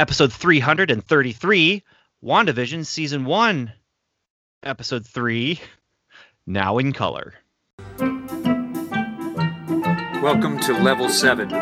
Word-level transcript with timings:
episode 0.00 0.32
333, 0.32 1.84
WandaVision 2.24 2.86
season 2.86 3.26
1, 3.26 3.70
episode 4.62 5.06
3, 5.06 5.60
now 6.46 6.78
in 6.78 6.94
color. 6.94 7.34
Welcome 10.22 10.58
to 10.60 10.72
Level 10.72 11.10
7, 11.10 11.52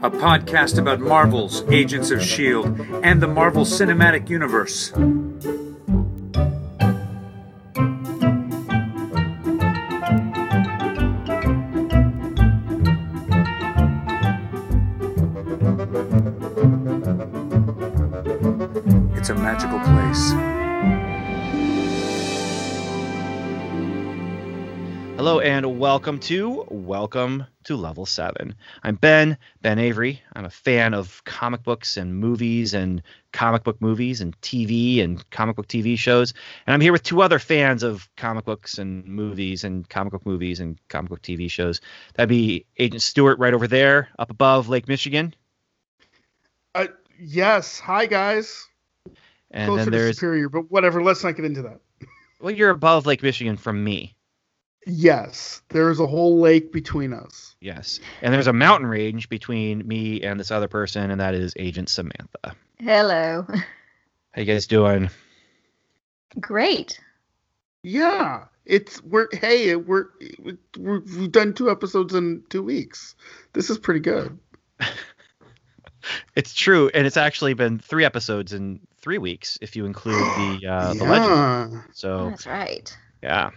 a 0.00 0.10
podcast 0.10 0.78
about 0.78 1.00
Marvel's 1.00 1.62
Agents 1.70 2.10
of 2.10 2.20
S.H.I.E.L.D. 2.20 2.82
and 3.02 3.20
the 3.20 3.28
Marvel 3.28 3.66
Cinematic 3.66 4.30
Universe. 4.30 4.90
Welcome 25.78 26.18
to 26.18 26.66
Welcome 26.70 27.46
to 27.62 27.76
Level 27.76 28.04
7. 28.04 28.52
I'm 28.82 28.96
Ben, 28.96 29.38
Ben 29.62 29.78
Avery. 29.78 30.20
I'm 30.32 30.44
a 30.44 30.50
fan 30.50 30.92
of 30.92 31.22
comic 31.22 31.62
books 31.62 31.96
and 31.96 32.18
movies 32.18 32.74
and 32.74 33.00
comic 33.32 33.62
book 33.62 33.80
movies 33.80 34.20
and 34.20 34.38
TV 34.40 35.04
and 35.04 35.30
comic 35.30 35.54
book 35.54 35.68
TV 35.68 35.96
shows. 35.96 36.34
And 36.66 36.74
I'm 36.74 36.80
here 36.80 36.90
with 36.90 37.04
two 37.04 37.22
other 37.22 37.38
fans 37.38 37.84
of 37.84 38.08
comic 38.16 38.44
books 38.44 38.78
and 38.78 39.04
movies 39.04 39.62
and 39.62 39.88
comic 39.88 40.10
book 40.10 40.26
movies 40.26 40.58
and 40.58 40.80
comic 40.88 41.10
book 41.10 41.22
TV 41.22 41.48
shows. 41.48 41.80
That'd 42.14 42.28
be 42.28 42.66
Agent 42.78 43.02
Stewart 43.02 43.38
right 43.38 43.54
over 43.54 43.68
there, 43.68 44.08
up 44.18 44.30
above 44.30 44.68
Lake 44.68 44.88
Michigan. 44.88 45.32
Uh, 46.74 46.88
yes. 47.20 47.78
Hi, 47.78 48.06
guys. 48.06 48.66
And 49.52 49.68
Closer 49.68 49.76
then 49.76 49.84
to 49.84 49.90
there's, 49.92 50.16
Superior, 50.16 50.48
but 50.48 50.72
whatever. 50.72 51.04
Let's 51.04 51.22
not 51.22 51.36
get 51.36 51.44
into 51.44 51.62
that. 51.62 51.78
well, 52.40 52.50
you're 52.50 52.70
above 52.70 53.06
Lake 53.06 53.22
Michigan 53.22 53.56
from 53.56 53.84
me. 53.84 54.16
Yes, 54.86 55.62
there's 55.68 56.00
a 56.00 56.06
whole 56.06 56.40
lake 56.40 56.72
between 56.72 57.12
us. 57.12 57.56
Yes. 57.60 58.00
And 58.22 58.32
there's 58.32 58.46
a 58.46 58.52
mountain 58.52 58.88
range 58.88 59.28
between 59.28 59.86
me 59.86 60.22
and 60.22 60.38
this 60.38 60.50
other 60.50 60.68
person, 60.68 61.10
and 61.10 61.20
that 61.20 61.34
is 61.34 61.52
Agent 61.56 61.88
Samantha. 61.88 62.54
Hello. 62.78 63.46
How 64.30 64.40
you 64.40 64.44
guys 64.44 64.66
doing? 64.66 65.10
Great. 66.40 67.00
Yeah, 67.82 68.44
it's 68.66 69.02
we're 69.02 69.28
hey 69.32 69.74
we're, 69.76 70.06
we're 70.76 71.00
we've 71.00 71.32
done 71.32 71.54
two 71.54 71.70
episodes 71.70 72.14
in 72.14 72.42
two 72.50 72.62
weeks. 72.62 73.14
This 73.52 73.70
is 73.70 73.78
pretty 73.78 74.00
good. 74.00 74.38
It's 76.34 76.54
true, 76.54 76.90
and 76.94 77.06
it's 77.06 77.16
actually 77.16 77.54
been 77.54 77.78
three 77.78 78.04
episodes 78.04 78.52
in 78.52 78.80
three 79.00 79.18
weeks 79.18 79.58
if 79.60 79.76
you 79.76 79.84
include 79.84 80.14
the 80.14 80.68
uh, 80.68 80.94
the 80.94 81.04
legend. 81.04 81.82
So 81.92 82.30
That's 82.30 82.46
right. 82.46 82.96
yeah, 83.22 83.50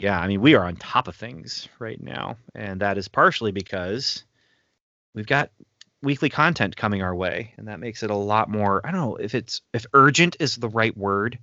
yeah. 0.00 0.18
I 0.18 0.26
mean, 0.28 0.40
we 0.40 0.54
are 0.54 0.64
on 0.64 0.76
top 0.76 1.08
of 1.08 1.16
things 1.16 1.68
right 1.78 2.00
now, 2.02 2.36
and 2.54 2.80
that 2.80 2.98
is 2.98 3.08
partially 3.08 3.52
because 3.52 4.24
we've 5.14 5.26
got 5.26 5.50
weekly 6.02 6.30
content 6.30 6.76
coming 6.76 7.02
our 7.02 7.14
way, 7.14 7.52
and 7.58 7.68
that 7.68 7.80
makes 7.80 8.02
it 8.02 8.10
a 8.10 8.16
lot 8.16 8.48
more. 8.48 8.80
I 8.84 8.90
don't 8.90 9.00
know 9.00 9.16
if 9.16 9.34
it's 9.34 9.60
if 9.72 9.86
urgent 9.92 10.36
is 10.40 10.56
the 10.56 10.68
right 10.68 10.96
word, 10.96 11.38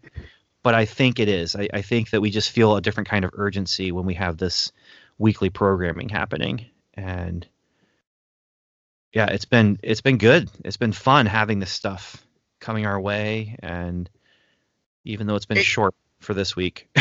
but 0.64 0.74
I 0.74 0.86
think 0.86 1.20
it 1.20 1.30
is. 1.30 1.56
I, 1.56 1.70
I 1.74 1.82
think 1.82 2.10
that 2.10 2.22
we 2.22 2.32
just 2.32 2.52
feel 2.52 2.76
a 2.76 2.82
different 2.82 3.10
kind 3.10 3.24
of 3.26 3.32
urgency 3.34 3.92
when 3.92 4.06
we 4.06 4.16
have 4.16 4.38
this 4.38 4.72
weekly 5.20 5.50
programming 5.50 6.10
happening, 6.10 6.66
and 6.96 7.48
yeah, 9.14 9.28
it's 9.28 9.46
been 9.46 9.80
it's 9.84 10.02
been 10.02 10.18
good. 10.18 10.50
It's 10.66 10.78
been 10.78 10.94
fun 10.94 11.28
having 11.28 11.60
this 11.60 11.72
stuff 11.72 12.26
coming 12.60 12.86
our 12.86 13.00
way, 13.00 13.56
and 13.60 14.10
even 15.06 15.28
though 15.28 15.36
it's 15.36 15.46
been 15.46 15.60
It- 15.60 15.64
short 15.66 15.94
for 16.20 16.34
this 16.34 16.56
week. 16.56 16.90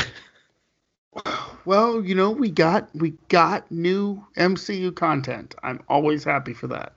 Well, 1.66 2.04
you 2.04 2.15
know 2.15 2.31
we 2.31 2.50
got 2.50 2.88
we 2.94 3.15
got 3.28 3.71
new 3.72 4.25
MCU 4.37 4.94
content. 4.94 5.56
I'm 5.65 5.82
always 5.88 6.22
happy 6.22 6.54
for 6.54 6.69
that. 6.69 6.93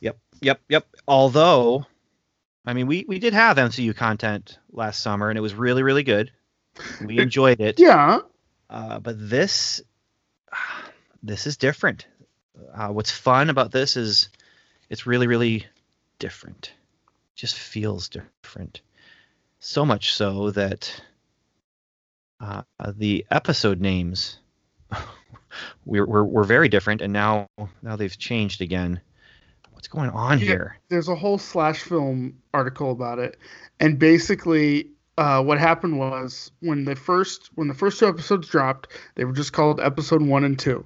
Yep, 0.00 0.18
yep, 0.40 0.60
yep. 0.70 0.86
Although, 1.06 1.84
I 2.64 2.72
mean, 2.72 2.86
we 2.86 3.04
we 3.06 3.18
did 3.18 3.34
have 3.34 3.58
MCU 3.58 3.94
content 3.94 4.58
last 4.72 5.02
summer, 5.02 5.28
and 5.28 5.36
it 5.36 5.42
was 5.42 5.54
really, 5.54 5.82
really 5.82 6.02
good. 6.02 6.32
We 7.04 7.18
enjoyed 7.20 7.60
it. 7.60 7.78
Yeah. 7.78 8.20
Uh, 8.70 8.98
but 8.98 9.16
this, 9.18 9.82
this 11.22 11.46
is 11.46 11.58
different. 11.58 12.06
Uh, 12.74 12.88
what's 12.88 13.10
fun 13.10 13.50
about 13.50 13.70
this 13.70 13.96
is, 13.96 14.30
it's 14.88 15.06
really, 15.06 15.26
really 15.26 15.66
different. 16.18 16.72
Just 17.34 17.56
feels 17.56 18.08
different. 18.08 18.80
So 19.60 19.84
much 19.84 20.12
so 20.12 20.50
that 20.52 21.00
uh, 22.40 22.62
the 22.96 23.24
episode 23.30 23.80
names 23.80 24.38
we're, 25.84 26.06
we're 26.06 26.24
we're 26.24 26.44
very 26.44 26.68
different, 26.68 27.00
and 27.02 27.12
now 27.12 27.46
now 27.82 27.96
they've 27.96 28.16
changed 28.18 28.60
again. 28.60 29.00
What's 29.72 29.88
going 29.88 30.10
on 30.10 30.38
Yeah. 30.40 30.44
here? 30.44 30.76
there's 30.88 31.08
a 31.08 31.14
whole 31.14 31.38
slash 31.38 31.82
film 31.82 32.34
article 32.52 32.90
about 32.90 33.20
it 33.20 33.38
and 33.78 33.96
basically 33.98 34.90
uh, 35.18 35.40
what 35.42 35.58
happened 35.58 35.98
was 35.98 36.50
when 36.60 36.84
the 36.84 36.96
first 36.96 37.50
when 37.54 37.68
the 37.68 37.74
first 37.74 38.00
two 38.00 38.08
episodes 38.08 38.48
dropped 38.48 38.88
they 39.14 39.24
were 39.24 39.32
just 39.32 39.52
called 39.52 39.78
episode 39.80 40.20
one 40.20 40.42
and 40.42 40.58
two 40.58 40.84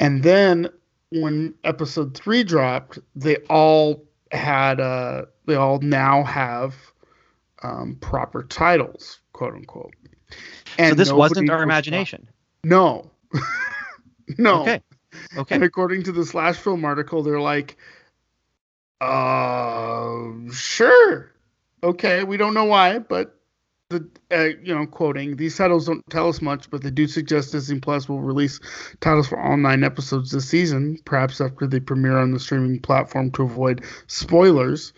and 0.00 0.24
then 0.24 0.68
when 1.12 1.54
episode 1.62 2.16
three 2.16 2.42
dropped 2.42 2.98
they 3.14 3.36
all 3.48 4.04
had 4.32 4.80
uh 4.80 5.22
they 5.46 5.54
all 5.54 5.78
now 5.78 6.24
have 6.24 6.74
um, 7.62 7.96
proper 8.00 8.42
titles 8.42 9.20
quote 9.32 9.54
unquote 9.54 9.92
so 10.78 10.94
this 10.94 11.12
wasn't 11.12 11.50
our 11.50 11.62
imagination. 11.62 12.28
no 12.64 13.10
no 14.38 14.62
Okay. 14.62 14.80
Okay. 15.36 15.54
and 15.54 15.64
according 15.64 16.02
to 16.04 16.12
the 16.12 16.24
slash 16.24 16.56
film 16.56 16.84
article, 16.86 17.22
they're 17.22 17.40
like, 17.40 17.76
uh, 19.00 20.30
sure. 20.50 21.30
Okay, 21.82 22.24
we 22.24 22.36
don't 22.36 22.54
know 22.54 22.64
why, 22.64 22.98
but 22.98 23.38
the 23.90 24.08
uh, 24.30 24.56
you 24.62 24.74
know, 24.74 24.86
quoting 24.86 25.36
these 25.36 25.56
titles 25.56 25.86
don't 25.86 26.08
tell 26.08 26.28
us 26.28 26.40
much, 26.40 26.70
but 26.70 26.82
they 26.82 26.90
do 26.90 27.06
suggest 27.06 27.52
Disney 27.52 27.78
Plus 27.80 28.08
will 28.08 28.20
release 28.22 28.58
titles 29.00 29.28
for 29.28 29.38
all 29.38 29.56
nine 29.56 29.84
episodes 29.84 30.30
this 30.30 30.48
season, 30.48 30.98
perhaps 31.04 31.40
after 31.40 31.66
they 31.66 31.80
premiere 31.80 32.18
on 32.18 32.32
the 32.32 32.40
streaming 32.40 32.80
platform 32.80 33.30
to 33.32 33.42
avoid 33.42 33.84
spoilers. 34.06 34.92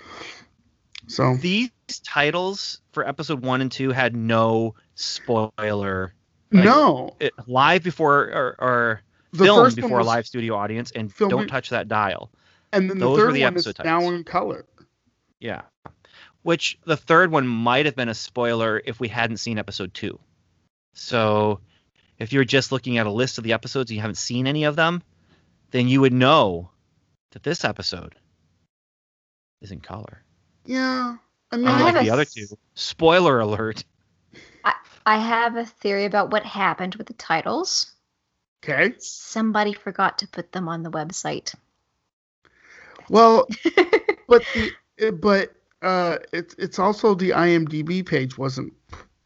So 1.08 1.36
These 1.36 1.70
titles 2.04 2.80
for 2.92 3.06
episode 3.06 3.44
one 3.44 3.60
and 3.60 3.70
two 3.70 3.90
had 3.90 4.14
no 4.16 4.74
spoiler. 4.94 6.14
like, 6.52 6.64
no, 6.64 7.16
It, 7.20 7.32
live 7.46 7.82
before 7.82 8.24
or, 8.24 8.56
or 8.58 9.02
the 9.32 9.44
filmed 9.44 9.76
before 9.76 9.98
a 10.00 10.04
live 10.04 10.26
studio 10.26 10.54
audience, 10.54 10.90
and 10.92 11.12
filmed 11.12 11.30
don't 11.30 11.46
touch 11.48 11.70
that 11.70 11.88
dial. 11.88 12.30
and 12.72 12.88
then 12.90 12.98
the 12.98 13.04
those 13.06 13.18
were 13.18 13.26
third 13.26 13.34
the 13.34 13.42
one 13.42 13.56
is 13.56 13.66
episode 13.66 13.84
now 13.84 13.98
titles. 14.00 14.14
in 14.14 14.24
color. 14.24 14.66
Yeah. 15.40 15.62
Which 16.42 16.78
the 16.84 16.96
third 16.96 17.30
one 17.30 17.46
might 17.46 17.86
have 17.86 17.96
been 17.96 18.08
a 18.08 18.14
spoiler 18.14 18.80
if 18.84 19.00
we 19.00 19.08
hadn't 19.08 19.38
seen 19.38 19.58
episode 19.58 19.94
two. 19.94 20.18
So 20.94 21.60
if 22.18 22.32
you're 22.32 22.44
just 22.44 22.70
looking 22.70 22.98
at 22.98 23.06
a 23.06 23.10
list 23.10 23.38
of 23.38 23.44
the 23.44 23.52
episodes 23.54 23.90
and 23.90 23.96
you 23.96 24.00
haven't 24.02 24.16
seen 24.16 24.46
any 24.46 24.64
of 24.64 24.76
them, 24.76 25.02
then 25.70 25.88
you 25.88 26.00
would 26.02 26.12
know 26.12 26.70
that 27.32 27.42
this 27.42 27.64
episode 27.64 28.14
is 29.60 29.72
in 29.72 29.80
color. 29.80 30.22
Yeah, 30.66 31.16
I 31.54 31.56
mean, 31.56 31.68
I 31.68 31.78
Unlike 31.78 31.94
have 31.94 31.96
a 31.96 32.04
the 32.04 32.10
other 32.10 32.22
s- 32.22 32.34
two. 32.34 32.46
Spoiler 32.74 33.40
alert. 33.40 33.84
I 34.64 34.74
I 35.06 35.18
have 35.18 35.56
a 35.56 35.64
theory 35.64 36.04
about 36.04 36.30
what 36.30 36.44
happened 36.44 36.96
with 36.96 37.06
the 37.06 37.14
titles. 37.14 37.92
okay. 38.62 38.94
Somebody 38.98 39.72
forgot 39.72 40.18
to 40.18 40.28
put 40.28 40.52
them 40.52 40.68
on 40.68 40.82
the 40.82 40.90
website. 40.90 41.54
Well, 43.08 43.46
but 44.28 44.52
the 44.52 44.74
uh, 45.06 45.10
but 45.12 45.54
uh 45.82 46.18
it's 46.32 46.54
it's 46.58 46.78
also 46.78 47.14
the 47.14 47.30
IMDb 47.30 48.04
page 48.04 48.38
wasn't 48.38 48.72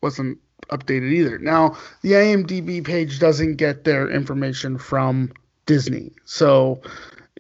wasn't 0.01 0.39
updated 0.71 1.13
either. 1.13 1.39
Now 1.39 1.77
the 2.03 2.13
IMDb 2.13 2.85
page 2.85 3.19
doesn't 3.19 3.57
get 3.57 3.85
their 3.85 4.11
information 4.11 4.79
from 4.79 5.33
Disney, 5.67 6.13
so 6.25 6.81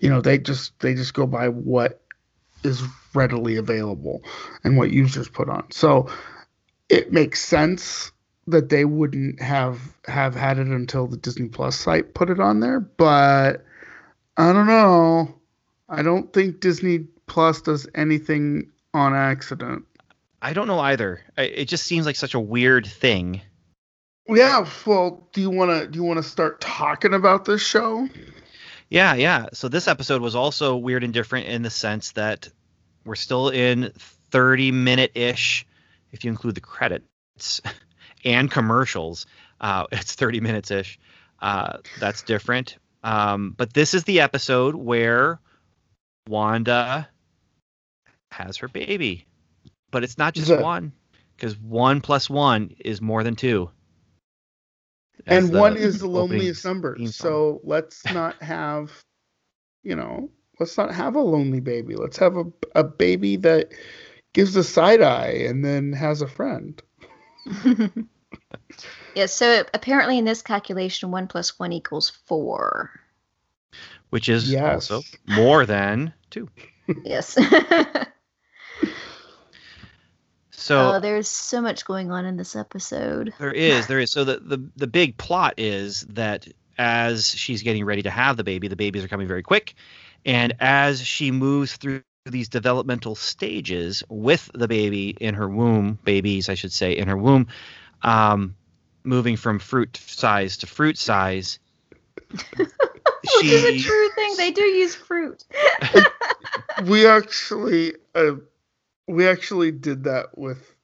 you 0.00 0.08
know 0.08 0.20
they 0.20 0.38
just 0.38 0.78
they 0.80 0.94
just 0.94 1.14
go 1.14 1.26
by 1.26 1.48
what 1.48 2.00
is 2.64 2.82
readily 3.14 3.56
available 3.56 4.22
and 4.64 4.76
what 4.76 4.90
users 4.90 5.28
put 5.28 5.48
on. 5.48 5.70
So 5.70 6.08
it 6.88 7.12
makes 7.12 7.44
sense 7.44 8.12
that 8.46 8.70
they 8.70 8.84
wouldn't 8.84 9.40
have 9.40 9.78
have 10.06 10.34
had 10.34 10.58
it 10.58 10.66
until 10.66 11.06
the 11.06 11.16
Disney 11.16 11.48
Plus 11.48 11.76
site 11.76 12.14
put 12.14 12.30
it 12.30 12.40
on 12.40 12.60
there, 12.60 12.80
but 12.80 13.64
I 14.36 14.52
don't 14.52 14.66
know. 14.66 15.34
I 15.88 16.02
don't 16.02 16.32
think 16.32 16.60
Disney 16.60 17.00
Plus 17.26 17.60
does 17.60 17.86
anything 17.94 18.70
on 18.94 19.14
accident. 19.14 19.84
I 20.40 20.52
don't 20.52 20.66
know 20.66 20.78
either. 20.78 21.20
It 21.36 21.66
just 21.66 21.84
seems 21.84 22.06
like 22.06 22.16
such 22.16 22.34
a 22.34 22.40
weird 22.40 22.86
thing. 22.86 23.42
Yeah, 24.28 24.68
well, 24.86 25.26
do 25.32 25.40
you 25.40 25.50
want 25.50 25.70
to 25.70 25.88
do 25.88 25.98
you 25.98 26.04
want 26.04 26.18
to 26.18 26.22
start 26.22 26.60
talking 26.60 27.14
about 27.14 27.44
this 27.44 27.62
show? 27.62 28.08
Yeah, 28.90 29.14
yeah. 29.14 29.46
So 29.52 29.68
this 29.68 29.88
episode 29.88 30.22
was 30.22 30.34
also 30.34 30.76
weird 30.76 31.04
and 31.04 31.12
different 31.12 31.48
in 31.48 31.62
the 31.62 31.70
sense 31.70 32.12
that 32.12 32.48
we're 33.04 33.14
still 33.16 33.48
in 33.50 33.92
30 34.30 34.72
minute 34.72 35.12
ish, 35.14 35.66
if 36.12 36.24
you 36.24 36.30
include 36.30 36.54
the 36.54 36.60
credits 36.60 37.60
and 38.24 38.50
commercials. 38.50 39.26
Uh, 39.60 39.86
it's 39.92 40.14
30 40.14 40.40
minutes 40.40 40.70
ish. 40.70 40.98
Uh, 41.40 41.78
that's 42.00 42.22
different. 42.22 42.76
Um, 43.04 43.54
but 43.56 43.72
this 43.72 43.94
is 43.94 44.04
the 44.04 44.20
episode 44.20 44.74
where 44.74 45.38
Wanda 46.28 47.08
has 48.30 48.58
her 48.58 48.68
baby. 48.68 49.26
But 49.90 50.04
it's 50.04 50.18
not 50.18 50.34
just 50.34 50.48
The- 50.48 50.60
one, 50.60 50.92
because 51.36 51.56
one 51.58 52.00
plus 52.00 52.28
one 52.28 52.74
is 52.80 53.00
more 53.00 53.22
than 53.22 53.36
two. 53.36 53.70
As 55.26 55.46
and 55.46 55.54
one 55.54 55.76
is 55.76 55.98
the 56.00 56.08
loneliest 56.08 56.64
number. 56.64 56.98
So 57.06 57.60
let's 57.64 58.08
not 58.10 58.42
have, 58.42 58.92
you 59.82 59.96
know, 59.96 60.30
let's 60.60 60.76
not 60.76 60.94
have 60.94 61.14
a 61.16 61.20
lonely 61.20 61.60
baby. 61.60 61.96
Let's 61.96 62.16
have 62.18 62.36
a 62.36 62.44
a 62.74 62.84
baby 62.84 63.36
that 63.36 63.72
gives 64.32 64.56
a 64.56 64.64
side 64.64 65.02
eye 65.02 65.44
and 65.48 65.64
then 65.64 65.92
has 65.92 66.22
a 66.22 66.28
friend. 66.28 66.80
yeah, 69.14 69.26
so 69.26 69.64
apparently 69.74 70.18
in 70.18 70.24
this 70.24 70.42
calculation, 70.42 71.10
one 71.10 71.26
plus 71.26 71.58
one 71.58 71.72
equals 71.72 72.10
four. 72.10 72.90
which 74.10 74.28
is 74.28 74.50
Yes. 74.52 74.90
also 74.90 75.02
more 75.26 75.66
than 75.66 76.12
two. 76.30 76.48
Yes. 77.04 77.38
So 80.58 80.94
oh, 80.94 81.00
there's 81.00 81.28
so 81.28 81.60
much 81.60 81.84
going 81.84 82.10
on 82.10 82.24
in 82.24 82.36
this 82.36 82.56
episode. 82.56 83.32
there 83.38 83.52
is, 83.52 83.86
there 83.86 84.00
is. 84.00 84.10
So 84.10 84.24
the, 84.24 84.40
the 84.40 84.68
the 84.74 84.86
big 84.88 85.16
plot 85.16 85.54
is 85.56 86.00
that 86.10 86.48
as 86.76 87.30
she's 87.30 87.62
getting 87.62 87.84
ready 87.84 88.02
to 88.02 88.10
have 88.10 88.36
the 88.36 88.42
baby, 88.42 88.66
the 88.66 88.74
babies 88.74 89.04
are 89.04 89.08
coming 89.08 89.28
very 89.28 89.44
quick, 89.44 89.74
and 90.26 90.54
as 90.58 91.00
she 91.00 91.30
moves 91.30 91.76
through 91.76 92.02
these 92.26 92.48
developmental 92.48 93.14
stages 93.14 94.02
with 94.08 94.50
the 94.52 94.66
baby 94.66 95.16
in 95.20 95.36
her 95.36 95.48
womb, 95.48 95.96
babies, 96.02 96.48
I 96.48 96.54
should 96.54 96.72
say, 96.72 96.96
in 96.96 97.06
her 97.06 97.16
womb, 97.16 97.46
um, 98.02 98.56
moving 99.04 99.36
from 99.36 99.60
fruit 99.60 99.96
size 99.96 100.56
to 100.58 100.66
fruit 100.66 100.98
size. 100.98 101.60
Which 102.56 103.44
is 103.44 103.64
a 103.64 103.78
true 103.78 104.08
thing. 104.16 104.34
They 104.36 104.50
do 104.50 104.62
use 104.62 104.96
fruit. 104.96 105.44
we 106.84 107.06
actually 107.06 107.94
uh, 108.16 108.32
we 109.08 109.26
actually 109.26 109.72
did 109.72 110.04
that 110.04 110.36
with 110.36 110.74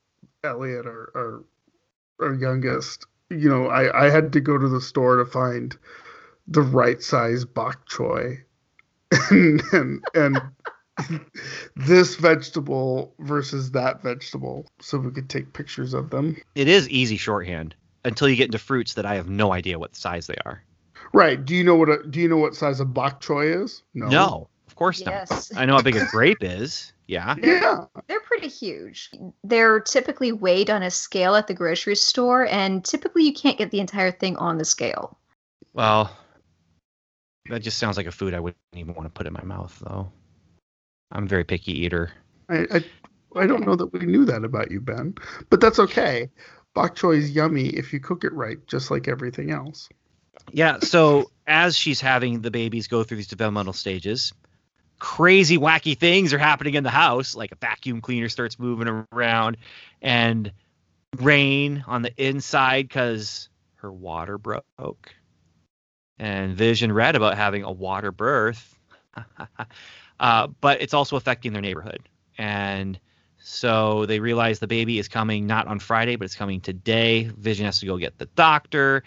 Elliot, 0.42 0.86
our, 0.86 1.10
our 1.14 1.44
our 2.20 2.34
youngest. 2.34 3.06
You 3.30 3.48
know, 3.48 3.66
I 3.66 4.06
I 4.06 4.10
had 4.10 4.32
to 4.32 4.40
go 4.40 4.58
to 4.58 4.68
the 4.68 4.80
store 4.80 5.16
to 5.16 5.26
find 5.26 5.76
the 6.48 6.62
right 6.62 7.02
size 7.02 7.44
bok 7.44 7.88
choy, 7.88 8.38
and 9.30 9.62
and, 9.72 10.00
and 10.14 10.40
this 11.76 12.16
vegetable 12.16 13.14
versus 13.18 13.70
that 13.72 14.02
vegetable, 14.02 14.66
so 14.80 14.98
we 14.98 15.10
could 15.10 15.28
take 15.28 15.52
pictures 15.52 15.94
of 15.94 16.10
them. 16.10 16.36
It 16.54 16.68
is 16.68 16.88
easy 16.88 17.16
shorthand 17.16 17.74
until 18.04 18.28
you 18.28 18.36
get 18.36 18.46
into 18.46 18.58
fruits 18.58 18.94
that 18.94 19.06
I 19.06 19.16
have 19.16 19.28
no 19.28 19.52
idea 19.52 19.78
what 19.78 19.96
size 19.96 20.26
they 20.26 20.36
are. 20.44 20.62
Right? 21.12 21.42
Do 21.42 21.54
you 21.54 21.64
know 21.64 21.76
what 21.76 21.88
a, 21.88 22.02
do 22.08 22.20
you 22.20 22.28
know 22.28 22.36
what 22.36 22.54
size 22.54 22.80
a 22.80 22.84
bok 22.84 23.20
choy 23.20 23.62
is? 23.64 23.82
No, 23.94 24.08
No, 24.08 24.48
of 24.66 24.76
course 24.76 25.00
Yes. 25.00 25.50
not. 25.50 25.60
I 25.60 25.66
know 25.66 25.74
how 25.74 25.82
big 25.82 25.96
a 25.96 26.06
grape 26.06 26.42
is. 26.42 26.92
Yeah. 27.06 27.34
Yeah. 27.42 27.84
They're 28.06 28.20
pretty 28.20 28.48
huge. 28.48 29.10
They're 29.42 29.80
typically 29.80 30.32
weighed 30.32 30.70
on 30.70 30.82
a 30.82 30.90
scale 30.90 31.34
at 31.34 31.46
the 31.46 31.54
grocery 31.54 31.96
store, 31.96 32.46
and 32.46 32.84
typically 32.84 33.24
you 33.24 33.32
can't 33.32 33.58
get 33.58 33.70
the 33.70 33.80
entire 33.80 34.12
thing 34.12 34.36
on 34.36 34.58
the 34.58 34.64
scale. 34.64 35.18
Well, 35.72 36.16
that 37.50 37.60
just 37.60 37.78
sounds 37.78 37.96
like 37.96 38.06
a 38.06 38.12
food 38.12 38.32
I 38.32 38.40
wouldn't 38.40 38.58
even 38.74 38.94
want 38.94 39.06
to 39.06 39.12
put 39.12 39.26
in 39.26 39.32
my 39.32 39.44
mouth, 39.44 39.76
though. 39.84 40.10
I'm 41.12 41.24
a 41.24 41.28
very 41.28 41.44
picky 41.44 41.72
eater. 41.84 42.12
I, 42.48 42.66
I 42.70 42.84
I 43.36 43.46
don't 43.46 43.66
know 43.66 43.76
that 43.76 43.92
we 43.92 44.00
knew 44.06 44.24
that 44.26 44.44
about 44.44 44.70
you, 44.70 44.80
Ben, 44.80 45.14
but 45.50 45.60
that's 45.60 45.78
okay. 45.78 46.30
Bok 46.74 46.96
choy 46.96 47.18
is 47.18 47.30
yummy 47.30 47.66
if 47.68 47.92
you 47.92 48.00
cook 48.00 48.24
it 48.24 48.32
right, 48.32 48.64
just 48.66 48.90
like 48.90 49.08
everything 49.08 49.50
else. 49.50 49.88
Yeah, 50.52 50.78
so 50.80 51.30
as 51.46 51.76
she's 51.76 52.00
having 52.00 52.42
the 52.42 52.50
babies 52.50 52.88
go 52.88 53.02
through 53.02 53.18
these 53.18 53.28
developmental 53.28 53.72
stages, 53.72 54.32
crazy, 54.98 55.58
wacky 55.58 55.98
things 55.98 56.32
are 56.32 56.38
happening 56.38 56.74
in 56.74 56.84
the 56.84 56.90
house. 56.90 57.34
Like 57.34 57.52
a 57.52 57.56
vacuum 57.56 58.00
cleaner 58.00 58.28
starts 58.28 58.58
moving 58.58 59.04
around, 59.12 59.56
and 60.02 60.52
rain 61.18 61.84
on 61.86 62.02
the 62.02 62.12
inside 62.16 62.88
because 62.88 63.48
her 63.76 63.92
water 63.92 64.38
broke. 64.38 65.14
And 66.18 66.56
Vision 66.56 66.92
read 66.92 67.16
about 67.16 67.36
having 67.36 67.64
a 67.64 67.72
water 67.72 68.12
birth, 68.12 68.78
uh, 70.20 70.46
but 70.60 70.80
it's 70.80 70.94
also 70.94 71.16
affecting 71.16 71.52
their 71.52 71.62
neighborhood. 71.62 72.08
And 72.38 72.98
so 73.38 74.06
they 74.06 74.20
realize 74.20 74.58
the 74.58 74.66
baby 74.66 74.98
is 74.98 75.08
coming 75.08 75.46
not 75.46 75.66
on 75.66 75.80
Friday, 75.80 76.16
but 76.16 76.24
it's 76.24 76.36
coming 76.36 76.60
today. 76.60 77.30
Vision 77.36 77.66
has 77.66 77.80
to 77.80 77.86
go 77.86 77.98
get 77.98 78.16
the 78.18 78.26
doctor. 78.26 79.02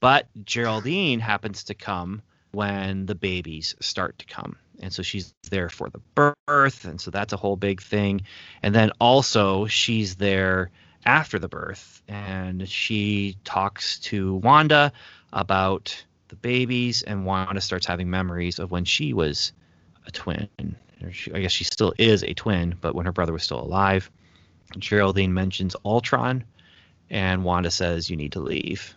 But 0.00 0.28
Geraldine 0.44 1.20
happens 1.20 1.64
to 1.64 1.74
come 1.74 2.22
when 2.52 3.06
the 3.06 3.14
babies 3.14 3.74
start 3.80 4.18
to 4.18 4.26
come. 4.26 4.56
And 4.80 4.92
so 4.92 5.02
she's 5.02 5.34
there 5.50 5.68
for 5.68 5.90
the 5.90 6.00
birth. 6.14 6.84
And 6.84 7.00
so 7.00 7.10
that's 7.10 7.32
a 7.32 7.36
whole 7.36 7.56
big 7.56 7.82
thing. 7.82 8.22
And 8.62 8.74
then 8.74 8.92
also 9.00 9.66
she's 9.66 10.16
there 10.16 10.70
after 11.04 11.38
the 11.38 11.48
birth 11.48 12.02
and 12.08 12.68
she 12.68 13.36
talks 13.44 13.98
to 14.00 14.36
Wanda 14.36 14.92
about 15.32 16.04
the 16.28 16.36
babies. 16.36 17.02
And 17.02 17.26
Wanda 17.26 17.60
starts 17.60 17.86
having 17.86 18.10
memories 18.10 18.58
of 18.58 18.70
when 18.70 18.84
she 18.84 19.12
was 19.12 19.52
a 20.06 20.10
twin. 20.10 20.48
I 21.32 21.40
guess 21.40 21.52
she 21.52 21.64
still 21.64 21.94
is 21.98 22.22
a 22.24 22.34
twin, 22.34 22.76
but 22.80 22.94
when 22.94 23.06
her 23.06 23.12
brother 23.12 23.32
was 23.32 23.42
still 23.42 23.60
alive. 23.60 24.10
Geraldine 24.78 25.32
mentions 25.34 25.76
Ultron. 25.84 26.44
And 27.10 27.42
Wanda 27.44 27.70
says, 27.70 28.10
You 28.10 28.16
need 28.16 28.32
to 28.32 28.40
leave 28.40 28.94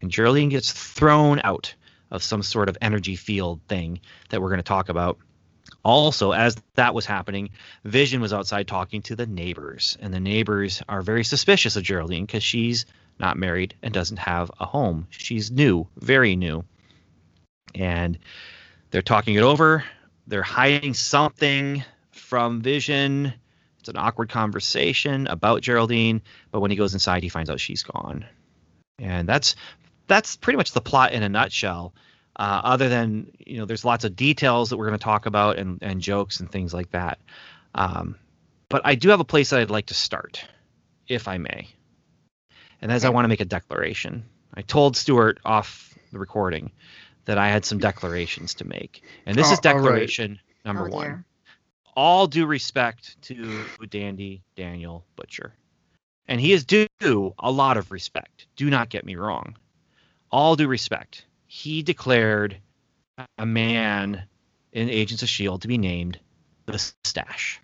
and 0.00 0.10
Geraldine 0.10 0.48
gets 0.48 0.72
thrown 0.72 1.40
out 1.44 1.74
of 2.10 2.22
some 2.22 2.42
sort 2.42 2.68
of 2.68 2.78
energy 2.80 3.16
field 3.16 3.60
thing 3.68 4.00
that 4.30 4.40
we're 4.40 4.48
going 4.48 4.58
to 4.58 4.62
talk 4.62 4.88
about. 4.88 5.18
Also, 5.84 6.32
as 6.32 6.56
that 6.74 6.94
was 6.94 7.06
happening, 7.06 7.50
Vision 7.84 8.20
was 8.20 8.32
outside 8.32 8.66
talking 8.66 9.02
to 9.02 9.16
the 9.16 9.26
neighbors, 9.26 9.96
and 10.00 10.12
the 10.12 10.20
neighbors 10.20 10.82
are 10.88 11.02
very 11.02 11.24
suspicious 11.24 11.76
of 11.76 11.82
Geraldine 11.82 12.26
because 12.26 12.42
she's 12.42 12.86
not 13.18 13.36
married 13.36 13.74
and 13.82 13.92
doesn't 13.94 14.18
have 14.18 14.50
a 14.58 14.66
home. 14.66 15.06
She's 15.10 15.50
new, 15.50 15.86
very 15.96 16.36
new. 16.36 16.64
And 17.74 18.18
they're 18.90 19.02
talking 19.02 19.34
it 19.34 19.42
over. 19.42 19.84
They're 20.26 20.42
hiding 20.42 20.94
something 20.94 21.84
from 22.10 22.60
Vision. 22.62 23.32
It's 23.78 23.88
an 23.88 23.96
awkward 23.96 24.28
conversation 24.28 25.26
about 25.26 25.62
Geraldine, 25.62 26.22
but 26.50 26.60
when 26.60 26.70
he 26.70 26.76
goes 26.76 26.92
inside, 26.92 27.22
he 27.22 27.28
finds 27.28 27.48
out 27.48 27.60
she's 27.60 27.82
gone. 27.82 28.26
And 28.98 29.28
that's 29.28 29.56
that's 30.10 30.36
pretty 30.36 30.58
much 30.58 30.72
the 30.72 30.82
plot 30.82 31.12
in 31.12 31.22
a 31.22 31.28
nutshell. 31.30 31.94
Uh, 32.36 32.60
other 32.64 32.88
than 32.88 33.32
you 33.38 33.58
know, 33.58 33.64
there's 33.64 33.84
lots 33.84 34.04
of 34.04 34.14
details 34.16 34.70
that 34.70 34.76
we're 34.76 34.86
going 34.86 34.98
to 34.98 35.02
talk 35.04 35.26
about 35.26 35.58
and 35.58 35.78
and 35.82 36.00
jokes 36.00 36.40
and 36.40 36.50
things 36.50 36.74
like 36.74 36.90
that. 36.90 37.18
Um, 37.74 38.16
but 38.68 38.82
I 38.84 38.94
do 38.94 39.08
have 39.10 39.20
a 39.20 39.24
place 39.24 39.50
that 39.50 39.60
I'd 39.60 39.70
like 39.70 39.86
to 39.86 39.94
start, 39.94 40.44
if 41.08 41.26
I 41.28 41.38
may. 41.38 41.68
And 42.82 42.90
as 42.92 43.04
I 43.04 43.10
want 43.10 43.24
to 43.24 43.28
make 43.28 43.40
a 43.40 43.44
declaration, 43.44 44.24
I 44.54 44.62
told 44.62 44.96
Stuart 44.96 45.38
off 45.44 45.94
the 46.12 46.18
recording 46.18 46.70
that 47.26 47.36
I 47.38 47.48
had 47.48 47.64
some 47.64 47.78
declarations 47.78 48.54
to 48.54 48.66
make, 48.66 49.02
and 49.26 49.36
this 49.36 49.48
Oh, 49.48 49.52
is 49.52 49.60
all 49.64 49.74
right. 49.74 49.82
declaration 49.82 50.40
number 50.64 50.86
Oh, 50.88 50.90
one 50.90 51.06
dear. 51.06 51.24
all 51.94 52.26
due 52.26 52.46
respect 52.46 53.20
to 53.22 53.64
Dandy 53.90 54.42
Daniel 54.56 55.04
Butcher. 55.16 55.52
And 56.26 56.40
he 56.40 56.52
is 56.52 56.64
due 56.64 56.86
a 57.38 57.50
lot 57.50 57.76
of 57.76 57.90
respect. 57.90 58.46
Do 58.56 58.70
not 58.70 58.88
get 58.88 59.04
me 59.04 59.16
wrong. 59.16 59.56
All 60.30 60.56
due 60.56 60.68
respect. 60.68 61.24
He 61.46 61.82
declared 61.82 62.56
a 63.38 63.46
man 63.46 64.22
in 64.72 64.88
Agents 64.88 65.22
of 65.22 65.26
S.H.I.E.L.D. 65.26 65.62
To 65.62 65.68
be 65.68 65.78
named 65.78 66.18
the 66.66 66.78
Stash. 67.04 67.60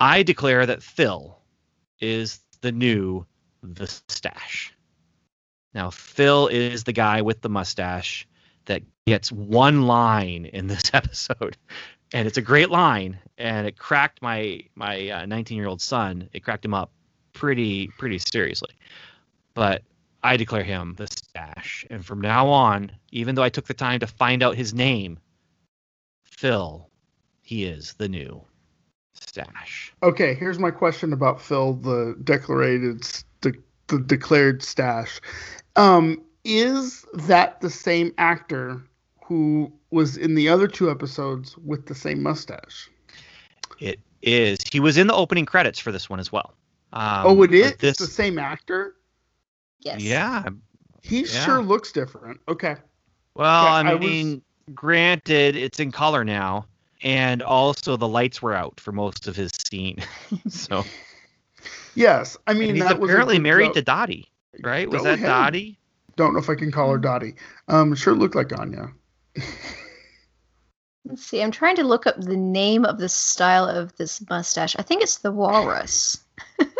I 0.00 0.22
declare 0.22 0.66
that 0.66 0.82
Phil 0.82 1.38
is 2.00 2.40
the 2.60 2.72
new 2.72 3.26
the 3.62 3.86
Stash. 4.08 4.72
Now, 5.74 5.90
Phil 5.90 6.48
is 6.48 6.84
the 6.84 6.92
guy 6.92 7.22
with 7.22 7.42
the 7.42 7.48
mustache 7.48 8.26
that 8.64 8.82
gets 9.06 9.30
one 9.30 9.86
line 9.86 10.46
in 10.46 10.66
this 10.66 10.90
episode 10.94 11.56
and 12.12 12.26
it's 12.26 12.38
a 12.38 12.42
great 12.42 12.70
line 12.70 13.18
and 13.38 13.66
it 13.66 13.78
cracked 13.78 14.22
my 14.22 14.60
my 14.74 15.08
uh, 15.10 15.26
19 15.26 15.56
year 15.56 15.66
old 15.66 15.80
son 15.80 16.28
it 16.32 16.40
cracked 16.40 16.64
him 16.64 16.74
up 16.74 16.90
pretty 17.32 17.88
pretty 17.98 18.18
seriously 18.18 18.74
but 19.54 19.82
i 20.22 20.36
declare 20.36 20.64
him 20.64 20.94
the 20.96 21.06
stash 21.06 21.84
and 21.90 22.04
from 22.04 22.20
now 22.20 22.48
on 22.48 22.90
even 23.12 23.34
though 23.34 23.42
i 23.42 23.48
took 23.48 23.66
the 23.66 23.74
time 23.74 24.00
to 24.00 24.06
find 24.06 24.42
out 24.42 24.54
his 24.54 24.74
name 24.74 25.18
phil 26.24 26.88
he 27.42 27.64
is 27.64 27.94
the 27.94 28.08
new 28.08 28.42
stash 29.14 29.86
Okay, 30.02 30.34
here's 30.34 30.58
my 30.58 30.70
question 30.70 31.12
about 31.12 31.40
Phil, 31.40 31.74
the 31.74 32.16
declared 32.22 33.02
the, 33.40 33.54
the 33.88 33.98
declared 33.98 34.62
stash. 34.62 35.20
Um, 35.74 36.22
is 36.44 37.04
that 37.14 37.60
the 37.60 37.70
same 37.70 38.12
actor 38.18 38.82
who 39.24 39.72
was 39.90 40.16
in 40.16 40.34
the 40.34 40.48
other 40.48 40.68
two 40.68 40.90
episodes 40.90 41.56
with 41.58 41.86
the 41.86 41.94
same 41.94 42.22
mustache. 42.22 42.88
It 43.80 43.98
is. 44.22 44.58
He 44.70 44.78
was 44.78 44.96
in 44.96 45.06
the 45.06 45.14
opening 45.14 45.46
credits 45.46 45.78
for 45.78 45.90
this 45.90 46.08
one 46.08 46.20
as 46.20 46.30
well. 46.30 46.54
Um, 46.92 47.22
oh, 47.24 47.42
it 47.42 47.52
is. 47.52 47.72
but 47.72 47.78
This, 47.80 47.90
It's 47.92 48.00
the 48.00 48.06
same 48.06 48.38
actor. 48.38 48.94
Yes. 49.80 50.00
yeah. 50.02 50.44
He 51.02 51.20
Yeah. 51.20 51.44
sure 51.44 51.62
looks 51.62 51.92
different. 51.92 52.40
Okay. 52.48 52.76
Well, 53.34 53.64
Yeah, 53.64 53.70
I 53.72 53.90
I 53.90 53.94
was- 53.94 54.00
mean, 54.00 54.42
granted, 54.74 55.54
it's 55.56 55.78
in 55.78 55.92
color 55.92 56.24
now, 56.24 56.66
and 57.02 57.42
also 57.42 57.96
the 57.96 58.08
lights 58.08 58.40
were 58.42 58.54
out 58.54 58.80
for 58.80 58.92
most 58.92 59.28
of 59.28 59.36
his 59.36 59.52
scene. 59.70 60.02
so 60.48 60.84
Yes, 61.94 62.36
I 62.46 62.52
mean 62.54 62.70
and 62.70 62.76
he's 62.78 62.86
that 62.86 63.00
apparently 63.02 63.36
good 63.36 63.42
married 63.42 63.66
joke. 63.68 63.74
to 63.74 63.82
Dottie, 63.82 64.30
right? 64.62 64.88
Was 64.90 64.98
Go 65.02 65.04
that 65.04 65.14
ahead. 65.14 65.26
Dottie? 65.28 65.78
Don't 66.16 66.32
know 66.32 66.38
if 66.40 66.48
I 66.50 66.54
can 66.54 66.70
call 66.72 66.90
her 66.90 66.98
Dottie. 66.98 67.34
Um, 67.68 67.94
sure 67.94 68.14
looked 68.14 68.34
like 68.34 68.58
Anya. 68.58 68.90
Let's 71.04 71.24
see. 71.24 71.40
I'm 71.42 71.52
trying 71.52 71.76
to 71.76 71.84
look 71.84 72.06
up 72.06 72.20
the 72.20 72.36
name 72.36 72.84
of 72.84 72.98
the 72.98 73.08
style 73.08 73.64
of 73.68 73.94
this 73.96 74.20
mustache. 74.28 74.74
I 74.78 74.82
think 74.82 75.02
it's 75.02 75.18
the 75.18 75.30
walrus. 75.30 76.18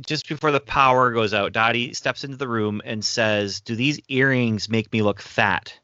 Just 0.00 0.28
before 0.28 0.50
the 0.52 0.60
power 0.60 1.12
goes 1.12 1.34
out, 1.34 1.52
Dottie 1.52 1.94
steps 1.94 2.24
into 2.24 2.36
the 2.36 2.48
room 2.48 2.80
and 2.84 3.04
says, 3.04 3.60
"Do 3.60 3.74
these 3.74 4.00
earrings 4.08 4.68
make 4.68 4.92
me 4.92 5.02
look 5.02 5.20
fat?" 5.20 5.78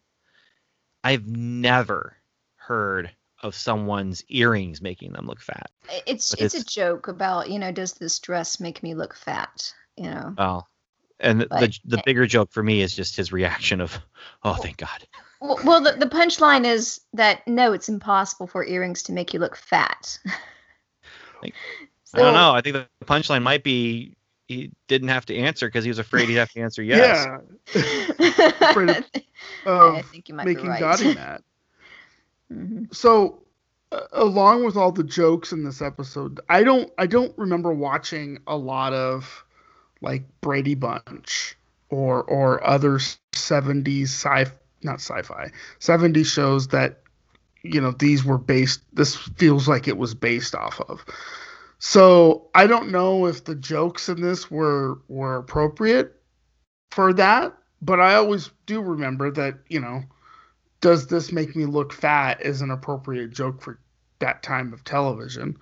I've 1.04 1.26
never 1.26 2.16
heard 2.56 3.10
of 3.42 3.54
someone's 3.54 4.24
earrings 4.28 4.80
making 4.80 5.12
them 5.12 5.26
look 5.26 5.40
fat. 5.40 5.70
I- 5.88 6.02
It's 6.06 6.34
it's, 6.34 6.54
a 6.54 6.64
joke 6.64 7.08
about 7.08 7.50
you 7.50 7.58
know 7.58 7.70
does 7.72 7.94
this 7.94 8.18
dress 8.18 8.60
make 8.60 8.82
me 8.82 8.94
look 8.94 9.14
fat? 9.14 9.72
You 9.96 10.10
know. 10.10 10.34
Well, 10.36 10.68
and 11.20 11.40
the, 11.42 11.46
But- 11.48 11.60
the 11.60 11.96
the 11.96 12.02
bigger 12.04 12.26
joke 12.26 12.50
for 12.50 12.62
me 12.62 12.80
is 12.82 12.94
just 12.94 13.16
his 13.16 13.32
reaction 13.32 13.80
of, 13.80 13.98
"Oh, 14.42 14.54
thank 14.54 14.76
God." 14.78 15.06
Well, 15.40 15.60
well 15.64 15.80
the, 15.80 15.92
the 15.92 16.06
punchline 16.08 16.64
is 16.64 17.00
that 17.12 17.46
no, 17.46 17.72
it's 17.72 17.88
impossible 17.88 18.46
for 18.46 18.64
earrings 18.64 19.02
to 19.04 19.12
make 19.12 19.34
you 19.34 19.40
look 19.40 19.56
fat. 19.56 20.18
Like, 21.42 21.54
So- 22.06 22.18
I 22.18 22.22
don't 22.22 22.34
know. 22.34 22.52
I 22.52 22.60
think 22.62 22.74
the 22.74 22.86
punchline 23.04 23.42
might 23.42 23.62
be 23.62 24.14
he 24.48 24.70
didn't 24.86 25.08
have 25.08 25.26
to 25.26 25.36
answer 25.36 25.66
because 25.66 25.84
he 25.84 25.90
was 25.90 25.98
afraid 25.98 26.28
he'd 26.28 26.34
have 26.36 26.50
to 26.52 26.60
answer 26.60 26.82
yes. 26.82 27.26
Yeah. 27.74 27.80
Afraid 28.70 28.90
of- 28.90 29.04
I 29.66 30.02
think 30.02 30.28
you 30.28 30.34
might 30.36 30.44
be 30.46 30.54
making 30.54 30.70
right. 30.70 30.80
Dottie 30.80 31.14
mad. 31.16 31.42
Mhm. 32.52 32.94
So, 32.94 33.42
uh, 33.90 34.02
along 34.12 34.64
with 34.64 34.76
all 34.76 34.92
the 34.92 35.02
jokes 35.02 35.50
in 35.52 35.64
this 35.64 35.82
episode, 35.82 36.38
I 36.48 36.62
don't 36.62 36.92
I 36.96 37.06
don't 37.06 37.36
remember 37.36 37.72
watching 37.72 38.38
a 38.46 38.56
lot 38.56 38.92
of 38.92 39.44
like 40.00 40.22
Brady 40.42 40.76
Bunch 40.76 41.56
or 41.90 42.22
or 42.22 42.64
other 42.64 42.98
70s 43.32 44.04
sci 44.04 44.46
not 44.82 45.00
sci-fi 45.00 45.50
70s 45.80 46.26
shows 46.26 46.68
that 46.68 47.00
you 47.64 47.80
know 47.80 47.90
these 47.90 48.24
were 48.24 48.38
based 48.38 48.82
this 48.92 49.16
feels 49.16 49.66
like 49.66 49.88
it 49.88 49.96
was 49.98 50.14
based 50.14 50.54
off 50.54 50.80
of. 50.88 51.04
So, 51.78 52.48
I 52.54 52.66
don't 52.66 52.90
know 52.90 53.26
if 53.26 53.44
the 53.44 53.54
jokes 53.54 54.08
in 54.08 54.20
this 54.20 54.50
were 54.50 55.00
were 55.08 55.36
appropriate 55.36 56.14
for 56.90 57.12
that, 57.14 57.56
but 57.82 58.00
I 58.00 58.14
always 58.14 58.50
do 58.66 58.80
remember 58.80 59.30
that, 59.32 59.58
you 59.68 59.80
know, 59.80 60.02
does 60.80 61.06
this 61.08 61.32
make 61.32 61.54
me 61.56 61.66
look 61.66 61.92
fat 61.92 62.40
is 62.42 62.62
an 62.62 62.70
appropriate 62.70 63.30
joke 63.30 63.62
for 63.62 63.80
that 64.20 64.42
time 64.42 64.72
of 64.72 64.84
television. 64.84 65.56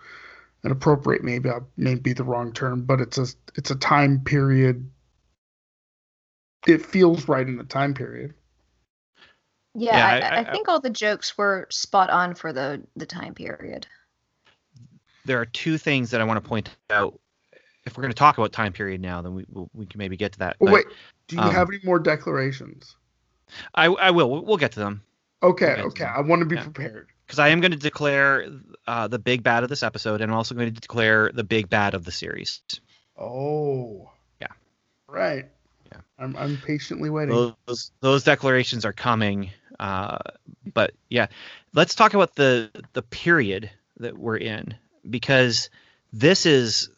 An 0.64 0.70
appropriate 0.72 1.24
maybe 1.24 1.50
uh, 1.50 1.60
may 1.76 1.94
be 1.96 2.12
the 2.12 2.24
wrong 2.24 2.52
term, 2.52 2.84
but 2.84 3.00
it's 3.00 3.18
a 3.18 3.26
it's 3.56 3.70
a 3.70 3.76
time 3.76 4.20
period. 4.24 4.90
It 6.66 6.84
feels 6.86 7.28
right 7.28 7.46
in 7.46 7.56
the 7.58 7.64
time 7.64 7.94
period. 7.94 8.34
Yeah, 9.74 9.96
Yeah, 9.96 10.06
I, 10.06 10.20
I- 10.20 10.36
I, 10.36 10.40
I- 10.40 10.44
think 10.52 10.68
all 10.68 10.80
the 10.80 10.90
jokes 10.90 11.36
were 11.36 11.66
spot 11.70 12.10
on 12.10 12.34
for 12.34 12.52
the 12.52 12.82
the 12.96 13.06
time 13.06 13.34
period. 13.34 13.86
There 15.24 15.40
are 15.40 15.46
two 15.46 15.78
things 15.78 16.10
that 16.10 16.20
I 16.20 16.24
want 16.24 16.42
to 16.42 16.48
point 16.48 16.70
out. 16.90 17.18
If 17.86 17.96
we're 17.96 18.02
going 18.02 18.12
to 18.12 18.18
talk 18.18 18.38
about 18.38 18.52
time 18.52 18.72
period 18.72 19.00
now, 19.00 19.22
then 19.22 19.34
we 19.34 19.44
we 19.74 19.86
can 19.86 19.98
maybe 19.98 20.16
get 20.16 20.32
to 20.32 20.38
that. 20.40 20.56
But 20.58 20.72
wait, 20.72 20.86
do 21.28 21.36
you 21.36 21.42
um, 21.42 21.52
have 21.52 21.68
any 21.68 21.80
more 21.84 21.98
declarations? 21.98 22.96
I 23.74 23.86
I 23.86 24.10
will. 24.10 24.30
We'll, 24.30 24.44
we'll 24.44 24.56
get 24.56 24.72
to 24.72 24.80
them 24.80 25.02
Okay, 25.44 25.72
okay, 25.72 25.82
okay. 25.82 26.04
I 26.04 26.20
want 26.20 26.40
to 26.40 26.46
be 26.46 26.56
yeah. 26.56 26.62
prepared. 26.62 27.08
because 27.26 27.38
I 27.38 27.48
am 27.48 27.60
going 27.60 27.72
to 27.72 27.76
declare 27.76 28.48
uh, 28.86 29.08
the 29.08 29.18
big 29.18 29.42
bad 29.42 29.62
of 29.62 29.68
this 29.68 29.82
episode, 29.82 30.22
and 30.22 30.32
I'm 30.32 30.36
also 30.36 30.54
going 30.54 30.72
to 30.72 30.80
declare 30.80 31.30
the 31.32 31.44
big 31.44 31.68
bad 31.68 31.94
of 31.94 32.04
the 32.04 32.12
series. 32.12 32.62
Oh. 33.18 34.10
Yeah. 34.40 34.48
Right. 35.06 35.44
Yeah. 35.92 36.00
I'm 36.18 36.34
I'm 36.36 36.56
patiently 36.56 37.10
waiting. 37.10 37.54
Those 37.66 37.90
those 38.00 38.24
declarations 38.24 38.86
are 38.86 38.94
coming. 38.94 39.50
Uh, 39.78 40.16
but 40.72 40.92
yeah, 41.10 41.26
let's 41.74 41.94
talk 41.94 42.14
about 42.14 42.34
the 42.36 42.70
the 42.94 43.02
period 43.02 43.70
that 43.98 44.16
we're 44.16 44.38
in 44.38 44.74
because 45.08 45.70
this 46.12 46.46
is 46.46 46.90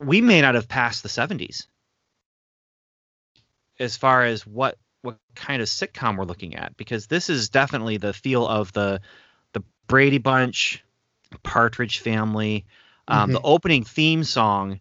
we 0.00 0.20
may 0.20 0.40
not 0.40 0.54
have 0.54 0.68
passed 0.68 1.02
the 1.02 1.08
70s 1.08 1.66
as 3.78 3.96
far 3.96 4.24
as 4.24 4.46
what 4.46 4.76
what 5.02 5.18
kind 5.34 5.62
of 5.62 5.68
sitcom 5.68 6.16
we're 6.16 6.24
looking 6.24 6.56
at 6.56 6.76
because 6.76 7.06
this 7.06 7.30
is 7.30 7.48
definitely 7.48 7.96
the 7.96 8.12
feel 8.12 8.46
of 8.46 8.72
the 8.72 9.00
the 9.52 9.62
Brady 9.86 10.18
Bunch, 10.18 10.84
Partridge 11.42 12.00
Family, 12.00 12.66
um, 13.06 13.32
the 13.32 13.40
opening 13.40 13.84
theme 13.84 14.24
song. 14.24 14.80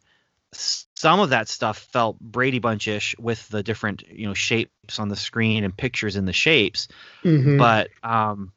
Some 0.51 1.19
of 1.19 1.29
that 1.29 1.47
stuff 1.47 1.77
felt 1.77 2.19
Brady 2.19 2.59
Bunch-ish 2.59 3.15
with 3.19 3.47
the 3.49 3.63
different 3.63 4.03
you 4.09 4.27
know 4.27 4.33
shapes 4.33 4.99
on 4.99 5.09
the 5.09 5.15
screen 5.15 5.63
and 5.63 5.75
pictures 5.75 6.15
in 6.15 6.25
the 6.25 6.33
shapes, 6.33 6.87
Mhm. 7.23 7.57
but 7.57 7.89
um, 8.03 8.51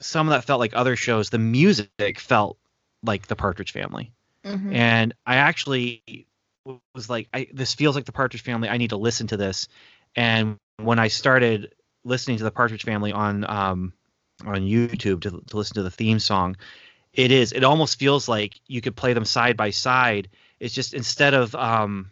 some 0.00 0.26
of 0.28 0.32
that 0.32 0.44
felt 0.44 0.60
like 0.60 0.74
other 0.74 0.96
shows. 0.96 1.30
The 1.30 1.38
music 1.38 2.18
felt 2.18 2.58
like 3.04 3.26
the 3.26 3.36
Partridge 3.36 3.72
Family 3.72 4.12
Mhm. 4.44 4.74
and 4.74 5.14
I 5.26 5.36
actually 5.36 6.26
was 6.94 7.08
like, 7.08 7.28
I, 7.32 7.48
this 7.52 7.74
feels 7.74 7.94
like 7.94 8.04
the 8.04 8.12
Partridge 8.12 8.42
Family. 8.42 8.68
I 8.68 8.76
need 8.76 8.90
to 8.90 8.96
listen 8.96 9.26
to 9.28 9.36
this. 9.36 9.68
And 10.16 10.56
when 10.78 10.98
I 10.98 11.08
started 11.08 11.74
listening 12.04 12.38
to 12.38 12.44
the 12.44 12.50
Partridge 12.50 12.84
Family 12.84 13.12
on 13.12 13.48
um, 13.48 13.92
on 14.44 14.62
YouTube 14.62 15.22
to, 15.22 15.42
to 15.46 15.56
listen 15.56 15.74
to 15.74 15.82
the 15.82 15.90
theme 15.90 16.18
song, 16.18 16.56
it 17.12 17.30
is. 17.30 17.52
It 17.52 17.64
almost 17.64 17.98
feels 17.98 18.28
like 18.28 18.60
you 18.66 18.80
could 18.80 18.96
play 18.96 19.12
them 19.12 19.24
side 19.24 19.56
by 19.56 19.70
side. 19.70 20.28
It's 20.60 20.74
just 20.74 20.94
instead 20.94 21.34
of 21.34 21.54
um, 21.54 22.10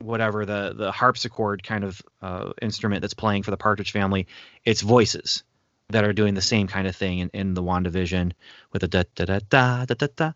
whatever 0.00 0.44
the 0.46 0.74
the 0.76 0.92
harpsichord 0.92 1.62
kind 1.62 1.84
of 1.84 2.02
uh, 2.22 2.52
instrument 2.62 3.02
that's 3.02 3.14
playing 3.14 3.42
for 3.42 3.50
the 3.50 3.56
Partridge 3.56 3.92
Family, 3.92 4.26
it's 4.64 4.82
voices 4.82 5.42
that 5.90 6.04
are 6.04 6.12
doing 6.12 6.34
the 6.34 6.42
same 6.42 6.66
kind 6.66 6.86
of 6.86 6.96
thing 6.96 7.20
in, 7.20 7.30
in 7.32 7.54
the 7.54 7.62
WandaVision 7.62 8.32
with 8.72 8.82
a 8.82 8.88
da 8.88 9.04
da 9.14 9.24
da 9.24 9.38
da 9.48 9.84
da 9.84 9.94
da 9.94 10.06
da 10.16 10.32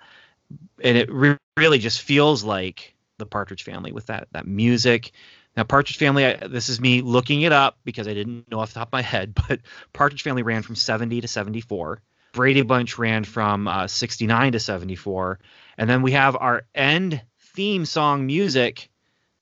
and 0.83 0.97
it 0.97 1.11
re- 1.13 1.37
really 1.57 1.79
just 1.79 2.03
feels 2.03 2.43
like 2.45 2.95
the 3.19 3.27
Partridge 3.27 3.65
Family 3.65 3.93
with 3.93 4.07
that 4.07 4.29
that 4.33 4.47
music. 4.47 5.13
Now, 5.57 5.65
Partridge 5.65 5.99
Family, 5.99 6.25
I, 6.25 6.47
this 6.47 6.69
is 6.69 6.81
me 6.81 7.03
looking 7.03 7.43
it 7.43 7.53
up 7.53 7.79
because 7.85 8.07
I 8.07 8.15
didn't 8.15 8.51
know 8.51 8.61
off 8.61 8.73
the 8.73 8.79
top 8.79 8.89
of 8.89 8.93
my 8.93 9.03
head, 9.03 9.35
but 9.49 9.61
Partridge 9.93 10.23
Family 10.23 10.43
ran 10.43 10.63
from 10.63 10.77
70 10.77 11.21
to 11.21 11.29
74. 11.29 12.01
Brady 12.33 12.63
Bunch 12.63 12.97
ran 12.97 13.25
from 13.25 13.67
uh, 13.67 13.89
69 13.89 14.53
to 14.53 14.61
74, 14.61 15.41
and 15.79 15.91
then 15.91 16.03
we 16.03 16.13
have 16.13 16.37
our 16.37 16.63
end 16.75 17.21
theme 17.39 17.85
song 17.85 18.27
music. 18.27 18.89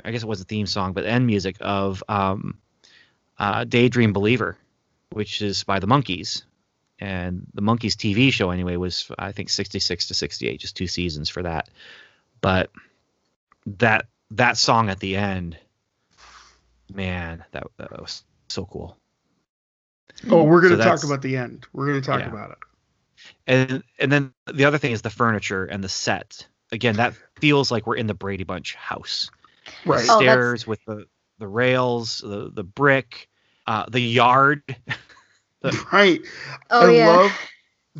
I 0.02 0.10
guess 0.10 0.22
it 0.22 0.26
wasn't 0.26 0.48
theme 0.48 0.66
song, 0.66 0.94
but 0.94 1.04
end 1.04 1.26
music 1.26 1.56
of 1.60 2.02
um, 2.08 2.58
uh, 3.38 3.64
Daydream 3.64 4.14
Believer, 4.14 4.56
which 5.10 5.42
is 5.42 5.64
by 5.64 5.78
the 5.78 5.86
Monkees 5.86 6.42
and 6.98 7.46
the 7.54 7.62
Monkees 7.62 7.94
TV 7.94 8.32
show 8.32 8.50
anyway 8.50 8.76
was 8.76 9.10
I 9.18 9.32
think 9.32 9.48
66 9.50 10.08
to 10.08 10.14
68, 10.14 10.60
just 10.60 10.76
two 10.76 10.86
seasons 10.86 11.28
for 11.28 11.42
that. 11.42 11.68
But 12.40 12.70
that 13.66 14.06
that 14.32 14.56
song 14.56 14.90
at 14.90 15.00
the 15.00 15.16
end, 15.16 15.56
man, 16.92 17.44
that, 17.52 17.66
that 17.78 18.00
was 18.00 18.22
so 18.48 18.64
cool. 18.64 18.96
Oh, 20.28 20.42
we're 20.44 20.60
gonna 20.60 20.76
talk 20.82 21.04
about 21.04 21.22
the 21.22 21.36
end. 21.36 21.66
We're 21.72 21.86
gonna 21.86 22.00
talk 22.00 22.20
Yeah. 22.20 22.28
about 22.28 22.50
it. 22.52 22.58
And 23.46 23.82
and 23.98 24.10
then 24.12 24.32
the 24.52 24.64
other 24.64 24.78
thing 24.78 24.92
is 24.92 25.02
the 25.02 25.10
furniture 25.10 25.64
and 25.64 25.82
the 25.82 25.88
set. 25.88 26.46
Again, 26.70 26.96
that 26.96 27.14
feels 27.40 27.70
like 27.70 27.86
we're 27.86 27.96
in 27.96 28.06
the 28.06 28.14
Brady 28.14 28.44
Bunch 28.44 28.74
house. 28.74 29.30
Right. 29.86 30.06
Oh, 30.08 30.18
that's- 30.20 30.34
Stairs 30.34 30.66
with 30.66 30.84
the 30.86 31.06
the 31.38 31.48
rails, 31.48 32.18
the 32.18 32.50
the 32.52 32.64
brick, 32.64 33.28
uh, 33.68 33.84
the 33.90 34.00
yard. 34.00 34.62
right. 35.92 36.20
Oh 36.70 36.88
I 36.88 36.92
yeah. 36.92 37.06
love 37.06 37.32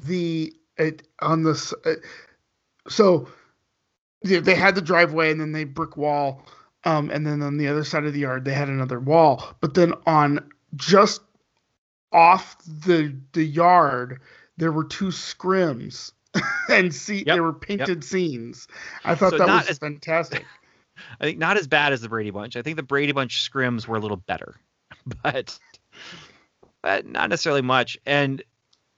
the 0.05 0.53
it, 0.79 1.07
on 1.21 1.43
this. 1.43 1.73
Uh, 1.85 1.95
so 2.89 3.29
they, 4.25 4.39
they 4.41 4.55
had 4.55 4.75
the 4.75 4.81
driveway 4.81 5.31
and 5.31 5.41
then 5.41 5.53
they 5.53 5.65
brick 5.65 5.97
wall, 5.97 6.47
um, 6.85 7.11
and 7.11 7.27
then 7.27 7.43
on 7.43 7.59
the 7.59 7.69
other 7.69 7.85
side 7.85 8.05
of 8.05 8.15
the 8.15 8.21
yard 8.21 8.45
they 8.45 8.55
had 8.55 8.69
another 8.69 8.99
wall. 8.99 9.45
But 9.61 9.75
then 9.75 9.93
on 10.07 10.49
just 10.75 11.21
off 12.13 12.57
the 12.65 13.15
the 13.33 13.45
yard 13.45 14.21
there 14.57 14.73
were 14.73 14.85
two 14.85 15.09
scrims 15.09 16.13
and 16.71 16.95
see 16.95 17.19
Yep, 17.19 17.27
there 17.27 17.43
were 17.43 17.53
painted 17.53 18.03
scenes. 18.03 18.67
I 19.05 19.15
thought 19.15 19.33
So 19.33 19.39
that 19.39 19.47
was 19.49 19.69
as- 19.69 19.79
fantastic. 19.79 20.45
I 21.21 21.25
think 21.27 21.39
not 21.39 21.57
as 21.57 21.69
bad 21.69 21.93
as 21.93 22.01
the 22.01 22.09
Brady 22.09 22.31
Bunch. 22.31 22.57
I 22.57 22.63
think 22.63 22.77
the 22.77 22.83
Brady 22.83 23.13
Bunch 23.13 23.49
scrims 23.49 23.87
were 23.87 23.97
a 23.99 24.01
little 24.01 24.17
better, 24.17 24.57
but 25.23 25.59
uh, 26.85 27.03
not 27.05 27.31
necessarily 27.31 27.63
much. 27.63 27.99
And 28.07 28.43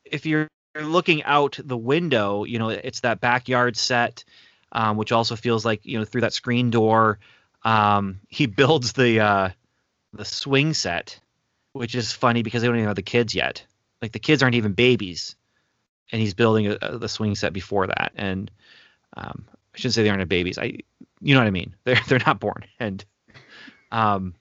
if 0.05 0.27
you're 0.27 0.49
looking 0.81 1.23
out 1.25 1.59
the 1.63 1.77
window, 1.77 2.45
you 2.45 2.59
know, 2.59 2.69
it's 2.69 3.01
that 3.01 3.21
backyard 3.21 3.77
set, 3.77 4.25
um, 4.73 4.97
which 4.97 5.13
also 5.13 5.37
feels 5.37 5.65
like 5.65 5.85
you 5.85 5.99
know 5.99 6.05
through 6.05 6.23
that 6.23 6.33
screen 6.33 6.71
door. 6.71 7.19
Um, 7.65 8.21
he 8.29 8.47
builds 8.61 8.93
the 8.93 9.21
uh, 9.21 9.49
the 10.13 10.25
swing 10.25 10.75
set, 10.75 11.19
which 11.73 11.95
is 11.95 12.13
funny 12.13 12.43
because 12.43 12.63
they 12.63 12.69
don't 12.69 12.77
even 12.77 12.89
have 12.89 12.97
the 12.97 13.03
kids 13.03 13.35
yet. 13.35 13.65
Like 14.03 14.13
the 14.13 14.19
kids 14.19 14.43
aren't 14.43 14.55
even 14.55 14.73
babies, 14.73 15.37
and 16.11 16.21
he's 16.21 16.35
building 16.35 16.69
a, 16.69 16.79
a, 16.81 16.99
the 16.99 17.09
swing 17.09 17.35
set 17.35 17.53
before 17.53 17.87
that. 17.87 18.13
And 18.15 18.51
um, 19.17 19.45
I 19.75 19.79
shouldn't 19.79 19.95
say 19.95 20.03
they 20.03 20.11
aren't 20.11 20.29
babies. 20.29 20.59
I, 20.59 20.79
you 21.21 21.35
know 21.35 21.41
what 21.41 21.47
I 21.47 21.51
mean? 21.51 21.75
They're 21.85 22.01
they're 22.09 22.23
not 22.27 22.41
born, 22.41 22.65
and 22.79 23.05
um, 23.93 24.35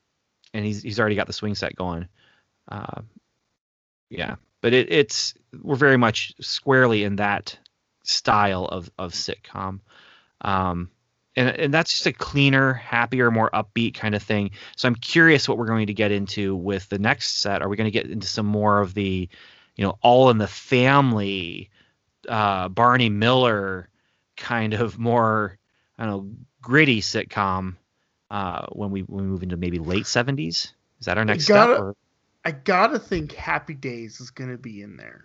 and 0.54 0.66
he's 0.66 0.82
he's 0.82 1.00
already 1.00 1.16
got 1.16 1.28
the 1.28 1.34
swing 1.34 1.56
set 1.56 1.76
going. 1.76 2.08
Uh, 2.68 3.02
yeah, 4.10 4.36
but 4.62 4.74
it, 4.74 4.92
it's 4.92 5.34
we're 5.62 5.76
very 5.76 5.98
much 5.98 6.34
squarely 6.42 7.04
in 7.04 7.18
that 7.18 7.58
style 8.04 8.66
of 8.66 8.90
of 8.98 9.14
sitcom. 9.14 9.80
Um, 10.42 10.90
and, 11.36 11.50
and 11.50 11.74
that's 11.74 11.92
just 11.92 12.08
a 12.08 12.14
cleaner, 12.14 12.74
happier, 12.74 13.32
more 13.32 13.50
upbeat 13.52 13.94
kind 13.94 14.16
of 14.16 14.24
thing. 14.24 14.52
So 14.76 14.88
I'm 14.88 14.96
curious 14.96 15.48
what 15.48 15.58
we're 15.58 15.68
going 15.68 15.88
to 15.88 15.94
get 15.94 16.12
into 16.12 16.56
with 16.56 16.90
the 16.90 17.00
next 17.00 17.40
set. 17.40 17.62
Are 17.62 17.70
we 17.70 17.78
going 17.78 17.86
to 17.86 17.92
get 17.92 18.10
into 18.10 18.28
some 18.28 18.46
more 18.46 18.82
of 18.82 18.94
the, 18.94 19.30
you 19.76 19.84
know, 19.86 19.98
all 20.02 20.30
in 20.32 20.38
the 20.38 20.48
family, 20.48 21.70
uh, 22.28 22.68
Barney 22.70 23.10
Miller 23.10 23.90
kind 24.36 24.74
of 24.74 24.98
more, 24.98 25.58
I 25.98 26.06
don't 26.06 26.12
know, 26.12 26.32
gritty 26.62 27.02
sitcom 27.02 27.76
uh, 28.30 28.66
when 28.72 28.92
we 28.92 29.02
when 29.02 29.26
we 29.26 29.30
move 29.30 29.44
into 29.44 29.58
maybe 29.58 29.80
late 29.80 30.06
70s? 30.06 30.72
Is 31.00 31.06
that 31.06 31.18
our 31.18 31.26
next 31.26 31.48
gotta, 31.48 31.74
step? 31.74 31.82
Or? 31.82 31.96
I 32.46 32.52
gotta 32.52 33.00
think 33.00 33.34
Happy 33.34 33.74
Days 33.74 34.20
is 34.20 34.30
gonna 34.32 34.58
be 34.58 34.82
in 34.82 34.98
there 34.98 35.24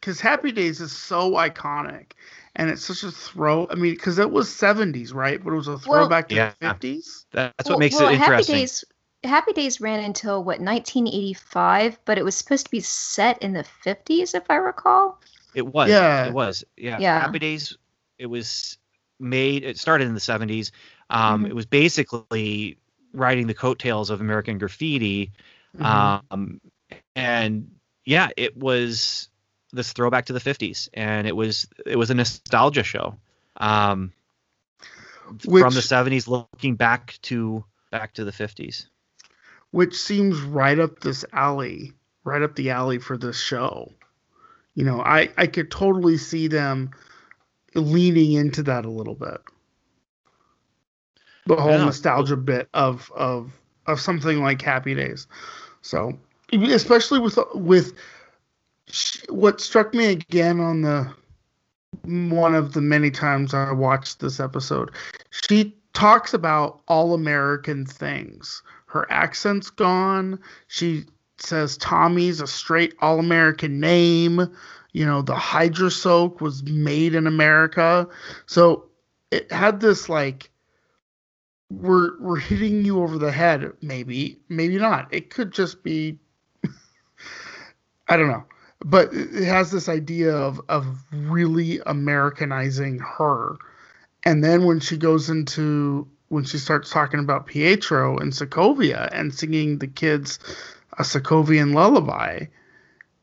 because 0.00 0.20
Happy 0.20 0.52
Days 0.52 0.80
is 0.80 0.92
so 0.92 1.32
iconic, 1.32 2.12
and 2.56 2.70
it's 2.70 2.84
such 2.84 3.02
a 3.02 3.10
throw. 3.10 3.66
I 3.70 3.74
mean, 3.74 3.94
because 3.94 4.18
it 4.18 4.30
was 4.30 4.48
'70s, 4.48 5.12
right? 5.14 5.42
But 5.42 5.52
it 5.52 5.56
was 5.56 5.68
a 5.68 5.78
throwback 5.78 6.30
Well, 6.30 6.50
to 6.50 6.56
yeah. 6.60 6.72
the 6.72 6.88
'50s. 6.88 7.24
That's 7.32 7.54
what 7.58 7.70
Well- 7.70 7.78
makes 7.78 7.96
well, 7.96 8.08
it 8.08 8.14
interesting. 8.14 8.54
Happy 8.54 8.62
Days, 8.62 8.84
Happy 9.24 9.52
Days 9.52 9.80
ran 9.80 10.04
until 10.04 10.38
what 10.38 10.60
1985, 10.60 11.98
but 12.04 12.18
it 12.18 12.24
was 12.24 12.36
supposed 12.36 12.66
to 12.66 12.70
be 12.70 12.80
set 12.80 13.42
in 13.42 13.52
the 13.52 13.64
50s, 13.84 14.34
if 14.34 14.44
I 14.48 14.56
recall. 14.56 15.20
It 15.54 15.66
was. 15.66 15.90
Yeah. 15.90 16.26
It 16.26 16.32
was. 16.32 16.64
Yeah. 16.76 16.98
Yeah. 17.00 17.20
Happy 17.20 17.38
Days. 17.38 17.76
It 18.18 18.26
was 18.26 18.78
made. 19.18 19.64
It 19.64 19.78
started 19.78 20.06
in 20.06 20.14
the 20.14 20.20
'70s. 20.20 20.70
Um, 21.10 21.44
Mhm. 21.44 21.48
It 21.48 21.54
was 21.54 21.66
basically 21.66 22.78
riding 23.12 23.46
the 23.46 23.54
coattails 23.54 24.10
of 24.10 24.20
American 24.20 24.58
Graffiti. 24.58 25.32
Mhm. 25.78 26.22
Um, 26.30 26.60
and 27.16 27.70
yeah, 28.04 28.28
it 28.36 28.56
was 28.56 29.28
this 29.72 29.92
throwback 29.92 30.26
to 30.26 30.32
the 30.32 30.40
'50s, 30.40 30.88
and 30.94 31.26
it 31.26 31.36
was 31.36 31.66
it 31.86 31.96
was 31.96 32.10
a 32.10 32.14
nostalgia 32.14 32.82
show. 32.82 33.18
Um, 33.56 34.12
from 35.62 35.74
the 35.74 35.82
'70s, 35.82 36.26
looking 36.28 36.76
back 36.76 37.18
to 37.22 37.64
back 37.90 38.14
to 38.14 38.24
the 38.24 38.32
'50s. 38.32 38.86
which 39.70 39.94
seems 39.94 40.40
right 40.40 40.78
up 40.78 41.00
this 41.00 41.24
alley, 41.32 41.92
right 42.24 42.42
up 42.42 42.54
the 42.56 42.70
alley 42.70 42.98
for 42.98 43.18
this 43.18 43.38
show. 43.38 43.92
You 44.74 44.84
know, 44.84 45.00
I 45.02 45.28
I 45.36 45.46
could 45.46 45.70
totally 45.70 46.16
see 46.16 46.48
them 46.48 46.90
leaning 47.74 48.32
into 48.32 48.62
that 48.64 48.84
a 48.86 48.90
little 48.90 49.14
bit. 49.14 49.40
The 51.48 51.56
whole 51.56 51.78
know. 51.78 51.86
nostalgia 51.86 52.36
bit 52.36 52.68
of 52.74 53.10
of 53.16 53.52
of 53.86 54.00
something 54.00 54.42
like 54.42 54.60
Happy 54.60 54.94
Days. 54.94 55.26
So, 55.80 56.18
especially 56.52 57.18
with 57.18 57.38
with 57.54 57.94
what 59.28 59.60
struck 59.60 59.94
me 59.94 60.06
again 60.06 60.60
on 60.60 60.82
the 60.82 61.10
one 62.04 62.54
of 62.54 62.74
the 62.74 62.82
many 62.82 63.10
times 63.10 63.54
I 63.54 63.72
watched 63.72 64.20
this 64.20 64.40
episode, 64.40 64.90
she 65.30 65.74
talks 65.94 66.34
about 66.34 66.80
all 66.86 67.14
American 67.14 67.86
things. 67.86 68.62
Her 68.86 69.10
accent's 69.10 69.70
gone. 69.70 70.38
She 70.66 71.04
says 71.38 71.76
Tommy's 71.78 72.40
a 72.40 72.46
straight 72.46 72.94
all 73.00 73.18
American 73.18 73.80
name. 73.80 74.54
You 74.92 75.06
know, 75.06 75.22
the 75.22 75.34
Hydra 75.34 75.90
Soak 75.90 76.40
was 76.40 76.62
made 76.64 77.14
in 77.14 77.26
America. 77.26 78.06
So 78.46 78.84
it 79.30 79.50
had 79.50 79.80
this 79.80 80.08
like 80.08 80.50
we're 81.70 82.18
we're 82.20 82.38
hitting 82.38 82.84
you 82.84 83.02
over 83.02 83.18
the 83.18 83.32
head, 83.32 83.72
maybe, 83.82 84.38
maybe 84.48 84.78
not. 84.78 85.12
It 85.12 85.30
could 85.30 85.52
just 85.52 85.82
be 85.82 86.18
I 88.08 88.16
don't 88.16 88.28
know. 88.28 88.44
But 88.84 89.12
it 89.12 89.44
has 89.44 89.70
this 89.70 89.88
idea 89.88 90.34
of 90.34 90.60
of 90.68 90.86
really 91.12 91.80
Americanizing 91.86 92.98
her. 93.00 93.56
And 94.24 94.42
then 94.42 94.64
when 94.64 94.80
she 94.80 94.96
goes 94.96 95.28
into 95.28 96.08
when 96.28 96.44
she 96.44 96.58
starts 96.58 96.90
talking 96.90 97.20
about 97.20 97.46
Pietro 97.46 98.18
and 98.18 98.32
Sokovia 98.32 99.08
and 99.12 99.34
singing 99.34 99.78
the 99.78 99.86
kids 99.86 100.38
a 100.98 101.02
Sokovian 101.02 101.74
lullaby, 101.74 102.46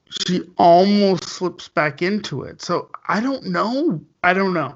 she 0.10 0.41
almost 0.58 1.23
slips 1.23 1.67
back 1.67 2.01
into 2.01 2.43
it. 2.43 2.62
So 2.62 2.89
I 3.08 3.19
don't 3.19 3.45
know. 3.45 4.01
I 4.23 4.34
don't 4.34 4.53
know. 4.53 4.75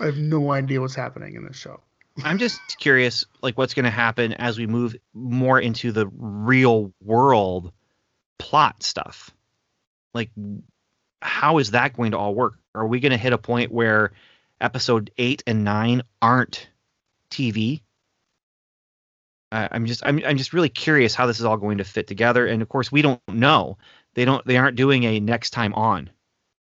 I 0.00 0.06
have 0.06 0.18
no 0.18 0.52
idea 0.52 0.80
what's 0.80 0.94
happening 0.94 1.36
in 1.36 1.46
this 1.46 1.56
show. 1.56 1.80
I'm 2.24 2.38
just 2.38 2.78
curious, 2.78 3.26
like 3.42 3.58
what's 3.58 3.74
going 3.74 3.84
to 3.84 3.90
happen 3.90 4.32
as 4.32 4.58
we 4.58 4.66
move 4.66 4.96
more 5.12 5.60
into 5.60 5.92
the 5.92 6.06
real 6.06 6.92
world 7.02 7.72
plot 8.38 8.82
stuff. 8.82 9.30
Like, 10.14 10.30
how 11.20 11.58
is 11.58 11.72
that 11.72 11.94
going 11.94 12.12
to 12.12 12.18
all 12.18 12.34
work? 12.34 12.58
Are 12.74 12.86
we 12.86 13.00
going 13.00 13.12
to 13.12 13.18
hit 13.18 13.32
a 13.32 13.38
point 13.38 13.70
where 13.70 14.12
episode 14.60 15.10
eight 15.18 15.42
and 15.46 15.64
nine 15.64 16.02
aren't 16.22 16.68
TV? 17.30 17.82
I 19.52 19.68
I'm 19.70 19.86
just, 19.86 20.04
I'm, 20.04 20.20
I'm 20.24 20.38
just 20.38 20.52
really 20.52 20.68
curious 20.68 21.14
how 21.14 21.26
this 21.26 21.38
is 21.38 21.44
all 21.44 21.56
going 21.56 21.78
to 21.78 21.84
fit 21.84 22.06
together. 22.06 22.46
And 22.46 22.62
of 22.62 22.68
course, 22.68 22.90
we 22.90 23.02
don't 23.02 23.20
know. 23.28 23.78
They 24.14 24.24
don't, 24.24 24.44
they 24.46 24.56
aren't 24.56 24.76
doing 24.76 25.04
a 25.04 25.20
next 25.20 25.50
time 25.50 25.74
on. 25.74 26.10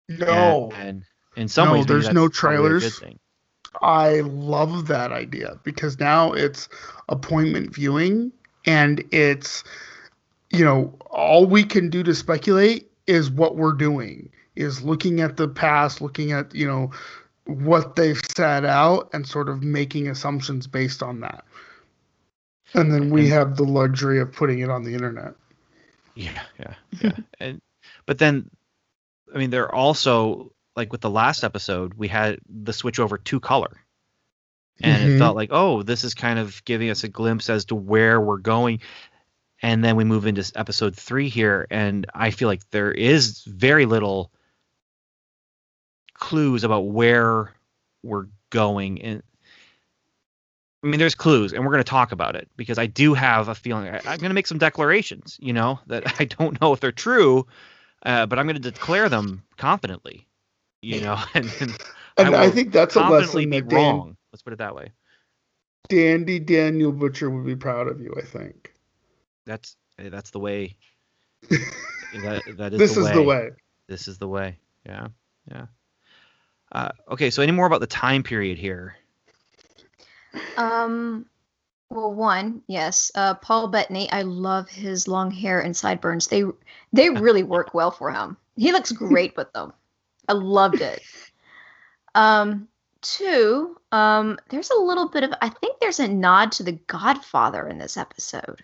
No. 0.10 0.72
And, 0.74 0.88
and 0.88 1.06
in 1.36 1.48
some 1.48 1.70
No, 1.70 1.74
ways, 1.76 1.86
there's 1.86 2.10
no 2.10 2.28
that's 2.28 2.28
a 2.28 2.28
good 2.28 2.34
trailers. 2.34 3.04
I 3.82 4.22
love 4.22 4.88
that 4.88 5.12
idea 5.12 5.60
because 5.64 6.00
now 6.00 6.34
it's 6.34 6.70
appointment 7.10 7.74
viewing 7.74 8.32
and 8.66 9.04
it's 9.12 9.64
you 10.52 10.64
know 10.64 10.94
all 11.10 11.46
we 11.46 11.64
can 11.64 11.90
do 11.90 12.04
to 12.04 12.16
speculate 12.16 12.90
is 13.08 13.30
what 13.30 13.56
we're 13.56 13.74
doing 13.74 14.30
is 14.56 14.82
looking 14.84 15.22
at 15.22 15.38
the 15.38 15.48
past 15.48 16.02
looking 16.02 16.32
at 16.32 16.54
you 16.54 16.68
know 16.68 16.92
what 17.46 17.96
they've 17.96 18.22
set 18.36 18.66
out 18.66 19.10
and 19.14 19.28
sort 19.28 19.50
of 19.50 19.62
making 19.62 20.08
assumptions 20.08 20.66
based 20.68 21.04
on 21.04 21.20
that 21.20 21.44
and 22.74 22.92
then 22.92 23.10
we 23.12 23.28
have 23.28 23.56
the 23.56 23.64
luxury 23.64 24.20
of 24.20 24.32
putting 24.32 24.60
it 24.60 24.70
on 24.70 24.84
the 24.84 24.94
internet 24.94 25.34
Yeah, 26.16 26.42
yeah, 26.60 26.74
yeah. 27.02 27.12
and 27.40 27.62
but 28.06 28.18
then, 28.20 28.50
I 29.34 29.38
mean, 29.38 29.50
they're 29.50 29.74
also 29.74 30.52
like 30.76 30.92
with 30.92 31.02
the 31.02 31.10
last 31.10 31.44
episode, 31.44 31.94
we 31.96 32.08
had 32.08 32.40
the 32.50 32.74
switch 32.74 33.00
over 33.00 33.18
to 33.18 33.40
color, 33.40 33.82
and 34.82 35.04
Mhm. 35.04 35.16
it 35.16 35.18
felt 35.18 35.36
like, 35.36 35.50
oh, 35.52 35.84
this 35.84 36.04
is 36.04 36.14
kind 36.14 36.38
of 36.40 36.64
giving 36.66 36.90
us 36.90 37.04
a 37.04 37.08
glimpse 37.08 37.50
as 37.50 37.66
to 37.66 37.76
where 37.76 38.20
we're 38.20 38.38
going. 38.38 38.82
And 39.62 39.84
then 39.84 39.96
we 39.96 40.04
move 40.04 40.26
into 40.28 40.52
episode 40.56 40.96
three 40.96 41.30
here, 41.30 41.66
and 41.72 42.06
I 42.14 42.32
feel 42.32 42.48
like 42.50 42.70
there 42.72 42.92
is 42.92 43.44
very 43.46 43.86
little 43.86 44.32
clues 46.14 46.64
about 46.64 46.82
where 46.88 47.54
we're 48.04 48.28
going. 48.50 49.02
And 49.02 49.24
I 50.84 50.88
mean, 50.88 51.00
there's 51.00 51.16
clues, 51.16 51.52
and 51.54 51.64
we're 51.66 51.72
going 51.72 51.84
to 51.84 51.90
talk 51.90 52.12
about 52.12 52.36
it 52.36 52.48
because 52.58 52.78
I 52.78 52.86
do 52.86 53.14
have 53.16 53.48
a 53.48 53.56
feeling 53.56 53.88
I, 53.88 53.98
I'm 53.98 54.20
going 54.20 54.30
to 54.30 54.34
make 54.36 54.46
some 54.46 54.60
declarations, 54.60 55.38
you 55.42 55.52
know, 55.54 55.80
that 55.88 56.20
I 56.20 56.26
don't 56.26 56.60
know 56.62 56.74
if 56.74 56.80
they're 56.80 56.92
true, 56.92 57.48
uh, 58.06 58.26
but 58.28 58.38
I'm 58.38 58.46
going 58.46 58.62
to 58.62 58.72
declare 58.72 59.10
them 59.10 59.44
confidently, 59.58 60.28
you 60.86 61.02
know, 61.02 61.18
and, 61.34 61.52
and 61.60 61.78
and 62.18 62.36
I, 62.36 62.46
will 62.46 62.52
think 62.52 62.72
that's 62.72 62.96
a 62.96 63.00
confidently 63.00 63.46
lesson 63.46 63.68
that 63.68 63.76
Dan, 63.76 63.96
wrong. 63.96 64.18
Let's 64.32 64.44
put 64.44 64.54
it 64.54 64.60
that 64.60 64.76
way. 64.76 64.92
dandy 65.90 66.40
daniel 66.40 66.92
butcher 66.92 67.30
would 67.30 67.46
be 67.46 67.56
proud 67.56 67.88
of 67.88 68.02
you 68.02 68.14
i 68.18 68.22
think 68.22 68.74
That's 69.46 69.76
eh, 70.00 70.10
that's 70.10 70.32
the 70.32 70.40
way. 70.40 70.76
that 71.50 72.42
that 72.58 72.74
is 72.74 72.80
this 72.80 72.96
the 72.96 73.02
is 73.02 73.06
way. 73.08 73.14
the 73.14 73.22
way 73.24 73.50
This 73.88 74.08
is 74.08 74.18
the 74.18 74.28
way. 74.28 74.58
Yeah, 74.86 75.08
yeah. 75.52 75.66
Uh, 76.72 76.90
okay, 77.12 77.30
so 77.30 77.44
any 77.44 77.52
more 77.52 77.68
about 77.68 77.80
the 77.82 77.88
time 77.88 78.24
period 78.24 78.58
here? 78.58 78.96
Um, 80.58 81.26
well, 81.90 82.12
one, 82.14 82.62
yes, 82.68 83.12
uh, 83.16 83.36
Paul 83.36 83.68
Bettany. 83.68 84.10
I 84.12 84.24
love 84.24 84.68
his 84.70 85.08
long 85.08 85.30
hair 85.32 85.60
and 85.62 85.76
sideburns. 85.76 86.28
They 86.28 86.44
they 86.94 87.10
really 87.26 87.44
work 87.44 87.74
well 87.74 87.92
for 87.92 88.12
him. 88.12 88.38
He 88.58 88.72
looks 88.72 88.92
great 88.92 89.38
with 89.38 89.54
them. 89.54 89.72
I 90.28 90.34
loved 90.34 90.82
it. 90.82 91.02
Um, 92.16 92.68
two, 93.02 93.78
um, 93.92 94.38
there's 94.50 94.72
a 94.72 94.82
little 94.82 95.10
bit 95.10 95.24
of. 95.24 95.34
I 95.42 95.50
think 95.50 95.80
there's 95.80 96.00
a 96.00 96.08
nod 96.08 96.52
to 96.54 96.64
The 96.64 96.74
Godfather 96.74 97.68
in 97.68 97.78
this 97.78 97.98
episode. 97.98 98.64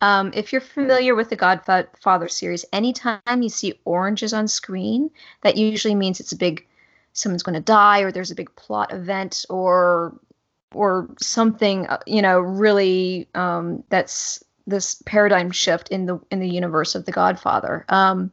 Um, 0.00 0.30
if 0.34 0.52
you're 0.52 0.60
familiar 0.60 1.14
with 1.14 1.30
the 1.30 1.36
Godfather 1.36 2.28
series, 2.28 2.64
anytime 2.72 3.42
you 3.42 3.48
see 3.48 3.80
oranges 3.84 4.34
on 4.34 4.46
screen, 4.46 5.10
that 5.42 5.56
usually 5.56 5.94
means 5.94 6.20
it's 6.20 6.32
a 6.32 6.36
big 6.36 6.66
someone's 7.14 7.42
going 7.42 7.54
to 7.54 7.60
die 7.60 8.00
or 8.00 8.12
there's 8.12 8.30
a 8.30 8.34
big 8.34 8.54
plot 8.56 8.92
event 8.92 9.46
or 9.48 10.20
or 10.74 11.08
something 11.18 11.86
uh, 11.86 11.98
you 12.06 12.20
know 12.20 12.38
really 12.38 13.26
um, 13.34 13.82
that's 13.88 14.44
this 14.66 15.00
paradigm 15.06 15.50
shift 15.50 15.88
in 15.88 16.06
the 16.06 16.18
in 16.30 16.40
the 16.40 16.48
universe 16.48 16.94
of 16.94 17.04
the 17.06 17.12
Godfather. 17.12 17.84
Um, 17.88 18.32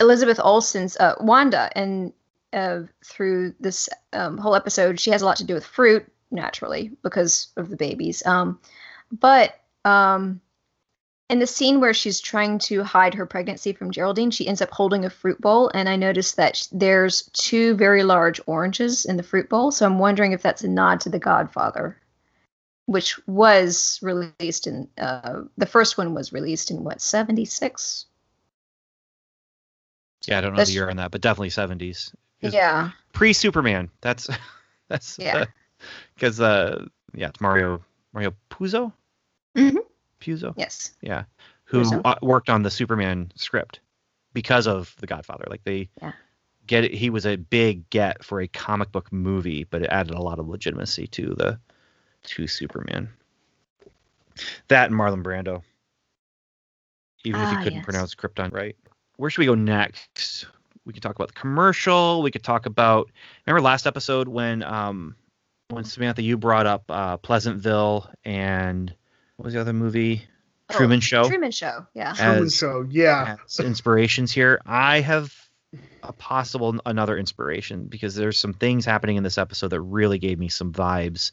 Elizabeth 0.00 0.40
Olsen's 0.42 0.96
uh, 0.96 1.14
Wanda, 1.20 1.70
and 1.76 2.12
uh, 2.52 2.82
through 3.04 3.54
this 3.60 3.88
um, 4.12 4.38
whole 4.38 4.54
episode, 4.54 5.00
she 5.00 5.10
has 5.10 5.22
a 5.22 5.26
lot 5.26 5.36
to 5.36 5.44
do 5.44 5.54
with 5.54 5.64
fruit 5.64 6.06
naturally 6.30 6.90
because 7.02 7.48
of 7.56 7.70
the 7.70 7.76
babies. 7.76 8.24
Um, 8.26 8.58
but 9.12 9.60
um, 9.84 10.40
in 11.30 11.38
the 11.38 11.46
scene 11.46 11.80
where 11.80 11.94
she's 11.94 12.20
trying 12.20 12.58
to 12.60 12.82
hide 12.82 13.14
her 13.14 13.26
pregnancy 13.26 13.72
from 13.72 13.90
Geraldine, 13.90 14.30
she 14.30 14.46
ends 14.46 14.60
up 14.60 14.70
holding 14.70 15.04
a 15.04 15.10
fruit 15.10 15.40
bowl, 15.40 15.70
and 15.74 15.88
I 15.88 15.96
noticed 15.96 16.36
that 16.36 16.68
there's 16.70 17.30
two 17.32 17.74
very 17.74 18.02
large 18.02 18.40
oranges 18.46 19.04
in 19.04 19.16
the 19.16 19.22
fruit 19.22 19.48
bowl. 19.48 19.70
So 19.70 19.86
I'm 19.86 19.98
wondering 19.98 20.32
if 20.32 20.42
that's 20.42 20.64
a 20.64 20.68
nod 20.68 21.00
to 21.00 21.08
The 21.08 21.18
Godfather, 21.18 21.96
which 22.86 23.18
was 23.26 23.98
released 24.02 24.66
in 24.66 24.88
uh, 24.98 25.42
the 25.56 25.66
first 25.66 25.96
one 25.96 26.14
was 26.14 26.32
released 26.32 26.70
in 26.70 26.84
what 26.84 27.00
76. 27.00 28.06
Yeah, 30.28 30.38
I 30.38 30.40
don't 30.40 30.52
know 30.52 30.56
That's- 30.56 30.68
the 30.68 30.74
year 30.74 30.88
on 30.90 30.96
that, 30.96 31.10
but 31.10 31.20
definitely 31.20 31.50
70s. 31.50 32.14
Yeah, 32.40 32.90
Pre 33.12 33.32
Superman. 33.32 33.90
That's 34.02 34.28
that's 34.88 35.18
Yeah. 35.18 35.44
Because 36.14 36.40
uh, 36.40 36.84
yeah, 37.14 37.28
it's 37.28 37.40
Mario 37.40 37.82
Mario 38.12 38.34
Puzo. 38.50 38.92
Mhm. 39.56 39.78
Puzo. 40.20 40.52
yes, 40.56 40.92
Yeah, 41.00 41.24
who 41.64 41.80
Puzo. 41.82 42.00
uh, 42.04 42.16
worked 42.22 42.50
on 42.50 42.62
the 42.62 42.70
Superman 42.70 43.30
script 43.34 43.80
because 44.32 44.66
of 44.66 44.94
The 44.98 45.06
Godfather. 45.06 45.44
Like 45.48 45.64
they 45.64 45.88
Yeah. 46.02 46.12
get 46.66 46.84
it. 46.84 46.92
He 46.92 47.08
was 47.10 47.24
a 47.26 47.36
big 47.36 47.88
get 47.90 48.22
for 48.24 48.40
a 48.40 48.48
comic 48.48 48.92
book 48.92 49.12
movie, 49.12 49.64
but 49.64 49.82
it 49.82 49.88
added 49.90 50.14
a 50.14 50.20
lot 50.22 50.38
of 50.38 50.48
legitimacy 50.48 51.06
to 51.08 51.34
the 51.34 51.58
to 52.24 52.46
Superman. 52.46 53.08
That 54.68 54.90
and 54.90 54.98
Marlon 54.98 55.22
Brando. 55.22 55.62
Even 57.24 57.40
if 57.40 57.48
Ah, 57.48 57.50
he 57.50 57.56
couldn't 57.64 57.76
yes. 57.78 57.84
pronounce 57.84 58.14
Krypton 58.14 58.52
right. 58.52 58.76
Where 59.16 59.30
should 59.30 59.40
we 59.40 59.46
go 59.46 59.54
next? 59.54 60.46
We 60.84 60.92
could 60.92 61.02
talk 61.02 61.16
about 61.16 61.28
the 61.28 61.34
commercial. 61.34 62.22
We 62.22 62.30
could 62.30 62.44
talk 62.44 62.66
about. 62.66 63.10
Remember 63.46 63.62
last 63.62 63.86
episode 63.86 64.28
when 64.28 64.62
um 64.62 65.16
when 65.70 65.84
Samantha 65.84 66.22
you 66.22 66.36
brought 66.36 66.66
up 66.66 66.84
uh, 66.90 67.16
Pleasantville 67.18 68.08
and 68.24 68.94
what 69.36 69.46
was 69.46 69.54
the 69.54 69.60
other 69.60 69.72
movie? 69.72 70.22
Oh, 70.70 70.76
Truman 70.76 71.00
Show 71.00 71.28
Truman 71.28 71.50
Show. 71.50 71.86
Yeah. 71.94 72.12
Truman 72.14 72.50
Show, 72.50 72.86
yeah. 72.88 73.36
as 73.44 73.60
inspirations 73.60 74.32
here. 74.32 74.60
I 74.64 75.00
have 75.00 75.34
a 76.02 76.12
possible 76.12 76.76
another 76.86 77.18
inspiration 77.18 77.86
because 77.86 78.14
there's 78.14 78.38
some 78.38 78.54
things 78.54 78.84
happening 78.84 79.16
in 79.16 79.22
this 79.22 79.38
episode 79.38 79.68
that 79.68 79.80
really 79.80 80.18
gave 80.18 80.38
me 80.38 80.48
some 80.48 80.72
vibes 80.72 81.32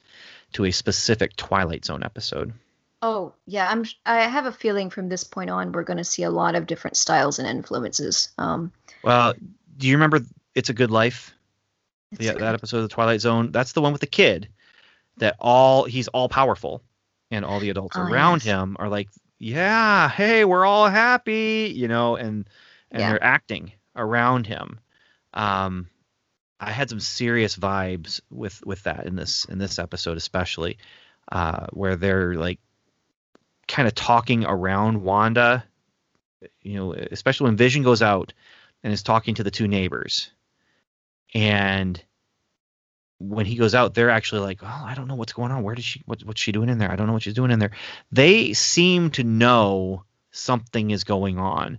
to 0.53 0.65
a 0.65 0.71
specific 0.71 1.35
Twilight 1.35 1.85
Zone 1.85 2.03
episode. 2.03 2.53
Oh 3.01 3.33
yeah, 3.47 3.69
I'm. 3.69 3.85
I 4.05 4.21
have 4.21 4.45
a 4.45 4.51
feeling 4.51 4.89
from 4.89 5.09
this 5.09 5.23
point 5.23 5.49
on 5.49 5.71
we're 5.71 5.83
going 5.83 5.97
to 5.97 6.03
see 6.03 6.23
a 6.23 6.29
lot 6.29 6.55
of 6.55 6.67
different 6.67 6.97
styles 6.97 7.39
and 7.39 7.47
influences. 7.47 8.29
Um, 8.37 8.71
Well, 9.03 9.33
do 9.77 9.87
you 9.87 9.95
remember 9.95 10.19
It's 10.53 10.69
a 10.69 10.73
Good 10.73 10.91
Life? 10.91 11.33
Yeah, 12.19 12.33
that 12.33 12.53
episode 12.55 12.77
of 12.77 12.83
the 12.83 12.89
Twilight 12.93 13.21
Zone. 13.21 13.51
That's 13.51 13.71
the 13.71 13.81
one 13.81 13.91
with 13.93 14.01
the 14.01 14.07
kid 14.07 14.49
that 15.17 15.35
all 15.39 15.85
he's 15.85 16.07
all 16.09 16.29
powerful 16.29 16.83
and 17.31 17.45
all 17.45 17.59
the 17.59 17.69
adults 17.69 17.97
Oh, 17.97 18.01
around 18.01 18.43
yes. 18.43 18.53
him 18.53 18.75
are 18.79 18.89
like, 18.89 19.07
"Yeah, 19.39 20.09
hey, 20.09 20.43
we're 20.45 20.65
all 20.65 20.89
happy," 20.89 21.71
you 21.75 21.87
know, 21.87 22.17
and 22.17 22.47
and 22.91 22.99
Yeah. 22.99 23.09
they're 23.09 23.23
acting 23.23 23.71
around 23.95 24.45
him. 24.45 24.79
Um 25.33 25.87
I 26.59 26.71
had 26.71 26.89
some 26.89 26.99
serious 26.99 27.57
vibes 27.57 28.21
with 28.29 28.63
with 28.65 28.83
that 28.83 29.07
in 29.07 29.15
this 29.15 29.45
in 29.45 29.57
this 29.57 29.79
episode 29.79 30.17
especially 30.17 30.77
uh 31.31 31.65
where 31.71 31.95
they're 31.95 32.35
like 32.35 32.59
kind 33.71 33.87
of 33.87 33.95
talking 33.95 34.45
around 34.45 35.01
Wanda, 35.01 35.63
you 36.61 36.75
know, 36.75 36.93
especially 36.93 37.45
when 37.45 37.57
Vision 37.57 37.83
goes 37.83 38.01
out 38.01 38.33
and 38.83 38.93
is 38.93 39.01
talking 39.01 39.35
to 39.35 39.43
the 39.43 39.51
two 39.51 39.67
neighbors. 39.67 40.29
And 41.33 42.01
when 43.19 43.45
he 43.45 43.55
goes 43.55 43.75
out 43.75 43.93
they're 43.93 44.09
actually 44.09 44.41
like 44.41 44.63
oh 44.63 44.83
i 44.83 44.95
don't 44.95 45.07
know 45.07 45.15
what's 45.15 45.33
going 45.33 45.51
on. 45.51 45.63
Where 45.63 45.75
did 45.75 45.85
she 45.85 46.01
what, 46.05 46.23
what's 46.23 46.41
she 46.41 46.51
doing 46.51 46.69
in 46.69 46.79
there? 46.79 46.91
I 46.91 46.95
don't 46.95 47.07
know 47.07 47.13
what 47.13 47.21
she's 47.21 47.35
doing 47.35 47.51
in 47.51 47.59
there. 47.59 47.71
They 48.11 48.53
seem 48.53 49.11
to 49.11 49.23
know 49.23 50.03
something 50.31 50.91
is 50.91 51.03
going 51.03 51.37
on. 51.37 51.77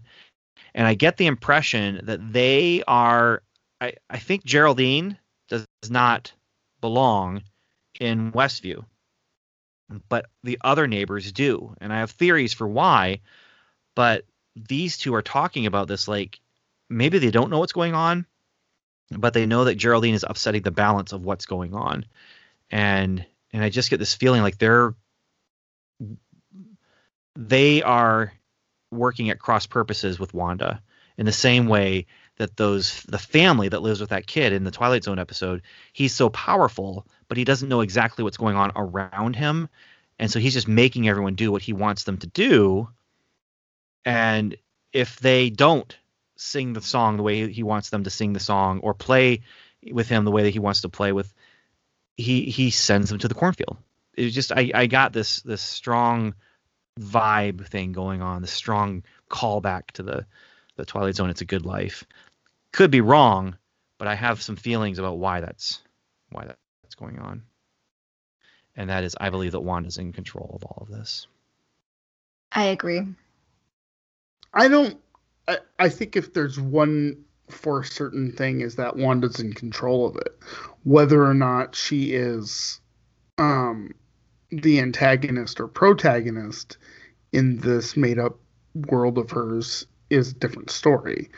And 0.75 0.87
i 0.87 0.95
get 0.95 1.17
the 1.17 1.27
impression 1.27 2.01
that 2.05 2.33
they 2.33 2.83
are 2.87 3.43
i, 3.81 3.95
I 4.09 4.19
think 4.19 4.45
geraldine 4.45 5.19
does 5.49 5.67
not 5.91 6.33
belong 6.81 7.43
in 8.01 8.33
westview 8.33 8.85
but 10.09 10.27
the 10.43 10.59
other 10.63 10.87
neighbors 10.87 11.33
do 11.33 11.75
and 11.81 11.93
i 11.93 11.99
have 11.99 12.11
theories 12.11 12.53
for 12.53 12.67
why 12.67 13.21
but 13.95 14.25
these 14.57 14.99
two 14.99 15.15
are 15.15 15.23
talking 15.23 15.67
about 15.67 15.89
this 15.89 16.09
like 16.09 16.41
maybe 16.89 17.19
they 17.19 17.31
don't 17.31 17.51
know 17.51 17.59
what's 17.59 17.73
going 17.73 17.95
on 17.95 18.27
but 19.19 19.35
they 19.35 19.47
know 19.47 19.65
that 19.65 19.77
Geraldine 19.77 20.15
is 20.15 20.25
upsetting 20.29 20.63
the 20.63 20.71
balance 20.71 21.13
of 21.13 21.25
what's 21.25 21.47
going 21.47 21.75
on. 21.75 22.07
And 22.71 23.25
and 23.53 23.63
I 23.63 23.69
just 23.69 23.91
get 23.91 23.99
this 23.99 24.15
feeling 24.15 24.43
like 24.43 24.59
they're 24.59 24.95
they 27.37 27.83
are 27.83 28.33
working 28.91 29.31
at 29.31 29.39
cross 29.39 29.67
purposes 29.67 30.19
with 30.19 30.35
Wanda 30.35 30.83
in 31.17 31.27
the 31.27 31.33
same 31.33 31.67
way 31.67 32.07
that 32.39 32.57
those 32.57 33.03
the 33.05 33.19
family 33.19 33.69
that 33.69 33.83
lives 33.83 34.01
with 34.01 34.11
that 34.11 34.27
kid 34.27 34.53
in 34.53 34.65
the 34.65 34.71
Twilight 34.71 35.05
Zone 35.05 35.19
episode, 35.19 35.63
he's 35.93 36.15
so 36.15 36.29
powerful, 36.31 37.07
but 37.29 37.37
he 37.37 37.45
doesn't 37.45 37.69
know 37.69 37.81
exactly 37.81 38.25
what's 38.25 38.37
going 38.37 38.57
on 38.57 38.73
around 38.75 39.37
him. 39.37 39.69
And 40.19 40.31
so 40.31 40.39
he's 40.39 40.55
just 40.55 40.69
making 40.69 41.09
everyone 41.09 41.35
do 41.35 41.53
what 41.53 41.63
he 41.63 41.73
wants 41.73 42.05
them 42.05 42.19
to 42.19 42.27
do. 42.27 42.89
And 44.05 44.57
if 44.93 45.19
they 45.21 45.51
don't 45.51 45.97
sing 46.37 46.73
the 46.73 46.81
song 46.81 47.17
the 47.17 47.23
way 47.23 47.51
he 47.51 47.63
wants 47.63 47.91
them 47.91 48.05
to 48.05 48.11
sing 48.11 48.33
the 48.33 48.41
song 48.41 48.81
or 48.81 48.95
play 48.95 49.43
with 49.91 50.09
him 50.09 50.25
the 50.25 50.31
way 50.31 50.43
that 50.43 50.51
he 50.51 50.59
wants 50.59 50.81
to 50.81 50.89
play 50.89 51.13
with 51.13 51.33
he 52.17 52.45
he 52.47 52.71
sends 52.71 53.09
them 53.09 53.19
to 53.19 53.29
the 53.29 53.35
cornfield 53.35 53.77
it 54.15 54.25
was 54.25 54.35
just 54.35 54.51
i 54.53 54.71
i 54.75 54.87
got 54.87 55.13
this 55.13 55.41
this 55.43 55.63
strong 55.63 56.35
vibe 56.99 57.67
thing 57.67 57.93
going 57.93 58.23
on 58.23 58.43
the 58.43 58.49
strong 58.49 59.03
callback 59.31 59.91
to 59.93 60.03
the 60.03 60.27
the 60.77 60.85
twilight 60.85 61.15
zone 61.15 61.31
it's 61.31 61.41
a 61.41 61.47
good 61.47 61.67
life 61.67 62.05
could 62.73 62.91
be 62.91 63.01
wrong 63.01 63.57
but 63.99 64.09
i 64.09 64.15
have 64.15 64.43
some 64.43 64.57
feelings 64.57 64.99
about 64.99 65.19
why 65.19 65.41
that's 65.41 65.81
why 66.31 66.45
that's 66.45 66.95
going 66.97 67.19
on 67.19 67.43
and 68.77 68.91
that 68.91 69.05
is 69.05 69.15
i 69.21 69.31
believe 69.31 69.53
that 69.53 69.61
wanda's 69.61 69.99
in 69.99 70.13
control 70.13 70.53
of 70.55 70.65
all 70.65 70.83
of 70.83 70.89
this 70.89 71.27
I 72.55 72.65
agree. 72.65 73.03
I 74.53 74.69
don't. 74.69 74.99
I, 75.49 75.59
I 75.79 75.89
think 75.89 76.17
if 76.17 76.35
there's 76.35 76.61
one 76.61 77.25
for 77.49 77.81
a 77.81 77.85
certain 77.85 78.33
thing 78.33 78.61
is 78.61 78.77
that 78.77 78.97
Wanda's 78.97 79.41
in 79.41 79.53
control 79.53 80.07
of 80.07 80.17
it, 80.17 80.39
whether 80.85 81.25
or 81.25 81.35
not 81.35 81.75
she 81.75 82.13
is, 82.15 82.81
um, 83.39 83.93
the 84.51 84.81
antagonist 84.81 85.61
or 85.61 85.69
protagonist 85.69 86.79
in 87.33 87.59
this 87.59 87.97
made-up 87.97 88.39
world 88.75 89.19
of 89.19 89.31
hers 89.31 89.87
is 90.13 90.31
a 90.31 90.35
different 90.35 90.71
story. 90.71 91.31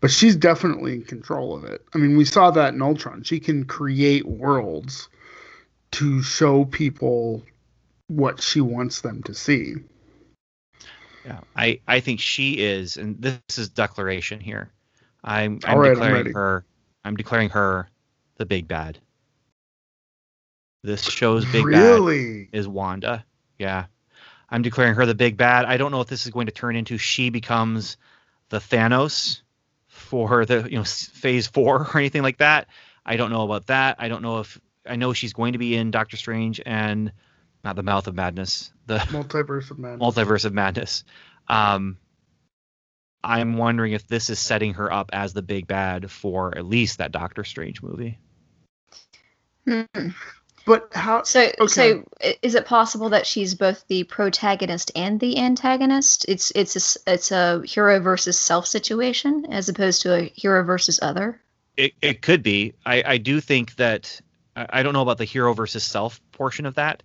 But 0.00 0.10
she's 0.10 0.34
definitely 0.34 0.94
in 0.94 1.04
control 1.04 1.54
of 1.54 1.64
it. 1.64 1.84
I 1.94 1.98
mean, 1.98 2.16
we 2.16 2.24
saw 2.24 2.50
that 2.50 2.74
in 2.74 2.82
Ultron. 2.82 3.22
She 3.22 3.38
can 3.38 3.64
create 3.64 4.26
worlds 4.26 5.08
to 5.92 6.22
show 6.22 6.64
people 6.64 7.44
what 8.08 8.42
she 8.42 8.60
wants 8.60 9.00
them 9.02 9.22
to 9.24 9.34
see. 9.34 9.74
Yeah, 11.24 11.40
I, 11.54 11.80
I 11.86 12.00
think 12.00 12.18
she 12.18 12.54
is, 12.54 12.96
and 12.96 13.20
this 13.22 13.38
is 13.56 13.68
declaration 13.68 14.40
here. 14.40 14.72
I'm, 15.22 15.60
I'm 15.64 15.78
right, 15.78 15.90
I'm 15.90 15.94
declaring 15.94 16.32
her. 16.32 16.64
I'm 17.04 17.16
declaring 17.16 17.50
her 17.50 17.88
the 18.38 18.46
big 18.46 18.66
bad. 18.66 18.98
This 20.82 21.04
show's 21.04 21.44
big 21.52 21.70
bad 21.70 22.48
is 22.52 22.66
Wanda. 22.66 23.24
Yeah, 23.56 23.84
I'm 24.50 24.62
declaring 24.62 24.94
her 24.94 25.06
the 25.06 25.14
big 25.14 25.36
bad. 25.36 25.64
I 25.64 25.76
don't 25.76 25.92
know 25.92 26.00
if 26.00 26.08
this 26.08 26.26
is 26.26 26.32
going 26.32 26.46
to 26.46 26.52
turn 26.52 26.74
into 26.74 26.98
she 26.98 27.30
becomes 27.30 27.96
the 28.52 28.58
Thanos 28.58 29.40
for 29.88 30.44
the 30.44 30.68
you 30.70 30.76
know 30.76 30.84
Phase 30.84 31.46
Four 31.46 31.88
or 31.92 31.98
anything 31.98 32.22
like 32.22 32.36
that. 32.38 32.68
I 33.04 33.16
don't 33.16 33.32
know 33.32 33.42
about 33.42 33.66
that. 33.68 33.96
I 33.98 34.08
don't 34.08 34.22
know 34.22 34.40
if 34.40 34.60
I 34.86 34.96
know 34.96 35.14
she's 35.14 35.32
going 35.32 35.54
to 35.54 35.58
be 35.58 35.74
in 35.74 35.90
Doctor 35.90 36.18
Strange 36.18 36.60
and 36.64 37.12
not 37.64 37.76
the 37.76 37.82
Mouth 37.82 38.06
of 38.06 38.14
Madness, 38.14 38.70
the 38.86 38.98
Multiverse 38.98 39.70
of 39.70 39.78
Madness. 39.78 40.14
multiverse 40.14 40.44
of 40.44 40.52
madness. 40.52 41.04
Um, 41.48 41.96
I'm 43.24 43.56
wondering 43.56 43.92
if 43.92 44.06
this 44.06 44.28
is 44.28 44.38
setting 44.38 44.74
her 44.74 44.92
up 44.92 45.10
as 45.14 45.32
the 45.32 45.42
big 45.42 45.66
bad 45.66 46.10
for 46.10 46.56
at 46.56 46.66
least 46.66 46.98
that 46.98 47.10
Doctor 47.10 47.44
Strange 47.44 47.82
movie. 47.82 48.18
Hmm. 49.66 50.08
But 50.64 50.88
how? 50.92 51.22
So, 51.24 51.50
Okay. 51.60 51.66
so 51.66 52.04
is 52.42 52.54
it 52.54 52.66
possible 52.66 53.08
that 53.08 53.26
she's 53.26 53.54
both 53.54 53.84
the 53.88 54.04
protagonist 54.04 54.92
and 54.94 55.18
the 55.18 55.38
antagonist? 55.38 56.24
It's 56.28 56.52
it's 56.52 56.76
a, 56.76 57.12
it's 57.12 57.32
a 57.32 57.62
hero 57.64 57.98
versus 58.00 58.38
self 58.38 58.66
situation 58.66 59.46
as 59.50 59.68
opposed 59.68 60.02
to 60.02 60.14
a 60.14 60.32
hero 60.36 60.62
versus 60.62 60.98
other. 61.02 61.40
It, 61.76 61.94
it 62.02 62.22
could 62.22 62.42
be. 62.42 62.74
I, 62.86 63.02
I 63.06 63.18
do 63.18 63.40
think 63.40 63.74
that 63.76 64.20
I 64.54 64.66
I 64.70 64.82
don't 64.82 64.92
know 64.92 65.02
about 65.02 65.18
the 65.18 65.24
hero 65.24 65.52
versus 65.52 65.82
self 65.82 66.20
portion 66.32 66.66
of 66.66 66.74
that, 66.74 67.02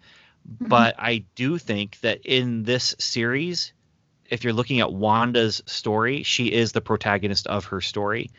Mhm. 0.47 0.69
but 0.69 0.95
I 0.99 1.23
do 1.35 1.57
think 1.57 1.99
that 2.01 2.21
in 2.25 2.63
this 2.63 2.95
series, 2.99 3.73
if 4.29 4.43
you're 4.43 4.53
looking 4.53 4.81
at 4.81 4.93
Wanda's 4.93 5.63
story, 5.65 6.21
she 6.23 6.51
is 6.51 6.73
the 6.73 6.81
protagonist 6.81 7.47
of 7.47 7.65
her 7.65 7.81
story. 7.81 8.29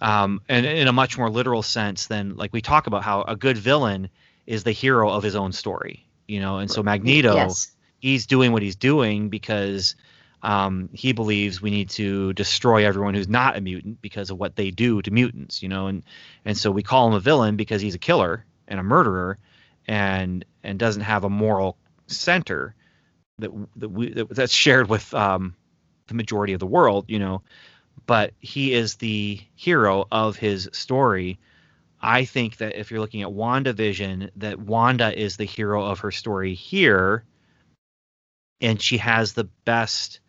Um, 0.00 0.40
and 0.48 0.66
in 0.66 0.88
a 0.88 0.92
much 0.92 1.16
more 1.16 1.30
literal 1.30 1.62
sense 1.62 2.06
than 2.06 2.36
like 2.36 2.52
we 2.52 2.60
talk 2.60 2.86
about 2.86 3.02
how 3.02 3.22
a 3.22 3.34
good 3.36 3.56
villain 3.58 4.08
is 4.46 4.64
the 4.64 4.72
hero 4.72 5.10
of 5.10 5.22
his 5.22 5.36
own 5.36 5.52
story, 5.52 6.06
you 6.26 6.40
know, 6.40 6.58
and 6.58 6.70
so 6.70 6.82
Magneto 6.82 7.34
Yes. 7.34 7.76
he's 8.00 8.26
doing 8.26 8.52
what 8.52 8.62
he's 8.62 8.76
doing 8.76 9.28
because 9.28 9.96
um, 10.42 10.88
he 10.92 11.12
believes 11.12 11.60
we 11.60 11.70
need 11.70 11.90
to 11.90 12.32
destroy 12.34 12.86
everyone 12.86 13.14
who's 13.14 13.28
not 13.28 13.56
a 13.56 13.60
mutant 13.60 14.00
because 14.00 14.30
of 14.30 14.38
what 14.38 14.54
they 14.56 14.70
do 14.70 15.02
to 15.02 15.10
mutants, 15.10 15.62
you 15.62 15.68
know, 15.68 15.86
and 15.88 16.04
and 16.44 16.56
so 16.56 16.70
we 16.70 16.82
call 16.82 17.08
him 17.08 17.14
a 17.14 17.20
villain 17.20 17.56
because 17.56 17.80
he's 17.80 17.94
a 17.94 17.98
killer 17.98 18.44
and 18.68 18.78
a 18.78 18.82
murderer, 18.82 19.38
and 19.88 20.44
and 20.62 20.78
doesn't 20.78 21.02
have 21.02 21.24
a 21.24 21.30
moral 21.30 21.76
center 22.06 22.74
that 23.38 23.50
that 23.76 23.88
we 23.88 24.10
that, 24.12 24.28
that's 24.28 24.52
shared 24.52 24.88
with 24.88 25.12
um, 25.14 25.54
the 26.06 26.14
majority 26.14 26.52
of 26.52 26.60
the 26.60 26.66
world, 26.66 27.06
you 27.08 27.18
know, 27.18 27.42
but 28.06 28.32
he 28.38 28.72
is 28.72 28.96
the 28.96 29.40
hero 29.56 30.06
of 30.12 30.36
his 30.36 30.68
story. 30.72 31.38
I 32.00 32.24
think 32.24 32.58
that 32.58 32.78
if 32.78 32.90
you're 32.90 33.00
looking 33.00 33.22
at 33.22 33.28
WandaVision, 33.28 34.30
that 34.36 34.58
Wanda 34.58 35.18
is 35.18 35.36
the 35.36 35.44
hero 35.44 35.84
of 35.84 36.00
her 36.00 36.10
story 36.10 36.54
here, 36.54 37.24
and 38.60 38.80
she 38.80 38.98
has 38.98 39.32
the 39.32 39.48
best, 39.64 40.20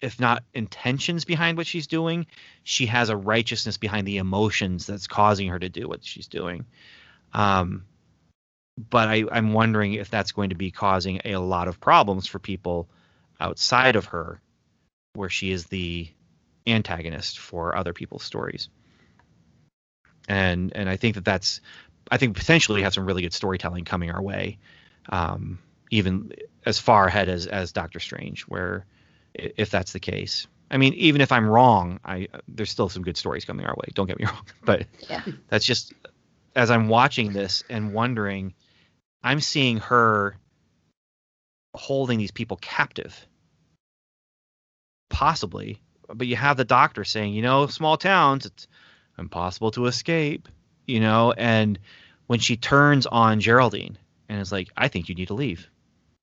if 0.00 0.20
not 0.20 0.44
intentions 0.54 1.24
behind 1.24 1.56
what 1.56 1.66
she's 1.66 1.86
doing, 1.86 2.26
she 2.62 2.86
has 2.86 3.08
a 3.08 3.16
righteousness 3.16 3.76
behind 3.76 4.06
the 4.06 4.18
emotions 4.18 4.86
that's 4.86 5.06
causing 5.06 5.48
her 5.48 5.58
to 5.58 5.68
do 5.68 5.88
what 5.88 6.04
she's 6.04 6.28
doing. 6.28 6.64
Um, 7.32 7.84
but 8.90 9.08
I, 9.08 9.24
I'm 9.30 9.52
wondering 9.52 9.94
if 9.94 10.10
that's 10.10 10.32
going 10.32 10.50
to 10.50 10.56
be 10.56 10.70
causing 10.70 11.20
a 11.24 11.36
lot 11.36 11.68
of 11.68 11.80
problems 11.80 12.26
for 12.26 12.38
people 12.38 12.88
outside 13.40 13.96
of 13.96 14.06
her, 14.06 14.40
where 15.14 15.30
she 15.30 15.50
is 15.50 15.66
the 15.66 16.08
antagonist 16.66 17.38
for 17.38 17.76
other 17.76 17.92
people's 17.92 18.24
stories. 18.24 18.68
And 20.28 20.72
and 20.74 20.88
I 20.88 20.96
think 20.96 21.14
that 21.14 21.24
that's, 21.24 21.60
I 22.10 22.16
think 22.16 22.36
potentially 22.36 22.78
we 22.80 22.82
have 22.82 22.94
some 22.94 23.06
really 23.06 23.22
good 23.22 23.34
storytelling 23.34 23.84
coming 23.84 24.10
our 24.10 24.22
way, 24.22 24.58
um, 25.08 25.58
even 25.90 26.32
as 26.64 26.78
far 26.78 27.06
ahead 27.06 27.28
as 27.28 27.46
as 27.46 27.72
Doctor 27.72 28.00
Strange, 28.00 28.42
where 28.42 28.84
if 29.34 29.70
that's 29.70 29.92
the 29.92 30.00
case. 30.00 30.46
I 30.70 30.78
mean, 30.78 30.94
even 30.94 31.20
if 31.20 31.30
I'm 31.30 31.46
wrong, 31.48 32.00
I 32.04 32.28
there's 32.48 32.70
still 32.70 32.88
some 32.88 33.02
good 33.02 33.16
stories 33.16 33.44
coming 33.44 33.66
our 33.66 33.74
way. 33.74 33.88
Don't 33.94 34.06
get 34.06 34.18
me 34.18 34.24
wrong, 34.26 34.46
but 34.64 34.86
Yeah. 35.08 35.22
that's 35.48 35.64
just 35.64 35.92
as 36.56 36.70
I'm 36.70 36.88
watching 36.88 37.32
this 37.32 37.62
and 37.68 37.92
wondering, 37.92 38.54
I'm 39.22 39.40
seeing 39.40 39.78
her 39.78 40.36
holding 41.74 42.18
these 42.18 42.30
people 42.32 42.56
captive, 42.56 43.26
possibly. 45.10 45.80
But 46.08 46.26
you 46.26 46.36
have 46.36 46.56
the 46.56 46.64
doctor 46.64 47.04
saying, 47.04 47.34
you 47.34 47.42
know, 47.42 47.66
small 47.66 47.96
towns, 47.96 48.46
it's 48.46 48.66
impossible 49.18 49.70
to 49.72 49.86
escape, 49.86 50.48
you 50.86 51.00
know, 51.00 51.32
and 51.32 51.78
when 52.26 52.38
she 52.38 52.56
turns 52.56 53.06
on 53.06 53.40
Geraldine 53.40 53.98
and 54.28 54.40
is 54.40 54.52
like, 54.52 54.68
I 54.76 54.88
think 54.88 55.08
you 55.08 55.14
need 55.14 55.28
to 55.28 55.34
leave. 55.34 55.68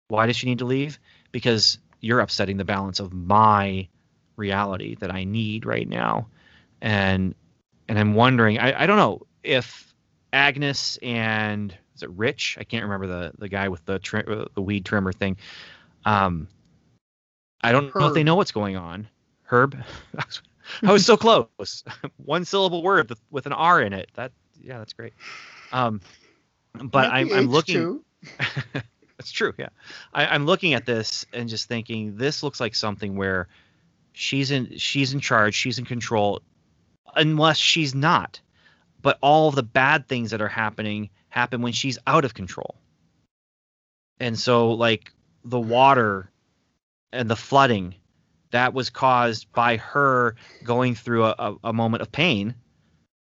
Why 0.09 0.27
does 0.27 0.35
she 0.35 0.47
need 0.47 0.59
to 0.59 0.65
leave? 0.65 0.99
Because 1.31 1.79
you're 1.99 2.19
upsetting 2.19 2.57
the 2.57 2.65
balance 2.65 2.99
of 2.99 3.13
my 3.13 3.87
reality 4.35 4.95
that 4.95 5.11
I 5.11 5.23
need 5.23 5.65
right 5.65 5.87
now. 5.87 6.27
And 6.81 7.35
and 7.89 7.97
I'm 7.97 8.13
wondering, 8.13 8.59
I, 8.59 8.83
I 8.83 8.85
don't 8.85 8.97
know 8.97 9.25
if 9.43 9.93
Agnes 10.31 10.97
and 11.01 11.75
is 11.95 12.03
it 12.03 12.09
Rich? 12.11 12.57
I 12.59 12.63
can't 12.63 12.83
remember 12.83 13.07
the 13.07 13.31
the 13.37 13.49
guy 13.49 13.69
with 13.69 13.83
the 13.85 13.99
tri- 13.99 14.21
uh, 14.21 14.45
the 14.53 14.61
weed 14.61 14.85
trimmer 14.85 15.11
thing. 15.11 15.37
Um, 16.05 16.47
I 17.61 17.71
don't 17.71 17.93
know 17.95 18.07
if 18.07 18.13
they 18.13 18.23
know 18.23 18.35
what's 18.35 18.51
going 18.51 18.77
on. 18.77 19.07
Herb, 19.43 19.77
I 20.83 20.91
was, 20.91 21.05
so 21.05 21.17
close. 21.17 21.83
One 22.17 22.45
syllable 22.45 22.83
word 22.83 23.13
with, 23.31 23.45
an 23.45 23.53
R 23.53 23.81
in 23.81 23.93
it. 23.93 24.09
That 24.15 24.31
yeah, 24.61 24.77
that's 24.79 24.93
great. 24.93 25.13
Um, 25.71 26.01
but 26.73 27.11
I'm 27.11 27.31
I'm 27.33 27.47
looking. 27.47 28.01
That's 29.17 29.31
true. 29.31 29.53
Yeah, 29.57 29.69
I, 30.13 30.27
I'm 30.27 30.45
looking 30.45 30.75
at 30.75 30.85
this 30.85 31.25
and 31.33 31.49
just 31.49 31.67
thinking 31.67 32.17
this 32.17 32.43
looks 32.43 32.59
like 32.59 32.75
something 32.75 33.15
where 33.15 33.47
she's 34.13 34.51
in 34.51 34.77
she's 34.77 35.13
in 35.13 35.19
charge, 35.19 35.55
she's 35.55 35.79
in 35.79 35.85
control, 35.85 36.41
unless 37.15 37.57
she's 37.57 37.95
not. 37.95 38.39
But 39.01 39.17
all 39.21 39.51
the 39.51 39.63
bad 39.63 40.07
things 40.07 40.31
that 40.31 40.41
are 40.41 40.47
happening 40.47 41.09
happen 41.29 41.61
when 41.61 41.73
she's 41.73 41.97
out 42.05 42.25
of 42.25 42.33
control. 42.33 42.75
And 44.19 44.37
so, 44.37 44.71
like 44.71 45.11
the 45.43 45.59
water 45.59 46.29
and 47.11 47.29
the 47.29 47.35
flooding, 47.35 47.95
that 48.51 48.73
was 48.73 48.89
caused 48.89 49.51
by 49.53 49.77
her 49.77 50.35
going 50.63 50.95
through 50.95 51.25
a, 51.25 51.35
a, 51.37 51.55
a 51.65 51.73
moment 51.73 52.01
of 52.01 52.11
pain 52.11 52.55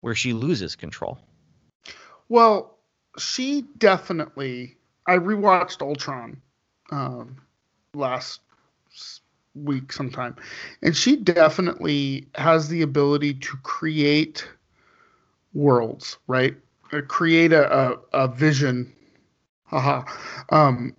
where 0.02 0.16
she 0.16 0.34
loses 0.34 0.76
control. 0.76 1.20
Well, 2.30 2.78
she 3.18 3.64
definitely. 3.78 4.78
I 5.06 5.18
rewatched 5.18 5.82
Ultron 5.82 6.42
um, 6.92 7.38
last 7.94 8.42
week 9.56 9.92
sometime, 9.92 10.36
and 10.82 10.96
she 10.96 11.16
definitely 11.16 12.28
has 12.36 12.70
the 12.70 12.82
ability 12.82 13.36
to 13.36 13.58
create 13.64 14.48
worlds, 15.54 16.18
right? 16.28 16.56
Uh, 16.92 17.02
create 17.02 17.54
a, 17.54 17.72
a, 17.72 18.00
a 18.14 18.28
vision, 18.28 18.94
haha, 19.66 20.04
um, 20.50 20.96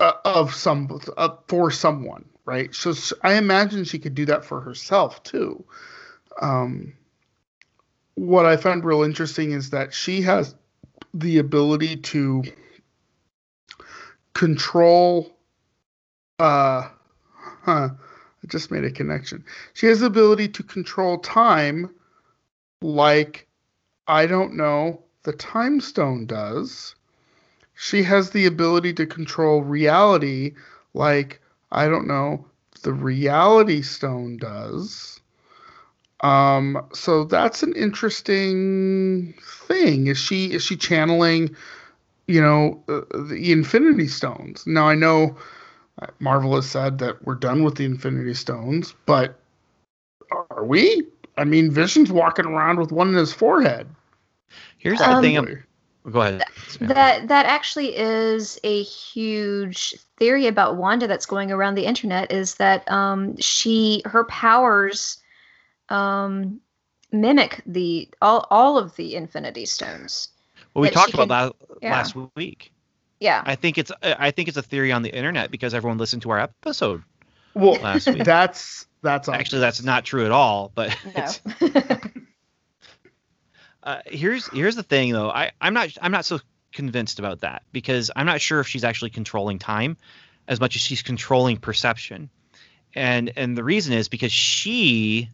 uh, 0.00 0.12
of 0.24 0.54
some 0.54 1.00
uh, 1.16 1.36
for 1.48 1.70
someone, 1.70 2.24
right? 2.46 2.74
So 2.74 2.94
I 3.22 3.34
imagine 3.34 3.84
she 3.84 3.98
could 3.98 4.14
do 4.14 4.24
that 4.26 4.44
for 4.44 4.60
herself 4.60 5.22
too. 5.24 5.64
Um, 6.40 6.94
what 8.14 8.46
I 8.46 8.56
found 8.56 8.84
real 8.84 9.02
interesting 9.02 9.52
is 9.52 9.70
that 9.70 9.92
she 9.92 10.22
has 10.22 10.54
the 11.12 11.38
ability 11.38 11.96
to 11.96 12.44
control 14.32 15.34
uh 16.38 16.88
huh 17.62 17.88
I 18.44 18.46
just 18.48 18.70
made 18.70 18.84
a 18.84 18.90
connection. 18.90 19.44
She 19.72 19.86
has 19.86 20.00
the 20.00 20.06
ability 20.06 20.48
to 20.48 20.62
control 20.62 21.18
time 21.18 21.90
like 22.82 23.46
I 24.06 24.26
don't 24.26 24.54
know, 24.54 25.02
the 25.24 25.32
time 25.32 25.80
stone 25.80 26.26
does. 26.26 26.94
She 27.74 28.02
has 28.04 28.30
the 28.30 28.46
ability 28.46 28.92
to 28.94 29.06
control 29.06 29.62
reality 29.62 30.54
like 30.94 31.40
I 31.72 31.88
don't 31.88 32.06
know, 32.06 32.46
the 32.82 32.92
reality 32.92 33.82
stone 33.82 34.36
does. 34.38 35.20
Um, 36.20 36.86
so 36.94 37.24
that's 37.24 37.62
an 37.62 37.74
interesting 37.74 39.34
thing. 39.66 40.06
Is 40.06 40.18
she 40.18 40.52
is 40.52 40.62
she 40.62 40.76
channeling, 40.76 41.54
you 42.26 42.40
know, 42.40 42.82
uh, 42.88 43.02
the 43.28 43.52
Infinity 43.52 44.08
Stones? 44.08 44.66
Now 44.66 44.88
I 44.88 44.94
know 44.94 45.36
uh, 46.00 46.06
Marvel 46.18 46.54
has 46.54 46.68
said 46.68 46.98
that 46.98 47.24
we're 47.24 47.34
done 47.34 47.64
with 47.64 47.76
the 47.76 47.84
Infinity 47.84 48.34
Stones, 48.34 48.94
but 49.04 49.38
are 50.30 50.64
we? 50.64 51.04
I 51.36 51.44
mean, 51.44 51.70
Vision's 51.70 52.10
walking 52.10 52.46
around 52.46 52.78
with 52.78 52.92
one 52.92 53.08
in 53.08 53.14
his 53.14 53.32
forehead. 53.32 53.86
Here's 54.78 54.98
the 55.00 55.04
Um, 55.04 55.22
thing. 55.22 55.62
I'm, 56.06 56.12
Probably. 56.12 56.38
go 56.78 56.90
ahead. 56.90 56.94
That 56.94 57.28
that 57.28 57.46
actually 57.46 57.96
is 57.96 58.58
a 58.64 58.82
huge 58.82 59.94
theory 60.18 60.46
about 60.46 60.76
Wanda 60.76 61.06
that's 61.06 61.26
going 61.26 61.50
around 61.50 61.74
the 61.74 61.84
internet 61.84 62.30
is 62.32 62.54
that 62.56 62.90
um, 62.90 63.36
she 63.38 64.02
her 64.04 64.24
powers 64.24 65.18
um, 65.88 66.60
mimic 67.12 67.62
the 67.66 68.08
all 68.22 68.46
all 68.50 68.78
of 68.78 68.94
the 68.96 69.16
Infinity 69.16 69.66
Stones. 69.66 70.28
well, 70.74 70.82
we 70.82 70.90
talked 70.90 71.10
she 71.10 71.20
about 71.20 71.56
that 71.58 71.66
yeah. 71.82 71.92
last 71.92 72.14
week. 72.36 72.72
Yeah. 73.20 73.42
I 73.46 73.54
think 73.54 73.78
it's 73.78 73.90
I 74.02 74.30
think 74.30 74.48
it's 74.48 74.56
a 74.56 74.62
theory 74.62 74.92
on 74.92 75.02
the 75.02 75.10
internet 75.10 75.50
because 75.50 75.74
everyone 75.74 75.98
listened 75.98 76.22
to 76.22 76.30
our 76.30 76.38
episode 76.38 77.02
Well, 77.54 77.80
last 77.80 78.06
week. 78.06 78.24
that's 78.24 78.86
that's 79.02 79.28
Actually, 79.28 79.60
that's 79.60 79.82
not 79.82 80.04
true 80.04 80.24
at 80.24 80.32
all. 80.32 80.72
But 80.74 80.96
it's, 81.14 81.40
No. 81.60 81.70
uh, 83.86 84.02
here's 84.04 84.48
here's 84.48 84.74
the 84.74 84.82
thing 84.82 85.12
though. 85.12 85.30
I 85.30 85.52
I'm 85.60 85.72
not 85.72 85.96
I'm 86.02 86.10
not 86.10 86.24
so 86.24 86.40
convinced 86.72 87.20
about 87.20 87.40
that 87.40 87.62
because 87.72 88.10
I'm 88.14 88.26
not 88.26 88.40
sure 88.40 88.58
if 88.58 88.66
she's 88.66 88.84
actually 88.84 89.10
controlling 89.10 89.60
time 89.60 89.96
as 90.48 90.60
much 90.60 90.74
as 90.74 90.82
she's 90.82 91.02
controlling 91.02 91.56
perception. 91.58 92.28
And 92.94 93.32
and 93.36 93.56
the 93.56 93.62
reason 93.62 93.92
is 93.92 94.08
because 94.08 94.32
she 94.32 95.30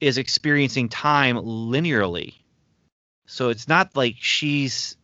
is 0.00 0.16
experiencing 0.16 0.88
time 0.88 1.36
linearly. 1.36 2.34
So 3.26 3.48
it's 3.48 3.66
not 3.66 3.96
like 3.96 4.14
she's 4.20 4.96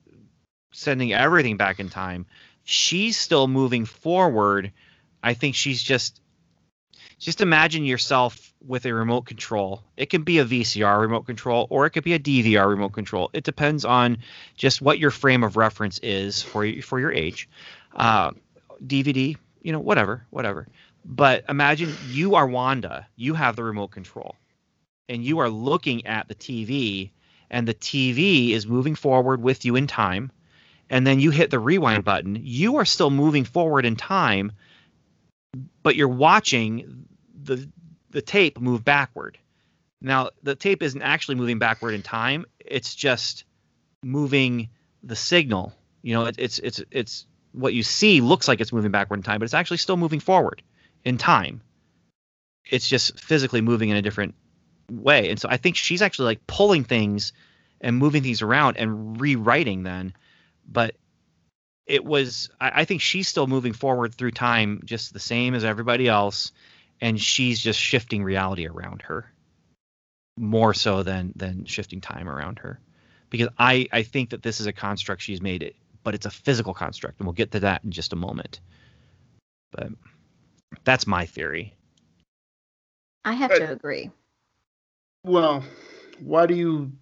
sending 0.73 1.13
everything 1.13 1.57
back 1.57 1.81
in 1.81 1.91
time. 1.91 2.27
She's 2.63 3.17
still 3.17 3.49
moving 3.49 3.87
forward. 3.87 4.73
I 5.21 5.35
think 5.35 5.57
she's 5.57 5.83
just 5.83 6.21
just 7.19 7.41
imagine 7.41 7.85
yourself 7.85 8.54
with 8.66 8.87
a 8.87 8.94
remote 8.94 9.22
control. 9.22 9.83
It 9.96 10.11
can 10.11 10.22
be 10.22 10.38
a 10.38 10.44
VCR 10.44 11.00
remote 11.00 11.27
control 11.27 11.66
or 11.70 11.87
it 11.87 11.90
could 11.90 12.05
be 12.05 12.14
a 12.14 12.18
DVR 12.18 12.68
remote 12.68 12.92
control. 12.92 13.31
It 13.33 13.44
depends 13.44 13.85
on 13.85 14.18
just 14.57 14.83
what 14.83 14.98
your 14.98 15.11
frame 15.11 15.44
of 15.44 15.57
reference 15.57 15.98
is 15.98 16.42
for 16.42 16.70
for 16.83 16.98
your 16.98 17.12
age. 17.12 17.48
Uh, 17.94 18.33
DVD, 18.85 19.37
you 19.62 19.72
know, 19.72 19.81
whatever, 19.81 20.27
whatever. 20.31 20.66
But 21.05 21.44
imagine 21.48 21.94
you 22.09 22.35
are 22.35 22.46
Wanda. 22.46 23.07
You 23.16 23.35
have 23.35 23.57
the 23.57 23.64
remote 23.64 23.90
control, 23.90 24.37
and 25.09 25.22
you 25.22 25.38
are 25.40 25.50
looking 25.50 26.07
at 26.07 26.29
the 26.29 26.35
TV, 26.35 27.11
and 27.50 27.68
the 27.68 27.74
TV 27.74 28.50
is 28.50 28.66
moving 28.66 28.94
forward 28.94 29.42
with 29.42 29.64
you 29.64 29.77
in 29.77 29.87
time. 29.87 30.33
And 30.90 31.07
then 31.07 31.18
you 31.18 31.31
hit 31.31 31.50
the 31.50 31.59
rewind 31.59 32.05
button. 32.05 32.38
You 32.40 32.77
are 32.77 32.85
still 32.85 33.11
moving 33.11 33.44
forward 33.44 33.85
in 33.85 33.96
time, 33.96 34.53
but 35.83 35.96
you're 35.96 36.09
watching 36.09 37.07
the 37.42 37.68
the 38.14 38.22
tape 38.22 38.61
move 38.61 38.85
backward. 38.85 39.37
Now 40.00 40.31
the 40.42 40.55
tape 40.55 40.83
isn't 40.83 41.03
actually 41.03 41.35
moving 41.35 41.59
backward 41.59 41.94
in 41.94 42.03
time. 42.03 42.46
It's 42.61 42.94
just 42.94 43.44
moving 44.03 44.70
the 45.03 45.16
signal. 45.16 45.74
You 46.00 46.14
know, 46.14 46.27
it, 46.27 46.37
it's 46.38 46.59
it's 46.61 46.81
it's 46.90 47.27
what 47.53 47.74
you 47.74 47.83
see 47.83 48.20
looks 48.20 48.46
like 48.46 48.61
it's 48.61 48.72
moving 48.72 48.92
backward 48.92 49.18
in 49.18 49.24
time, 49.24 49.40
but 49.40 49.44
it's 49.44 49.55
actually 49.55 49.79
still 49.79 49.96
moving 49.96 50.20
forward 50.20 50.62
in 51.05 51.18
time. 51.18 51.61
It's 52.70 52.88
just 52.88 53.18
physically 53.18 53.61
moving 53.61 53.88
in 53.90 53.96
a 53.96 54.03
different 54.03 54.37
way. 54.90 55.29
And 55.29 55.40
so 55.40 55.48
I 55.50 55.57
think 55.57 55.77
she's 55.77 56.00
actually 56.00 56.27
like 56.27 56.46
pulling 56.46 56.85
things 56.85 57.33
and 57.81 57.96
moving 57.96 58.22
things 58.22 58.42
around 58.42 58.77
and 58.77 59.20
rewriting 59.20 59.83
then. 59.83 60.14
But 60.70 60.94
it 61.85 62.05
was 62.05 62.48
I, 62.61 62.83
I 62.83 62.85
think 62.85 63.00
she's 63.00 63.27
still 63.27 63.48
moving 63.48 63.72
forward 63.72 64.14
through 64.14 64.31
time 64.31 64.83
just 64.85 65.12
the 65.12 65.18
same 65.18 65.57
as 65.57 65.64
everybody 65.64 66.07
else 66.07 66.53
and 67.01 67.21
she's 67.21 67.61
just 67.61 67.79
shifting 67.79 68.23
reality 68.23 68.67
around 68.67 69.03
her 69.03 69.31
more 70.37 70.75
so 70.75 71.03
than 71.03 71.33
than 71.37 71.65
shifting 71.65 72.01
time 72.01 72.29
around 72.29 72.59
her. 72.59 72.81
Because 73.31 73.49
i 73.59 73.89
i 73.93 74.03
think 74.03 74.31
that 74.31 74.43
this 74.43 74.61
is 74.61 74.67
a 74.67 74.73
construct 74.73 75.23
she's 75.23 75.43
made 75.43 75.63
it 75.63 75.77
but 76.05 76.15
it's 76.15 76.27
a 76.27 76.31
physical 76.31 76.75
construct 76.75 77.19
and 77.19 77.27
we'll 77.27 77.33
get 77.33 77.51
to 77.53 77.61
that 77.61 77.83
in 77.83 77.91
just 77.91 78.13
a 78.13 78.17
moment. 78.17 78.61
But 79.73 79.89
that's 80.85 81.07
my 81.07 81.27
theory. 81.27 81.75
I 83.25 83.33
have 83.33 83.51
Uh, 83.51 83.59
to 83.59 83.73
agree. 83.73 84.11
Well, 85.25 85.65
why 86.21 86.47
do 86.47 86.55
you 86.55 86.93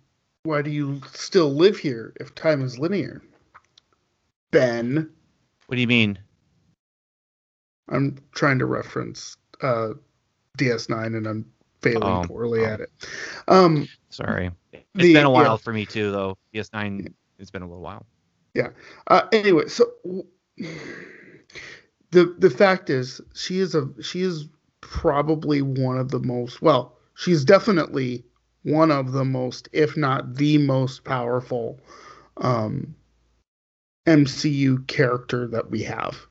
why 0.44 0.62
do 0.62 0.70
you 0.70 1.00
still 1.12 1.52
live 1.52 1.76
here 1.76 2.14
if 2.18 2.34
time 2.34 2.62
is 2.62 2.78
linear? 2.78 3.22
Ben, 4.52 5.10
what 5.66 5.76
do 5.76 5.80
you 5.80 5.86
mean? 5.86 6.18
I'm 7.88 8.18
trying 8.32 8.58
to 8.60 8.66
reference 8.66 9.36
uh, 9.62 9.94
DS9 10.58 11.16
and 11.16 11.26
I'm 11.26 11.44
failing 11.80 12.02
Oh, 12.02 12.24
poorly 12.26 12.60
oh. 12.60 12.64
at 12.68 12.80
it. 12.80 12.90
Um, 13.48 13.88
sorry 14.10 14.50
it's 14.72 14.84
The- 14.94 15.14
been 15.14 15.24
a 15.26 15.30
while 15.30 15.52
yeah. 15.52 15.56
for 15.56 15.72
me 15.72 15.86
too 15.86 16.10
though 16.12 16.36
DS9, 16.54 17.12
it's 17.38 17.50
been 17.50 17.62
a 17.62 17.66
little 17.66 17.82
while 17.82 18.04
Yeah. 18.54 18.68
Uh, 19.08 19.22
anyway, 19.32 19.66
so 19.68 19.86
the 22.10 22.34
the 22.38 22.50
fact 22.50 22.90
is, 22.90 23.20
she 23.34 23.58
is 23.58 23.74
a 23.74 23.88
she 24.02 24.22
is 24.22 24.46
probably 24.80 25.62
one 25.62 25.98
of 25.98 26.10
the 26.10 26.18
most 26.20 26.60
well, 26.62 26.98
she's 27.14 27.44
definitely 27.44 28.24
one 28.64 28.90
of 28.92 29.12
the 29.12 29.24
most, 29.24 29.68
if 29.72 29.96
not 29.96 30.34
the 30.36 30.58
most 30.58 31.02
powerful, 31.04 31.80
um, 32.36 32.94
MCU 34.06 34.86
character 34.86 35.48
that 35.48 35.70
we 35.70 35.82
have. 35.82 36.26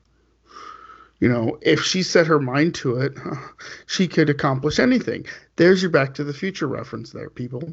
You 1.21 1.29
know, 1.29 1.57
if 1.62 1.81
she 1.84 2.01
set 2.03 2.25
her 2.27 2.39
mind 2.39 2.75
to 2.75 2.97
it, 2.97 3.13
she 3.86 4.07
could 4.07 4.29
accomplish 4.29 4.79
anything. 4.79 5.25
There's 5.55 5.81
your 5.81 5.91
Back 5.91 6.15
to 6.15 6.23
the 6.23 6.34
Future 6.34 6.67
reference, 6.67 7.12
there, 7.12 7.29
people. 7.29 7.71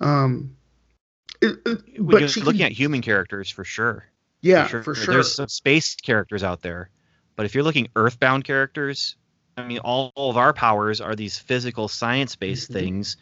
Um, 0.00 0.56
it- 1.40 1.60
it- 1.66 1.82
but 2.04 2.28
she 2.30 2.40
looking 2.40 2.58
can- 2.60 2.66
at 2.66 2.72
human 2.72 3.02
characters 3.02 3.50
for 3.50 3.62
sure 3.64 4.06
yeah, 4.40 4.66
for 4.68 4.94
sure. 4.94 5.14
There's 5.14 5.34
some 5.34 5.48
space 5.48 5.94
characters 5.96 6.42
out 6.42 6.62
there, 6.62 6.90
but 7.36 7.44
if 7.46 7.54
you're 7.54 7.62
looking 7.64 7.88
Earthbound 7.94 8.44
characters, 8.44 9.16
I 9.56 9.66
mean, 9.66 9.80
all, 9.80 10.12
all 10.14 10.30
of 10.30 10.36
our 10.36 10.52
powers 10.52 11.00
are 11.00 11.14
these 11.16 11.36
physical, 11.38 11.88
science-based 11.88 12.70
Mhm. 12.70 12.72
things, 12.72 13.16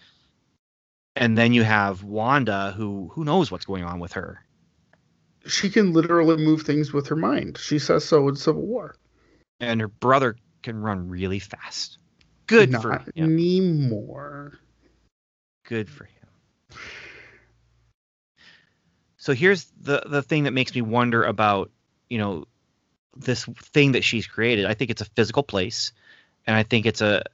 and 1.16 1.36
then 1.36 1.52
you 1.54 1.62
have 1.64 2.02
Wanda, 2.04 2.72
who 2.76 3.10
who 3.14 3.24
knows 3.24 3.50
what's 3.50 3.64
going 3.64 3.82
on 3.84 3.98
with 3.98 4.12
her. 4.12 4.42
she 5.46 5.70
can 5.70 5.92
literally 5.92 6.36
move 6.36 6.62
things 6.62 6.92
with 6.92 7.06
her 7.08 7.16
mind. 7.16 7.56
She 7.58 7.78
says 7.78 8.04
so 8.04 8.28
in 8.28 8.36
Civil 8.36 8.62
War. 8.66 8.94
And 9.60 9.80
her 9.80 9.88
brother 9.88 10.36
can 10.62 10.80
run 10.80 11.08
really 11.08 11.38
fast. 11.38 11.98
Good 12.46 12.70
Not 12.72 12.82
for 12.82 12.92
him. 13.14 13.32
anymore. 13.34 14.58
Good 15.64 15.90
for 15.90 16.04
him. 16.04 16.78
So 19.16 19.32
here's 19.32 19.64
the 19.80 20.02
the 20.06 20.22
thing 20.22 20.44
that 20.44 20.52
makes 20.52 20.74
me 20.74 20.82
wonder 20.82 21.24
about, 21.24 21.70
you 22.08 22.18
know, 22.18 22.46
this 23.16 23.44
thing 23.44 23.92
that 23.92 24.04
she's 24.04 24.26
created. 24.26 24.66
I 24.66 24.74
think 24.74 24.90
it's 24.90 25.02
a 25.02 25.06
physical 25.06 25.42
place, 25.42 25.92
and 26.46 26.54
I 26.56 26.62
think 26.62 26.86
it's 26.86 27.00
a 27.00 27.24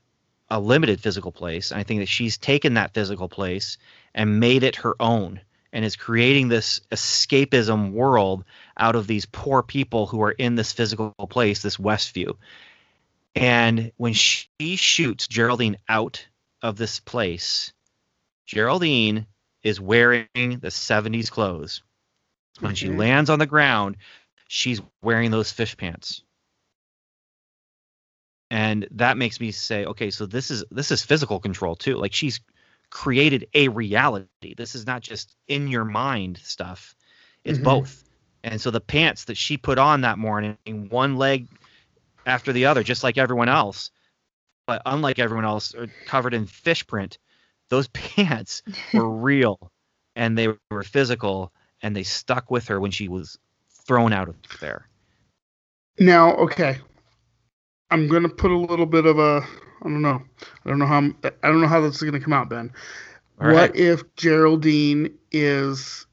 a 0.48 0.60
limited 0.60 1.00
physical 1.00 1.32
place. 1.32 1.70
And 1.70 1.80
I 1.80 1.82
think 1.82 2.00
that 2.00 2.08
she's 2.08 2.38
taken 2.38 2.74
that 2.74 2.94
physical 2.94 3.28
place 3.28 3.78
and 4.14 4.40
made 4.40 4.62
it 4.62 4.76
her 4.76 4.94
own 5.00 5.40
and 5.72 5.84
is 5.84 5.96
creating 5.96 6.48
this 6.48 6.80
escapism 6.90 7.92
world 7.92 8.44
out 8.76 8.94
of 8.94 9.06
these 9.06 9.26
poor 9.26 9.62
people 9.62 10.06
who 10.06 10.22
are 10.22 10.32
in 10.32 10.54
this 10.54 10.72
physical 10.72 11.14
place, 11.30 11.62
this 11.62 11.78
Westview. 11.78 12.36
And 13.34 13.92
when 13.96 14.12
she 14.12 14.76
shoots 14.76 15.26
Geraldine 15.26 15.78
out 15.88 16.26
of 16.60 16.76
this 16.76 17.00
place, 17.00 17.72
Geraldine 18.46 19.26
is 19.62 19.80
wearing 19.80 20.28
the 20.34 20.68
70s 20.68 21.30
clothes. 21.30 21.82
When 22.60 22.74
she 22.74 22.88
mm-hmm. 22.88 22.98
lands 22.98 23.30
on 23.30 23.38
the 23.38 23.46
ground, 23.46 23.96
she's 24.48 24.82
wearing 25.00 25.30
those 25.30 25.50
fish 25.50 25.76
pants. 25.76 26.22
And 28.50 28.86
that 28.90 29.16
makes 29.16 29.40
me 29.40 29.50
say, 29.50 29.86
okay, 29.86 30.10
so 30.10 30.26
this 30.26 30.50
is 30.50 30.62
this 30.70 30.90
is 30.90 31.02
physical 31.02 31.40
control 31.40 31.74
too. 31.74 31.96
Like 31.96 32.12
she's 32.12 32.38
created 32.92 33.48
a 33.54 33.68
reality. 33.68 34.54
This 34.56 34.76
is 34.76 34.86
not 34.86 35.02
just 35.02 35.34
in 35.48 35.66
your 35.66 35.84
mind 35.84 36.38
stuff. 36.44 36.94
It's 37.44 37.58
Mhm. 37.58 37.64
both. 37.64 38.04
And 38.44 38.60
so 38.60 38.70
the 38.70 38.80
pants 38.80 39.24
that 39.24 39.36
she 39.38 39.56
put 39.56 39.78
on 39.78 40.02
that 40.02 40.18
morning, 40.18 40.58
one 40.90 41.16
leg 41.16 41.48
after 42.26 42.52
the 42.52 42.66
other, 42.66 42.84
just 42.84 43.02
like 43.02 43.18
everyone 43.18 43.48
else, 43.48 43.90
but 44.66 44.82
unlike 44.86 45.18
everyone 45.18 45.46
else, 45.46 45.74
are 45.74 45.88
covered 46.06 46.34
in 46.34 46.46
fish 46.46 46.86
print. 46.86 47.18
Those 47.70 47.88
pants 47.94 48.62
were 48.92 49.08
real 49.10 49.72
and 50.14 50.36
they 50.36 50.48
were 50.70 50.82
physical 50.84 51.52
and 51.82 51.96
they 51.96 52.04
stuck 52.04 52.50
with 52.50 52.68
her 52.68 52.78
when 52.78 52.90
she 52.90 53.08
was 53.08 53.38
thrown 53.86 54.12
out 54.12 54.28
of 54.28 54.36
there. 54.60 54.88
Now, 55.98 56.34
okay, 56.36 56.78
I'm 57.90 58.08
gonna 58.08 58.28
put 58.28 58.50
a 58.50 58.56
little 58.56 58.86
bit 58.86 59.06
of 59.06 59.18
a. 59.18 59.46
I 59.84 59.88
don't 59.88 60.02
know. 60.02 60.22
I 60.64 60.68
don't 60.68 60.78
know 60.78 60.86
how. 60.86 60.98
I'm, 60.98 61.16
I 61.42 61.48
don't 61.48 61.60
know 61.60 61.68
how 61.68 61.80
this 61.80 61.96
is 61.96 62.02
gonna 62.02 62.20
come 62.20 62.32
out, 62.32 62.48
Ben. 62.48 62.72
All 63.40 63.48
what 63.48 63.56
right. 63.56 63.76
if 63.76 64.02
Geraldine 64.16 65.18
is 65.32 66.06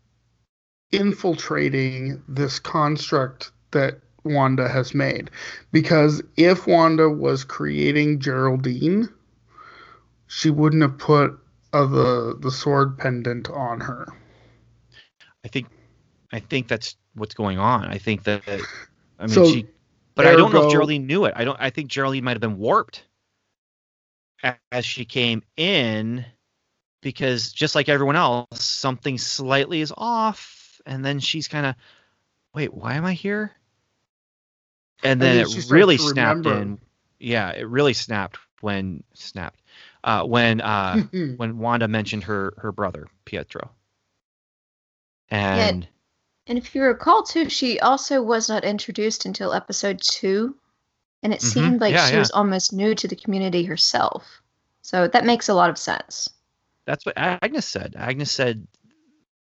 infiltrating 0.91 2.21
this 2.27 2.59
construct 2.59 3.51
that 3.71 3.99
Wanda 4.23 4.67
has 4.67 4.93
made? 4.93 5.29
Because 5.71 6.21
if 6.37 6.67
Wanda 6.67 7.09
was 7.09 7.43
creating 7.43 8.19
Geraldine, 8.19 9.09
she 10.27 10.49
wouldn't 10.49 10.81
have 10.81 10.97
put 10.97 11.39
uh, 11.73 11.85
the 11.85 12.37
the 12.39 12.51
sword 12.51 12.97
pendant 12.97 13.49
on 13.49 13.81
her. 13.81 14.07
I 15.45 15.47
think 15.47 15.67
I 16.31 16.39
think 16.39 16.67
that's 16.67 16.95
what's 17.15 17.35
going 17.35 17.59
on. 17.59 17.85
I 17.85 17.97
think 17.97 18.23
that 18.23 18.41
I 19.19 19.23
mean 19.23 19.29
So, 19.29 19.45
she 19.45 19.67
but 20.15 20.25
I 20.25 20.35
don't 20.35 20.51
know 20.51 20.65
if 20.65 20.71
Geraldine 20.71 21.07
knew 21.07 21.25
it. 21.25 21.33
I 21.35 21.43
don't 21.43 21.57
I 21.59 21.69
think 21.69 21.89
Geraldine 21.89 22.23
might 22.23 22.33
have 22.33 22.41
been 22.41 22.57
warped 22.57 23.03
as 24.71 24.85
she 24.85 25.05
came 25.05 25.43
in 25.57 26.25
because 27.01 27.51
just 27.51 27.75
like 27.75 27.89
everyone 27.89 28.15
else, 28.15 28.63
something 28.63 29.17
slightly 29.17 29.81
is 29.81 29.93
off 29.97 30.81
and 30.85 31.03
then 31.03 31.19
she's 31.19 31.47
kind 31.47 31.65
of 31.65 31.75
wait, 32.53 32.73
why 32.73 32.95
am 32.95 33.05
I 33.05 33.13
here? 33.13 33.51
And 35.03 35.21
then 35.21 35.37
then 35.37 35.45
it 35.45 35.65
really 35.69 35.97
snapped 35.97 36.45
remember. 36.45 36.61
in. 36.61 36.79
Yeah, 37.19 37.51
it 37.51 37.67
really 37.67 37.93
snapped 37.93 38.37
when 38.61 39.03
snapped. 39.13 39.61
Uh, 40.03 40.23
when 40.23 40.61
uh, 40.61 40.97
when 41.37 41.59
Wanda 41.59 41.87
mentioned 41.87 42.23
her 42.25 42.53
her 42.57 42.71
brother 42.71 43.07
Pietro. 43.25 43.71
And 45.29 45.87
And 46.47 46.57
if 46.57 46.73
you 46.73 46.81
recall 46.81 47.23
too, 47.23 47.49
she 47.49 47.79
also 47.79 48.21
was 48.21 48.49
not 48.49 48.63
introduced 48.63 49.25
until 49.25 49.53
episode 49.53 50.01
two. 50.01 50.55
And 51.23 51.33
it 51.33 51.41
Mhm. 51.41 51.43
seemed 51.43 51.81
like 51.81 51.93
Yeah, 51.93 52.07
she 52.07 52.13
yeah. 52.13 52.19
was 52.19 52.31
almost 52.31 52.73
new 52.73 52.95
to 52.95 53.07
the 53.07 53.15
community 53.15 53.63
herself. 53.63 54.41
So 54.81 55.07
that 55.07 55.25
makes 55.25 55.49
a 55.49 55.53
lot 55.53 55.69
of 55.69 55.77
sense. 55.77 56.29
that's 56.85 57.05
what 57.05 57.13
Agnes 57.17 57.67
said. 57.67 57.95
Agnes 57.97 58.31
said 58.31 58.65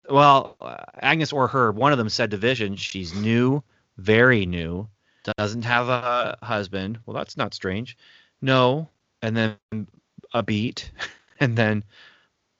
well, 0.10 0.58
Agnes 1.02 1.32
or 1.34 1.48
her, 1.48 1.72
one 1.72 1.92
of 1.92 1.98
them 1.98 2.10
said 2.10 2.32
to 2.32 2.38
Vision, 2.38 2.76
she's 2.76 3.14
new, 3.14 3.64
very 3.98 4.46
new, 4.46 4.88
doesn't 5.38 5.64
have 5.64 5.90
a 5.90 6.38
husband. 6.42 7.00
Well, 7.06 7.16
that's 7.16 7.38
not 7.38 7.54
strange. 7.54 7.98
No, 8.42 8.90
and 9.22 9.36
then 9.36 9.88
a 10.34 10.44
beat, 10.44 10.92
and 11.40 11.58
then, 11.58 11.84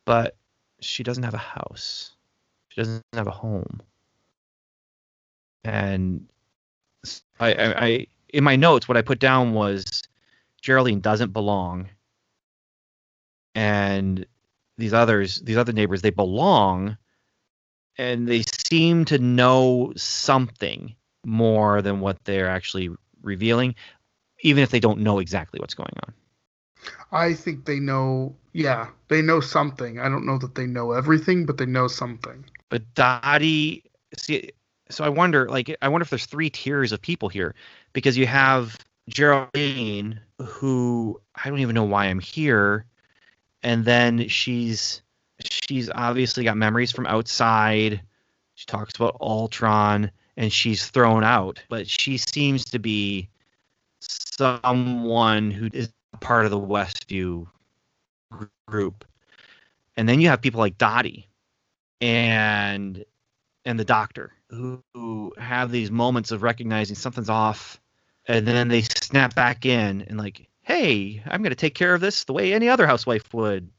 but 0.06 0.36
she 0.82 1.04
doesn't 1.04 1.24
have 1.24 1.34
a 1.34 1.38
house. 1.38 2.12
She 2.70 2.82
doesn't 2.82 3.04
have 3.14 3.28
a 3.28 3.32
home. 3.32 3.82
And 5.64 6.28
I, 7.40 7.54
I, 7.54 7.86
I 7.86 8.08
in 8.38 8.44
my 8.44 8.56
notes, 8.56 8.88
what 8.88 8.98
I 8.98 9.02
put 9.02 9.18
down 9.18 9.54
was 9.54 10.04
Geraldine 10.62 11.00
doesn't 11.00 11.34
belong, 11.34 11.90
and 13.56 14.28
these 14.78 14.94
others, 14.94 15.42
these 15.42 15.58
other 15.58 15.74
neighbors, 15.74 16.04
they 16.04 16.12
belong, 16.12 16.98
and 17.98 18.28
they 18.28 18.44
seem 18.70 19.06
to 19.06 19.18
know 19.18 19.92
something 19.96 20.96
more 21.26 21.82
than 21.82 22.00
what 22.00 22.24
they're 22.26 22.48
actually 22.48 22.92
revealing, 23.24 23.74
even 24.42 24.62
if 24.62 24.70
they 24.70 24.80
don't 24.80 25.00
know 25.00 25.18
exactly 25.18 25.60
what's 25.60 25.74
going 25.74 25.94
on. 26.06 26.14
I 27.12 27.34
think 27.34 27.66
they 27.66 27.80
know. 27.80 28.36
Yeah, 28.54 28.90
they 29.08 29.24
know 29.24 29.40
something. 29.40 30.00
I 30.00 30.10
don't 30.10 30.28
know 30.28 30.38
that 30.38 30.54
they 30.54 30.68
know 30.68 30.92
everything, 30.92 31.48
but 31.48 31.58
they 31.58 31.66
know 31.66 31.88
something. 31.88 32.46
But 32.70 32.84
Dottie, 32.94 33.84
see, 34.16 34.52
so 34.90 35.04
I 35.04 35.10
wonder, 35.10 35.50
like, 35.50 35.76
I 35.82 35.90
wonder 35.90 36.04
if 36.04 36.10
there's 36.10 36.26
three 36.26 36.50
tiers 36.50 36.92
of 36.92 37.02
people 37.02 37.30
here, 37.30 37.56
because 37.98 38.16
you 38.16 38.28
have 38.28 38.78
Geraldine, 39.10 40.20
who 40.40 41.20
I 41.34 41.50
don't 41.50 41.62
even 41.62 41.74
know 41.74 41.84
why 41.84 42.06
I'm 42.06 42.20
here, 42.20 42.86
and 43.64 43.86
then 43.86 44.28
she's 44.28 45.02
she's 45.40 45.90
obviously 45.90 46.44
got 46.44 46.58
memories 46.58 46.92
from 46.92 47.08
outside. 47.08 48.00
She 48.54 48.68
talks 48.68 48.96
about 48.96 49.18
Ultron, 49.20 50.12
and 50.38 50.54
she's 50.54 50.86
thrown 50.86 51.24
out, 51.24 51.64
but 51.70 51.90
she 51.90 52.20
seems 52.20 52.66
to 52.66 52.78
be 52.78 53.30
someone 54.00 55.50
who 55.50 55.68
is 55.74 55.92
part 56.20 56.46
of 56.46 56.52
the 56.52 56.60
Westview 56.60 57.48
group. 58.68 59.06
And 59.96 60.08
then 60.08 60.22
you 60.22 60.30
have 60.30 60.44
people 60.44 60.60
like 60.60 60.78
Dottie 60.78 61.28
and 62.00 63.04
and 63.66 63.80
the 63.80 63.86
doctor 63.86 64.34
who, 64.52 64.84
who 64.94 65.34
have 65.40 65.72
these 65.72 65.90
moments 65.90 66.30
of 66.30 66.44
recognizing 66.44 66.96
something's 66.96 67.32
off 67.32 67.82
and 68.28 68.48
then 68.48 68.68
they 68.68 68.82
snap 68.82 69.36
back 69.36 69.66
in 69.66 70.02
and 70.04 70.18
like 70.18 70.48
hey 70.62 71.22
i'm 71.28 71.42
going 71.42 71.52
to 71.52 71.56
take 71.56 71.76
care 71.76 71.94
of 71.94 72.02
this 72.02 72.26
the 72.26 72.34
way 72.34 72.54
any 72.54 72.70
other 72.70 72.86
housewife 72.86 73.34
would 73.34 73.70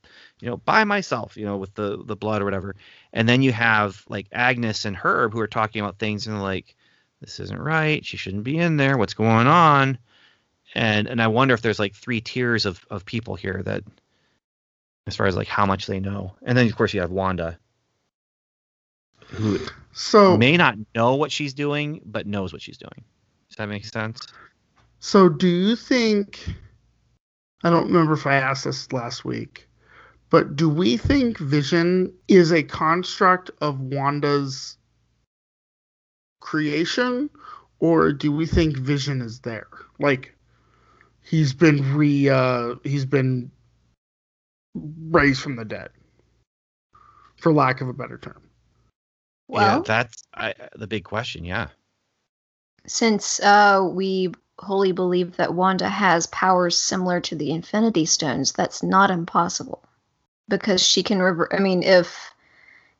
you 0.41 0.49
know 0.49 0.57
by 0.57 0.85
myself 0.85 1.37
you 1.37 1.45
know 1.45 1.57
with 1.57 1.75
the 1.75 2.03
the 2.05 2.17
blood 2.17 2.43
or 2.43 2.45
whatever. 2.45 2.77
And 3.13 3.29
then 3.29 3.43
you 3.43 3.53
have 3.53 4.05
like 4.09 4.27
agnes 4.33 4.85
and 4.85 4.97
herb 4.97 5.33
who 5.33 5.41
are 5.41 5.49
talking 5.49 5.81
about 5.81 5.99
things 5.99 6.27
and 6.27 6.43
like 6.43 6.77
this 7.21 7.41
isn't 7.41 7.61
right. 7.61 8.05
She 8.05 8.17
shouldn't 8.17 8.45
be 8.45 8.59
in 8.59 8.77
there. 8.77 8.97
What's 8.97 9.15
going 9.15 9.47
on? 9.47 9.99
And 10.75 11.09
and 11.09 11.21
i 11.21 11.27
wonder 11.27 11.55
if 11.55 11.63
there's 11.63 11.79
like 11.79 11.95
three 11.95 12.21
tiers 12.21 12.67
of 12.67 12.85
of 12.91 13.05
people 13.05 13.35
here 13.35 13.63
that 13.65 13.83
as 15.07 15.17
far 15.17 15.27
as 15.27 15.37
like 15.37 15.49
how 15.49 15.67
much 15.67 15.87
they 15.87 16.01
know. 16.01 16.35
And 16.43 16.57
then 16.57 16.67
of 16.67 16.77
course 16.77 16.95
you 16.95 17.01
have 17.01 17.11
wanda 17.11 17.59
who 19.27 19.59
So 19.93 20.37
may 20.37 20.57
not 20.57 20.77
know 20.95 21.17
what 21.17 21.33
she's 21.33 21.55
doing 21.55 22.01
but 22.05 22.27
knows 22.27 22.53
what 22.53 22.63
she's 22.63 22.79
doing 22.79 23.05
does 23.49 23.57
that 23.57 23.69
make 23.69 23.85
sense 23.85 24.21
So, 25.01 25.29
do 25.29 25.49
you 25.49 25.77
think? 25.77 26.49
I 27.65 27.71
don't 27.71 27.87
remember 27.87 28.13
if 28.13 28.27
I 28.27 28.35
asked 28.37 28.65
this 28.65 28.93
last 28.93 29.25
week, 29.25 29.69
but 30.31 30.57
do 30.57 30.69
we 30.69 30.97
think 30.97 31.39
Vision 31.39 32.13
is 32.29 32.53
a 32.53 32.63
construct 32.63 33.51
of 33.61 33.81
Wanda's 33.81 34.77
creation, 36.41 37.31
or 37.81 38.13
do 38.13 38.31
we 38.33 38.47
think 38.47 38.77
Vision 38.77 39.21
is 39.21 39.41
there? 39.41 39.69
Like, 39.99 40.35
he's 41.23 41.53
been 41.53 41.95
re, 41.97 42.29
uh, 42.29 42.77
he's 42.85 43.07
been 43.07 43.51
raised 45.11 45.41
from 45.41 45.57
the 45.57 45.65
dead, 45.65 45.91
for 47.37 47.53
lack 47.53 47.81
of 47.81 47.89
a 47.89 47.93
better 47.93 48.19
term. 48.19 48.43
yeah 49.49 49.81
that's 49.85 50.25
I, 50.35 50.55
the 50.77 50.87
big 50.87 51.05
question 51.05 51.45
yeah 51.45 51.69
since 52.89 53.41
uh, 53.41 53.87
we 53.91 54.33
wholly 54.59 54.93
believe 54.93 55.37
that 55.37 55.55
Wanda 55.55 55.89
has 55.89 56.27
powers 56.27 56.77
similar 56.77 57.21
to 57.21 57.37
the 57.37 57.51
Infinity 57.53 58.07
Stones, 58.07 58.53
that's 58.53 58.83
not 58.83 59.11
impossible. 59.11 59.83
Because 60.49 60.83
she 60.83 61.03
can 61.03 61.21
rever 61.21 61.49
I 61.55 61.59
mean, 61.61 61.83
if 61.83 62.33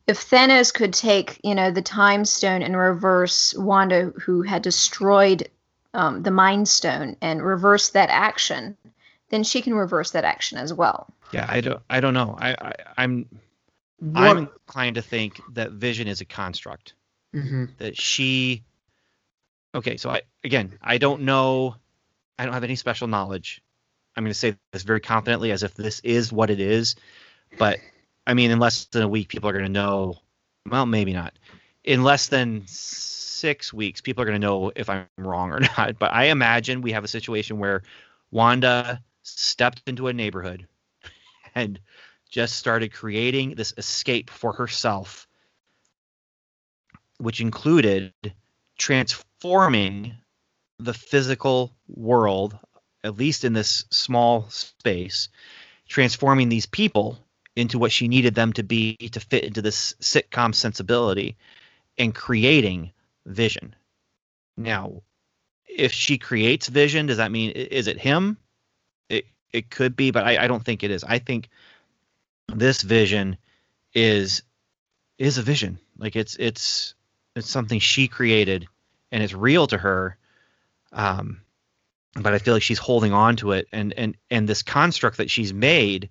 if 0.07 0.19
Thanos 0.31 0.73
could 0.73 0.93
take, 0.95 1.41
you 1.43 1.55
know, 1.55 1.71
the 1.71 1.83
Time 1.83 2.25
Stone 2.25 2.63
and 2.63 2.77
reverse 2.77 3.55
Wanda, 3.55 4.13
who 4.25 4.43
had 4.43 4.63
destroyed 4.63 5.49
um, 5.95 6.23
the 6.23 6.31
Mind 6.31 6.69
Stone, 6.69 7.17
and 7.21 7.43
reverse 7.43 7.91
that 7.91 8.11
action, 8.11 8.77
then 9.31 9.43
she 9.45 9.63
can 9.63 9.75
reverse 9.75 10.11
that 10.13 10.25
action 10.25 10.59
as 10.59 10.73
well. 10.73 11.07
yeah 11.33 11.47
i 11.49 11.61
don't 11.61 11.81
i 11.91 12.01
don't 12.01 12.15
know 12.15 12.37
i, 12.39 12.51
I 12.53 12.73
i'm 12.99 13.27
What? 13.99 14.31
i'm 14.31 14.39
inclined 14.39 14.95
to 14.97 15.03
think 15.03 15.41
that 15.55 15.73
vision 15.73 16.07
is 16.09 16.21
a 16.21 16.25
construct 16.25 16.95
Mhm. 17.35 17.77
that 17.79 17.97
she 17.97 18.63
okay 19.75 19.97
so 19.97 20.11
i 20.11 20.23
again 20.45 20.79
i 20.83 20.99
don't 20.99 21.23
know 21.23 21.75
i 22.39 22.45
don't 22.45 22.55
have 22.55 22.65
any 22.65 22.77
special 22.77 23.09
knowledge. 23.09 23.63
I'm 24.17 24.25
going 24.25 24.33
to 24.33 24.39
say 24.39 24.57
this 24.73 24.83
very 24.83 25.01
confidently 25.01 25.53
as 25.53 25.63
if 25.63 25.75
this 25.75 26.01
is 26.01 26.33
what 26.33 26.51
it 26.51 26.61
is 26.61 26.97
but 27.59 27.79
i 28.27 28.35
mean 28.35 28.51
in 28.51 28.59
less 28.59 28.87
than 28.87 29.03
a 29.03 29.09
week 29.09 29.29
people 29.29 29.49
are 29.49 29.53
going 29.53 29.65
to 29.65 29.71
know 29.71 30.17
well 30.69 30.87
maybe 30.87 31.13
not. 31.13 31.39
In 31.85 32.03
less 32.03 32.27
than 32.27 32.65
six 32.67 33.73
weeks 33.73 34.01
people 34.01 34.23
are 34.23 34.27
going 34.27 34.41
to 34.41 34.47
know 34.47 34.73
if 34.75 34.91
i'm 34.91 35.07
wrong 35.17 35.53
or 35.53 35.61
not 35.79 35.99
but 35.99 36.13
i 36.13 36.25
imagine 36.25 36.83
we 36.83 36.93
have 36.93 37.05
a 37.05 37.09
situation 37.09 37.59
where 37.59 37.83
wanda 38.31 39.01
stepped 39.23 39.83
into 39.87 40.09
a 40.09 40.13
neighborhood 40.13 40.67
and 41.55 41.81
just 42.29 42.57
started 42.57 42.93
creating 42.93 43.55
this 43.55 43.73
escape 43.77 44.29
for 44.29 44.53
herself 44.53 45.27
which 47.19 47.41
included 47.41 48.13
transforming 48.79 50.15
the 50.79 50.95
physical 50.95 51.75
world, 51.89 52.59
at 53.05 53.17
least 53.17 53.45
in 53.45 53.53
this 53.53 53.85
small 53.91 54.49
space, 54.49 55.29
transforming 55.89 56.49
these 56.49 56.67
people 56.67 57.19
into 57.57 57.79
what 57.79 57.93
she 57.93 58.09
needed 58.09 58.35
them 58.35 58.53
to 58.53 58.63
be 58.63 58.97
to 58.97 59.21
fit 59.21 59.45
into 59.45 59.61
this 59.61 59.95
sitcom 60.01 60.55
sensibility 60.55 61.37
and 61.99 62.15
creating 62.15 62.93
vision. 63.27 63.75
Now, 64.57 65.03
if 65.67 65.93
she 65.93 66.19
creates 66.19 66.69
vision, 66.69 67.07
does 67.07 67.17
that 67.17 67.33
mean 67.33 67.51
is 67.51 67.89
it 67.89 67.99
him? 67.99 68.39
It 69.09 69.27
it 69.53 69.71
could 69.71 69.97
be, 69.97 70.11
but 70.13 70.25
I, 70.25 70.45
I 70.45 70.47
don't 70.47 70.65
think 70.65 70.85
it 70.85 70.91
is. 70.91 71.03
I 71.05 71.19
think 71.19 71.49
this 72.55 72.83
vision 72.83 73.37
is 73.95 74.43
is 75.19 75.39
a 75.39 75.43
vision. 75.43 75.79
Like 75.97 76.15
it's 76.15 76.37
it's 76.37 76.95
it's 77.39 77.51
something 77.51 77.79
she 77.79 78.09
created 78.09 78.67
and 79.13 79.23
it's 79.23 79.35
real 79.35 79.67
to 79.67 79.79
her 79.79 80.17
um 80.93 81.41
but 82.15 82.35
i 82.35 82.39
feel 82.39 82.55
like 82.55 82.63
she's 82.63 82.79
holding 82.79 83.13
on 83.13 83.37
to 83.37 83.53
it. 83.53 83.69
And 83.73 83.93
and 83.95 84.17
and 84.31 84.49
this 84.49 84.63
construct 84.63 85.19
that 85.19 85.31
she's 85.31 85.53
made 85.53 86.11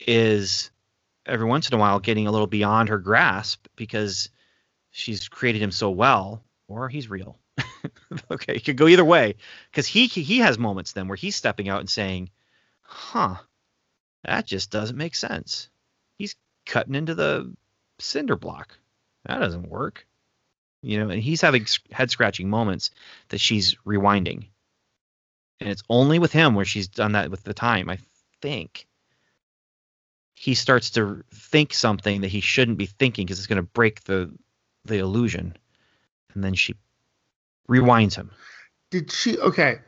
is 0.00 0.70
every 1.26 1.46
once 1.46 1.68
in 1.68 1.74
a 1.74 1.78
while 1.78 2.00
getting 2.00 2.26
a 2.26 2.32
little 2.32 2.46
beyond 2.46 2.88
her 2.88 2.98
grasp 2.98 3.66
because 3.76 4.30
she's 4.90 5.28
created 5.28 5.60
him 5.60 5.70
so 5.70 5.90
well 5.90 6.42
or 6.68 6.88
he's 6.88 7.10
real. 7.10 7.38
Okay 8.30 8.54
it 8.54 8.64
could 8.64 8.76
go 8.76 8.88
either 8.88 9.04
way 9.04 9.36
because 9.70 9.86
he 9.86 10.06
he 10.06 10.38
has 10.38 10.58
moments 10.58 10.92
then 10.92 11.08
where 11.08 11.16
he's 11.16 11.36
stepping 11.36 11.68
out 11.68 11.80
and 11.80 11.90
saying 11.90 12.30
huh 12.82 13.36
that 14.24 14.46
just 14.46 14.70
doesn't 14.70 14.96
make 14.96 15.14
sense. 15.14 15.68
He's 16.16 16.34
cutting 16.66 16.94
into 16.94 17.14
the 17.14 17.54
cinder 17.98 18.36
block. 18.36 18.76
That 19.24 19.38
doesn't 19.38 19.68
work 19.68 20.06
you 20.82 20.98
know 20.98 21.10
and 21.10 21.22
he's 21.22 21.40
having 21.40 21.66
head 21.90 22.10
scratching 22.10 22.48
moments 22.48 22.90
that 23.28 23.40
she's 23.40 23.74
rewinding 23.86 24.46
and 25.60 25.68
it's 25.68 25.82
only 25.88 26.18
with 26.18 26.32
him 26.32 26.54
where 26.54 26.64
she's 26.64 26.88
done 26.88 27.12
that 27.12 27.30
with 27.30 27.42
the 27.44 27.54
time 27.54 27.88
i 27.88 27.98
think 28.42 28.86
he 30.34 30.54
starts 30.54 30.90
to 30.90 31.24
think 31.34 31.74
something 31.74 32.20
that 32.20 32.28
he 32.28 32.40
shouldn't 32.40 32.78
be 32.78 32.86
thinking 32.86 33.26
because 33.26 33.38
it's 33.38 33.48
going 33.48 33.56
to 33.56 33.62
break 33.62 34.04
the 34.04 34.30
the 34.84 34.98
illusion 34.98 35.56
and 36.34 36.44
then 36.44 36.54
she 36.54 36.74
rewinds 37.68 38.14
him 38.14 38.30
Did 38.90 39.12
she? 39.12 39.36
Okay, 39.38 39.80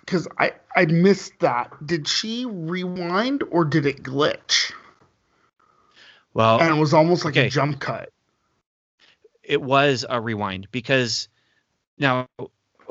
because 0.00 0.26
I 0.38 0.52
I 0.74 0.86
missed 0.86 1.32
that. 1.40 1.70
Did 1.84 2.08
she 2.08 2.46
rewind 2.46 3.42
or 3.50 3.64
did 3.64 3.84
it 3.84 4.02
glitch? 4.02 4.72
well 6.32 6.60
And 6.60 6.74
it 6.74 6.80
was 6.80 6.94
almost 6.94 7.24
like 7.24 7.36
okay. 7.36 7.48
a 7.48 7.50
jump 7.50 7.80
cut. 7.80 8.10
It 9.46 9.62
was 9.62 10.04
a 10.08 10.20
rewind 10.20 10.68
because 10.70 11.28
now 11.98 12.26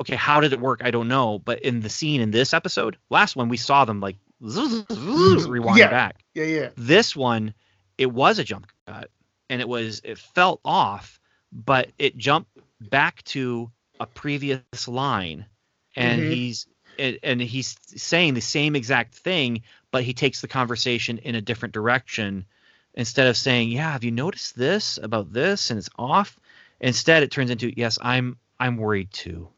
okay 0.00 0.16
how 0.16 0.40
did 0.40 0.52
it 0.52 0.60
work 0.60 0.80
i 0.84 0.90
don't 0.90 1.08
know 1.08 1.38
but 1.38 1.60
in 1.60 1.80
the 1.80 1.88
scene 1.88 2.20
in 2.20 2.30
this 2.30 2.52
episode 2.54 2.96
last 3.10 3.36
one 3.36 3.48
we 3.48 3.56
saw 3.56 3.84
them 3.84 4.00
like 4.00 4.16
rewind 4.40 5.78
Yeah. 5.78 5.90
back 5.90 6.24
Yeah, 6.34 6.44
yeah. 6.44 6.68
this 6.76 7.14
one 7.16 7.54
it 7.98 8.06
was 8.12 8.38
a 8.38 8.44
jump 8.44 8.66
cut 8.86 9.10
and 9.48 9.60
it 9.60 9.68
was 9.68 10.00
it 10.04 10.18
felt 10.18 10.60
off, 10.64 11.20
but 11.52 11.90
it 11.98 12.16
jumped 12.16 12.50
back 12.80 13.22
to 13.24 13.70
a 14.00 14.06
previous 14.06 14.88
line, 14.88 15.46
and 15.94 16.20
Mhm. 16.22 16.26
he's 16.26 16.66
and 16.98 17.40
he's 17.40 17.76
saying 17.96 18.34
the 18.34 18.40
same 18.40 18.74
exact 18.74 19.14
thing, 19.14 19.62
but 19.90 20.02
he 20.02 20.14
takes 20.14 20.40
the 20.40 20.48
conversation 20.48 21.18
in 21.18 21.34
a 21.34 21.40
different 21.40 21.74
direction 21.74 22.46
instead 22.94 23.28
of 23.28 23.36
saying, 23.36 23.70
"Yeah, 23.70 23.92
have 23.92 24.04
you 24.04 24.10
noticed 24.10 24.56
this 24.56 24.98
about 25.02 25.32
this?" 25.32 25.70
and 25.70 25.78
it's 25.78 25.90
off. 25.96 26.38
Instead, 26.80 27.22
it 27.22 27.30
turns 27.30 27.50
into, 27.50 27.72
"Yes, 27.76 27.98
I'm 28.00 28.36
I'm 28.58 28.76
worried 28.76 29.12
too," 29.12 29.48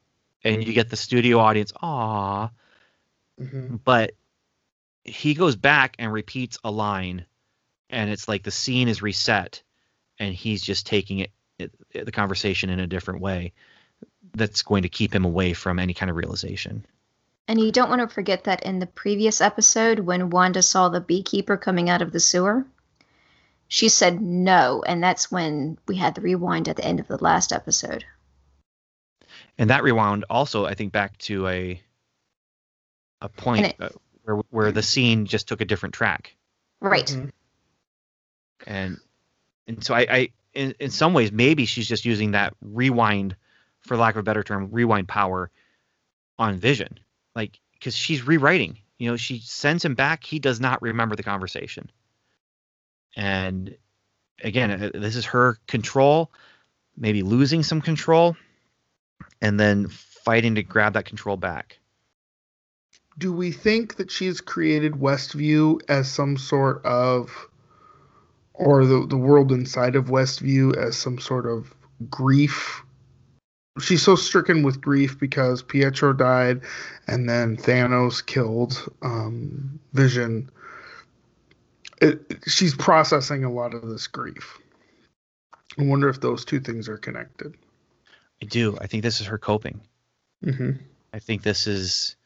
and 0.44 0.66
you 0.66 0.72
get 0.72 0.90
the 0.90 0.96
studio 0.96 1.38
audience, 1.38 1.72
"Aw," 1.82 2.48
Mhm. 3.40 3.80
but 3.84 4.12
he 5.04 5.34
goes 5.34 5.56
back 5.56 5.96
and 5.98 6.12
repeats 6.12 6.58
a 6.64 6.70
line 6.70 7.24
and 7.90 8.10
it's 8.10 8.28
like 8.28 8.42
the 8.42 8.50
scene 8.50 8.88
is 8.88 9.02
reset 9.02 9.62
and 10.18 10.34
he's 10.34 10.62
just 10.62 10.86
taking 10.86 11.20
it, 11.20 11.32
it 11.58 11.72
the 12.04 12.12
conversation 12.12 12.70
in 12.70 12.80
a 12.80 12.86
different 12.86 13.20
way 13.20 13.52
that's 14.34 14.62
going 14.62 14.82
to 14.82 14.88
keep 14.88 15.14
him 15.14 15.24
away 15.24 15.52
from 15.52 15.78
any 15.78 15.94
kind 15.94 16.10
of 16.10 16.16
realization. 16.16 16.84
And 17.46 17.58
you 17.58 17.72
don't 17.72 17.88
want 17.88 18.02
to 18.02 18.14
forget 18.14 18.44
that 18.44 18.62
in 18.64 18.78
the 18.78 18.86
previous 18.86 19.40
episode, 19.40 20.00
when 20.00 20.28
Wanda 20.28 20.60
saw 20.60 20.90
the 20.90 21.00
beekeeper 21.00 21.56
coming 21.56 21.88
out 21.88 22.02
of 22.02 22.12
the 22.12 22.20
sewer, 22.20 22.66
she 23.68 23.88
said 23.88 24.20
no. 24.20 24.82
And 24.86 25.02
that's 25.02 25.30
when 25.30 25.78
we 25.86 25.96
had 25.96 26.14
the 26.14 26.20
rewind 26.22 26.68
at 26.68 26.76
the 26.76 26.84
end 26.84 27.00
of 27.00 27.06
the 27.08 27.22
last 27.22 27.52
episode. 27.52 28.04
and 29.58 29.70
that 29.70 29.82
rewound 29.82 30.24
also 30.30 30.64
i 30.66 30.74
think 30.74 30.92
back 30.92 31.16
to 31.18 31.46
a 31.48 31.80
a 33.20 33.28
point 33.28 33.66
it- 33.66 33.76
uh, 33.80 33.88
where 34.24 34.36
where 34.50 34.72
the 34.72 34.82
scene 34.82 35.26
just 35.26 35.48
took 35.48 35.60
a 35.60 35.64
different 35.64 35.94
track 35.94 36.34
Right. 36.80 37.06
Mhm. 37.06 37.30
and 38.66 38.98
and 39.66 39.82
so 39.84 39.94
I, 39.94 40.06
I 40.10 40.28
in, 40.54 40.74
in 40.78 40.90
some 40.90 41.12
ways 41.12 41.32
maybe 41.32 41.64
she's 41.66 41.88
just 41.88 42.04
using 42.04 42.32
that 42.32 42.54
rewind 42.62 43.36
for 43.80 43.96
lack 43.96 44.14
of 44.14 44.20
a 44.20 44.22
better 44.22 44.42
term 44.44 44.68
rewind 44.70 45.08
power 45.08 45.50
on 46.38 46.58
vision 46.58 46.98
like 47.34 47.58
because 47.72 47.96
she's 47.96 48.26
rewriting 48.26 48.78
you 48.98 49.10
know 49.10 49.16
she 49.16 49.40
sends 49.40 49.84
him 49.84 49.94
back 49.94 50.24
he 50.24 50.38
does 50.38 50.60
not 50.60 50.80
remember 50.82 51.16
the 51.16 51.22
conversation 51.22 51.90
and 53.18 53.76
again 54.42 54.70
uh, 54.70 54.90
this 54.94 55.16
is 55.16 55.26
her 55.26 55.58
control 55.66 56.30
maybe 56.96 57.22
losing 57.22 57.62
some 57.62 57.80
control 57.82 58.36
and 59.42 59.58
then 59.60 59.88
fighting 59.88 60.54
to 60.54 60.62
grab 60.62 60.94
that 60.94 61.04
control 61.04 61.36
back 61.36 61.78
Do 63.18 63.32
we 63.32 63.50
think 63.50 63.96
that 63.96 64.10
she 64.12 64.26
has 64.26 64.40
created 64.40 64.92
Westview 64.94 65.80
as 65.88 66.08
some 66.08 66.36
sort 66.36 66.84
of, 66.86 67.48
or 68.54 68.86
the 68.86 69.06
the 69.06 69.16
world 69.16 69.50
inside 69.50 69.96
of 69.96 70.06
Westview 70.06 70.76
as 70.76 70.96
some 70.96 71.18
sort 71.18 71.46
of 71.46 71.74
grief? 72.08 72.82
She's 73.80 74.02
so 74.02 74.14
stricken 74.14 74.62
with 74.62 74.80
grief 74.80 75.18
because 75.18 75.62
Pietro 75.62 76.12
died, 76.12 76.60
and 77.08 77.28
then 77.28 77.56
Thanos 77.56 78.24
killed 78.24 78.88
um, 79.02 79.80
Vision. 79.92 80.50
It, 82.00 82.38
she's 82.46 82.74
processing 82.74 83.44
a 83.44 83.52
lot 83.52 83.74
of 83.74 83.88
this 83.88 84.06
grief. 84.06 84.58
I 85.78 85.84
wonder 85.84 86.08
if 86.08 86.20
those 86.20 86.44
two 86.44 86.60
things 86.60 86.88
are 86.88 86.98
connected. 86.98 87.54
i 88.42 88.46
do 88.46 88.76
i 88.80 88.86
think 88.86 89.02
this 89.02 89.20
is 89.20 89.26
her 89.26 89.38
coping 89.38 89.80
hmm 90.42 90.72
I 91.12 91.18
think 91.20 91.42
this 91.42 91.66
is 91.66 92.16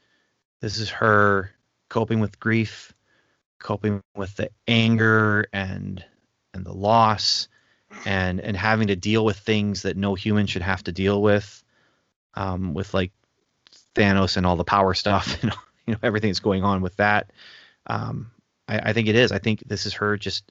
this 0.61 0.79
is 0.79 0.91
her 0.91 1.53
coping 1.89 2.21
with 2.21 2.41
grief, 2.41 2.93
coping 3.61 4.03
with 4.17 4.35
the 4.37 4.51
anger 4.67 5.47
and 5.53 6.05
and 6.53 6.67
the 6.67 6.73
loss 6.73 7.49
and 8.05 8.41
and 8.41 8.57
having 8.57 8.89
to 8.89 8.97
deal 8.97 9.25
with 9.25 9.39
things 9.39 9.83
that 9.83 9.97
no 9.97 10.15
human 10.15 10.47
should 10.47 10.63
have 10.63 10.83
to 10.85 10.93
deal 10.93 11.23
with 11.23 11.63
um 12.35 12.75
with 12.75 12.93
like 12.93 13.13
Thanos 13.95 14.37
and 14.37 14.45
all 14.47 14.57
the 14.57 14.65
power 14.65 14.95
stuff 14.95 15.39
and 15.43 15.53
you 15.87 15.93
know 15.95 16.01
everything 16.03 16.31
that's 16.31 16.41
going 16.41 16.65
on 16.65 16.83
with 16.83 16.97
that 16.97 17.31
um 17.87 18.31
I, 18.73 18.91
I 18.91 18.93
think 18.93 19.09
it 19.09 19.15
is. 19.17 19.33
I 19.33 19.39
think 19.39 19.63
this 19.67 19.87
is 19.87 19.95
her 19.95 20.17
just 20.17 20.51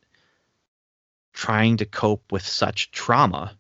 trying 1.34 1.78
to 1.78 1.86
cope 1.86 2.32
with 2.32 2.46
such 2.46 2.92
trauma. 2.92 3.58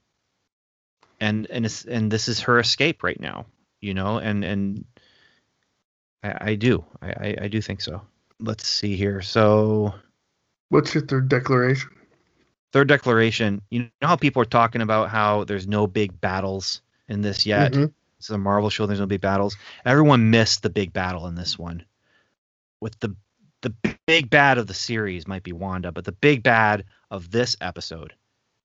And 1.19 1.47
and 1.49 1.85
and 1.87 2.11
this 2.11 2.27
is 2.27 2.41
her 2.41 2.59
escape 2.59 3.03
right 3.03 3.19
now 3.19 3.45
you 3.81 3.93
know 3.93 4.19
and 4.19 4.43
and 4.45 4.85
I, 6.23 6.51
I 6.51 6.55
do. 6.55 6.85
I, 7.01 7.09
I 7.09 7.35
I 7.43 7.47
do 7.47 7.61
think 7.61 7.81
so. 7.81 8.01
Let's 8.39 8.67
see 8.67 8.95
here. 8.95 9.21
So 9.21 9.93
What's 10.69 10.93
your 10.93 11.05
third 11.05 11.27
declaration? 11.27 11.89
third 12.71 12.87
declaration. 12.87 13.61
You 13.69 13.89
know 14.01 14.07
how 14.07 14.15
people 14.15 14.41
are 14.41 14.45
talking 14.45 14.81
about 14.81 15.09
how 15.09 15.43
there's 15.43 15.67
no 15.67 15.87
big 15.87 16.21
battles 16.21 16.81
in 17.09 17.21
this 17.21 17.45
yet? 17.45 17.73
Mhm. 17.73 17.93
it's 18.17 18.29
a 18.29 18.37
marvel 18.37 18.69
show 18.69 18.85
there's 18.85 18.99
no 18.99 19.05
big 19.07 19.19
battles. 19.21 19.57
Everyone 19.83 20.29
missed 20.29 20.63
the 20.63 20.69
big 20.69 20.93
battle 20.93 21.27
in 21.27 21.35
this 21.35 21.59
one. 21.59 21.83
With 22.79 22.97
the 22.99 23.15
the 23.61 23.73
big 24.07 24.29
bad 24.29 24.57
of 24.57 24.67
the 24.67 24.73
series 24.73 25.27
might 25.27 25.43
be 25.43 25.51
wanda 25.53 25.91
but 25.91 26.05
the 26.05 26.11
big 26.11 26.43
bad 26.43 26.83
of 27.09 27.31
this 27.31 27.55
episode 27.61 28.13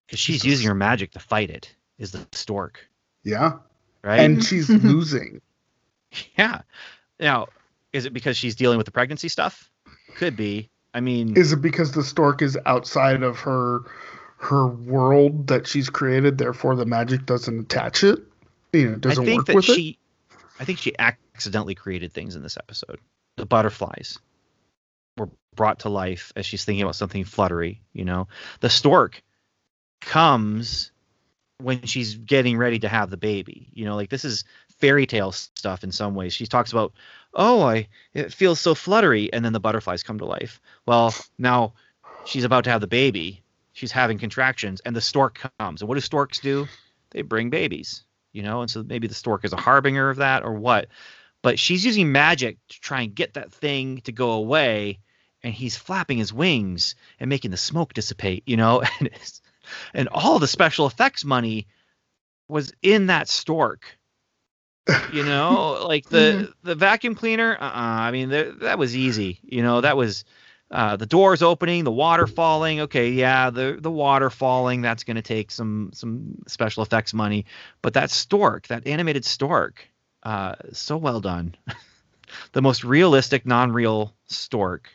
because 0.06 0.18
she's 0.18 0.36
Jesus. 0.42 0.46
using 0.46 0.68
her 0.68 0.74
magic 0.74 1.12
to 1.12 1.18
fight 1.18 1.50
it 1.50 1.74
is 1.98 2.12
the 2.12 2.26
stork 2.32 2.88
Yeah, 3.24 3.54
right 4.02 4.20
and 4.20 4.44
she's 4.48 4.68
losing. 4.68 5.40
Yeah. 6.38 6.60
Now, 7.20 7.48
is 7.92 8.06
it 8.06 8.12
because 8.12 8.36
she's 8.36 8.54
dealing 8.54 8.78
with 8.78 8.86
the 8.86 8.92
pregnancy 8.92 9.28
stuff? 9.28 9.70
Could 10.16 10.36
be. 10.36 10.70
I 10.94 11.00
mean, 11.00 11.36
Is 11.36 11.52
it 11.52 11.60
because 11.60 11.92
the 11.92 12.02
stork 12.02 12.40
is 12.40 12.56
outside 12.64 13.22
of 13.22 13.38
her 13.40 13.80
her 14.38 14.66
world 14.66 15.46
that 15.48 15.66
she's 15.66 15.90
created, 15.90 16.38
therefore 16.38 16.74
the 16.76 16.86
magic 16.86 17.26
doesn't 17.26 17.58
attach 17.58 18.04
it? 18.04 18.18
You 18.72 18.90
know, 18.90 18.94
I 18.94 18.98
doesn't 18.98 19.24
think 19.24 19.38
work 19.40 19.46
that 19.46 19.56
with 19.56 19.68
it. 19.68 19.74
she, 19.74 19.98
I 20.60 20.64
think 20.64 20.78
she 20.78 20.94
accidentally 20.98 21.74
created 21.74 22.12
things 22.12 22.36
in 22.36 22.42
this 22.42 22.56
episode. 22.56 22.98
The 23.36 23.46
butterflies 23.46 24.18
were 25.16 25.30
brought 25.54 25.80
to 25.80 25.88
life 25.88 26.32
as 26.36 26.46
she's 26.46 26.64
thinking 26.64 26.82
about 26.82 26.96
something 26.96 27.24
fluttery. 27.24 27.82
You 27.92 28.04
know, 28.04 28.28
the 28.60 28.70
stork 28.70 29.22
comes 30.00 30.92
when 31.58 31.82
she's 31.86 32.16
getting 32.16 32.58
ready 32.58 32.78
to 32.80 32.88
have 32.88 33.10
the 33.10 33.16
baby. 33.16 33.68
You 33.72 33.84
know, 33.84 33.96
like 33.96 34.10
this 34.10 34.24
is 34.24 34.44
fairy 34.78 35.06
tale 35.06 35.32
stuff 35.32 35.84
in 35.84 35.92
some 35.92 36.14
ways. 36.14 36.34
She 36.34 36.46
talks 36.46 36.72
about, 36.72 36.92
oh, 37.34 37.62
I 37.62 37.88
it 38.14 38.32
feels 38.32 38.60
so 38.60 38.74
fluttery, 38.74 39.32
and 39.32 39.44
then 39.44 39.52
the 39.52 39.60
butterflies 39.60 40.02
come 40.02 40.18
to 40.18 40.26
life. 40.26 40.60
Well, 40.86 41.14
now 41.38 41.74
she's 42.24 42.44
about 42.44 42.64
to 42.64 42.70
have 42.70 42.80
the 42.80 42.86
baby. 42.86 43.42
She's 43.72 43.92
having 43.92 44.18
contractions, 44.18 44.80
and 44.80 44.96
the 44.96 45.00
stork 45.00 45.50
comes. 45.58 45.82
And 45.82 45.88
what 45.88 45.96
do 45.96 46.00
storks 46.00 46.38
do? 46.38 46.66
They 47.10 47.22
bring 47.22 47.50
babies. 47.50 48.02
You 48.32 48.42
know, 48.42 48.60
and 48.60 48.70
so 48.70 48.82
maybe 48.82 49.06
the 49.06 49.14
stork 49.14 49.46
is 49.46 49.54
a 49.54 49.56
harbinger 49.56 50.10
of 50.10 50.18
that, 50.18 50.44
or 50.44 50.52
what? 50.52 50.88
But 51.40 51.58
she's 51.58 51.84
using 51.86 52.12
magic 52.12 52.58
to 52.68 52.80
try 52.80 53.02
and 53.02 53.14
get 53.14 53.34
that 53.34 53.52
thing 53.52 54.02
to 54.02 54.12
go 54.12 54.32
away, 54.32 54.98
and 55.46 55.54
he's 55.54 55.76
flapping 55.76 56.18
his 56.18 56.32
wings 56.32 56.96
and 57.20 57.30
making 57.30 57.52
the 57.52 57.56
smoke 57.56 57.94
dissipate. 57.94 58.42
You 58.46 58.56
know, 58.56 58.82
and 59.00 59.10
and 59.94 60.08
all 60.08 60.38
the 60.38 60.48
special 60.48 60.86
effects 60.86 61.24
money 61.24 61.68
was 62.48 62.72
in 62.82 63.06
that 63.06 63.28
stork 63.28 63.98
you 65.12 65.24
know 65.24 65.84
like 65.88 66.08
the 66.08 66.52
the 66.62 66.74
vacuum 66.74 67.14
cleaner 67.16 67.56
uh-uh. 67.60 67.70
i 67.72 68.10
mean 68.12 68.30
th- 68.30 68.54
that 68.60 68.78
was 68.78 68.96
easy 68.96 69.40
you 69.42 69.62
know 69.62 69.80
that 69.80 69.96
was 69.96 70.24
uh, 70.70 70.96
the 70.96 71.06
doors 71.06 71.42
opening 71.42 71.84
the 71.84 71.92
water 71.92 72.26
falling 72.26 72.80
okay 72.80 73.10
yeah 73.10 73.50
the 73.50 73.78
the 73.80 73.90
water 73.90 74.30
falling 74.30 74.82
that's 74.82 75.04
going 75.04 75.16
to 75.16 75.22
take 75.22 75.50
some 75.50 75.90
some 75.92 76.36
special 76.46 76.84
effects 76.84 77.12
money 77.12 77.44
but 77.82 77.94
that 77.94 78.10
stork 78.10 78.66
that 78.68 78.86
animated 78.86 79.24
stork 79.24 79.88
uh 80.22 80.54
so 80.72 80.96
well 80.96 81.20
done 81.20 81.54
the 82.52 82.62
most 82.62 82.84
realistic 82.84 83.44
non-real 83.46 84.14
stork 84.26 84.90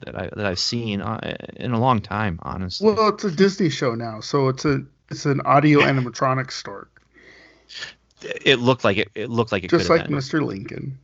that 0.00 0.16
i 0.16 0.30
that 0.34 0.46
i've 0.46 0.58
seen 0.58 1.00
uh, 1.00 1.36
in 1.56 1.72
a 1.72 1.78
long 1.78 2.00
time 2.00 2.38
honestly 2.42 2.92
well, 2.92 3.08
it's 3.08 3.24
a 3.24 3.30
Disney 3.30 3.70
show 3.70 3.94
now, 3.94 4.20
so 4.20 4.48
it's 4.48 4.64
a 4.64 4.84
it's 5.10 5.26
an 5.26 5.40
audio 5.42 5.80
animatronic 5.80 6.50
stork, 6.50 7.02
it 8.22 8.58
looked 8.58 8.84
like 8.84 8.96
it 8.96 9.10
it 9.14 9.30
looked 9.30 9.52
like 9.52 9.64
it 9.64 9.70
just 9.70 9.88
like 9.88 10.06
been. 10.06 10.16
Mr. 10.16 10.44
Lincoln. 10.44 10.98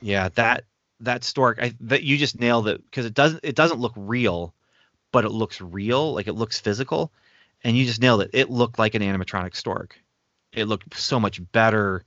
Yeah, 0.00 0.28
that 0.34 0.64
that 1.00 1.24
stork, 1.24 1.58
I 1.60 1.74
that 1.80 2.02
you 2.02 2.16
just 2.16 2.38
nailed 2.38 2.68
it 2.68 2.82
because 2.84 3.06
it 3.06 3.14
doesn't 3.14 3.40
it 3.42 3.56
doesn't 3.56 3.80
look 3.80 3.92
real, 3.96 4.54
but 5.12 5.24
it 5.24 5.30
looks 5.30 5.60
real, 5.60 6.14
like 6.14 6.26
it 6.26 6.34
looks 6.34 6.60
physical, 6.60 7.12
and 7.62 7.76
you 7.76 7.84
just 7.84 8.00
nailed 8.00 8.22
it. 8.22 8.30
It 8.32 8.50
looked 8.50 8.78
like 8.78 8.94
an 8.94 9.02
animatronic 9.02 9.56
stork. 9.56 9.98
It 10.52 10.66
looked 10.66 10.96
so 10.96 11.18
much 11.18 11.40
better 11.52 12.04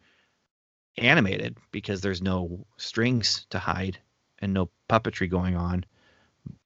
animated 0.97 1.57
because 1.71 2.01
there's 2.01 2.21
no 2.21 2.65
strings 2.77 3.45
to 3.49 3.59
hide 3.59 3.97
and 4.39 4.53
no 4.53 4.69
puppetry 4.89 5.29
going 5.29 5.55
on. 5.55 5.85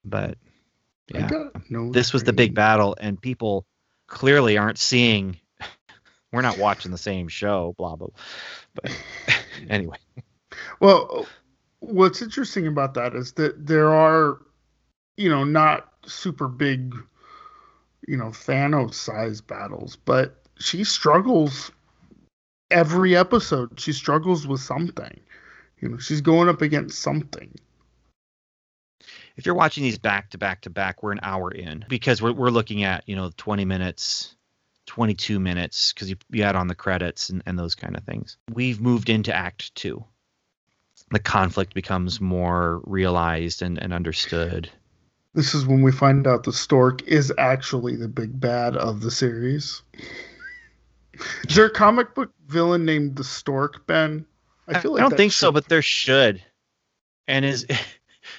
But 0.03 0.37
yeah, 1.13 1.29
no 1.69 1.91
this 1.91 2.13
was 2.13 2.23
the 2.23 2.33
big 2.33 2.53
battle, 2.53 2.95
and 2.99 3.21
people 3.21 3.65
clearly 4.07 4.57
aren't 4.57 4.79
seeing. 4.79 5.37
We're 6.31 6.41
not 6.41 6.57
watching 6.57 6.91
the 6.91 6.97
same 6.97 7.27
show, 7.27 7.75
blah 7.77 7.95
blah. 7.95 8.09
But 8.73 8.91
anyway. 9.69 9.97
Well, 10.79 11.25
what's 11.79 12.21
interesting 12.21 12.67
about 12.67 12.93
that 12.95 13.15
is 13.15 13.33
that 13.33 13.67
there 13.67 13.93
are, 13.93 14.39
you 15.17 15.29
know, 15.29 15.43
not 15.43 15.91
super 16.05 16.47
big 16.47 16.95
you 18.07 18.17
know, 18.17 18.27
Thanos 18.27 18.95
size 18.95 19.41
battles, 19.41 19.95
but 19.95 20.35
she 20.57 20.83
struggles 20.83 21.71
every 22.69 23.15
episode. 23.15 23.79
She 23.79 23.93
struggles 23.93 24.47
with 24.47 24.59
something. 24.59 25.19
You 25.79 25.89
know, 25.89 25.97
she's 25.97 26.21
going 26.21 26.49
up 26.49 26.61
against 26.61 26.99
something. 26.99 27.53
If 29.41 29.47
you're 29.47 29.55
watching 29.55 29.81
these 29.81 29.97
back 29.97 30.29
to 30.29 30.37
back 30.37 30.61
to 30.61 30.69
back, 30.69 31.01
we're 31.01 31.13
an 31.13 31.19
hour 31.23 31.49
in 31.49 31.83
because 31.89 32.21
we're 32.21 32.31
we're 32.31 32.51
looking 32.51 32.83
at 32.83 33.09
you 33.09 33.15
know 33.15 33.31
20 33.37 33.65
minutes, 33.65 34.35
22 34.85 35.39
minutes 35.39 35.91
because 35.91 36.11
you, 36.11 36.15
you 36.29 36.43
add 36.43 36.55
on 36.55 36.67
the 36.67 36.75
credits 36.75 37.31
and, 37.31 37.41
and 37.47 37.57
those 37.57 37.73
kind 37.73 37.97
of 37.97 38.03
things. 38.03 38.37
We've 38.53 38.79
moved 38.79 39.09
into 39.09 39.33
Act 39.33 39.73
Two. 39.73 40.05
The 41.09 41.17
conflict 41.17 41.73
becomes 41.73 42.21
more 42.21 42.81
realized 42.83 43.63
and, 43.63 43.81
and 43.81 43.95
understood. 43.95 44.69
This 45.33 45.55
is 45.55 45.65
when 45.65 45.81
we 45.81 45.91
find 45.91 46.27
out 46.27 46.43
the 46.43 46.53
stork 46.53 47.01
is 47.07 47.33
actually 47.39 47.95
the 47.95 48.09
big 48.09 48.39
bad 48.39 48.77
of 48.77 49.01
the 49.01 49.09
series. 49.09 49.81
Is 51.49 51.55
there 51.55 51.65
a 51.65 51.71
comic 51.71 52.13
book 52.13 52.31
villain 52.45 52.85
named 52.85 53.15
the 53.15 53.23
Stork, 53.23 53.87
Ben? 53.87 54.23
I 54.67 54.79
feel 54.79 54.91
like 54.91 54.99
I 54.99 55.09
don't 55.09 55.17
think 55.17 55.31
so, 55.31 55.51
but 55.51 55.67
there 55.67 55.81
should. 55.81 56.43
And 57.27 57.43
his 57.43 57.65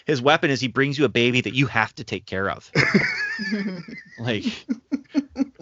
his 0.07 0.21
weapon 0.21 0.51
is 0.51 0.61
he 0.61 0.69
brings 0.69 0.99
you 0.99 1.05
a 1.05 1.09
baby 1.09 1.41
that 1.41 1.55
you 1.55 1.67
have 1.67 1.95
to 1.97 2.05
take 2.05 2.27
care 2.27 2.51
of. 2.51 2.71
like 4.19 4.45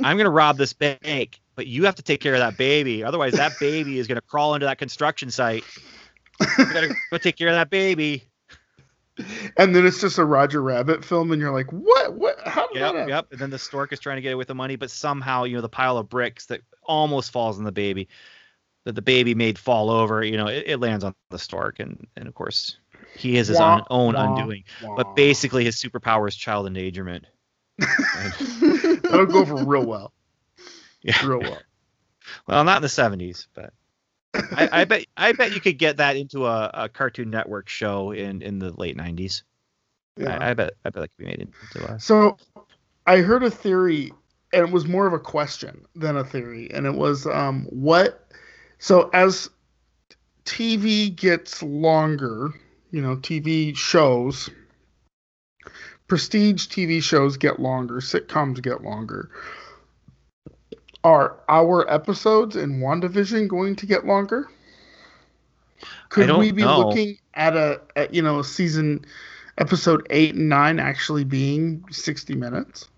I'm 0.03 0.17
gonna 0.17 0.31
rob 0.31 0.57
this 0.57 0.73
bank, 0.73 1.41
but 1.55 1.67
you 1.67 1.85
have 1.85 1.97
to 1.97 2.03
take 2.03 2.21
care 2.21 2.35
of 2.35 2.41
that 2.41 2.57
baby. 2.57 3.05
Otherwise, 3.05 3.35
that 3.35 3.53
baby 3.61 3.99
is 3.99 4.07
gonna 4.07 4.21
crawl 4.21 4.55
into 4.55 4.67
that 4.67 4.79
construction 4.79 5.31
site. 5.31 5.65
You 6.59 6.65
gotta 6.73 6.95
go 7.11 7.19
take 7.19 7.37
care 7.37 7.49
of 7.49 7.55
that 7.55 7.71
baby 7.71 8.25
and 9.57 9.75
then 9.75 9.87
it's 9.87 10.01
just 10.01 10.19
a 10.19 10.25
Roger 10.25 10.63
Rabbit 10.63 11.05
film, 11.05 11.33
and 11.33 11.41
you're 11.41 11.53
like, 11.53 11.71
what? 11.73 12.15
What? 12.15 12.41
How 12.47 12.67
did 12.69 12.81
yep, 12.81 12.95
that 12.95 13.09
Yep. 13.09 13.27
And 13.33 13.41
then 13.41 13.51
the 13.51 13.59
stork 13.59 13.93
is 13.93 14.01
trying 14.01 14.17
to 14.17 14.23
get 14.23 14.31
away 14.31 14.37
with 14.37 14.49
the 14.49 14.55
money, 14.55 14.77
but 14.77 14.91
somehow, 14.91 15.45
you 15.45 15.57
know, 15.57 15.63
the 15.63 15.69
pile 15.69 15.99
of 15.99 16.09
bricks 16.09 16.47
that 16.47 16.63
almost 16.83 17.33
falls 17.33 17.59
on 17.59 17.65
the 17.65 17.73
baby, 17.73 18.09
that 18.85 18.95
the 18.95 19.03
baby 19.03 19.35
made 19.35 19.59
fall 19.59 19.91
over, 19.91 20.25
you 20.25 20.37
know, 20.37 20.47
it, 20.47 20.65
it 20.67 20.77
lands 20.79 21.05
on 21.05 21.15
the 21.31 21.39
stork, 21.39 21.81
and 21.81 22.07
and 22.17 22.29
of 22.29 22.35
course, 22.35 22.79
he 23.17 23.37
is 23.37 23.49
his 23.49 23.59
wah, 23.59 23.77
own, 23.77 23.85
own 23.91 24.15
wah, 24.15 24.37
undoing. 24.37 24.65
Wah. 24.83 24.97
But 24.97 25.17
basically, 25.17 25.65
his 25.65 25.77
superpower 25.77 26.29
is 26.29 26.37
child 26.37 26.67
endangerment. 26.67 27.27
That'll 27.79 29.27
go 29.27 29.41
over 29.41 29.57
real 29.57 29.85
well. 29.85 30.13
Yeah. 31.03 31.27
Real 31.27 31.41
well. 31.41 31.59
Well, 32.47 32.63
not 32.63 32.77
in 32.77 32.83
the 32.83 32.89
'70s, 32.89 33.49
but. 33.55 33.73
I, 34.35 34.69
I, 34.71 34.85
bet 34.85 35.07
I 35.17 35.33
bet 35.33 35.53
you 35.53 35.61
could 35.61 35.79
get 35.79 35.97
that 35.97 36.15
into 36.15 36.47
a, 36.47 36.71
a 36.73 36.89
Cartoon 36.89 37.29
Network 37.29 37.69
show 37.69 38.13
in, 38.13 38.41
in 38.41 38.61
the 38.61 38.71
late 38.71 38.97
'90s. 38.97 39.43
Yeah. 40.17 40.37
I, 40.37 40.51
I 40.51 40.55
bet 40.55 40.75
I 40.85 40.91
bet 40.91 41.03
that 41.03 41.09
could 41.09 41.19
be 41.19 41.25
made 41.25 41.41
into 41.41 41.93
a. 41.93 41.99
So, 41.99 42.37
I 43.07 43.19
heard 43.19 43.43
a 43.43 43.51
theory, 43.51 44.13
and 44.53 44.69
it 44.69 44.73
was 44.73 44.87
more 44.87 45.09
of 45.09 45.13
a 45.13 45.19
question 45.19 45.85
than 45.97 46.17
a 46.17 46.23
theory, 46.23 46.71
and 46.73 46.87
it 46.87 46.95
was 46.95 47.27
um, 47.27 47.65
what. 47.71 48.29
So 48.79 49.11
as 49.13 49.51
TV 50.45 51.15
gets 51.15 51.63
longer, 51.63 52.53
you 52.91 53.03
know, 53.03 53.17
TV 53.17 53.77
shows, 53.77 54.51
prestige 56.09 56.67
TV 56.67 57.03
shows 57.03 57.37
get 57.37 57.61
longer, 57.61 57.97
sitcoms 57.97 58.63
get 58.63 58.83
longer 58.83 59.31
are 61.05 61.39
our 61.49 61.91
episodes 61.91 62.57
in 62.57 62.81
WandaVision 62.81 63.49
going 63.49 63.77
to 63.77 63.87
get 63.87 64.07
longer? 64.07 64.49
Could 66.11 66.31
we 66.37 66.51
be 66.51 66.63
know. 66.63 66.81
looking 66.81 67.19
at 67.35 67.57
a 67.57 67.81
at, 67.97 68.13
you 68.13 68.21
know 68.21 68.43
season 68.43 69.05
episode 69.59 70.07
eight 70.11 70.35
and 70.35 70.49
nine 70.49 70.79
actually 70.79 71.25
being 71.25 71.85
sixty 71.91 72.35
minutes? 72.35 72.89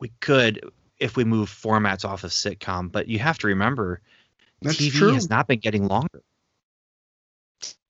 We 0.00 0.12
could 0.20 0.70
if 0.98 1.16
we 1.16 1.24
move 1.24 1.50
formats 1.50 2.04
off 2.04 2.24
of 2.24 2.30
sitcom, 2.30 2.90
but 2.90 3.08
you 3.08 3.18
have 3.18 3.38
to 3.38 3.48
remember 3.48 4.00
That's 4.62 4.76
TV 4.76 4.92
true. 4.92 5.12
has 5.12 5.28
not 5.28 5.48
been 5.48 5.58
getting 5.58 5.88
longer. 5.88 6.22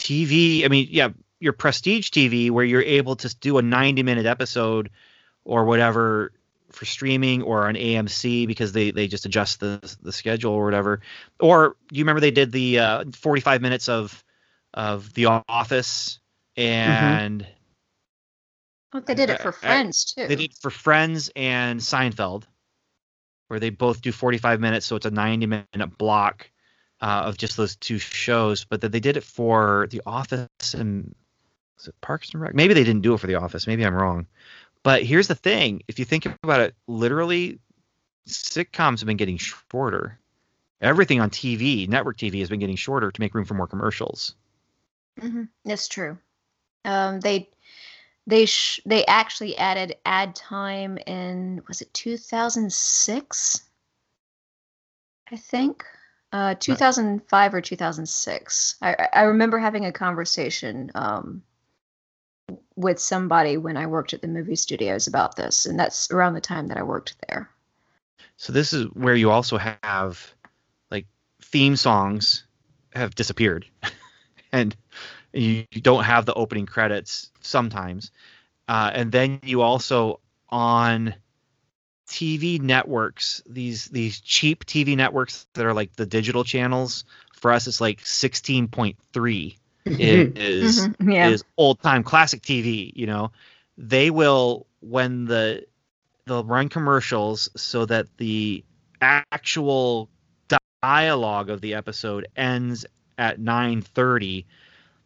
TV, 0.02 0.64
I 0.64 0.68
mean, 0.68 0.88
yeah, 0.90 1.10
your 1.38 1.52
prestige 1.52 2.10
TV 2.10 2.50
where 2.50 2.64
you're 2.64 2.82
able 2.82 3.16
to 3.16 3.34
do 3.36 3.58
a 3.58 3.62
90 3.62 4.02
minute 4.02 4.26
episode 4.26 4.90
or 5.44 5.64
whatever 5.64 6.32
for 6.70 6.84
streaming 6.84 7.42
or 7.42 7.68
on 7.68 7.74
AMC 7.74 8.46
because 8.46 8.72
they 8.72 8.90
they 8.90 9.06
just 9.06 9.26
adjust 9.26 9.60
the 9.60 9.96
the 10.02 10.12
schedule 10.12 10.52
or 10.52 10.64
whatever. 10.64 11.00
Or 11.38 11.76
you 11.90 12.02
remember 12.04 12.20
they 12.20 12.30
did 12.30 12.52
the 12.52 12.78
uh, 12.78 13.04
45 13.12 13.62
minutes 13.62 13.88
of 13.88 14.24
of 14.74 15.12
The 15.14 15.26
Office 15.48 16.18
and 16.56 17.42
mm-hmm. 17.42 18.98
oh, 18.98 19.00
they 19.00 19.14
did 19.14 19.30
it 19.30 19.40
for 19.40 19.52
Friends 19.52 20.04
too. 20.04 20.26
They 20.26 20.36
did 20.36 20.54
for 20.60 20.70
Friends 20.70 21.30
and 21.36 21.80
Seinfeld, 21.80 22.44
where 23.48 23.60
they 23.60 23.70
both 23.70 24.02
do 24.02 24.10
45 24.10 24.60
minutes, 24.60 24.86
so 24.86 24.96
it's 24.96 25.06
a 25.06 25.10
90 25.10 25.46
minute 25.46 25.98
block 25.98 26.50
uh, 27.02 27.24
of 27.26 27.36
just 27.36 27.56
those 27.56 27.76
two 27.76 27.98
shows. 27.98 28.64
But 28.64 28.80
that 28.80 28.92
they 28.92 29.00
did 29.00 29.16
it 29.16 29.24
for 29.24 29.88
The 29.90 30.00
Office 30.06 30.74
and 30.74 31.14
was 31.76 31.88
it 31.88 32.00
Parks 32.00 32.30
and 32.30 32.40
Rec? 32.40 32.54
Maybe 32.54 32.74
they 32.74 32.84
didn't 32.84 33.02
do 33.02 33.14
it 33.14 33.20
for 33.20 33.26
The 33.26 33.34
Office. 33.34 33.66
Maybe 33.66 33.84
I'm 33.84 33.94
wrong. 33.94 34.26
But 34.82 35.02
here's 35.02 35.28
the 35.28 35.34
thing: 35.34 35.82
if 35.88 35.98
you 35.98 36.04
think 36.04 36.26
about 36.42 36.60
it, 36.60 36.74
literally, 36.86 37.58
sitcoms 38.28 39.00
have 39.00 39.06
been 39.06 39.16
getting 39.16 39.36
shorter. 39.36 40.18
Everything 40.80 41.20
on 41.20 41.30
TV, 41.30 41.88
network 41.88 42.16
TV, 42.16 42.40
has 42.40 42.48
been 42.48 42.58
getting 42.58 42.76
shorter 42.76 43.10
to 43.10 43.20
make 43.20 43.34
room 43.34 43.44
for 43.44 43.54
more 43.54 43.68
commercials. 43.68 44.34
Mm-hmm. 45.20 45.44
That's 45.64 45.86
true. 45.86 46.18
Um, 46.84 47.20
they 47.20 47.50
they 48.26 48.46
sh- 48.46 48.80
they 48.86 49.04
actually 49.06 49.56
added 49.56 49.96
ad 50.04 50.34
time 50.34 50.98
in 51.06 51.62
was 51.68 51.82
it 51.82 51.92
2006? 51.94 53.62
I 55.30 55.36
think. 55.36 55.84
Uh, 56.32 56.54
2005 56.54 57.54
or 57.54 57.60
2006. 57.60 58.76
I, 58.80 59.08
I 59.12 59.22
remember 59.24 59.58
having 59.58 59.84
a 59.84 59.92
conversation 59.92 60.90
um, 60.94 61.42
with 62.74 62.98
somebody 62.98 63.58
when 63.58 63.76
I 63.76 63.86
worked 63.86 64.14
at 64.14 64.22
the 64.22 64.28
movie 64.28 64.56
studios 64.56 65.06
about 65.06 65.36
this, 65.36 65.66
and 65.66 65.78
that's 65.78 66.10
around 66.10 66.32
the 66.32 66.40
time 66.40 66.68
that 66.68 66.78
I 66.78 66.84
worked 66.84 67.16
there. 67.28 67.50
So 68.38 68.52
this 68.54 68.72
is 68.72 68.86
where 68.94 69.14
you 69.14 69.30
also 69.30 69.58
have 69.58 70.34
like 70.90 71.06
theme 71.42 71.76
songs 71.76 72.44
have 72.94 73.14
disappeared, 73.14 73.66
and 74.52 74.74
you, 75.34 75.66
don't 75.82 76.04
have 76.04 76.24
the 76.24 76.34
opening 76.34 76.64
credits 76.64 77.30
sometimes, 77.42 78.10
uh, 78.68 78.90
and 78.94 79.12
then 79.12 79.40
you 79.42 79.60
also 79.60 80.20
on 80.48 81.14
TV 82.08 82.60
networks 82.60 83.42
these 83.48 83.86
these 83.86 84.20
cheap 84.20 84.64
TV 84.64 84.96
networks 84.96 85.46
that 85.54 85.64
are 85.64 85.74
like 85.74 85.94
the 85.96 86.06
digital 86.06 86.44
channels. 86.44 87.04
For 87.34 87.52
us, 87.52 87.66
it's 87.66 87.80
like 87.80 88.04
sixteen 88.04 88.68
point 88.68 88.96
three 89.12 89.56
is 89.84 90.88
mm-hmm. 90.88 91.10
yeah. 91.10 91.28
is 91.28 91.44
old 91.56 91.80
time 91.80 92.02
classic 92.02 92.42
TV. 92.42 92.92
You 92.94 93.06
know, 93.06 93.32
they 93.76 94.10
will 94.10 94.66
when 94.80 95.24
the 95.24 95.66
they'll 96.26 96.44
run 96.44 96.68
commercials 96.68 97.48
so 97.56 97.86
that 97.86 98.06
the 98.16 98.64
actual 99.00 100.08
dialogue 100.82 101.50
of 101.50 101.60
the 101.60 101.74
episode 101.74 102.26
ends 102.36 102.86
at 103.18 103.40
9:30 103.40 104.44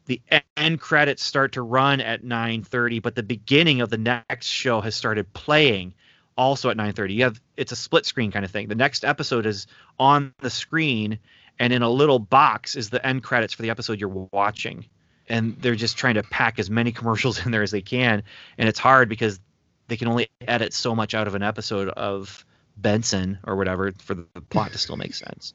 the 0.07 0.21
end 0.57 0.81
credits 0.81 1.23
start 1.23 1.53
to 1.53 1.63
run 1.63 2.01
at 2.01 2.23
9:30 2.23 3.03
but 3.03 3.15
the 3.15 3.23
beginning 3.23 3.81
of 3.81 3.91
the 3.91 3.99
next 3.99 4.47
show 4.47 4.81
has 4.81 4.95
started 4.95 5.33
playing 5.33 5.95
also 6.37 6.71
at 6.71 6.77
9:30 6.77 7.15
you 7.15 7.25
have 7.25 7.41
it's 7.57 7.73
a 7.73 7.77
split 7.77 8.07
screen 8.07 8.31
kind 8.31 8.45
of 8.45 8.51
thing. 8.51 8.69
The 8.69 8.75
next 8.75 9.05
episode 9.05 9.47
is 9.47 9.67
on 9.99 10.33
the 10.41 10.51
screen 10.51 11.19
and 11.59 11.73
in 11.73 11.83
a 11.83 11.91
little 11.91 12.19
box 12.19 12.77
is 12.77 12.91
the 12.91 13.05
end 13.05 13.23
credits 13.23 13.55
for 13.55 13.63
the 13.63 13.71
episode 13.71 14.01
you're 14.01 14.29
watching. 14.33 14.87
And 15.29 15.57
they're 15.61 15.75
just 15.75 15.97
trying 15.97 16.15
to 16.15 16.23
pack 16.23 16.59
as 16.59 16.71
many 16.71 16.93
commercials 16.99 17.45
in 17.45 17.51
there 17.51 17.63
as 17.63 17.71
they 17.71 17.83
can. 17.83 18.23
And 18.59 18.69
it's 18.69 18.79
hard 18.79 19.09
because 19.09 19.41
they 19.89 19.97
can 19.97 20.09
only 20.09 20.29
edit 20.47 20.73
so 20.73 20.95
much 20.95 21.15
out 21.15 21.27
of 21.27 21.35
an 21.35 21.43
episode 21.43 21.89
of 21.91 22.45
benson 22.77 23.39
or 23.45 23.57
whatever 23.57 23.93
for 23.99 24.15
the 24.15 24.25
plot 24.51 24.73
to 24.73 24.79
still 24.79 24.97
make 24.97 25.15
sense. 25.27 25.55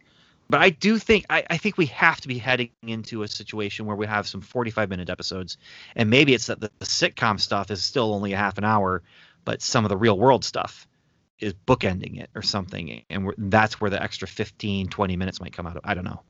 But 0.50 0.60
i 0.60 0.70
do 0.70 0.98
think 0.98 1.26
I, 1.30 1.46
I 1.50 1.58
think 1.58 1.78
we 1.78 1.86
have 1.88 2.20
to 2.22 2.28
be 2.28 2.38
heading 2.38 2.72
into 2.86 3.24
a 3.24 3.28
situation 3.28 3.86
where 3.86 3.96
we 3.96 4.06
have 4.06 4.28
some 4.28 4.42
45 4.42 4.90
minute 4.90 5.10
episodes. 5.10 5.58
And 5.96 6.10
maybe 6.10 6.34
it's 6.34 6.48
that 6.48 6.60
the, 6.60 6.70
the 6.80 6.86
sitcom 6.86 7.40
stuff 7.40 7.72
is 7.72 7.82
still 7.82 8.14
only 8.14 8.34
a 8.34 8.38
half 8.38 8.58
an 8.58 8.66
hour 8.66 9.02
but 9.46 9.62
some 9.62 9.86
of 9.86 9.90
the 9.90 9.98
real 9.98 10.18
world 10.18 10.44
stuff 10.44 10.88
is 11.40 11.54
bookending 11.54 12.20
it 12.20 12.30
or 12.36 12.42
something 12.42 13.04
and 13.10 13.34
that's 13.38 13.82
where 13.82 13.90
the 13.90 14.02
extra 14.02 14.28
15 14.28 14.88
20 14.88 15.18
minutes 15.18 15.42
might 15.42 15.54
come 15.54 15.66
out 15.68 15.76
of 15.76 15.82
i 15.84 15.94
don't 15.94 16.06
know. 16.06 16.22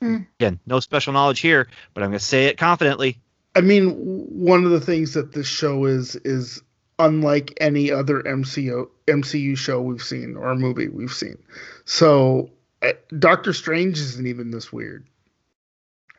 Mm. 0.00 0.26
again 0.38 0.60
no 0.66 0.80
special 0.80 1.12
knowledge 1.12 1.40
here 1.40 1.68
but 1.92 2.02
i'm 2.02 2.10
going 2.10 2.18
to 2.18 2.24
say 2.24 2.46
it 2.46 2.58
confidently. 2.58 3.20
I 3.56 3.60
mean 3.60 3.90
one 3.90 4.64
of 4.64 4.70
the 4.70 4.80
things 4.80 5.14
that 5.14 5.32
this 5.32 5.46
show 5.46 5.84
is 5.84 6.16
is 6.16 6.62
unlike 6.98 7.56
any 7.60 7.90
other 7.90 8.22
mcu 8.22 8.88
mcu 9.06 9.56
show 9.58 9.80
we've 9.80 10.02
seen 10.02 10.36
or 10.36 10.54
movie 10.54 10.88
we've 10.88 11.12
seen. 11.12 11.38
So 11.84 12.50
uh, 12.82 12.92
doctor 13.18 13.52
strange 13.52 13.98
isn't 13.98 14.26
even 14.26 14.50
this 14.50 14.72
weird. 14.72 15.06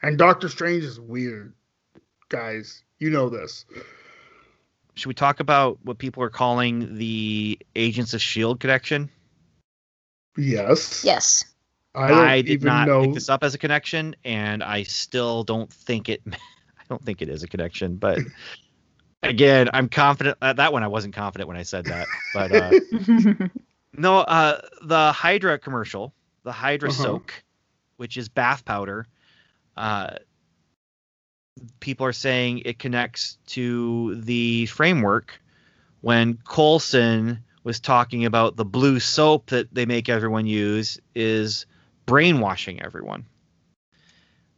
And 0.01 0.17
doctor 0.17 0.49
strange 0.49 0.83
is 0.83 0.99
weird 0.99 1.53
guys. 2.29 2.83
You 2.99 3.09
know 3.09 3.29
this 3.29 3.65
should 4.95 5.07
we 5.07 5.13
talk 5.13 5.39
about 5.39 5.77
what 5.83 5.97
people 5.97 6.23
are 6.23 6.29
calling 6.29 6.97
the 6.97 7.59
Agents 7.75 8.13
of 8.13 8.21
Shield 8.21 8.59
connection? 8.59 9.09
Yes. 10.37 11.03
Yes. 11.03 11.45
I, 11.93 12.07
don't 12.09 12.19
I 12.19 12.41
did 12.41 12.49
even 12.51 12.65
not 12.67 12.87
know. 12.87 13.01
pick 13.01 13.13
this 13.13 13.29
up 13.29 13.43
as 13.43 13.53
a 13.53 13.57
connection, 13.57 14.15
and 14.25 14.63
I 14.63 14.83
still 14.83 15.43
don't 15.43 15.71
think 15.71 16.09
it. 16.09 16.21
I 16.27 16.83
don't 16.89 17.03
think 17.03 17.21
it 17.21 17.29
is 17.29 17.43
a 17.43 17.47
connection, 17.47 17.95
but 17.95 18.19
again, 19.23 19.69
I'm 19.73 19.89
confident. 19.89 20.37
Uh, 20.41 20.53
that 20.53 20.71
one 20.73 20.83
I 20.83 20.87
wasn't 20.87 21.15
confident 21.15 21.47
when 21.47 21.57
I 21.57 21.63
said 21.63 21.85
that, 21.85 22.07
but 22.33 22.51
uh, 22.51 22.71
no. 23.97 24.19
Uh, 24.19 24.61
the 24.81 25.11
Hydra 25.11 25.57
commercial, 25.57 26.13
the 26.43 26.51
Hydra 26.51 26.89
Uh-huh. 26.89 27.03
soak, 27.03 27.43
which 27.97 28.17
is 28.17 28.29
bath 28.29 28.65
powder. 28.65 29.07
Uh, 29.77 30.15
people 31.79 32.05
are 32.05 32.13
saying 32.13 32.59
it 32.65 32.79
connects 32.79 33.37
to 33.47 34.15
the 34.21 34.65
framework 34.67 35.39
when 36.01 36.37
Coulson 36.47 37.39
was 37.63 37.79
talking 37.79 38.25
about 38.25 38.55
the 38.57 38.65
blue 38.65 38.99
soap 38.99 39.47
that 39.47 39.73
they 39.73 39.85
make 39.85 40.09
everyone 40.09 40.45
use 40.45 40.99
is 41.15 41.65
brainwashing 42.05 42.81
everyone. 42.83 43.25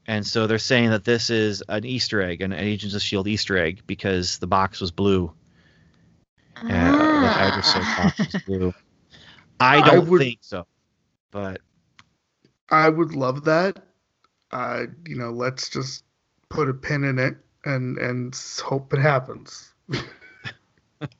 And 0.07 0.25
so 0.25 0.47
they're 0.47 0.57
saying 0.57 0.89
that 0.91 1.03
this 1.03 1.29
is 1.29 1.63
an 1.67 1.85
Easter 1.85 2.21
egg, 2.21 2.41
an 2.41 2.53
Agents 2.53 2.95
of 2.95 3.01
Shield 3.01 3.27
Easter 3.27 3.57
egg, 3.57 3.81
because 3.87 4.39
the 4.39 4.47
box 4.47 4.79
was 4.79 4.91
blue. 4.91 5.31
And 6.61 6.71
uh, 6.95 7.21
the 7.21 7.27
Hydra 7.29 7.63
soap 7.63 7.83
box 7.97 8.17
was 8.33 8.41
blue. 8.45 8.73
I 9.59 9.77
I 9.79 9.85
don't 9.85 10.07
would- 10.07 10.19
think 10.21 10.39
so, 10.41 10.65
but 11.31 11.61
I 12.69 12.89
would 12.89 13.15
love 13.15 13.45
that. 13.45 13.83
Uh, 14.51 14.85
you 15.05 15.15
know, 15.17 15.31
let's 15.31 15.69
just 15.69 16.03
put 16.49 16.69
a 16.69 16.73
pin 16.73 17.03
in 17.03 17.19
it 17.19 17.37
and 17.65 17.97
and 17.97 18.39
hope 18.63 18.93
it 18.93 18.99
happens. 18.99 19.73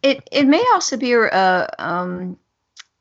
It 0.02 0.28
it 0.32 0.48
may 0.48 0.64
also 0.74 0.98
be 0.98 1.14
a 1.14 1.70
um, 1.78 2.38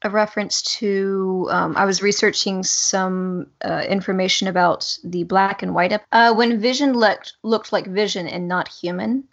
a 0.03 0.11
reference 0.11 0.61
to 0.79 1.49
um, 1.51 1.77
I 1.77 1.85
was 1.85 2.03
researching 2.03 2.63
some 2.63 3.47
uh, 3.65 3.85
information 3.89 4.47
about 4.47 4.99
the 5.03 5.25
black 5.25 5.63
and 5.63 5.75
white. 5.75 5.99
Uh, 6.13 6.35
when 6.35 6.61
Vision 6.61 6.93
looked 6.93 7.35
looked 7.43 7.73
like 7.73 7.87
Vision 7.87 8.29
and 8.29 8.47
not 8.47 8.69
human, 8.69 9.25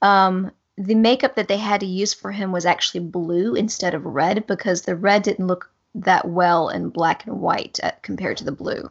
um, 0.00 0.52
the 0.78 0.94
makeup 0.94 1.34
that 1.34 1.48
they 1.48 1.58
had 1.58 1.80
to 1.80 1.86
use 1.86 2.14
for 2.14 2.32
him 2.32 2.50
was 2.50 2.64
actually 2.64 3.00
blue 3.00 3.54
instead 3.54 3.94
of 3.94 4.06
red 4.06 4.46
because 4.46 4.82
the 4.82 4.96
red 4.96 5.22
didn't 5.22 5.46
look 5.46 5.70
that 5.94 6.26
well 6.26 6.70
in 6.70 6.88
black 6.88 7.26
and 7.26 7.40
white 7.40 7.78
uh 7.82 7.90
compared 8.02 8.36
to 8.38 8.44
the 8.44 8.52
blue. 8.52 8.90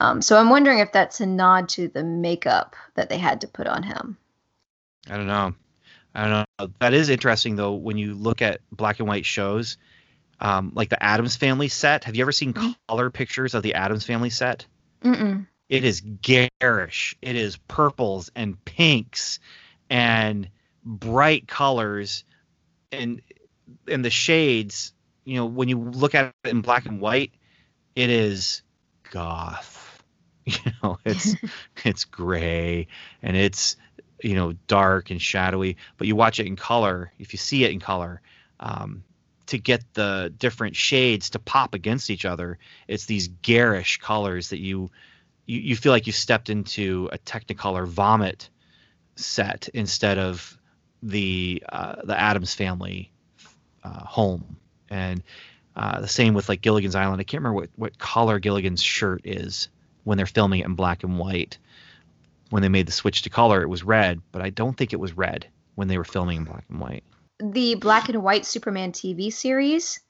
Um, 0.00 0.20
so 0.22 0.36
I'm 0.36 0.50
wondering 0.50 0.80
if 0.80 0.92
that's 0.92 1.20
a 1.20 1.26
nod 1.26 1.68
to 1.70 1.88
the 1.88 2.02
makeup 2.02 2.74
that 2.94 3.08
they 3.08 3.18
had 3.18 3.40
to 3.42 3.46
put 3.48 3.66
on 3.66 3.82
him. 3.82 4.16
I 5.08 5.16
don't 5.16 5.26
know. 5.26 5.54
I 6.14 6.22
don't 6.22 6.30
know. 6.60 6.68
That 6.80 6.94
is 6.94 7.08
interesting 7.08 7.56
though 7.56 7.74
when 7.74 7.96
you 7.96 8.14
look 8.14 8.42
at 8.42 8.60
black 8.70 8.98
and 8.98 9.08
white 9.08 9.24
shows, 9.24 9.78
um, 10.40 10.72
like 10.74 10.88
the 10.90 11.02
Addams 11.02 11.36
Family 11.36 11.68
set. 11.68 12.04
Have 12.04 12.16
you 12.16 12.22
ever 12.22 12.32
seen 12.32 12.52
Mhm. 12.52 12.76
color 12.88 13.10
pictures 13.10 13.54
of 13.54 13.62
the 13.62 13.74
Addams 13.74 14.04
Family 14.04 14.30
set? 14.30 14.66
Mm-mm. 15.02 15.46
It 15.68 15.84
is 15.84 16.02
garish. 16.20 17.16
It 17.22 17.36
is 17.36 17.56
purples 17.56 18.30
and 18.34 18.62
pinks 18.64 19.40
and 19.88 20.48
bright 20.84 21.48
colors 21.48 22.24
and 22.90 23.22
and 23.88 24.04
the 24.04 24.10
shades. 24.10 24.92
You 25.24 25.36
know, 25.36 25.46
when 25.46 25.68
you 25.68 25.78
look 25.78 26.14
at 26.14 26.34
it 26.44 26.50
in 26.50 26.60
black 26.60 26.86
and 26.86 27.00
white, 27.00 27.32
it 27.94 28.10
is 28.10 28.62
goth. 29.12 29.80
You 30.44 30.72
know, 30.82 30.98
it's 31.04 31.36
it's 31.84 32.04
gray 32.04 32.88
and 33.22 33.36
it's 33.36 33.76
you 34.24 34.34
know 34.34 34.54
dark 34.66 35.10
and 35.10 35.22
shadowy 35.22 35.76
but 35.98 36.08
you 36.08 36.16
watch 36.16 36.40
it 36.40 36.48
in 36.48 36.56
color 36.56 37.12
if 37.20 37.32
you 37.32 37.38
see 37.38 37.62
it 37.62 37.70
in 37.70 37.78
color 37.78 38.20
um, 38.58 39.04
to 39.46 39.56
get 39.56 39.84
the 39.94 40.34
different 40.36 40.74
shades 40.74 41.30
to 41.30 41.38
pop 41.38 41.74
against 41.74 42.10
each 42.10 42.24
other 42.24 42.58
it's 42.88 43.06
these 43.06 43.28
garish 43.42 43.98
colors 43.98 44.48
that 44.48 44.58
you 44.58 44.90
you, 45.46 45.60
you 45.60 45.76
feel 45.76 45.92
like 45.92 46.08
you 46.08 46.12
stepped 46.12 46.50
into 46.50 47.08
a 47.12 47.18
technicolor 47.18 47.86
vomit 47.86 48.50
set 49.14 49.68
instead 49.74 50.18
of 50.18 50.58
the 51.04 51.62
uh, 51.70 52.02
the 52.02 52.18
addams 52.18 52.52
family 52.52 53.12
uh, 53.84 54.04
home 54.04 54.56
and 54.90 55.22
uh, 55.76 56.00
the 56.00 56.08
same 56.08 56.34
with 56.34 56.48
like 56.48 56.60
gilligan's 56.60 56.94
island 56.94 57.20
i 57.20 57.24
can't 57.24 57.42
remember 57.42 57.60
what, 57.60 57.70
what 57.76 57.98
color 57.98 58.38
gilligan's 58.38 58.82
shirt 58.82 59.20
is 59.24 59.68
when 60.04 60.16
they're 60.16 60.26
filming 60.26 60.60
it 60.60 60.66
in 60.66 60.74
black 60.74 61.02
and 61.02 61.18
white 61.18 61.58
when 62.52 62.60
they 62.62 62.68
made 62.68 62.86
the 62.86 62.92
switch 62.92 63.22
to 63.22 63.30
color, 63.30 63.62
it 63.62 63.68
was 63.68 63.82
red, 63.82 64.20
but 64.30 64.42
I 64.42 64.50
don't 64.50 64.76
think 64.76 64.92
it 64.92 65.00
was 65.00 65.16
red 65.16 65.46
when 65.74 65.88
they 65.88 65.96
were 65.96 66.04
filming 66.04 66.36
in 66.36 66.44
black 66.44 66.64
and 66.68 66.78
white. 66.78 67.02
the 67.40 67.76
black 67.76 68.10
and 68.10 68.22
white 68.22 68.44
Superman 68.44 68.92
TV 68.92 69.32
series, 69.32 70.00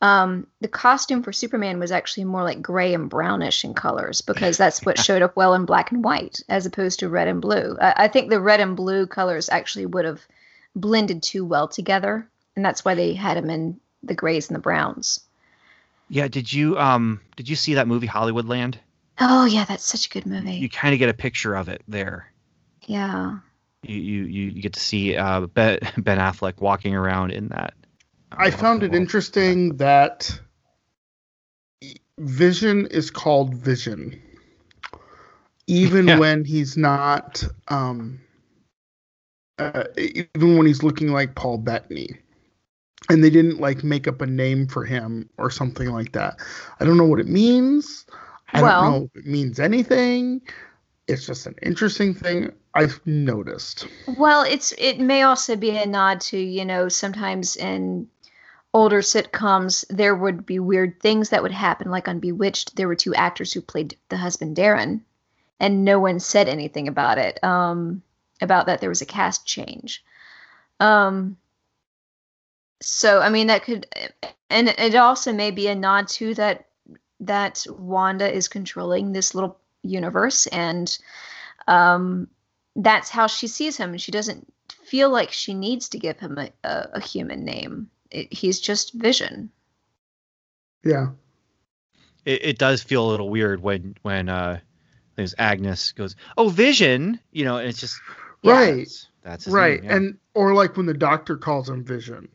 um, 0.00 0.46
the 0.62 0.68
costume 0.68 1.22
for 1.22 1.34
Superman 1.34 1.78
was 1.78 1.92
actually 1.92 2.24
more 2.24 2.42
like 2.42 2.62
gray 2.62 2.94
and 2.94 3.10
brownish 3.10 3.62
in 3.62 3.74
colors 3.74 4.22
because 4.22 4.56
that's 4.56 4.82
what 4.86 4.98
showed 5.04 5.20
up 5.20 5.36
well 5.36 5.52
in 5.52 5.66
black 5.66 5.92
and 5.92 6.02
white 6.02 6.40
as 6.48 6.64
opposed 6.64 7.00
to 7.00 7.10
red 7.10 7.28
and 7.28 7.42
blue. 7.42 7.76
I, 7.78 7.94
I 8.04 8.08
think 8.08 8.30
the 8.30 8.40
red 8.40 8.60
and 8.60 8.74
blue 8.74 9.06
colors 9.06 9.50
actually 9.50 9.84
would 9.84 10.06
have 10.06 10.26
blended 10.74 11.22
too 11.22 11.44
well 11.44 11.68
together, 11.68 12.26
and 12.56 12.64
that's 12.64 12.86
why 12.86 12.94
they 12.94 13.12
had 13.12 13.36
him 13.36 13.50
in 13.50 13.78
the 14.02 14.14
grays 14.14 14.48
and 14.48 14.56
the 14.56 14.60
browns. 14.60 15.20
Yeah, 16.08 16.28
did 16.28 16.52
you 16.52 16.78
um 16.78 17.20
did 17.36 17.48
you 17.48 17.56
see 17.56 17.74
that 17.74 17.88
movie 17.88 18.06
Hollywoodland? 18.08 18.76
Oh 19.20 19.44
yeah, 19.44 19.64
that's 19.64 19.84
such 19.84 20.06
a 20.06 20.10
good 20.10 20.26
movie. 20.26 20.52
You 20.54 20.68
kind 20.68 20.92
of 20.94 20.98
get 20.98 21.08
a 21.08 21.14
picture 21.14 21.54
of 21.54 21.68
it 21.68 21.82
there. 21.88 22.30
yeah. 22.86 23.38
You 23.82 23.96
you 23.96 24.24
you 24.24 24.42
you 24.50 24.62
get 24.62 24.74
to 24.74 24.80
see 24.80 25.16
uh 25.16 25.46
Ben, 25.46 25.78
ben 25.98 26.18
Affleck 26.18 26.60
walking 26.60 26.94
around 26.94 27.30
in 27.32 27.48
that. 27.48 27.74
uh, 28.32 28.36
I 28.38 28.50
found 28.50 28.82
it 28.82 28.90
world. 28.90 29.00
interesting 29.02 29.76
that 29.78 30.38
Vision 32.18 32.86
is 32.86 33.10
called 33.10 33.54
Vision, 33.54 34.20
even 35.66 36.06
Yeah. 36.08 36.18
when 36.18 36.44
he's 36.44 36.76
not. 36.76 37.42
Um, 37.68 38.20
uh, 39.58 39.84
even 39.96 40.56
when 40.56 40.66
he's 40.66 40.82
looking 40.82 41.08
like 41.12 41.34
Paul 41.34 41.58
Bettany, 41.58 42.10
and 43.08 43.22
they 43.22 43.30
didn't 43.30 43.60
like 43.60 43.82
make 43.84 44.06
up 44.06 44.20
a 44.20 44.26
name 44.26 44.66
for 44.66 44.84
him 44.84 45.28
or 45.38 45.50
something 45.50 45.90
like 45.90 46.12
that. 46.12 46.36
I 46.80 46.84
don't 46.84 46.96
know 46.96 47.06
what 47.06 47.20
it 47.20 47.28
means. 47.28 48.06
I 48.52 48.62
Well- 48.62 48.82
don't 48.82 48.92
know 48.92 49.08
if 49.14 49.24
it 49.24 49.26
means 49.26 49.58
anything. 49.58 50.42
It's 51.08 51.26
just 51.26 51.46
an 51.46 51.56
interesting 51.62 52.14
thing 52.14 52.52
I've 52.74 53.00
noticed. 53.04 53.86
Well, 54.16 54.42
it's 54.44 54.72
it 54.78 55.00
may 55.00 55.22
also 55.22 55.56
be 55.56 55.70
a 55.70 55.84
nod 55.84 56.20
to 56.22 56.38
you 56.38 56.64
know 56.64 56.88
sometimes 56.88 57.56
in 57.56 58.08
older 58.74 59.00
sitcoms 59.00 59.84
there 59.90 60.14
would 60.14 60.46
be 60.46 60.58
weird 60.58 61.00
things 61.00 61.28
that 61.30 61.42
would 61.42 61.52
happen. 61.52 61.90
Like 61.90 62.08
on 62.08 62.20
Bewitched, 62.20 62.76
there 62.76 62.88
were 62.88 62.94
two 62.94 63.14
actors 63.14 63.52
who 63.52 63.60
played 63.60 63.96
the 64.08 64.16
husband 64.16 64.56
Darrin, 64.56 65.04
and 65.60 65.84
no 65.84 65.98
one 65.98 66.20
said 66.20 66.48
anything 66.48 66.88
about 66.88 67.18
it. 67.18 67.42
Um, 67.44 68.02
about 68.40 68.66
that 68.66 68.80
there 68.80 68.88
was 68.88 69.02
a 69.02 69.06
cast 69.06 69.44
change. 69.44 70.04
Um, 70.80 71.36
so 72.82 73.20
I 73.20 73.30
mean 73.30 73.46
that 73.46 73.64
could, 73.64 73.86
and 74.50 74.68
it 74.68 74.94
also 74.94 75.32
may 75.32 75.50
be 75.50 75.68
a 75.68 75.74
nod 75.74 76.08
to 76.08 76.34
that 76.34 76.66
that 77.20 77.64
Wanda 77.70 78.30
is 78.30 78.48
controlling 78.48 79.12
this 79.12 79.34
little 79.34 79.58
universe 79.82 80.46
and 80.48 80.98
um 81.68 82.28
that's 82.76 83.10
how 83.10 83.26
she 83.26 83.46
sees 83.46 83.76
him 83.76 83.90
and 83.90 84.00
she 84.00 84.12
doesn't 84.12 84.52
feel 84.84 85.10
like 85.10 85.30
she 85.32 85.54
needs 85.54 85.88
to 85.88 85.98
give 85.98 86.18
him 86.18 86.38
a, 86.38 86.50
a, 86.64 86.88
a 86.94 87.00
human 87.00 87.44
name 87.44 87.88
it, 88.10 88.32
he's 88.32 88.60
just 88.60 88.92
vision 88.94 89.50
Yeah. 90.84 91.08
It, 92.24 92.44
it 92.44 92.58
does 92.58 92.82
feel 92.82 93.04
a 93.04 93.10
little 93.10 93.28
weird 93.30 93.62
when 93.62 93.96
when 94.02 94.28
uh 94.28 94.60
there's 95.16 95.34
Agnes 95.38 95.92
goes, 95.92 96.16
"Oh, 96.38 96.48
Vision," 96.48 97.20
you 97.32 97.44
know, 97.44 97.58
and 97.58 97.68
it's 97.68 97.80
just 97.80 98.00
Yeah. 98.42 98.52
Right. 98.52 98.78
that's, 98.78 99.08
that's 99.22 99.44
his 99.44 99.54
right 99.54 99.82
name, 99.82 99.90
yeah. 99.90 99.96
and 99.96 100.18
or 100.34 100.54
like 100.54 100.76
when 100.76 100.86
the 100.86 100.94
doctor 100.94 101.36
calls 101.36 101.68
him 101.68 101.84
vision 101.84 102.28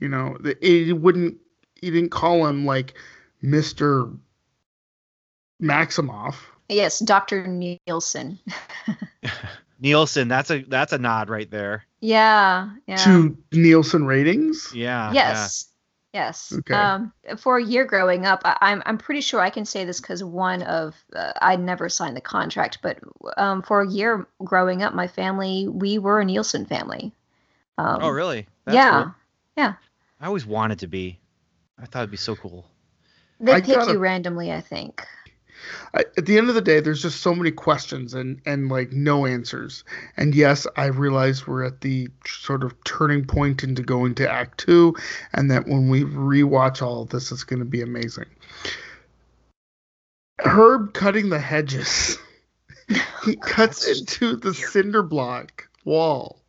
you 0.00 0.08
know 0.08 0.36
the- 0.40 0.56
it 0.66 0.92
wouldn't 0.94 1.36
he 1.80 1.90
didn't 1.90 2.10
call 2.10 2.46
him 2.46 2.64
like 2.66 2.94
mr 3.42 4.16
maximoff 5.62 6.36
yes 6.68 6.98
dr 7.00 7.46
nielsen 7.46 8.38
Nielsen, 9.78 10.28
that's 10.28 10.50
a 10.50 10.62
that's 10.62 10.92
a 10.94 10.98
nod 10.98 11.28
right 11.28 11.50
there. 11.50 11.84
yeah 12.00 12.70
yeah 12.86 12.96
to 13.04 13.36
nielsen 13.52 14.06
ratings 14.06 14.72
Yeah. 14.74 15.12
yes 15.12 15.66
yes 16.14 16.52
Okay. 16.52 16.74
um 16.74 17.12
for 17.36 17.58
a 17.58 17.64
year 17.64 17.84
growing 17.84 18.24
up 18.24 18.40
I, 18.44 18.56
i'm 18.62 18.82
i'm 18.86 18.96
pretty 18.96 19.20
sure 19.20 19.40
i 19.40 19.50
can 19.50 19.66
say 19.66 19.84
this 19.84 20.00
because 20.00 20.24
one 20.24 20.62
of 20.62 20.94
uh, 21.14 21.32
i 21.42 21.56
never 21.56 21.88
signed 21.90 22.16
the 22.16 22.22
contract 22.22 22.78
but 22.82 22.98
um 23.36 23.60
for 23.62 23.82
a 23.82 23.88
year 23.90 24.26
growing 24.44 24.82
up 24.82 24.94
my 24.94 25.08
family 25.08 25.68
we 25.68 25.98
were 25.98 26.20
a 26.20 26.24
nielsen 26.24 26.64
family 26.64 27.12
um, 27.78 28.02
Oh, 28.02 28.08
really? 28.08 28.46
yeah 28.66 29.12
cool. 29.56 29.76
I 30.20 30.26
always 30.26 30.46
wanted 30.46 30.78
to 30.80 30.86
be. 30.86 31.18
I 31.78 31.86
thought 31.86 32.00
it'd 32.00 32.10
be 32.10 32.16
so 32.16 32.36
cool. 32.36 32.66
they 33.40 33.52
I 33.52 33.60
pick 33.60 33.76
gotta- 33.76 33.92
you 33.92 33.98
randomly 33.98 34.52
i 34.52 34.60
think 34.60 35.06
I, 35.94 36.00
at 36.16 36.26
the 36.26 36.36
end 36.36 36.48
of 36.48 36.54
the 36.54 36.60
day, 36.60 36.80
there's 36.80 37.02
just 37.02 37.22
so 37.22 37.34
many 37.34 37.50
questions 37.50 38.12
and 38.14 38.40
and 38.44 38.68
like 38.68 38.92
no 38.92 39.24
answers. 39.26 39.84
And 40.16 40.34
yes, 40.34 40.66
I 40.76 40.86
realize 40.86 41.46
we're 41.46 41.64
at 41.64 41.80
the 41.80 42.08
sort 42.26 42.62
of 42.62 42.74
turning 42.84 43.24
point 43.24 43.64
into 43.64 43.82
going 43.82 44.14
to 44.16 44.30
Act 44.30 44.58
Two, 44.58 44.94
and 45.32 45.50
that 45.50 45.66
when 45.66 45.88
we 45.88 46.04
rewatch 46.04 46.82
all 46.82 47.02
of 47.02 47.08
this, 47.08 47.32
it's 47.32 47.42
going 47.42 47.58
to 47.60 47.64
be 47.64 47.80
amazing. 47.80 48.26
Herb 50.40 50.92
cutting 50.92 51.30
the 51.30 51.38
hedges. 51.40 52.18
he 53.24 53.36
cuts 53.42 53.88
into 53.88 54.36
the 54.36 54.52
cinder 54.54 55.02
block 55.02 55.68
wall. 55.84 56.42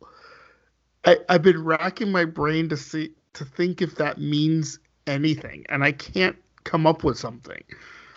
I, 1.04 1.16
I've 1.28 1.42
been 1.42 1.64
racking 1.64 2.12
my 2.12 2.24
brain 2.26 2.68
to 2.68 2.76
see 2.76 3.12
to 3.38 3.44
think 3.44 3.82
if 3.82 3.96
that 3.96 4.18
means 4.18 4.78
anything, 5.06 5.64
and 5.68 5.82
I 5.82 5.92
can't 5.92 6.36
come 6.64 6.86
up 6.86 7.04
with 7.04 7.18
something. 7.18 7.62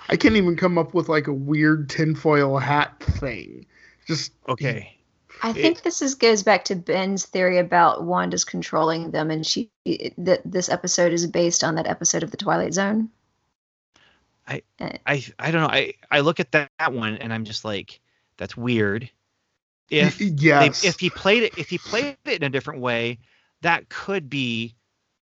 I 0.09 0.17
can't 0.17 0.35
even 0.35 0.55
come 0.55 0.77
up 0.77 0.93
with 0.93 1.09
like 1.09 1.27
a 1.27 1.33
weird 1.33 1.89
tinfoil 1.89 2.57
hat 2.57 3.01
thing. 3.01 3.65
Just 4.05 4.33
Okay. 4.47 4.97
I 5.43 5.53
think 5.53 5.81
this 5.81 6.01
is 6.01 6.15
goes 6.15 6.43
back 6.43 6.65
to 6.65 6.75
Ben's 6.75 7.25
theory 7.25 7.57
about 7.57 8.03
Wanda's 8.03 8.43
controlling 8.43 9.11
them, 9.11 9.31
and 9.31 9.45
she 9.45 9.71
that 10.17 10.41
this 10.45 10.69
episode 10.69 11.13
is 11.13 11.25
based 11.25 11.63
on 11.63 11.75
that 11.75 11.87
episode 11.87 12.23
of 12.23 12.31
the 12.31 12.37
Twilight 12.37 12.73
Zone. 12.73 13.09
I 14.47 14.61
Uh, 14.79 14.89
I 15.05 15.25
I 15.39 15.51
don't 15.51 15.61
know. 15.61 15.67
I 15.73 15.93
I 16.11 16.19
look 16.19 16.39
at 16.39 16.51
that, 16.51 16.69
that 16.79 16.93
one 16.93 17.17
and 17.17 17.33
I'm 17.33 17.45
just 17.45 17.65
like, 17.65 18.01
that's 18.37 18.55
weird. 18.55 19.09
If 19.89 20.19
Y- 20.19 20.33
they, 20.37 20.67
if 20.67 20.99
he 20.99 21.09
played 21.09 21.43
it 21.43 21.57
if 21.57 21.69
he 21.69 21.77
played 21.77 22.17
it 22.25 22.41
in 22.41 22.43
a 22.43 22.49
different 22.49 22.81
way, 22.81 23.17
that 23.61 23.89
could 23.89 24.29
be 24.29 24.75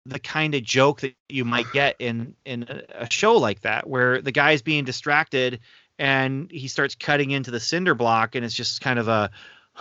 the 0.07 0.19
kind 0.19 0.55
of 0.55 0.63
joke 0.63 1.01
that 1.01 1.15
you 1.29 1.45
might 1.45 1.71
get 1.73 1.95
in 1.99 2.35
in 2.45 2.63
a, 2.63 3.07
show 3.11 3.35
like 3.37 3.61
that 3.61 3.87
where 3.87 4.21
the 4.21 4.31
guy's 4.31 4.61
being 4.61 4.85
distracted 4.85 5.59
and 5.99 6.49
he 6.51 6.67
starts 6.67 6.95
cutting 6.95 7.31
into 7.31 7.51
the 7.51 7.59
cinder 7.59 7.95
block 7.95 8.35
and 8.35 8.45
it's 8.45 8.53
just 8.53 8.81
kind 8.81 8.99
of 8.99 9.07
a 9.07 9.29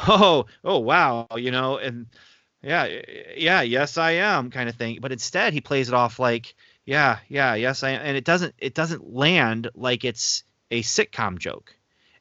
oh 0.08 0.46
oh 0.64 0.78
wow 0.78 1.26
you 1.36 1.50
know 1.50 1.76
and 1.78 2.06
yeah 2.62 2.88
yeah 3.36 3.62
yes 3.62 3.98
I 3.98 4.12
am 4.12 4.50
kind 4.50 4.68
of 4.68 4.74
thing 4.76 4.98
but 5.00 5.12
instead 5.12 5.52
he 5.52 5.60
plays 5.60 5.88
it 5.88 5.94
off 5.94 6.18
like 6.18 6.54
yeah 6.84 7.18
yeah 7.28 7.54
yes 7.54 7.82
I 7.82 7.90
am 7.90 8.00
and 8.02 8.16
it 8.16 8.24
doesn't 8.24 8.54
it 8.58 8.74
doesn't 8.74 9.12
land 9.12 9.70
like 9.74 10.04
it's 10.04 10.44
a 10.70 10.82
sitcom 10.82 11.38
joke 11.38 11.76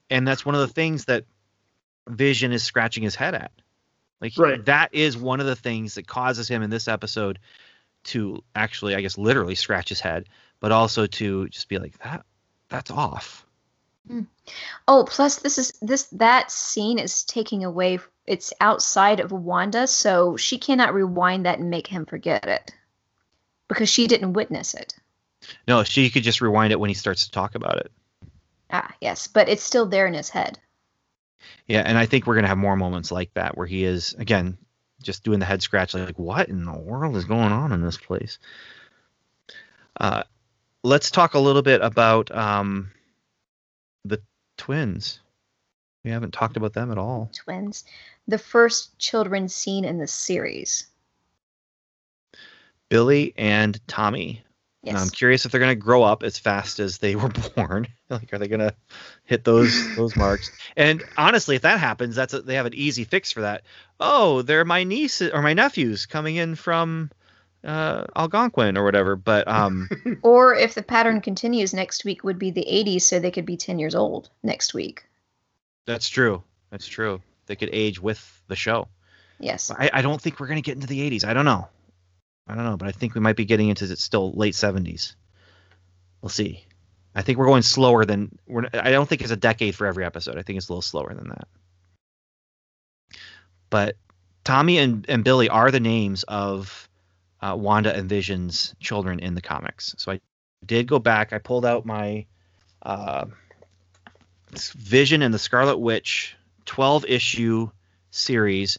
and 0.09 0.27
that's 0.27 0.45
one 0.45 0.55
of 0.55 0.61
the 0.61 0.73
things 0.73 1.05
that 1.05 1.25
Vision 2.07 2.51
is 2.51 2.63
scratching 2.63 3.03
his 3.03 3.15
head 3.15 3.33
at. 3.33 3.51
Like 4.21 4.33
Right. 4.37 4.63
that 4.65 4.93
is 4.93 5.17
one 5.17 5.39
of 5.39 5.45
the 5.45 5.55
things 5.55 5.95
that 5.95 6.07
causes 6.07 6.47
him 6.47 6.61
in 6.61 6.69
this 6.69 6.87
episode 6.87 7.39
to 8.05 8.43
actually, 8.55 8.95
I 8.95 9.01
guess, 9.01 9.17
literally 9.17 9.55
scratch 9.55 9.89
his 9.89 9.99
head, 9.99 10.27
but 10.59 10.71
also 10.71 11.05
to 11.07 11.47
just 11.49 11.69
be 11.69 11.77
like 11.77 11.97
that. 11.99 12.25
That's 12.69 12.91
off. 12.91 13.45
Oh, 14.87 15.05
plus 15.07 15.37
this 15.37 15.57
is 15.57 15.73
this 15.81 16.03
that 16.13 16.51
scene 16.51 16.99
is 16.99 17.23
taking 17.23 17.63
away. 17.63 17.99
It's 18.27 18.53
outside 18.61 19.19
of 19.19 19.31
Wanda, 19.31 19.87
so 19.87 20.37
she 20.37 20.57
cannot 20.57 20.93
rewind 20.93 21.45
that 21.45 21.59
and 21.59 21.69
make 21.69 21.87
him 21.87 22.05
forget 22.05 22.45
it 22.45 22.71
because 23.67 23.89
she 23.89 24.07
didn't 24.07 24.33
witness 24.33 24.73
it. 24.73 24.93
No, 25.67 25.83
she 25.83 26.09
could 26.09 26.23
just 26.23 26.41
rewind 26.41 26.71
it 26.71 26.79
when 26.79 26.89
he 26.89 26.93
starts 26.93 27.25
to 27.25 27.31
talk 27.31 27.55
about 27.55 27.77
it. 27.77 27.91
Ah, 28.71 28.91
yes, 29.01 29.27
but 29.27 29.49
it's 29.49 29.63
still 29.63 29.85
there 29.85 30.07
in 30.07 30.13
his 30.13 30.29
head. 30.29 30.59
Yeah, 31.67 31.81
and 31.81 31.97
I 31.97 32.05
think 32.05 32.25
we're 32.25 32.35
gonna 32.35 32.47
have 32.47 32.57
more 32.57 32.75
moments 32.75 33.11
like 33.11 33.33
that 33.33 33.57
where 33.57 33.67
he 33.67 33.83
is 33.83 34.13
again 34.17 34.57
just 35.05 35.23
doing 35.23 35.39
the 35.39 35.45
head 35.45 35.61
scratch, 35.61 35.93
like 35.93 36.19
what 36.19 36.49
in 36.49 36.65
the 36.65 36.77
world 36.77 37.15
is 37.15 37.25
going 37.25 37.53
on 37.53 37.71
in 37.71 37.81
this 37.81 37.97
place? 37.97 38.39
Uh, 39.99 40.23
let's 40.83 41.11
talk 41.11 41.33
a 41.33 41.39
little 41.39 41.61
bit 41.61 41.81
about 41.81 42.35
um, 42.35 42.91
the 44.03 44.21
twins. 44.57 45.19
We 46.03 46.11
haven't 46.11 46.33
talked 46.33 46.57
about 46.57 46.73
them 46.73 46.91
at 46.91 46.97
all. 46.97 47.31
Twins, 47.33 47.85
the 48.27 48.37
first 48.37 48.97
children 48.99 49.47
seen 49.47 49.85
in 49.85 49.97
the 49.97 50.07
series. 50.07 50.87
Billy 52.89 53.33
and 53.37 53.79
Tommy. 53.87 54.44
And 54.85 54.97
I'm 54.97 55.09
curious 55.09 55.45
if 55.45 55.51
they're 55.51 55.59
going 55.59 55.71
to 55.77 55.83
grow 55.83 56.03
up 56.03 56.23
as 56.23 56.37
fast 56.37 56.79
as 56.79 56.99
they 56.99 57.15
were 57.15 57.29
born. 57.55 57.87
like, 58.09 58.31
are 58.33 58.37
they 58.37 58.47
going 58.47 58.59
to 58.59 58.73
hit 59.23 59.43
those 59.43 59.95
those 59.95 60.15
marks? 60.15 60.51
And 60.77 61.03
honestly, 61.17 61.55
if 61.55 61.61
that 61.63 61.79
happens, 61.79 62.15
that's 62.15 62.33
a, 62.33 62.41
they 62.41 62.55
have 62.55 62.65
an 62.65 62.73
easy 62.73 63.03
fix 63.03 63.31
for 63.31 63.41
that. 63.41 63.63
Oh, 63.99 64.41
they're 64.41 64.65
my 64.65 64.83
niece 64.83 65.21
or 65.21 65.41
my 65.41 65.53
nephews 65.53 66.05
coming 66.05 66.35
in 66.35 66.55
from 66.55 67.09
uh, 67.63 68.05
Algonquin 68.15 68.77
or 68.77 68.83
whatever. 68.83 69.15
But 69.15 69.47
um, 69.47 69.89
Or 70.21 70.55
if 70.55 70.75
the 70.75 70.83
pattern 70.83 71.21
continues, 71.21 71.73
next 71.73 72.05
week 72.05 72.23
would 72.23 72.39
be 72.39 72.51
the 72.51 72.65
80s, 72.69 73.01
so 73.01 73.19
they 73.19 73.31
could 73.31 73.45
be 73.45 73.57
10 73.57 73.79
years 73.79 73.95
old 73.95 74.29
next 74.43 74.73
week. 74.73 75.05
that's 75.85 76.07
true. 76.09 76.43
That's 76.69 76.87
true. 76.87 77.21
They 77.47 77.55
could 77.55 77.69
age 77.71 78.01
with 78.01 78.41
the 78.47 78.55
show. 78.55 78.87
Yes. 79.39 79.71
I, 79.71 79.89
I 79.93 80.01
don't 80.01 80.21
think 80.21 80.39
we're 80.39 80.47
going 80.47 80.61
to 80.61 80.65
get 80.65 80.75
into 80.75 80.87
the 80.87 81.09
80s. 81.09 81.25
I 81.25 81.33
don't 81.33 81.45
know. 81.45 81.67
I 82.47 82.55
don't 82.55 82.65
know, 82.65 82.77
but 82.77 82.87
I 82.87 82.91
think 82.91 83.15
we 83.15 83.21
might 83.21 83.35
be 83.35 83.45
getting 83.45 83.69
into 83.69 83.85
it 83.85 83.99
still 83.99 84.31
late 84.33 84.53
70s. 84.53 85.15
We'll 86.21 86.29
see. 86.29 86.65
I 87.15 87.21
think 87.21 87.37
we're 87.37 87.45
going 87.45 87.61
slower 87.61 88.05
than 88.05 88.37
we're. 88.45 88.65
I 88.73 88.91
don't 88.91 89.07
think 89.07 89.21
it's 89.21 89.31
a 89.31 89.37
decade 89.37 89.75
for 89.75 89.87
every 89.87 90.03
episode. 90.03 90.37
I 90.37 90.41
think 90.41 90.57
it's 90.57 90.67
a 90.67 90.71
little 90.71 90.81
slower 90.81 91.13
than 91.13 91.29
that. 91.29 91.47
But 93.69 93.95
Tommy 94.43 94.77
and, 94.77 95.05
and 95.09 95.23
Billy 95.23 95.49
are 95.49 95.71
the 95.71 95.79
names 95.79 96.23
of 96.23 96.89
uh, 97.41 97.55
Wanda 97.57 97.95
and 97.95 98.09
Vision's 98.09 98.75
children 98.79 99.19
in 99.19 99.33
the 99.33 99.41
comics. 99.41 99.95
So 99.97 100.11
I 100.11 100.19
did 100.65 100.87
go 100.87 100.99
back. 100.99 101.31
I 101.31 101.37
pulled 101.37 101.65
out 101.65 101.85
my 101.85 102.25
uh, 102.81 103.25
Vision 104.51 105.21
and 105.21 105.33
the 105.33 105.39
Scarlet 105.39 105.77
Witch 105.77 106.35
12 106.65 107.05
issue 107.07 107.69
series 108.11 108.77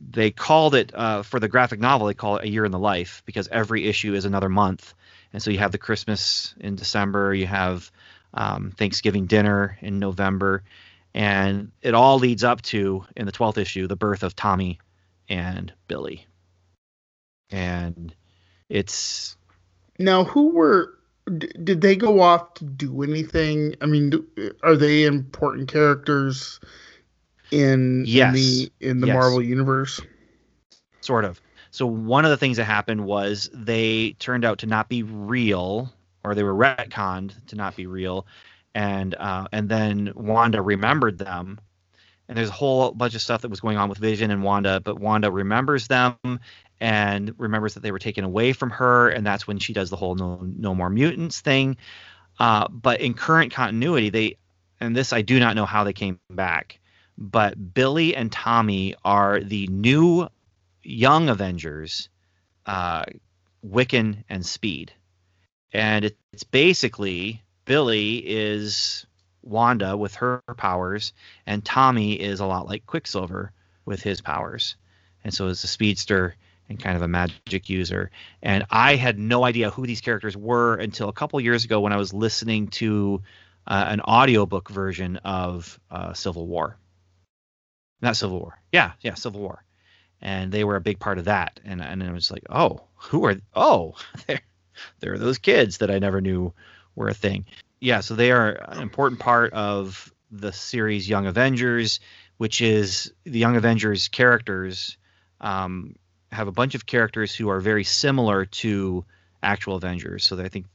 they 0.00 0.30
called 0.30 0.74
it 0.74 0.92
uh, 0.94 1.22
for 1.22 1.40
the 1.40 1.48
graphic 1.48 1.80
novel 1.80 2.06
they 2.06 2.14
call 2.14 2.36
it 2.36 2.44
a 2.44 2.48
year 2.48 2.64
in 2.64 2.72
the 2.72 2.78
life 2.78 3.22
because 3.26 3.48
every 3.48 3.86
issue 3.86 4.14
is 4.14 4.24
another 4.24 4.48
month 4.48 4.94
and 5.32 5.42
so 5.42 5.50
you 5.50 5.58
have 5.58 5.72
the 5.72 5.78
christmas 5.78 6.54
in 6.60 6.76
december 6.76 7.34
you 7.34 7.46
have 7.46 7.90
um, 8.32 8.70
thanksgiving 8.70 9.26
dinner 9.26 9.76
in 9.80 9.98
november 9.98 10.62
and 11.12 11.72
it 11.82 11.94
all 11.94 12.18
leads 12.18 12.44
up 12.44 12.62
to 12.62 13.04
in 13.16 13.26
the 13.26 13.32
12th 13.32 13.58
issue 13.58 13.86
the 13.86 13.96
birth 13.96 14.22
of 14.22 14.34
tommy 14.36 14.78
and 15.28 15.72
billy 15.88 16.26
and 17.50 18.14
it's 18.68 19.36
Now, 19.98 20.24
who 20.24 20.50
were? 20.50 20.94
Did 21.36 21.80
they 21.80 21.96
go 21.96 22.20
off 22.20 22.54
to 22.54 22.64
do 22.64 23.02
anything? 23.02 23.76
I 23.80 23.86
mean, 23.86 24.12
are 24.62 24.76
they 24.76 25.04
important 25.04 25.68
characters 25.68 26.58
in, 27.52 28.06
Yes. 28.06 28.34
in 28.34 28.70
the 28.80 28.88
in 28.90 29.00
the 29.00 29.06
Yes. 29.06 29.14
Marvel 29.14 29.42
universe? 29.42 30.00
sort 31.02 31.24
of 31.24 31.40
so 31.70 31.86
one 31.86 32.24
of 32.24 32.30
the 32.30 32.36
things 32.36 32.56
that 32.56 32.64
happened 32.64 33.04
was 33.04 33.50
they 33.54 34.12
turned 34.18 34.44
out 34.44 34.58
to 34.58 34.66
not 34.66 34.88
be 34.88 35.02
real 35.02 35.92
or 36.24 36.34
they 36.34 36.42
were 36.42 36.54
retconned 36.54 37.32
to 37.46 37.56
not 37.56 37.76
be 37.76 37.86
real 37.86 38.26
and 38.74 39.14
uh, 39.14 39.46
and 39.52 39.68
then 39.68 40.12
wanda 40.14 40.60
remembered 40.60 41.18
them 41.18 41.58
and 42.28 42.36
there's 42.38 42.48
a 42.48 42.52
whole 42.52 42.92
bunch 42.92 43.14
of 43.14 43.22
stuff 43.22 43.42
that 43.42 43.50
was 43.50 43.60
going 43.60 43.78
on 43.78 43.88
with 43.88 43.98
vision 43.98 44.30
and 44.30 44.42
wanda 44.42 44.80
but 44.80 44.98
wanda 45.00 45.30
remembers 45.30 45.88
them 45.88 46.16
and 46.80 47.34
remembers 47.38 47.74
that 47.74 47.82
they 47.82 47.92
were 47.92 47.98
taken 47.98 48.24
away 48.24 48.52
from 48.52 48.70
her 48.70 49.08
and 49.08 49.26
that's 49.26 49.46
when 49.46 49.58
she 49.58 49.72
does 49.72 49.90
the 49.90 49.96
whole 49.96 50.14
no 50.14 50.38
no 50.42 50.74
more 50.74 50.90
mutants 50.90 51.40
thing 51.40 51.76
uh, 52.40 52.68
but 52.68 53.00
in 53.00 53.14
current 53.14 53.52
continuity 53.52 54.10
they 54.10 54.36
and 54.80 54.96
this 54.96 55.12
i 55.14 55.22
do 55.22 55.40
not 55.40 55.56
know 55.56 55.66
how 55.66 55.84
they 55.84 55.94
came 55.94 56.20
back 56.30 56.79
but 57.20 57.74
billy 57.74 58.16
and 58.16 58.32
tommy 58.32 58.94
are 59.04 59.40
the 59.40 59.66
new 59.68 60.26
young 60.82 61.28
Avengers, 61.28 62.08
uh, 62.66 63.04
Wiccan 63.66 64.24
and 64.28 64.44
Speed, 64.44 64.92
and 65.72 66.04
it, 66.04 66.16
it's 66.32 66.44
basically 66.44 67.42
Billy 67.64 68.16
is 68.18 69.06
Wanda 69.42 69.96
with 69.96 70.14
her 70.16 70.42
powers, 70.56 71.12
and 71.46 71.64
Tommy 71.64 72.14
is 72.14 72.40
a 72.40 72.46
lot 72.46 72.66
like 72.66 72.86
Quicksilver 72.86 73.52
with 73.84 74.02
his 74.02 74.20
powers, 74.20 74.76
and 75.24 75.32
so 75.32 75.46
is 75.48 75.62
a 75.64 75.68
speedster 75.68 76.36
and 76.68 76.78
kind 76.78 76.96
of 76.96 77.02
a 77.02 77.08
magic 77.08 77.68
user. 77.68 78.10
And 78.42 78.64
I 78.70 78.96
had 78.96 79.18
no 79.18 79.44
idea 79.44 79.70
who 79.70 79.86
these 79.86 80.00
characters 80.00 80.36
were 80.36 80.76
until 80.76 81.08
a 81.08 81.12
couple 81.12 81.40
years 81.40 81.64
ago 81.64 81.80
when 81.80 81.92
I 81.92 81.96
was 81.96 82.14
listening 82.14 82.68
to 82.68 83.22
uh, 83.66 83.84
an 83.88 84.00
audiobook 84.00 84.70
version 84.70 85.16
of 85.18 85.78
uh, 85.90 86.12
Civil 86.12 86.46
War. 86.46 86.76
Not 88.02 88.16
Civil 88.16 88.38
War. 88.38 88.60
Yeah, 88.72 88.92
yeah, 89.00 89.14
Civil 89.14 89.40
War 89.40 89.64
and 90.22 90.52
they 90.52 90.64
were 90.64 90.76
a 90.76 90.80
big 90.80 90.98
part 90.98 91.18
of 91.18 91.24
that. 91.26 91.60
And 91.64 91.80
and 91.80 92.02
I 92.02 92.12
was 92.12 92.30
like, 92.30 92.44
oh, 92.50 92.80
who 92.96 93.24
are? 93.24 93.36
Oh, 93.54 93.94
they're 94.26 94.40
they're 95.00 95.18
those 95.18 95.38
kids 95.38 95.78
that 95.78 95.90
I 95.90 95.98
never 95.98 96.20
knew 96.20 96.52
were 96.94 97.08
a 97.08 97.14
thing. 97.14 97.46
Yeah, 97.80 98.00
so 98.00 98.14
they 98.14 98.30
are 98.30 98.50
an 98.68 98.82
important 98.82 99.20
part 99.20 99.52
of 99.52 100.12
the 100.30 100.52
series 100.52 101.08
Young 101.08 101.26
Avengers, 101.26 102.00
which 102.36 102.60
is 102.60 103.12
the 103.24 103.38
Young 103.38 103.56
Avengers 103.56 104.08
characters 104.08 104.98
um, 105.40 105.96
have 106.30 106.46
a 106.46 106.52
bunch 106.52 106.74
of 106.74 106.84
characters 106.84 107.34
who 107.34 107.48
are 107.48 107.60
very 107.60 107.84
similar 107.84 108.44
to 108.44 109.04
actual 109.42 109.76
Avengers. 109.76 110.24
So 110.24 110.38
I 110.38 110.48
think 110.48 110.66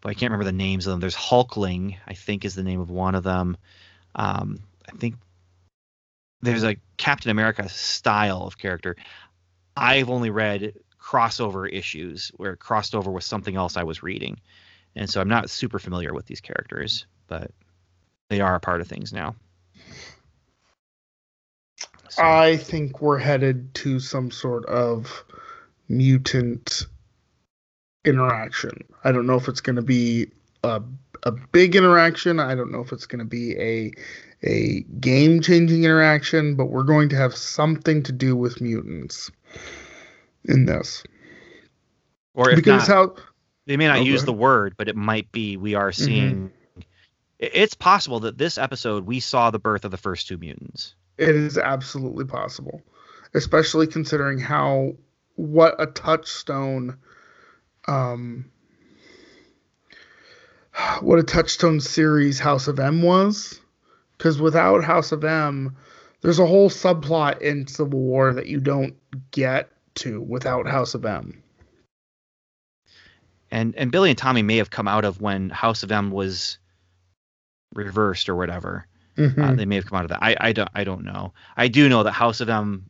but 0.00 0.10
I 0.10 0.14
can't 0.14 0.32
remember 0.32 0.50
the 0.50 0.52
names 0.52 0.88
of 0.88 0.90
them. 0.90 0.98
There's 0.98 1.14
Hulkling, 1.14 1.96
I 2.08 2.14
think, 2.14 2.44
is 2.44 2.56
the 2.56 2.64
name 2.64 2.80
of 2.80 2.90
one 2.90 3.14
of 3.14 3.22
them. 3.22 3.56
Um, 4.16 4.58
I 4.92 4.96
think 4.96 5.14
there's 6.42 6.64
a 6.64 6.76
Captain 6.96 7.30
America 7.30 7.68
style 7.68 8.42
of 8.42 8.58
character. 8.58 8.96
I've 9.76 10.10
only 10.10 10.30
read 10.30 10.74
crossover 11.00 11.72
issues 11.72 12.30
where 12.36 12.52
it 12.52 12.58
crossed 12.58 12.94
over 12.94 13.10
with 13.10 13.24
something 13.24 13.56
else 13.56 13.76
I 13.76 13.84
was 13.84 14.02
reading, 14.02 14.40
and 14.94 15.08
so 15.08 15.20
I'm 15.20 15.28
not 15.28 15.50
super 15.50 15.78
familiar 15.78 16.12
with 16.12 16.26
these 16.26 16.40
characters, 16.40 17.06
but 17.28 17.50
they 18.28 18.40
are 18.40 18.54
a 18.54 18.60
part 18.60 18.80
of 18.80 18.88
things 18.88 19.12
now. 19.12 19.34
So. 22.10 22.22
I 22.22 22.58
think 22.58 23.00
we're 23.00 23.18
headed 23.18 23.72
to 23.76 23.98
some 23.98 24.30
sort 24.30 24.66
of 24.66 25.24
mutant 25.88 26.86
interaction. 28.04 28.84
I 29.02 29.12
don't 29.12 29.26
know 29.26 29.36
if 29.36 29.48
it's 29.48 29.62
going 29.62 29.76
to 29.76 29.82
be 29.82 30.26
a 30.62 30.82
a 31.24 31.30
big 31.30 31.76
interaction. 31.76 32.40
I 32.40 32.54
don't 32.54 32.72
know 32.72 32.80
if 32.80 32.92
it's 32.92 33.06
going 33.06 33.20
to 33.20 33.24
be 33.24 33.56
a 33.58 33.92
a 34.44 34.84
game 35.00 35.40
changing 35.40 35.84
interaction, 35.84 36.56
but 36.56 36.66
we're 36.66 36.82
going 36.82 37.08
to 37.10 37.16
have 37.16 37.34
something 37.36 38.02
to 38.04 38.12
do 38.12 38.36
with 38.36 38.60
mutants 38.60 39.30
in 40.44 40.66
this. 40.66 41.04
Or 42.34 42.54
because 42.54 42.88
not, 42.88 42.94
how 42.94 43.16
they 43.66 43.76
may 43.76 43.86
not 43.86 43.98
oh, 43.98 44.02
use 44.02 44.24
the 44.24 44.32
word, 44.32 44.74
but 44.76 44.88
it 44.88 44.96
might 44.96 45.30
be 45.32 45.56
we 45.56 45.74
are 45.74 45.90
mm-hmm. 45.90 46.04
seeing. 46.04 46.34
Mm-hmm. 46.34 46.80
It's 47.38 47.74
possible 47.74 48.20
that 48.20 48.38
this 48.38 48.58
episode 48.58 49.04
we 49.06 49.20
saw 49.20 49.50
the 49.50 49.58
birth 49.58 49.84
of 49.84 49.90
the 49.90 49.96
first 49.96 50.28
two 50.28 50.38
mutants. 50.38 50.94
It 51.18 51.34
is 51.34 51.58
absolutely 51.58 52.24
possible, 52.24 52.82
especially 53.34 53.86
considering 53.86 54.38
how 54.38 54.94
what 55.34 55.74
a 55.78 55.86
touchstone 55.86 56.98
um 57.88 58.46
what 61.00 61.18
a 61.18 61.22
touchstone 61.22 61.80
series 61.80 62.38
House 62.38 62.68
of 62.68 62.78
M 62.78 63.02
was. 63.02 63.60
Because 64.16 64.40
without 64.40 64.84
House 64.84 65.12
of 65.12 65.24
M, 65.24 65.76
there's 66.20 66.38
a 66.38 66.46
whole 66.46 66.70
subplot 66.70 67.40
in 67.40 67.66
Civil 67.66 67.98
War 67.98 68.32
that 68.32 68.46
you 68.46 68.60
don't 68.60 68.94
get 69.30 69.70
to 69.96 70.20
without 70.20 70.66
House 70.66 70.94
of 70.94 71.04
M. 71.04 71.42
And 73.50 73.74
and 73.76 73.92
Billy 73.92 74.10
and 74.10 74.18
Tommy 74.18 74.42
may 74.42 74.56
have 74.56 74.70
come 74.70 74.88
out 74.88 75.04
of 75.04 75.20
when 75.20 75.50
House 75.50 75.82
of 75.82 75.92
M 75.92 76.10
was 76.10 76.58
reversed 77.74 78.28
or 78.28 78.36
whatever. 78.36 78.86
Mm-hmm. 79.16 79.42
Uh, 79.42 79.54
they 79.54 79.66
may 79.66 79.74
have 79.74 79.86
come 79.86 79.98
out 79.98 80.04
of 80.04 80.10
that. 80.10 80.22
I, 80.22 80.36
I 80.40 80.52
don't 80.52 80.70
I 80.74 80.84
don't 80.84 81.04
know. 81.04 81.34
I 81.56 81.68
do 81.68 81.88
know 81.88 82.02
that 82.04 82.12
House 82.12 82.40
of 82.40 82.48
M 82.48 82.88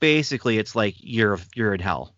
basically 0.00 0.58
it's 0.58 0.74
like 0.74 0.94
year 0.98 1.32
of 1.32 1.46
year 1.54 1.74
in 1.74 1.80
hell. 1.80 2.14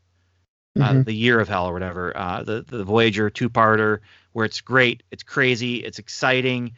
Uh, 0.77 0.91
mm-hmm. 0.91 1.03
the 1.03 1.15
year 1.15 1.41
of 1.41 1.49
hell 1.49 1.67
or 1.67 1.73
whatever. 1.73 2.17
Uh, 2.17 2.43
the 2.43 2.65
the 2.67 2.85
Voyager 2.85 3.31
two 3.31 3.49
parter 3.49 4.01
where 4.33 4.45
it's 4.45 4.61
great, 4.61 5.03
it's 5.11 5.23
crazy, 5.23 5.77
it's 5.77 5.99
exciting, 5.99 6.73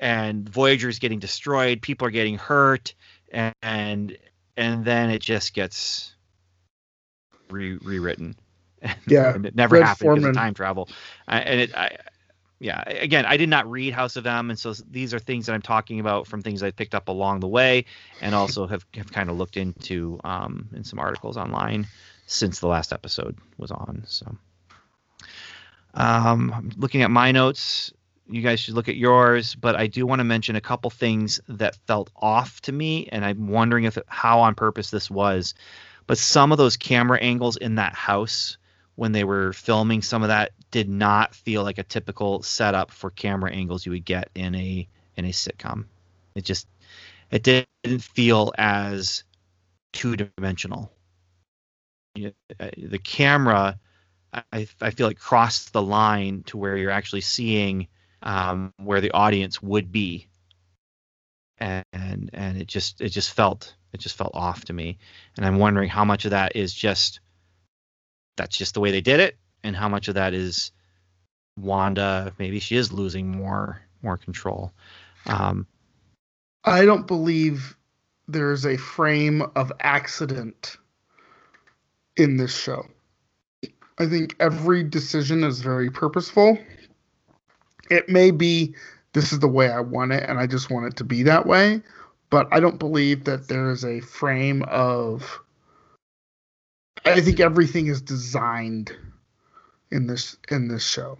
and 0.00 0.48
Voyager 0.48 0.88
is 0.88 0.98
getting 0.98 1.18
destroyed, 1.18 1.82
people 1.82 2.06
are 2.06 2.12
getting 2.12 2.38
hurt, 2.38 2.94
and 3.30 3.54
and, 3.62 4.18
and 4.56 4.84
then 4.84 5.10
it 5.10 5.20
just 5.20 5.54
gets 5.54 6.14
re- 7.50 7.78
rewritten. 7.78 8.36
Yeah, 9.08 9.34
and 9.34 9.46
it 9.46 9.56
never 9.56 9.76
Red 9.76 9.84
happened 9.84 10.06
Foreman. 10.06 10.22
because 10.22 10.36
of 10.36 10.42
time 10.42 10.54
travel. 10.54 10.88
And 11.26 11.60
it, 11.60 11.74
I, 11.74 11.96
yeah, 12.58 12.82
again, 12.86 13.26
I 13.26 13.36
did 13.36 13.48
not 13.48 13.70
read 13.70 13.92
House 13.92 14.16
of 14.16 14.26
M, 14.26 14.48
and 14.50 14.58
so 14.58 14.74
these 14.90 15.12
are 15.12 15.18
things 15.18 15.46
that 15.46 15.52
I'm 15.52 15.62
talking 15.62 16.00
about 16.00 16.26
from 16.26 16.40
things 16.40 16.62
I 16.62 16.70
picked 16.70 16.94
up 16.94 17.08
along 17.08 17.40
the 17.40 17.48
way, 17.48 17.84
and 18.22 18.34
also 18.34 18.66
have, 18.66 18.86
have 18.94 19.12
kind 19.12 19.28
of 19.28 19.36
looked 19.36 19.56
into 19.56 20.18
um, 20.24 20.68
in 20.74 20.82
some 20.84 20.98
articles 20.98 21.36
online 21.36 21.86
since 22.26 22.60
the 22.60 22.66
last 22.66 22.92
episode 22.92 23.36
was 23.58 23.70
on. 23.70 24.04
So, 24.06 24.36
um, 25.94 26.70
looking 26.76 27.02
at 27.02 27.10
my 27.10 27.30
notes, 27.30 27.92
you 28.28 28.42
guys 28.42 28.60
should 28.60 28.74
look 28.74 28.88
at 28.88 28.96
yours, 28.96 29.54
but 29.54 29.76
I 29.76 29.86
do 29.86 30.06
want 30.06 30.20
to 30.20 30.24
mention 30.24 30.56
a 30.56 30.60
couple 30.60 30.90
things 30.90 31.40
that 31.48 31.76
felt 31.86 32.10
off 32.16 32.60
to 32.62 32.72
me, 32.72 33.08
and 33.12 33.24
I'm 33.24 33.48
wondering 33.48 33.84
if 33.84 33.98
how 34.08 34.40
on 34.40 34.54
purpose 34.54 34.90
this 34.90 35.10
was. 35.10 35.54
But 36.06 36.18
some 36.18 36.52
of 36.52 36.58
those 36.58 36.76
camera 36.76 37.18
angles 37.20 37.56
in 37.56 37.76
that 37.76 37.94
house 37.94 38.58
when 38.96 39.12
they 39.12 39.24
were 39.24 39.52
filming 39.52 40.02
some 40.02 40.22
of 40.22 40.28
that 40.28 40.52
did 40.70 40.88
not 40.88 41.34
feel 41.34 41.62
like 41.62 41.78
a 41.78 41.82
typical 41.82 42.42
setup 42.42 42.90
for 42.90 43.10
camera 43.10 43.52
angles 43.52 43.86
you 43.86 43.92
would 43.92 44.04
get 44.04 44.30
in 44.34 44.54
a 44.54 44.88
in 45.16 45.24
a 45.24 45.30
sitcom. 45.30 45.84
It 46.34 46.44
just 46.44 46.66
it 47.30 47.42
didn't 47.42 48.02
feel 48.02 48.52
as 48.58 49.24
two 49.92 50.16
dimensional. 50.16 50.92
Uh, 52.18 52.70
the 52.78 52.98
camera, 52.98 53.78
I, 54.32 54.66
I 54.80 54.90
feel 54.90 55.06
like 55.06 55.18
crossed 55.18 55.72
the 55.72 55.82
line 55.82 56.44
to 56.46 56.56
where 56.56 56.76
you're 56.76 56.90
actually 56.90 57.20
seeing 57.20 57.88
um, 58.22 58.72
where 58.78 59.00
the 59.00 59.12
audience 59.12 59.62
would 59.62 59.92
be, 59.92 60.28
and, 61.58 61.84
and 61.92 62.58
it 62.58 62.66
just 62.66 63.00
it 63.00 63.10
just 63.10 63.32
felt 63.32 63.74
it 63.92 64.00
just 64.00 64.16
felt 64.16 64.32
off 64.34 64.64
to 64.66 64.72
me, 64.72 64.98
and 65.36 65.46
I'm 65.46 65.58
wondering 65.58 65.88
how 65.88 66.04
much 66.04 66.24
of 66.24 66.32
that 66.32 66.56
is 66.56 66.72
just 66.72 67.20
that's 68.36 68.56
just 68.56 68.74
the 68.74 68.80
way 68.80 68.90
they 68.90 69.00
did 69.00 69.20
it, 69.20 69.36
and 69.62 69.74
how 69.74 69.88
much 69.88 70.08
of 70.08 70.14
that 70.14 70.34
is 70.34 70.72
Wanda 71.58 72.32
maybe 72.38 72.60
she 72.60 72.76
is 72.76 72.92
losing 72.92 73.28
more 73.28 73.80
more 74.02 74.16
control. 74.16 74.72
Um, 75.26 75.66
I 76.64 76.84
don't 76.84 77.06
believe 77.06 77.76
there's 78.28 78.66
a 78.66 78.76
frame 78.76 79.42
of 79.54 79.72
accident 79.80 80.76
in 82.16 82.36
this 82.36 82.54
show. 82.54 82.86
I 83.98 84.06
think 84.06 84.36
every 84.40 84.82
decision 84.82 85.44
is 85.44 85.60
very 85.60 85.90
purposeful. 85.90 86.58
It 87.90 88.08
may 88.08 88.30
be 88.30 88.74
this 89.12 89.32
is 89.32 89.38
the 89.38 89.48
way 89.48 89.70
I 89.70 89.80
want 89.80 90.12
it 90.12 90.28
and 90.28 90.38
I 90.38 90.46
just 90.46 90.70
want 90.70 90.86
it 90.86 90.96
to 90.96 91.04
be 91.04 91.22
that 91.24 91.46
way, 91.46 91.82
but 92.30 92.48
I 92.52 92.60
don't 92.60 92.78
believe 92.78 93.24
that 93.24 93.48
there 93.48 93.70
is 93.70 93.84
a 93.84 94.00
frame 94.00 94.62
of 94.64 95.40
I 97.04 97.20
think 97.20 97.38
everything 97.38 97.86
is 97.86 98.00
designed 98.00 98.92
in 99.90 100.06
this 100.06 100.36
in 100.50 100.68
this 100.68 100.86
show. 100.86 101.18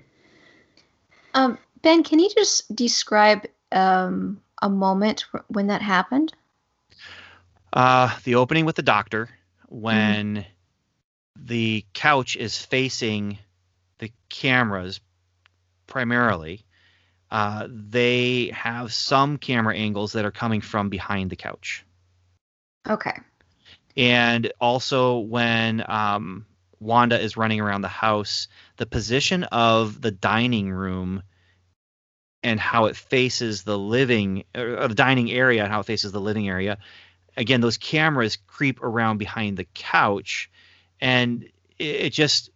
Um, 1.35 1.59
ben, 1.83 2.03
can 2.03 2.19
you 2.19 2.29
just 2.35 2.75
describe 2.75 3.47
um, 3.73 4.41
a 4.63 4.69
moment 4.69 5.27
when 5.49 5.69
that 5.69 5.83
happened? 5.83 6.33
Uh, 7.73 8.11
the 8.25 8.35
opening 8.35 8.65
with 8.65 8.77
the 8.77 8.83
doctor 8.83 9.29
when 9.69 10.37
mm 10.37 10.47
the 11.45 11.85
couch 11.93 12.37
is 12.37 12.59
facing 12.59 13.39
the 13.99 14.11
cameras 14.29 15.01
primarily. 15.87 16.65
Uh, 17.31 17.67
they 17.69 18.53
have 18.55 18.93
some 18.93 19.37
camera 19.37 19.77
angles 19.77 20.13
that 20.13 20.25
are 20.25 20.31
coming 20.31 20.61
from 20.61 20.89
behind 20.89 21.31
the 21.31 21.37
couch. 21.37 21.85
Okay. 22.89 23.19
And 23.97 24.53
also 24.61 25.19
when 25.19 25.85
um, 25.89 26.47
Wanda 26.79 27.21
is 27.21 27.37
running 27.37 27.61
around 27.61 27.81
the 27.81 27.89
house, 27.89 28.49
the 28.77 28.87
position 28.87 29.45
of 29.45 30.01
the 30.01 30.11
dining 30.11 30.71
room 30.71 31.23
and 32.43 32.61
how 32.61 32.85
it 32.85 32.97
faces 32.97 33.65
the 33.65 33.79
living 33.79 34.45
or 34.55 34.87
the 34.87 34.95
dining 34.95 35.31
area 35.33 35.65
and 35.65 35.73
how 35.73 35.81
it 35.81 35.87
faces 35.87 36.13
the 36.13 36.21
living 36.21 36.49
area. 36.49 36.79
Again, 37.37 37.61
those 37.61 37.77
cameras 37.77 38.37
creep 38.47 38.83
around 38.83 39.19
behind 39.19 39.57
the 39.57 39.67
couch 39.75 40.51
and 41.01 41.49
it, 41.79 42.11
just 42.11 42.51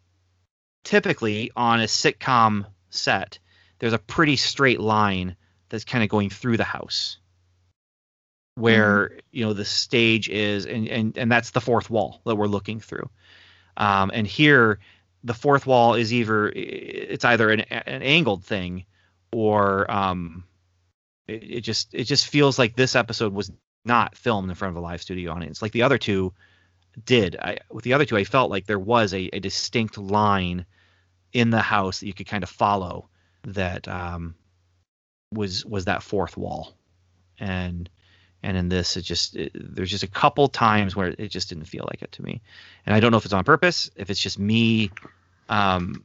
typically 0.84 1.50
on 1.56 1.80
a 1.80 1.84
sitcom 1.84 2.66
set, 2.90 3.38
there's 3.78 3.92
a 3.92 3.98
pretty 3.98 4.36
straight 4.36 4.80
line 4.80 5.36
that's 5.68 5.84
kind 5.84 6.04
of 6.04 6.10
going 6.10 6.30
through 6.30 6.56
the 6.56 6.64
house 6.64 7.18
where 8.56 9.08
mm-hmm. 9.08 9.18
you 9.30 9.44
know 9.44 9.52
the 9.52 9.64
stage 9.64 10.28
is 10.28 10.66
and, 10.66 10.88
and 10.88 11.16
and 11.16 11.30
that's 11.30 11.50
the 11.50 11.60
fourth 11.60 11.88
wall 11.88 12.20
that 12.26 12.34
we're 12.34 12.48
looking 12.48 12.80
through 12.80 13.08
um, 13.76 14.10
and 14.12 14.26
here 14.26 14.80
the 15.22 15.32
fourth 15.32 15.66
wall 15.66 15.94
is 15.94 16.12
either 16.12 16.48
it's 16.48 17.24
either 17.24 17.50
an, 17.50 17.60
an 17.60 18.02
angled 18.02 18.44
thing 18.44 18.84
or 19.32 19.88
um, 19.88 20.42
it, 21.28 21.44
it, 21.44 21.60
just 21.60 21.94
it 21.94 22.04
just 22.04 22.26
feels 22.26 22.58
like 22.58 22.74
this 22.74 22.96
episode 22.96 23.32
was 23.32 23.52
not 23.84 24.16
filmed 24.16 24.50
in 24.50 24.54
front 24.56 24.76
of 24.76 24.82
a 24.82 24.84
live 24.84 25.00
studio 25.00 25.32
audience 25.32 25.62
like 25.62 25.72
the 25.72 25.82
other 25.82 25.96
two 25.96 26.32
did. 27.04 27.36
I, 27.36 27.58
with 27.70 27.84
the 27.84 27.92
other 27.92 28.04
two, 28.04 28.16
I 28.16 28.24
felt 28.24 28.50
like 28.50 28.66
there 28.66 28.78
was 28.78 29.14
a, 29.14 29.30
a 29.32 29.40
distinct 29.40 29.98
line 29.98 30.66
in 31.32 31.50
the 31.50 31.60
house 31.60 32.00
that 32.00 32.06
you 32.06 32.14
could 32.14 32.26
kind 32.26 32.42
of 32.42 32.50
follow 32.50 33.08
that 33.44 33.88
um, 33.88 34.34
was 35.32 35.64
was 35.64 35.86
that 35.86 36.02
fourth 36.02 36.36
wall, 36.36 36.74
and 37.38 37.88
and 38.42 38.56
in 38.56 38.68
this 38.68 38.96
it 38.96 39.02
just 39.02 39.36
it, 39.36 39.52
there's 39.54 39.90
just 39.90 40.04
a 40.04 40.08
couple 40.08 40.48
times 40.48 40.96
where 40.96 41.14
it 41.18 41.28
just 41.28 41.48
didn't 41.48 41.64
feel 41.64 41.86
like 41.90 42.02
it 42.02 42.12
to 42.12 42.22
me, 42.22 42.40
and 42.86 42.94
I 42.94 43.00
don't 43.00 43.10
know 43.10 43.18
if 43.18 43.24
it's 43.24 43.34
on 43.34 43.44
purpose, 43.44 43.90
if 43.96 44.10
it's 44.10 44.20
just 44.20 44.38
me. 44.38 44.90
Um, 45.48 46.04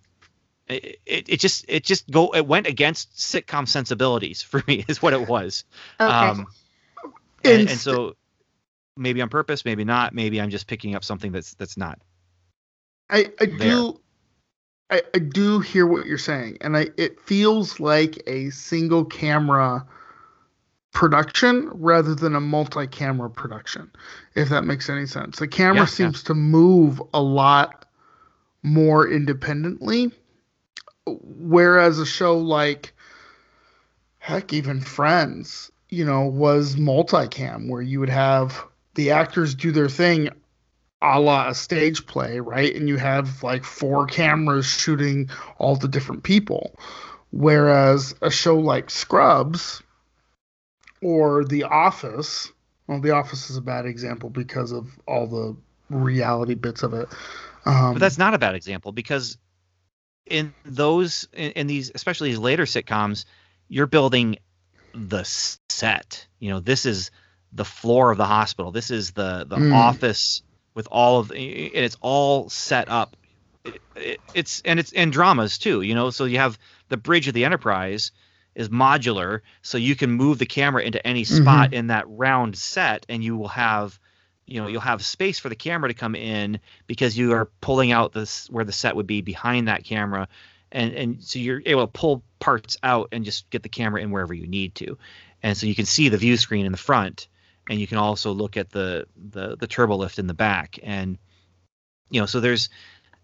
it, 0.68 1.00
it, 1.06 1.30
it 1.30 1.40
just 1.40 1.66
it 1.68 1.84
just 1.84 2.10
go 2.10 2.34
it 2.34 2.48
went 2.48 2.68
against 2.68 3.14
sitcom 3.16 3.68
sensibilities 3.68 4.42
for 4.42 4.64
me 4.68 4.86
is 4.88 5.02
what 5.02 5.14
it 5.14 5.28
was. 5.28 5.64
Okay. 6.00 6.12
Um, 6.12 6.48
and, 7.44 7.70
and 7.70 7.80
so 7.80 8.16
maybe 8.98 9.22
on 9.22 9.30
purpose, 9.30 9.66
maybe 9.66 9.84
not. 9.84 10.14
Maybe 10.14 10.42
I'm 10.42 10.50
just 10.50 10.68
picking 10.68 10.96
up 10.96 11.04
something 11.04 11.32
that's 11.32 11.54
that's 11.56 11.78
not. 11.78 12.00
I 13.10 13.32
I 13.40 13.46
there. 13.46 13.58
do 13.58 14.00
I, 14.90 15.02
I 15.14 15.20
do 15.20 15.60
hear 15.60 15.88
what 15.88 16.06
you're 16.06 16.18
saying, 16.18 16.58
and 16.62 16.78
I 16.78 16.90
it 16.98 17.20
feels 17.20 17.80
like 17.80 18.22
a 18.28 18.50
single 18.52 19.06
camera 19.06 19.86
production 20.92 21.70
rather 21.74 22.16
than 22.16 22.36
a 22.36 22.42
multi-camera 22.42 23.30
production, 23.30 23.92
if 24.36 24.50
that 24.50 24.64
makes 24.64 24.90
any 24.90 25.06
sense. 25.06 25.40
The 25.40 25.48
camera 25.48 25.82
Yeah, 25.82 25.88
seems 25.88 26.24
to 26.24 26.34
move 26.34 27.02
a 27.14 27.22
lot 27.22 27.86
more 28.64 29.08
independently, 29.08 30.12
whereas 31.06 32.00
a 32.00 32.06
show 32.06 32.38
like 32.38 32.94
heck, 34.20 34.54
even 34.54 34.82
Friends, 34.82 35.72
you 35.90 36.06
know, 36.06 36.26
was 36.26 36.76
multicam 36.76 37.70
where 37.70 37.82
you 37.82 38.00
would 38.00 38.10
have 38.10 38.64
the 38.96 39.12
actors 39.12 39.54
do 39.54 39.72
their 39.72 39.90
thing 39.90 40.30
a 41.02 41.20
la 41.20 41.50
a 41.50 41.56
stage 41.56 42.06
play, 42.08 42.40
right? 42.40 42.74
And 42.76 42.88
you 42.90 42.98
have 42.98 43.44
like 43.44 43.64
four 43.64 44.06
cameras 44.08 44.66
shooting 44.66 45.30
all 45.58 45.76
the 45.76 45.88
different 45.88 46.24
people. 46.24 46.76
Whereas 47.32 48.16
a 48.22 48.32
show 48.32 48.58
like 48.58 48.90
Scrubs 48.90 49.82
or 51.02 51.44
The 51.44 51.64
Office, 51.64 52.52
well, 52.88 53.00
The 53.02 53.12
Office 53.12 53.50
is 53.50 53.58
a 53.58 53.62
bad 53.62 53.86
example 53.86 54.30
because 54.30 54.72
of 54.72 54.88
all 55.08 55.28
the 55.28 55.56
reality 55.90 56.56
bits 56.56 56.84
of 56.84 56.94
it. 56.94 57.10
Um, 57.66 57.94
But 57.94 58.00
that's 58.00 58.18
not 58.18 58.34
a 58.34 58.40
bad 58.40 58.56
example 58.56 58.92
because 58.92 59.38
in 60.26 60.54
those 60.64 61.28
in, 61.34 61.52
in 61.52 61.68
these 61.68 61.92
especially 61.94 62.30
these 62.30 62.40
later 62.40 62.64
sitcoms, 62.66 63.26
you're 63.68 63.88
building 63.88 64.38
the 64.94 65.24
set. 65.70 66.26
You 66.40 66.52
know, 66.52 66.60
this 66.60 66.86
is 66.86 67.12
the 67.52 67.66
floor 67.66 68.12
of 68.12 68.18
the 68.18 68.26
hospital. 68.26 68.72
This 68.72 68.92
is 68.92 69.12
the 69.12 69.46
the 69.48 69.58
Mm. 69.58 69.74
office 69.74 70.42
with 70.76 70.88
all 70.92 71.20
of 71.20 71.30
the, 71.30 71.72
and 71.74 71.86
it's 71.86 71.98
all 72.02 72.50
set 72.50 72.90
up. 72.90 73.16
It, 73.64 73.82
it, 73.96 74.22
it's 74.36 74.62
and 74.64 74.80
it's 74.80 74.94
and 74.94 75.12
dramas 75.12 75.58
too. 75.58 75.82
You 75.82 75.96
know, 75.96 76.12
so 76.12 76.26
you 76.26 76.38
have 76.38 76.60
the 76.90 76.98
bridge 76.98 77.28
of 77.28 77.34
the 77.34 77.46
Enterprise 77.46 78.12
is 78.54 78.70
modular, 78.70 79.42
so 79.64 79.78
you 79.78 79.96
can 79.96 80.12
move 80.12 80.38
the 80.38 80.46
camera 80.46 80.84
into 80.84 81.06
any 81.06 81.24
mm-hmm. 81.24 81.42
spot 81.42 81.74
in 81.74 81.88
that 81.88 82.06
round 82.08 82.56
set, 82.56 83.06
and 83.10 83.24
you 83.24 83.36
will 83.36 83.48
have 83.48 84.00
you 84.46 84.62
know 84.62 84.68
you'll 84.68 84.82
have 84.82 85.04
space 85.04 85.40
for 85.40 85.50
the 85.50 85.56
camera 85.56 85.90
to 85.90 85.96
come 85.96 86.16
in 86.16 86.60
because 86.88 87.18
you 87.18 87.34
are 87.34 87.50
pulling 87.62 87.92
out 87.92 88.14
this 88.14 88.50
where 88.50 88.66
the 88.66 88.72
set 88.72 88.96
would 88.96 89.08
be 89.08 89.22
behind 89.22 89.68
that 89.68 89.84
camera 89.84 90.28
and 90.72 90.94
and 90.94 91.24
so 91.24 91.40
you're 91.40 91.62
able 91.66 91.82
to 91.82 91.92
pull 91.92 92.24
parts 92.40 92.78
out 92.84 93.10
and 93.12 93.26
just 93.26 93.50
get 93.50 93.64
the 93.64 93.70
camera 93.70 94.02
in 94.02 94.12
wherever 94.12 94.34
you 94.34 94.48
need 94.48 94.76
to 94.76 94.98
and 95.42 95.58
so 95.58 95.66
you 95.66 95.76
can 95.76 95.86
see 95.86 96.10
the 96.10 96.18
view 96.18 96.38
screen 96.38 96.66
in 96.66 96.72
the 96.72 96.78
front 96.78 97.28
and 97.70 97.80
you 97.80 97.88
can 97.88 97.98
also 97.98 98.32
look 98.32 98.58
at 98.58 98.70
the 98.70 99.06
the 99.30 99.56
the 99.58 99.68
turbo 99.68 99.96
lift 99.96 100.20
in 100.20 100.28
the 100.28 100.34
back 100.34 100.80
and 100.84 101.18
you 102.10 102.20
know 102.20 102.26
so 102.26 102.40
there's 102.40 102.70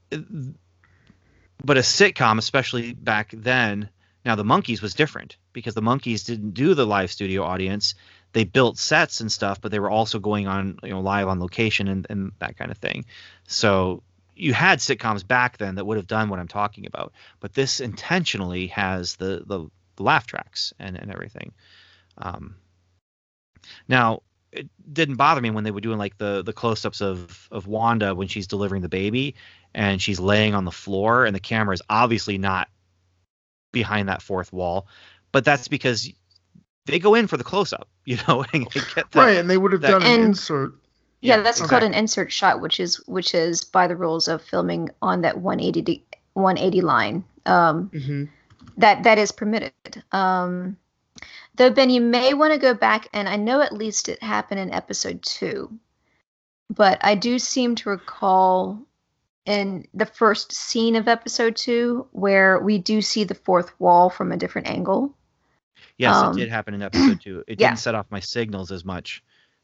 but 0.09 1.77
a 1.77 1.81
sitcom 1.81 2.37
especially 2.37 2.93
back 2.93 3.31
then 3.35 3.89
now 4.23 4.35
the 4.35 4.43
Monkees 4.43 4.81
was 4.81 4.93
different 4.93 5.37
because 5.53 5.73
the 5.73 5.81
Monkees 5.81 6.25
didn't 6.25 6.51
do 6.51 6.73
the 6.73 6.85
live 6.85 7.11
studio 7.11 7.43
audience 7.43 7.95
they 8.33 8.43
built 8.43 8.77
sets 8.77 9.21
and 9.21 9.31
stuff, 9.31 9.59
but 9.59 9.71
they 9.71 9.79
were 9.79 9.89
also 9.89 10.19
going 10.19 10.47
on, 10.47 10.79
you 10.83 10.89
know, 10.89 11.01
live 11.01 11.27
on 11.27 11.39
location 11.39 11.87
and, 11.87 12.07
and 12.09 12.31
that 12.39 12.57
kind 12.57 12.71
of 12.71 12.77
thing. 12.77 13.05
So 13.47 14.03
you 14.35 14.53
had 14.53 14.79
sitcoms 14.79 15.27
back 15.27 15.57
then 15.57 15.75
that 15.75 15.85
would 15.85 15.97
have 15.97 16.07
done 16.07 16.29
what 16.29 16.39
I'm 16.39 16.47
talking 16.47 16.85
about, 16.85 17.13
but 17.39 17.53
this 17.53 17.79
intentionally 17.79 18.67
has 18.67 19.15
the 19.17 19.43
the, 19.45 19.69
the 19.97 20.03
laugh 20.03 20.27
tracks 20.27 20.73
and, 20.79 20.95
and 20.97 21.11
everything. 21.11 21.51
Um, 22.17 22.55
now 23.87 24.21
it 24.51 24.69
didn't 24.91 25.15
bother 25.15 25.41
me 25.41 25.49
when 25.49 25.63
they 25.63 25.71
were 25.71 25.81
doing 25.81 25.97
like 25.97 26.17
the 26.17 26.41
the 26.43 26.53
close-ups 26.53 27.01
of 27.01 27.47
of 27.51 27.67
Wanda 27.67 28.13
when 28.15 28.27
she's 28.27 28.47
delivering 28.47 28.81
the 28.81 28.89
baby 28.89 29.35
and 29.73 30.01
she's 30.01 30.19
laying 30.19 30.53
on 30.53 30.65
the 30.65 30.71
floor 30.71 31.25
and 31.25 31.35
the 31.35 31.39
camera 31.39 31.73
is 31.73 31.81
obviously 31.89 32.37
not 32.37 32.67
behind 33.71 34.09
that 34.09 34.21
fourth 34.21 34.51
wall, 34.51 34.87
but 35.31 35.45
that's 35.45 35.67
because 35.67 36.09
they 36.85 36.99
go 36.99 37.15
in 37.15 37.27
for 37.27 37.37
the 37.37 37.43
close 37.43 37.71
up, 37.73 37.87
you 38.05 38.17
know, 38.27 38.43
and 38.53 38.69
get 38.71 38.83
that. 38.93 39.15
right, 39.15 39.37
and 39.37 39.49
they 39.49 39.57
would 39.57 39.71
have 39.71 39.81
that- 39.81 39.91
done 39.91 40.01
an 40.03 40.07
And- 40.13 40.23
insert. 40.23 40.73
Yeah, 41.23 41.37
Yeah, 41.37 41.43
that's 41.43 41.59
exactly. 41.59 41.69
called 41.81 41.91
an 41.93 41.97
insert 41.99 42.31
shot, 42.31 42.61
which 42.61 42.79
is 42.79 42.95
which 43.07 43.35
is 43.35 43.63
by 43.63 43.85
the 43.87 43.95
rules 43.95 44.27
of 44.27 44.41
filming 44.41 44.89
on 45.03 45.21
that 45.21 45.37
180 45.37 46.03
180 46.33 46.81
line. 46.81 47.23
Um, 47.45 47.89
hmm 47.93 48.23
that 48.77 49.03
that 49.03 49.19
is 49.19 49.31
permitted. 49.31 49.71
Um, 50.11 50.77
though 51.55 51.69
Ben, 51.69 51.89
you 51.89 52.01
may 52.01 52.33
want 52.33 52.53
to 52.53 52.59
go 52.59 52.73
back, 52.73 53.07
and 53.13 53.27
I 53.27 53.35
know 53.35 53.61
at 53.61 53.73
least 53.73 54.09
it 54.09 54.21
happened 54.21 54.59
in 54.59 54.71
episode 54.71 55.21
two, 55.21 55.71
but 56.69 56.99
I 57.01 57.15
do 57.15 57.39
seem 57.39 57.75
to 57.75 57.89
recall 57.89 58.81
in 59.45 59.85
the 59.93 60.05
first 60.05 60.51
scene 60.51 60.95
of 60.95 61.07
episode 61.07 61.55
two 61.55 62.07
where 62.11 62.59
we 62.59 62.77
do 62.77 63.01
see 63.01 63.23
the 63.23 63.35
fourth 63.35 63.77
wall 63.79 64.09
from 64.09 64.31
a 64.31 64.37
different 64.37 64.67
angle. 64.67 65.15
Yes, 65.97 66.15
um, 66.15 66.33
it 66.33 66.39
did 66.39 66.49
happen 66.49 66.73
in 66.73 66.81
episode 66.81 67.21
two. 67.21 67.43
It 67.47 67.59
yeah. 67.59 67.69
didn't 67.69 67.79
set 67.79 67.95
off 67.95 68.05
my 68.09 68.19
signals 68.19 68.71
as 68.71 68.85
much, 68.85 69.23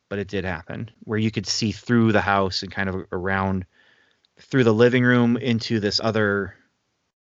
but 0.10 0.20
it 0.20 0.28
did 0.28 0.46
happen 0.46 0.92
where 1.04 1.20
you 1.20 1.32
could 1.32 1.48
see 1.48 1.72
through 1.72 2.12
the 2.12 2.22
house 2.22 2.64
and 2.64 2.72
kind 2.72 2.90
of 2.90 3.06
around 3.12 3.66
through 4.40 4.64
the 4.64 4.74
living 4.74 5.04
room 5.04 5.38
into 5.38 5.80
this 5.80 6.00
other 6.04 6.56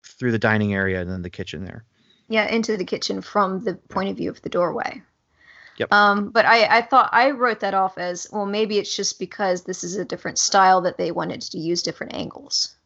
through 0.03 0.33
the 0.33 0.39
dining 0.39 0.75
area 0.75 1.01
and 1.01 1.11
then 1.11 1.23
the 1.23 1.31
kitchen 1.31 1.65
there. 1.65 1.85
Yeah, 2.29 2.47
into 2.47 2.77
the 2.77 2.85
kitchen 2.85 3.21
from 3.21 3.65
the 3.65 3.75
point 3.75 4.11
of 4.11 4.17
view 4.17 4.31
of 4.31 4.41
the 4.43 4.49
doorway. 4.49 5.03
Yep. 5.77 5.93
Um, 5.93 6.31
but 6.31 6.47
I, 6.47 6.79
I 6.79 6.83
thought 6.83 7.11
I 7.13 7.31
wrote 7.33 7.61
that 7.61 7.75
off 7.75 7.99
as 7.99 8.29
well. 8.31 8.47
Maybe 8.47 8.79
it's 8.79 8.95
just 8.95 9.19
because 9.19 9.65
this 9.65 9.83
is 9.83 9.97
a 9.97 10.05
different 10.05 10.39
style 10.39 10.81
that 10.83 10.97
they 10.97 11.11
wanted 11.11 11.43
to 11.43 11.59
use 11.59 11.83
different 11.83 12.15
angles. 12.15 12.77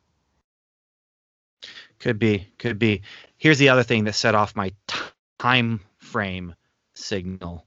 Could 1.99 2.19
be, 2.19 2.49
could 2.59 2.79
be. 2.79 3.03
Here's 3.37 3.59
the 3.59 3.69
other 3.69 3.83
thing 3.83 4.05
that 4.05 4.15
set 4.15 4.35
off 4.35 4.57
my 4.57 4.73
t- 4.87 4.99
time 5.39 5.81
frame 5.99 6.55
signal, 6.95 7.67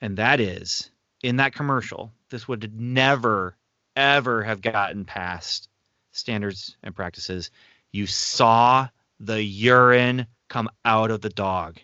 and 0.00 0.16
that 0.16 0.40
is 0.40 0.90
in 1.22 1.36
that 1.36 1.54
commercial. 1.54 2.12
This 2.30 2.48
would 2.48 2.80
never, 2.80 3.56
ever 3.96 4.42
have 4.42 4.60
gotten 4.60 5.04
past 5.04 5.68
standards 6.12 6.76
and 6.82 6.94
practices. 6.94 7.50
You 7.92 8.06
saw 8.06 8.88
the 9.18 9.42
urine 9.42 10.26
come 10.50 10.68
out 10.84 11.10
of 11.10 11.22
the 11.22 11.30
dog. 11.30 11.78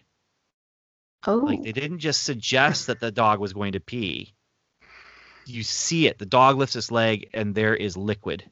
Oh, 1.27 1.37
Like 1.37 1.62
they 1.62 1.73
didn't 1.73 2.01
just 2.01 2.25
suggest 2.25 2.89
that 2.89 3.01
the 3.01 3.11
dog 3.11 3.41
was 3.41 3.55
going 3.55 3.73
to 3.73 3.81
pee. 3.81 4.35
You 5.47 5.62
see 5.62 6.07
it. 6.07 6.19
The 6.19 6.27
dog 6.27 6.57
lifts 6.59 6.77
its 6.77 6.91
leg, 6.91 7.31
and 7.33 7.55
there 7.55 7.75
is 7.75 7.97
liquid. 7.97 8.45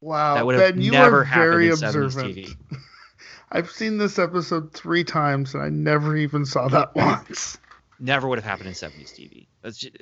Wow, 0.00 0.34
that 0.36 0.46
would 0.46 0.54
have 0.54 0.74
Ben, 0.74 0.80
you 0.82 0.92
never 0.92 1.20
are 1.20 1.24
happened 1.24 1.50
very 1.52 1.66
in 1.66 1.74
70s 1.74 2.04
observant. 2.04 2.36
TV. 2.36 2.56
I've 3.50 3.70
seen 3.70 3.98
this 3.98 4.18
episode 4.18 4.72
three 4.72 5.04
times, 5.04 5.54
and 5.54 5.62
I 5.62 5.68
never 5.68 6.16
even 6.16 6.44
saw 6.44 6.68
that 6.68 6.94
once. 6.94 7.58
never 7.98 8.28
would 8.28 8.38
have 8.38 8.44
happened 8.44 8.68
in 8.68 8.74
70s 8.74 9.12
TV. 9.12 9.46
That's 9.62 9.78
just, 9.78 9.96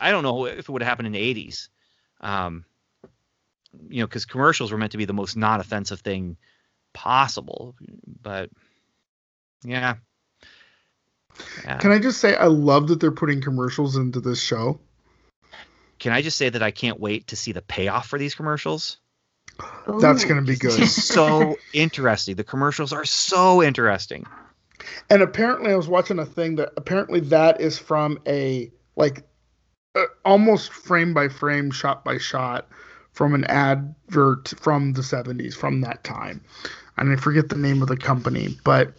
I 0.00 0.10
don't 0.10 0.22
know 0.24 0.46
if 0.46 0.60
it 0.60 0.68
would 0.68 0.82
have 0.82 0.88
happened 0.88 1.06
in 1.06 1.12
the 1.12 1.34
80s. 1.34 1.68
Um, 2.20 2.64
you 3.88 4.00
know, 4.00 4.06
because 4.06 4.24
commercials 4.24 4.72
were 4.72 4.78
meant 4.78 4.92
to 4.92 4.98
be 4.98 5.04
the 5.04 5.12
most 5.12 5.36
non-offensive 5.36 6.00
thing 6.00 6.36
possible, 6.92 7.74
but 8.22 8.50
yeah. 9.64 9.96
Yeah. 11.64 11.78
Can 11.78 11.92
I 11.92 11.98
just 11.98 12.20
say 12.20 12.34
I 12.34 12.46
love 12.46 12.88
that 12.88 13.00
they're 13.00 13.12
putting 13.12 13.40
commercials 13.40 13.96
into 13.96 14.20
this 14.20 14.42
show? 14.42 14.80
Can 15.98 16.12
I 16.12 16.22
just 16.22 16.36
say 16.36 16.48
that 16.48 16.62
I 16.62 16.70
can't 16.70 17.00
wait 17.00 17.28
to 17.28 17.36
see 17.36 17.52
the 17.52 17.62
payoff 17.62 18.08
for 18.08 18.18
these 18.18 18.34
commercials? 18.34 18.98
That's 20.00 20.24
going 20.24 20.36
to 20.36 20.46
be 20.46 20.56
good. 20.56 20.86
so 20.88 21.56
interesting. 21.72 22.36
The 22.36 22.44
commercials 22.44 22.92
are 22.92 23.04
so 23.04 23.62
interesting. 23.62 24.26
And 25.10 25.22
apparently, 25.22 25.72
I 25.72 25.76
was 25.76 25.88
watching 25.88 26.18
a 26.18 26.26
thing 26.26 26.56
that 26.56 26.72
apparently 26.76 27.20
that 27.20 27.60
is 27.60 27.78
from 27.78 28.18
a 28.26 28.70
like 28.96 29.24
uh, 29.94 30.04
almost 30.24 30.72
frame 30.72 31.14
by 31.14 31.28
frame, 31.28 31.70
shot 31.70 32.04
by 32.04 32.18
shot 32.18 32.68
from 33.18 33.34
an 33.34 33.42
advert 33.46 34.54
from 34.60 34.92
the 34.92 35.00
70s, 35.02 35.52
from 35.52 35.80
that 35.80 36.04
time. 36.04 36.40
And 36.96 37.10
I 37.12 37.16
forget 37.16 37.48
the 37.48 37.56
name 37.56 37.82
of 37.82 37.88
the 37.88 37.96
company, 37.96 38.56
but 38.62 38.94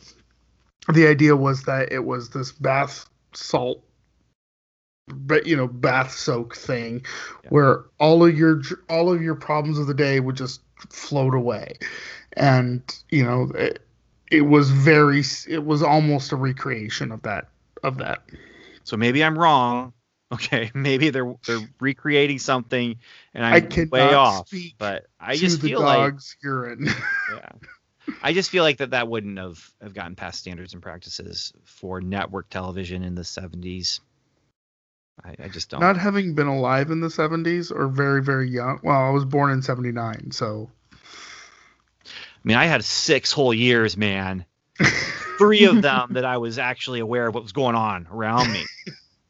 the 0.92 1.08
idea 1.08 1.38
was 1.38 1.64
that 1.64 1.94
it 1.94 2.04
was 2.04 2.32
this 2.32 2.52
bath 2.52 3.10
salt, 3.34 3.82
but 5.08 5.48
you 5.48 5.56
know, 5.56 5.68
bath 5.68 6.12
soak 6.12 6.54
thing, 6.54 7.02
Yeah. 7.46 7.50
where 7.52 7.86
all 7.98 8.26
of 8.26 8.38
your 8.38 8.62
all 8.90 9.10
of 9.10 9.22
your 9.22 9.36
problems 9.36 9.80
of 9.80 9.88
the 9.88 9.94
day 9.94 10.20
would 10.20 10.36
just 10.36 10.60
float 10.90 11.34
away, 11.34 11.78
and 12.34 12.84
you 13.12 13.24
know. 13.24 13.50
It, 13.56 13.80
it 14.32 14.42
was 14.42 14.70
very 14.70 15.24
it 15.48 15.66
was 15.66 15.82
almost 15.82 16.32
a 16.32 16.36
recreation 16.36 17.12
of 17.12 17.24
that 17.24 17.48
of 17.82 17.98
that 17.98 18.22
So 18.84 18.96
maybe 18.96 19.24
I'm 19.24 19.40
wrong. 19.40 19.92
Okay, 20.32 20.72
maybe 20.76 21.10
they're 21.10 21.36
they're 21.46 21.68
recreating 21.80 22.40
something, 22.40 22.98
and 23.34 23.46
I 23.46 23.58
I'm 23.58 23.70
cannot 23.70 23.92
way 23.92 24.14
off. 24.14 24.48
speak 24.48 24.76
But 24.78 25.08
I 25.20 25.36
just 25.36 25.62
the 25.62 25.70
feel 25.70 25.82
like 25.82 26.16
urine 26.44 26.88
yeah. 27.34 27.50
I 28.24 28.34
just 28.34 28.50
feel 28.50 28.64
like 28.64 28.78
that 28.78 28.92
that 28.92 29.08
wouldn't 29.08 29.38
have, 29.38 29.64
have 29.82 29.94
gotten 29.94 30.16
past 30.16 30.40
standards 30.40 30.74
and 30.74 30.82
practices 30.82 31.54
for 31.64 32.02
network 32.02 32.50
television 32.50 33.04
in 33.04 33.14
the 33.14 33.22
70s. 33.22 34.00
I, 35.24 35.36
I 35.44 35.48
just 35.48 35.70
don't. 35.70 35.80
not 35.80 35.96
having 35.96 36.34
been 36.34 36.48
alive 36.48 36.90
in 36.90 37.02
the 37.02 37.10
70s 37.10 37.72
or 37.72 37.88
very 37.88 38.24
very 38.24 38.50
young 38.50 38.80
well 38.84 38.96
i 38.96 39.10
was 39.10 39.26
born 39.26 39.52
in 39.52 39.62
79 39.62 40.32
so 40.32 40.70
I 42.40 42.48
mean, 42.48 42.58
I 42.58 42.66
had 42.66 42.84
six 42.86 43.32
whole 43.32 43.54
years, 43.54 43.98
man. 43.98 44.46
Three 45.38 45.66
of 45.66 45.82
them 45.82 46.14
that 46.14 46.24
I 46.24 46.38
was 46.38 46.58
actually 46.58 47.00
aware 47.00 47.28
of 47.28 47.34
what 47.34 47.44
was 47.44 47.52
going 47.52 47.76
on 47.76 48.08
around 48.12 48.52
me. 48.52 48.66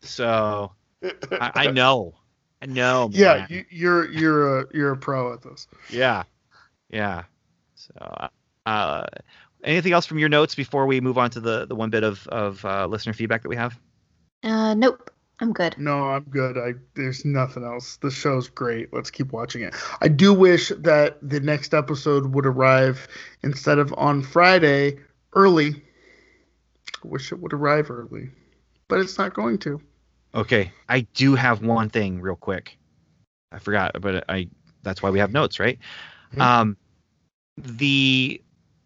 So 0.02 0.72
I, 1.04 1.52
I 1.56 1.68
know, 1.72 2.16
I 2.62 2.66
know. 2.66 3.10
Yeah, 3.12 3.38
man. 3.38 3.48
you, 3.50 3.66
you're 3.70 4.12
you're 4.12 4.60
a 4.60 4.66
you're 4.74 4.92
a 4.92 4.98
pro 4.98 5.34
at 5.34 5.42
this. 5.42 5.68
yeah, 5.90 6.24
yeah. 6.90 7.24
So, 7.76 8.28
uh, 8.66 9.06
anything 9.64 9.94
else 9.94 10.06
from 10.06 10.20
your 10.20 10.30
notes 10.30 10.56
before 10.56 10.86
we 10.86 11.02
move 11.02 11.18
on 11.18 11.30
to 11.32 11.40
the 11.40 11.66
the 11.66 11.76
one 11.76 11.90
bit 11.90 12.04
of 12.04 12.28
of 12.28 12.64
uh, 12.66 12.86
listener 12.88 13.14
feedback 13.14 13.42
that 13.44 13.50
we 13.50 13.56
have? 13.56 13.78
Uh, 14.44 14.74
nope. 14.74 15.10
I'm 15.42 15.54
good. 15.54 15.78
No, 15.78 16.10
I'm 16.10 16.24
good. 16.24 16.58
I 16.58 16.74
there's 16.96 17.24
nothing 17.24 17.64
else. 17.64 17.96
The 17.98 18.12
show's 18.12 18.50
great. 18.50 18.94
Let's 18.94 19.10
keep 19.10 19.32
watching 19.32 19.62
it. 19.62 19.74
I 20.02 20.10
do 20.10 20.34
wish 20.34 20.70
that 20.80 21.18
the 21.22 21.40
next 21.40 21.74
episode 21.74 22.34
would 22.34 22.46
arrive 22.46 23.08
instead 23.42 23.80
of 23.80 23.94
on 23.98 24.22
Friday 24.22 25.00
early. 25.34 25.82
I 27.04 27.08
wish 27.08 27.32
it 27.32 27.40
would 27.40 27.54
arrive 27.54 27.90
early, 27.90 28.30
but 28.90 29.00
it's 29.00 29.18
not 29.18 29.34
going 29.34 29.60
to. 29.60 29.82
Okay, 30.34 30.72
I 30.88 31.02
do 31.02 31.36
have 31.36 31.64
one 31.64 31.90
thing 31.90 32.22
real 32.22 32.36
quick. 32.36 32.78
I 33.52 33.60
forgot, 33.60 34.00
but 34.00 34.26
I 34.30 34.48
that's 34.84 35.02
why 35.02 35.10
we 35.10 35.20
have 35.20 35.34
notes, 35.34 35.60
right? 35.60 35.80
Mhm. 36.34 36.42
Um, 36.42 36.78
the 37.58 38.42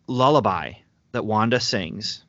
lullaby 0.08 0.74
that 1.12 1.26
Wanda 1.26 1.60
sings. 1.60 2.24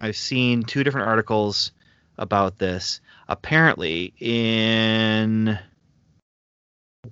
I've 0.00 0.16
seen 0.16 0.64
two 0.64 0.82
different 0.82 1.08
articles 1.08 1.72
about 2.18 2.58
this. 2.58 3.00
Apparently, 3.28 4.12
in 4.18 5.58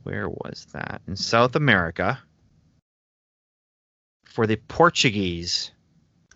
where 0.03 0.29
was 0.29 0.67
that? 0.73 1.03
In 1.07 1.17
South 1.17 1.55
America, 1.57 2.21
for 4.25 4.47
the 4.47 4.57
Portuguese 4.57 5.71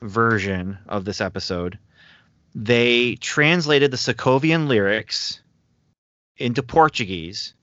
version 0.00 0.78
of 0.86 1.04
this 1.04 1.20
episode, 1.20 1.78
they 2.54 3.16
translated 3.16 3.90
the 3.90 3.96
Sokovian 3.96 4.68
lyrics 4.68 5.40
into 6.36 6.62
Portuguese, 6.62 7.54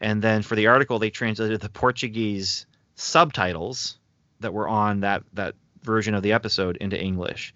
and 0.00 0.22
then 0.22 0.42
for 0.42 0.56
the 0.56 0.66
article 0.66 0.98
they 0.98 1.10
translated 1.10 1.60
the 1.60 1.68
Portuguese 1.68 2.66
subtitles 2.94 3.98
that 4.40 4.52
were 4.52 4.68
on 4.68 5.00
that 5.00 5.22
that 5.32 5.54
version 5.82 6.14
of 6.14 6.22
the 6.22 6.32
episode 6.32 6.76
into 6.78 7.00
English. 7.00 7.54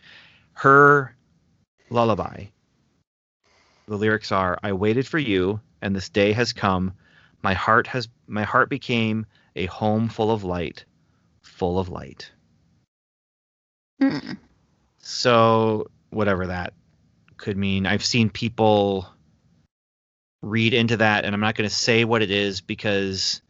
Her 0.54 1.14
lullaby. 1.90 2.46
The 3.86 3.96
lyrics 3.96 4.32
are 4.32 4.58
I 4.62 4.72
waited 4.72 5.06
for 5.06 5.18
you 5.18 5.60
and 5.82 5.94
this 5.94 6.08
day 6.08 6.32
has 6.32 6.52
come. 6.54 6.94
My 7.42 7.52
heart 7.52 7.86
has 7.88 8.08
my 8.26 8.42
heart 8.42 8.70
became 8.70 9.26
a 9.54 9.66
home 9.66 10.08
full 10.08 10.30
of 10.30 10.44
light, 10.44 10.84
full 11.42 11.78
of 11.78 11.90
light. 11.90 12.30
Mm. 14.00 14.38
So 14.98 15.90
whatever 16.14 16.46
that 16.48 16.74
could 17.36 17.56
mean. 17.56 17.86
I've 17.86 18.04
seen 18.04 18.30
people 18.30 19.08
read 20.42 20.74
into 20.74 20.98
that, 20.98 21.24
and 21.24 21.34
I'm 21.34 21.40
not 21.40 21.54
going 21.54 21.68
to 21.68 21.74
say 21.74 22.04
what 22.04 22.22
it 22.22 22.30
is 22.30 22.60
because 22.60 23.42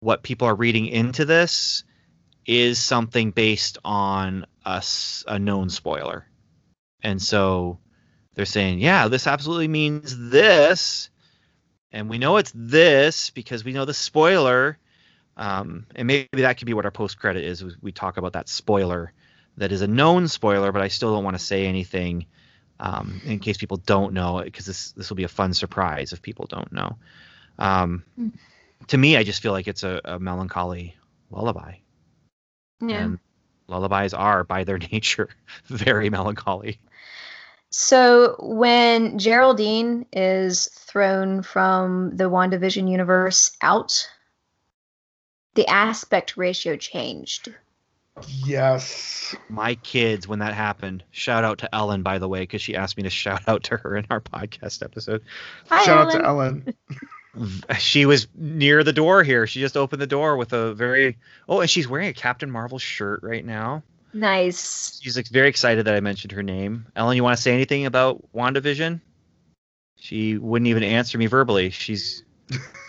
what 0.00 0.22
people 0.22 0.48
are 0.48 0.54
reading 0.54 0.86
into 0.86 1.24
this 1.24 1.84
is 2.46 2.78
something 2.78 3.30
based 3.30 3.78
on 3.84 4.46
a 4.64 5.38
known 5.38 5.70
spoiler. 5.70 6.26
And 7.02 7.20
so 7.20 7.78
they're 8.34 8.44
saying, 8.44 8.80
yeah, 8.80 9.08
this 9.08 9.26
absolutely 9.26 9.68
means 9.68 10.30
this. 10.30 11.10
And 11.90 12.08
we 12.08 12.18
know 12.18 12.36
it's 12.36 12.52
this 12.54 13.30
because 13.30 13.64
we 13.64 13.72
know 13.72 13.84
the 13.84 13.94
spoiler. 13.94 14.78
Um, 15.36 15.86
and 15.94 16.06
maybe 16.06 16.28
that 16.32 16.58
could 16.58 16.66
be 16.66 16.74
what 16.74 16.84
our 16.84 16.90
post 16.90 17.18
credit 17.18 17.44
is. 17.44 17.64
We 17.80 17.92
talk 17.92 18.16
about 18.16 18.34
that 18.34 18.48
spoiler 18.48 19.12
that 19.58 19.72
is 19.72 19.82
a 19.82 19.86
known 19.86 20.28
spoiler, 20.28 20.72
but 20.72 20.82
I 20.82 20.88
still 20.88 21.12
don't 21.14 21.24
want 21.24 21.38
to 21.38 21.44
say 21.44 21.66
anything 21.66 22.26
um, 22.80 23.20
in 23.24 23.38
case 23.40 23.56
people 23.56 23.76
don't 23.78 24.12
know 24.14 24.38
it 24.38 24.44
because 24.44 24.66
this 24.66 24.92
this 24.92 25.10
will 25.10 25.16
be 25.16 25.24
a 25.24 25.28
fun 25.28 25.52
surprise 25.52 26.12
if 26.12 26.22
people 26.22 26.46
don't 26.46 26.72
know. 26.72 26.96
Um, 27.58 28.04
to 28.86 28.96
me, 28.96 29.16
I 29.16 29.24
just 29.24 29.42
feel 29.42 29.52
like 29.52 29.68
it's 29.68 29.82
a, 29.82 30.00
a 30.04 30.18
melancholy 30.18 30.96
lullaby, 31.30 31.74
Yeah. 32.80 32.96
and 33.04 33.18
lullabies 33.66 34.14
are 34.14 34.44
by 34.44 34.64
their 34.64 34.78
nature 34.92 35.28
very 35.66 36.08
melancholy. 36.08 36.78
So 37.70 38.36
when 38.38 39.18
Geraldine 39.18 40.06
is 40.12 40.68
thrown 40.68 41.42
from 41.42 42.16
the 42.16 42.30
WandaVision 42.30 42.90
universe 42.90 43.50
out, 43.60 44.08
the 45.54 45.66
aspect 45.66 46.36
ratio 46.36 46.76
changed. 46.76 47.52
Yes. 48.26 49.36
My 49.48 49.74
kids, 49.76 50.26
when 50.26 50.38
that 50.40 50.54
happened, 50.54 51.04
shout 51.10 51.44
out 51.44 51.58
to 51.58 51.74
Ellen, 51.74 52.02
by 52.02 52.18
the 52.18 52.28
way, 52.28 52.40
because 52.40 52.62
she 52.62 52.74
asked 52.76 52.96
me 52.96 53.02
to 53.02 53.10
shout 53.10 53.42
out 53.46 53.64
to 53.64 53.76
her 53.76 53.96
in 53.96 54.06
our 54.10 54.20
podcast 54.20 54.82
episode. 54.82 55.22
Hi, 55.68 55.82
Shout 55.84 56.14
Ellen. 56.14 56.16
out 56.16 56.20
to 56.20 56.26
Ellen. 56.26 56.74
She 57.78 58.04
was 58.06 58.26
near 58.34 58.82
the 58.82 58.92
door 58.92 59.22
here. 59.22 59.46
She 59.46 59.60
just 59.60 59.76
opened 59.76 60.02
the 60.02 60.06
door 60.06 60.36
with 60.36 60.52
a 60.52 60.74
very 60.74 61.18
oh, 61.48 61.60
and 61.60 61.70
she's 61.70 61.86
wearing 61.86 62.08
a 62.08 62.12
Captain 62.12 62.50
Marvel 62.50 62.78
shirt 62.78 63.22
right 63.22 63.44
now. 63.44 63.82
Nice. 64.12 64.98
She's 65.02 65.16
like, 65.16 65.28
very 65.28 65.48
excited 65.48 65.86
that 65.86 65.94
I 65.94 66.00
mentioned 66.00 66.32
her 66.32 66.42
name. 66.42 66.86
Ellen, 66.96 67.16
you 67.16 67.22
want 67.22 67.36
to 67.36 67.42
say 67.42 67.52
anything 67.52 67.86
about 67.86 68.24
WandaVision? 68.34 69.00
She 69.96 70.38
wouldn't 70.38 70.68
even 70.68 70.82
answer 70.82 71.18
me 71.18 71.26
verbally. 71.26 71.70
She's 71.70 72.24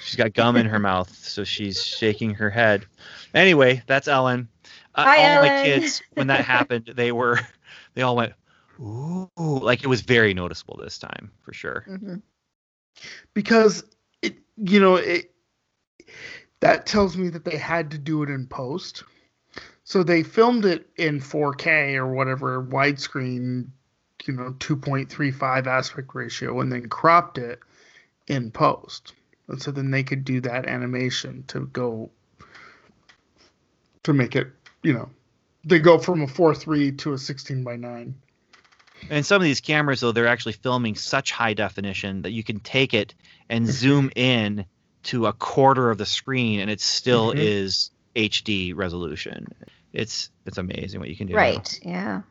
she's 0.01 0.15
got 0.15 0.33
gum 0.33 0.55
in 0.55 0.65
her 0.65 0.79
mouth, 0.79 1.13
so 1.15 1.43
she's 1.43 1.83
shaking 1.83 2.35
her 2.35 2.49
head. 2.49 2.85
Anyway, 3.33 3.83
that's 3.85 4.07
Ellen. 4.07 4.47
Uh, 4.95 5.05
Hi, 5.05 5.17
all 5.17 5.29
my 5.41 5.49
kids, 5.49 6.01
when 6.15 6.27
that 6.27 6.45
happened, 6.45 6.91
they 6.95 7.11
were 7.11 7.39
they 7.93 8.01
all 8.01 8.15
went 8.15 8.33
ooh, 8.79 9.29
like 9.37 9.83
it 9.83 9.87
was 9.87 10.01
very 10.01 10.33
noticeable 10.33 10.77
this 10.81 10.97
time 10.97 11.31
for 11.43 11.53
sure. 11.53 11.85
hmm 11.87 12.15
because 13.33 13.83
it 14.21 14.37
you 14.57 14.79
know 14.79 14.95
it 14.95 15.31
that 16.59 16.85
tells 16.85 17.15
me 17.15 17.29
that 17.29 17.45
they 17.45 17.57
had 17.57 17.91
to 17.91 17.97
do 17.97 18.23
it 18.23 18.29
in 18.29 18.45
post. 18.47 19.03
So 19.83 20.03
they 20.03 20.23
filmed 20.23 20.65
it 20.65 20.89
in 20.97 21.19
4k 21.19 21.95
or 21.95 22.07
whatever 22.07 22.61
widescreen 22.63 23.67
you 24.25 24.33
know 24.33 24.53
2.35 24.59 25.67
aspect 25.67 26.13
ratio 26.13 26.59
and 26.59 26.71
then 26.71 26.89
cropped 26.89 27.37
it 27.37 27.59
in 28.27 28.51
post. 28.51 29.13
And 29.47 29.61
so 29.61 29.71
then 29.71 29.91
they 29.91 30.03
could 30.03 30.25
do 30.25 30.41
that 30.41 30.67
animation 30.67 31.43
to 31.47 31.61
go 31.67 32.11
to 34.03 34.13
make 34.13 34.35
it 34.35 34.47
you 34.83 34.93
know 34.93 35.09
they 35.65 35.79
go 35.79 35.97
from 35.97 36.21
a 36.21 36.27
four 36.27 36.55
three 36.55 36.91
to 36.93 37.13
a 37.13 37.17
16 37.17 37.63
by 37.63 37.75
9 37.75 38.15
And 39.09 39.25
some 39.25 39.37
of 39.37 39.43
these 39.43 39.61
cameras, 39.61 39.99
though, 40.01 40.11
they're 40.11 40.27
actually 40.27 40.53
filming 40.53 40.95
such 40.95 41.31
high 41.31 41.53
definition 41.53 42.21
that 42.23 42.31
you 42.31 42.43
can 42.43 42.59
take 42.59 42.93
it 42.93 43.13
and 43.49 43.65
zoom 43.67 44.11
in 44.15 44.65
to 45.03 45.25
a 45.25 45.33
quarter 45.33 45.89
of 45.89 45.97
the 45.97 46.05
screen, 46.05 46.59
and 46.59 46.69
it 46.69 46.81
still 46.81 47.31
Mhm. 47.33 47.39
is 47.39 47.91
HD 48.15 48.73
resolution. 48.73 49.47
It's 49.93 50.29
it's 50.45 50.57
amazing 50.57 50.99
what 50.99 51.09
you 51.09 51.15
can 51.15 51.27
do. 51.27 51.33
now. 51.33 51.39
Right. 51.39 51.79
Yeah. 51.83 52.21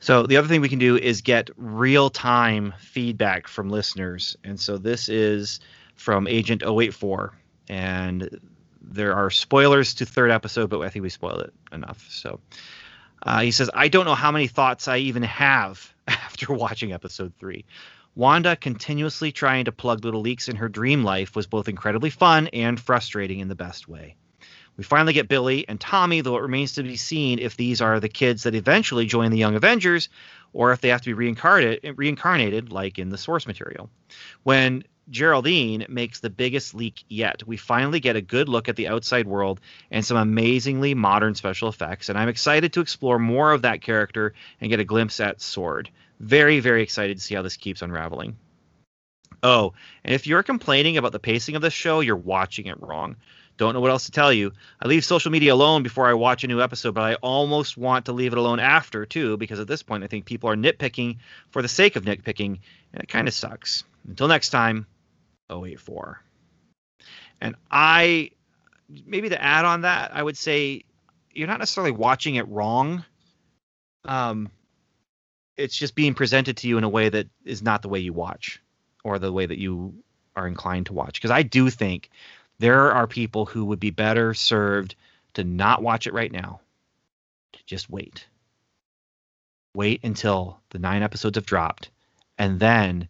So 0.00 0.26
the 0.26 0.38
other 0.38 0.48
thing 0.48 0.62
we 0.62 0.68
can 0.70 0.78
do 0.78 0.96
is 0.96 1.20
get 1.20 1.50
real 1.56 2.08
time 2.08 2.72
feedback 2.78 3.46
from 3.46 3.68
listeners, 3.68 4.36
and 4.44 4.58
so 4.58 4.78
this 4.78 5.08
is 5.10 5.60
from 5.96 6.26
Agent 6.26 6.62
084, 6.62 7.34
and 7.68 8.40
there 8.80 9.14
are 9.14 9.30
spoilers 9.30 9.94
to 9.94 10.06
third 10.06 10.30
episode, 10.30 10.70
but 10.70 10.80
I 10.80 10.88
think 10.88 11.02
we 11.02 11.08
spoiled 11.08 11.42
it 11.42 11.54
enough. 11.72 12.06
So 12.10 12.40
uh, 13.22 13.40
he 13.40 13.50
says, 13.50 13.70
I 13.72 13.88
don't 13.88 14.06
know 14.06 14.14
how 14.14 14.32
many 14.32 14.46
thoughts 14.46 14.88
I 14.88 14.98
even 14.98 15.22
have 15.24 15.94
after 16.08 16.52
watching 16.52 16.92
episode 16.92 17.32
three. 17.38 17.64
Wanda 18.16 18.56
continuously 18.56 19.30
trying 19.30 19.66
to 19.66 19.72
plug 19.72 20.04
little 20.04 20.20
leaks 20.20 20.48
in 20.48 20.56
her 20.56 20.68
dream 20.68 21.04
life 21.04 21.36
was 21.36 21.46
both 21.46 21.68
incredibly 21.68 22.10
fun 22.10 22.48
and 22.48 22.78
frustrating 22.78 23.38
in 23.38 23.48
the 23.48 23.54
best 23.54 23.88
way. 23.88 24.16
We 24.76 24.84
finally 24.84 25.12
get 25.12 25.28
Billy 25.28 25.68
and 25.68 25.78
Tommy, 25.78 26.22
though 26.22 26.36
it 26.36 26.42
remains 26.42 26.72
to 26.74 26.82
be 26.82 26.96
seen 26.96 27.38
if 27.38 27.56
these 27.56 27.80
are 27.80 28.00
the 28.00 28.08
kids 28.08 28.44
that 28.44 28.54
eventually 28.54 29.06
join 29.06 29.30
the 29.30 29.38
Young 29.38 29.54
Avengers 29.54 30.08
or 30.52 30.72
if 30.72 30.80
they 30.80 30.88
have 30.88 31.02
to 31.02 31.10
be 31.10 31.14
reincarnated, 31.14 31.98
reincarnated 31.98 32.72
like 32.72 32.98
in 32.98 33.10
the 33.10 33.18
source 33.18 33.46
material. 33.46 33.90
When 34.42 34.84
Geraldine 35.08 35.86
makes 35.88 36.20
the 36.20 36.30
biggest 36.30 36.74
leak 36.74 37.04
yet, 37.08 37.42
we 37.46 37.56
finally 37.56 38.00
get 38.00 38.16
a 38.16 38.20
good 38.20 38.48
look 38.48 38.68
at 38.68 38.76
the 38.76 38.88
outside 38.88 39.26
world 39.26 39.60
and 39.90 40.04
some 40.04 40.16
amazingly 40.16 40.94
modern 40.94 41.34
special 41.34 41.68
effects, 41.68 42.08
and 42.08 42.18
I'm 42.18 42.28
excited 42.28 42.72
to 42.74 42.80
explore 42.80 43.18
more 43.18 43.52
of 43.52 43.62
that 43.62 43.82
character 43.82 44.34
and 44.60 44.70
get 44.70 44.80
a 44.80 44.84
glimpse 44.84 45.18
at 45.18 45.40
Sword. 45.40 45.90
Very, 46.20 46.60
very 46.60 46.82
excited 46.82 47.16
to 47.16 47.22
see 47.22 47.34
how 47.34 47.42
this 47.42 47.56
keeps 47.56 47.82
unraveling. 47.82 48.36
Oh, 49.42 49.72
and 50.04 50.14
if 50.14 50.26
you're 50.26 50.42
complaining 50.42 50.96
about 50.96 51.12
the 51.12 51.18
pacing 51.18 51.56
of 51.56 51.62
this 51.62 51.72
show, 51.72 52.00
you're 52.00 52.16
watching 52.16 52.66
it 52.66 52.80
wrong. 52.80 53.16
Don't 53.56 53.74
know 53.74 53.80
what 53.80 53.90
else 53.90 54.06
to 54.06 54.12
tell 54.12 54.32
you. 54.32 54.52
I 54.80 54.88
leave 54.88 55.04
social 55.04 55.30
media 55.30 55.52
alone 55.52 55.82
before 55.82 56.08
I 56.08 56.14
watch 56.14 56.44
a 56.44 56.46
new 56.46 56.62
episode, 56.62 56.94
but 56.94 57.04
I 57.04 57.14
almost 57.16 57.76
want 57.76 58.06
to 58.06 58.12
leave 58.12 58.32
it 58.32 58.38
alone 58.38 58.60
after 58.60 59.04
too, 59.04 59.36
because 59.36 59.60
at 59.60 59.66
this 59.66 59.82
point 59.82 60.04
I 60.04 60.06
think 60.06 60.24
people 60.24 60.48
are 60.50 60.56
nitpicking 60.56 61.18
for 61.50 61.62
the 61.62 61.68
sake 61.68 61.96
of 61.96 62.04
nitpicking, 62.04 62.58
and 62.92 63.02
it 63.02 63.08
kind 63.08 63.28
of 63.28 63.34
sucks. 63.34 63.84
Until 64.06 64.28
next 64.28 64.50
time, 64.50 64.86
084. 65.50 66.20
And 67.40 67.54
I 67.70 68.30
maybe 69.06 69.28
to 69.28 69.42
add 69.42 69.64
on 69.64 69.82
that, 69.82 70.14
I 70.14 70.22
would 70.22 70.36
say 70.36 70.84
you're 71.32 71.48
not 71.48 71.58
necessarily 71.58 71.92
watching 71.92 72.34
it 72.34 72.48
wrong. 72.48 73.04
Um, 74.04 74.50
it's 75.56 75.76
just 75.76 75.94
being 75.94 76.14
presented 76.14 76.56
to 76.58 76.68
you 76.68 76.78
in 76.78 76.84
a 76.84 76.88
way 76.88 77.08
that 77.08 77.28
is 77.44 77.62
not 77.62 77.82
the 77.82 77.88
way 77.88 78.00
you 78.00 78.12
watch 78.12 78.60
or 79.04 79.18
the 79.18 79.32
way 79.32 79.46
that 79.46 79.58
you 79.58 79.94
are 80.36 80.48
inclined 80.48 80.86
to 80.86 80.92
watch. 80.92 81.14
Because 81.14 81.30
I 81.30 81.42
do 81.42 81.70
think 81.70 82.10
there 82.58 82.92
are 82.92 83.06
people 83.06 83.46
who 83.46 83.66
would 83.66 83.80
be 83.80 83.90
better 83.90 84.34
served 84.34 84.94
to 85.34 85.44
not 85.44 85.82
watch 85.82 86.06
it 86.06 86.12
right 86.12 86.32
now, 86.32 86.60
to 87.52 87.60
just 87.66 87.88
wait. 87.88 88.26
Wait 89.74 90.00
until 90.02 90.58
the 90.70 90.78
nine 90.78 91.02
episodes 91.02 91.36
have 91.36 91.46
dropped 91.46 91.90
and 92.38 92.58
then 92.58 93.06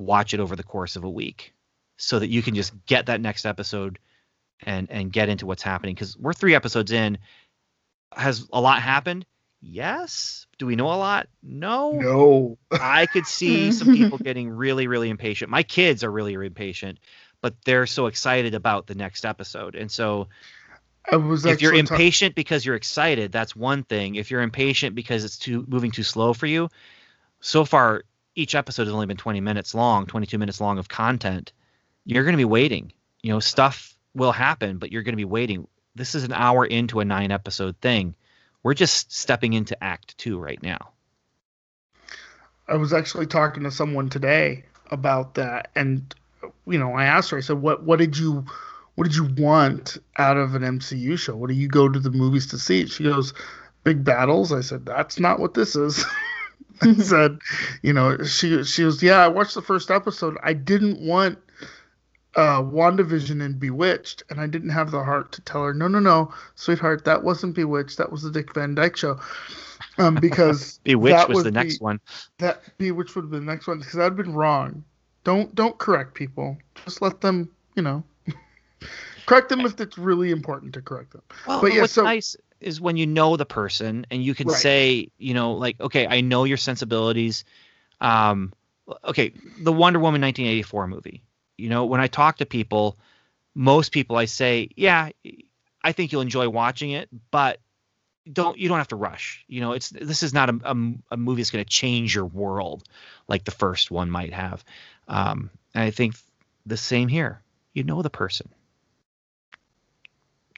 watch 0.00 0.34
it 0.34 0.40
over 0.40 0.56
the 0.56 0.62
course 0.62 0.96
of 0.96 1.04
a 1.04 1.10
week 1.10 1.54
so 1.96 2.18
that 2.18 2.28
you 2.28 2.42
can 2.42 2.54
just 2.54 2.72
get 2.86 3.06
that 3.06 3.20
next 3.20 3.44
episode 3.44 3.98
and 4.62 4.90
and 4.90 5.12
get 5.12 5.28
into 5.28 5.46
what's 5.46 5.62
happening. 5.62 5.94
Because 5.94 6.16
we're 6.18 6.32
three 6.32 6.54
episodes 6.54 6.92
in. 6.92 7.18
Has 8.12 8.48
a 8.52 8.60
lot 8.60 8.82
happened? 8.82 9.24
Yes. 9.62 10.46
Do 10.58 10.66
we 10.66 10.74
know 10.74 10.86
a 10.86 10.96
lot? 10.96 11.28
No. 11.42 11.92
No. 11.92 12.58
i 12.72 13.06
could 13.06 13.26
see 13.26 13.70
some 13.72 13.94
people 13.94 14.18
getting 14.18 14.50
really 14.50 14.86
really 14.86 15.10
impatient. 15.10 15.50
My 15.50 15.62
kids 15.62 16.02
are 16.02 16.10
really 16.10 16.34
impatient 16.34 16.98
but 17.40 17.54
they're 17.64 17.86
so 17.86 18.06
excited 18.06 18.54
about 18.54 18.86
the 18.86 18.94
next 18.94 19.24
episode. 19.24 19.74
And 19.74 19.90
so 19.90 20.28
I 21.10 21.16
was 21.16 21.44
if 21.46 21.62
you're 21.62 21.72
actually 21.72 21.86
ta- 21.86 21.94
impatient 21.94 22.34
because 22.34 22.64
you're 22.64 22.76
excited 22.76 23.32
that's 23.32 23.56
one 23.56 23.84
thing. 23.84 24.16
If 24.16 24.30
you're 24.30 24.42
impatient 24.42 24.94
because 24.94 25.24
it's 25.24 25.38
too 25.38 25.64
moving 25.68 25.90
too 25.90 26.02
slow 26.02 26.34
for 26.34 26.46
you 26.46 26.68
so 27.40 27.64
far 27.64 28.04
each 28.40 28.54
episode 28.54 28.84
has 28.84 28.92
only 28.94 29.06
been 29.06 29.16
20 29.16 29.40
minutes 29.40 29.74
long 29.74 30.06
22 30.06 30.38
minutes 30.38 30.60
long 30.60 30.78
of 30.78 30.88
content 30.88 31.52
you're 32.04 32.24
going 32.24 32.32
to 32.32 32.38
be 32.38 32.44
waiting 32.44 32.92
you 33.22 33.32
know 33.32 33.40
stuff 33.40 33.96
will 34.14 34.32
happen 34.32 34.78
but 34.78 34.90
you're 34.90 35.02
going 35.02 35.12
to 35.12 35.16
be 35.16 35.24
waiting 35.24 35.66
this 35.94 36.14
is 36.14 36.24
an 36.24 36.32
hour 36.32 36.64
into 36.64 37.00
a 37.00 37.04
nine 37.04 37.30
episode 37.30 37.76
thing 37.80 38.14
we're 38.62 38.74
just 38.74 39.12
stepping 39.12 39.52
into 39.52 39.82
act 39.82 40.16
two 40.18 40.38
right 40.38 40.62
now 40.62 40.92
I 42.70 42.76
was 42.76 42.92
actually 42.92 43.26
talking 43.26 43.64
to 43.64 43.70
someone 43.70 44.08
today 44.08 44.64
about 44.90 45.34
that, 45.34 45.70
and 45.74 46.14
you 46.66 46.78
know, 46.78 46.92
I 46.92 47.04
asked 47.04 47.30
her. 47.30 47.36
I 47.36 47.40
said, 47.40 47.60
"What 47.60 47.82
what 47.82 47.98
did 47.98 48.16
you 48.16 48.44
what 48.94 49.04
did 49.04 49.16
you 49.16 49.24
want 49.36 49.98
out 50.16 50.36
of 50.36 50.54
an 50.54 50.62
MCU 50.62 51.18
show? 51.18 51.34
What 51.34 51.48
do 51.48 51.54
you 51.54 51.66
go 51.66 51.88
to 51.88 51.98
the 51.98 52.10
movies 52.10 52.46
to 52.48 52.58
see?" 52.58 52.86
She 52.86 53.04
goes, 53.04 53.34
"Big 53.82 54.04
battles." 54.04 54.52
I 54.52 54.60
said, 54.60 54.86
"That's 54.86 55.18
not 55.18 55.40
what 55.40 55.54
this 55.54 55.74
is." 55.74 56.04
I 56.98 57.02
said, 57.02 57.38
"You 57.82 57.92
know," 57.92 58.22
she 58.24 58.62
she 58.64 58.82
goes, 58.82 59.02
"Yeah, 59.02 59.18
I 59.18 59.28
watched 59.28 59.54
the 59.54 59.62
first 59.62 59.90
episode. 59.90 60.36
I 60.42 60.52
didn't 60.52 61.00
want." 61.00 61.38
Uh, 62.36 62.62
WandaVision 62.62 63.44
and 63.44 63.58
Bewitched, 63.58 64.22
and 64.30 64.40
I 64.40 64.46
didn't 64.46 64.68
have 64.70 64.92
the 64.92 65.02
heart 65.02 65.32
to 65.32 65.40
tell 65.40 65.64
her, 65.64 65.74
no, 65.74 65.88
no, 65.88 65.98
no, 65.98 66.32
sweetheart, 66.54 67.04
that 67.04 67.24
wasn't 67.24 67.56
Bewitched, 67.56 67.98
that 67.98 68.12
was 68.12 68.22
the 68.22 68.30
Dick 68.30 68.54
Van 68.54 68.72
Dyke 68.76 68.96
show, 68.96 69.18
um, 69.98 70.14
because 70.20 70.78
bewitched 70.84 71.16
that 71.16 71.28
was 71.28 71.42
the 71.42 71.50
next 71.50 71.78
be- 71.78 71.84
one 71.84 72.00
that 72.38 72.62
be 72.78 72.92
which 72.92 73.16
would 73.16 73.22
have 73.22 73.32
been 73.32 73.44
the 73.46 73.52
next 73.52 73.66
one 73.66 73.80
because 73.80 73.98
I'd 73.98 74.14
been 74.14 74.32
wrong. 74.32 74.84
Don't 75.24 75.52
don't 75.56 75.76
correct 75.78 76.14
people. 76.14 76.56
Just 76.84 77.02
let 77.02 77.20
them, 77.20 77.50
you 77.74 77.82
know, 77.82 78.04
correct 79.26 79.48
them 79.48 79.60
if 79.62 79.80
it's 79.80 79.98
really 79.98 80.30
important 80.30 80.72
to 80.74 80.82
correct 80.82 81.10
them. 81.10 81.22
Well, 81.48 81.60
But 81.60 81.74
yeah, 81.74 81.80
what's 81.80 81.94
so- 81.94 82.04
nice 82.04 82.36
is 82.60 82.80
when 82.80 82.96
you 82.96 83.06
know 83.06 83.36
the 83.36 83.46
person 83.46 84.06
and 84.10 84.22
you 84.22 84.34
can 84.34 84.48
Right. 84.48 84.56
say, 84.58 85.08
you 85.18 85.34
know, 85.34 85.52
like, 85.52 85.80
okay, 85.80 86.06
I 86.06 86.20
know 86.20 86.44
your 86.44 86.56
sensibilities. 86.56 87.44
Um, 88.00 88.52
okay, 89.04 89.32
the 89.58 89.72
Wonder 89.72 89.98
Woman 89.98 90.20
1984 90.20 90.86
movie. 90.86 91.22
You 91.56 91.68
know, 91.68 91.84
when 91.86 92.00
I 92.00 92.06
talk 92.06 92.38
to 92.38 92.46
people, 92.46 92.98
most 93.54 93.92
people 93.92 94.16
I 94.16 94.26
say, 94.26 94.70
yeah, 94.76 95.10
I 95.82 95.92
think 95.92 96.12
you'll 96.12 96.22
enjoy 96.22 96.48
watching 96.48 96.90
it, 96.90 97.08
but 97.30 97.60
don't 98.30 98.58
you 98.58 98.68
don't 98.68 98.78
have 98.78 98.88
to 98.88 98.96
rush. 98.96 99.44
You 99.48 99.60
know, 99.60 99.72
it's 99.72 99.90
this 99.90 100.22
is 100.22 100.32
not 100.32 100.50
a, 100.50 100.60
a, 100.64 100.92
a 101.12 101.16
movie 101.16 101.42
that's 101.42 101.50
going 101.50 101.64
to 101.64 101.70
change 101.70 102.14
your 102.14 102.26
world 102.26 102.84
like 103.28 103.44
the 103.44 103.50
first 103.50 103.90
one 103.90 104.10
might 104.10 104.32
have. 104.32 104.64
Um, 105.08 105.50
and 105.74 105.84
I 105.84 105.90
think 105.90 106.14
the 106.66 106.76
same 106.76 107.08
here. 107.08 107.42
You 107.72 107.84
know 107.84 108.02
the 108.02 108.10
person 108.10 108.48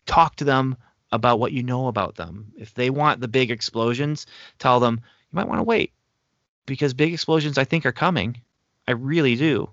talk 0.06 0.36
to 0.36 0.44
them 0.44 0.76
about 1.12 1.38
what 1.38 1.52
you 1.52 1.62
know 1.62 1.86
about 1.86 2.16
them. 2.16 2.52
If 2.56 2.74
they 2.74 2.90
want 2.90 3.20
the 3.20 3.28
big 3.28 3.50
explosions, 3.50 4.26
tell 4.58 4.80
them 4.80 5.00
you 5.02 5.36
might 5.36 5.48
want 5.48 5.58
to 5.60 5.64
wait 5.64 5.92
because 6.66 6.94
big 6.94 7.12
explosions 7.12 7.58
I 7.58 7.64
think 7.64 7.86
are 7.86 7.92
coming. 7.92 8.40
I 8.88 8.92
really 8.92 9.36
do. 9.36 9.70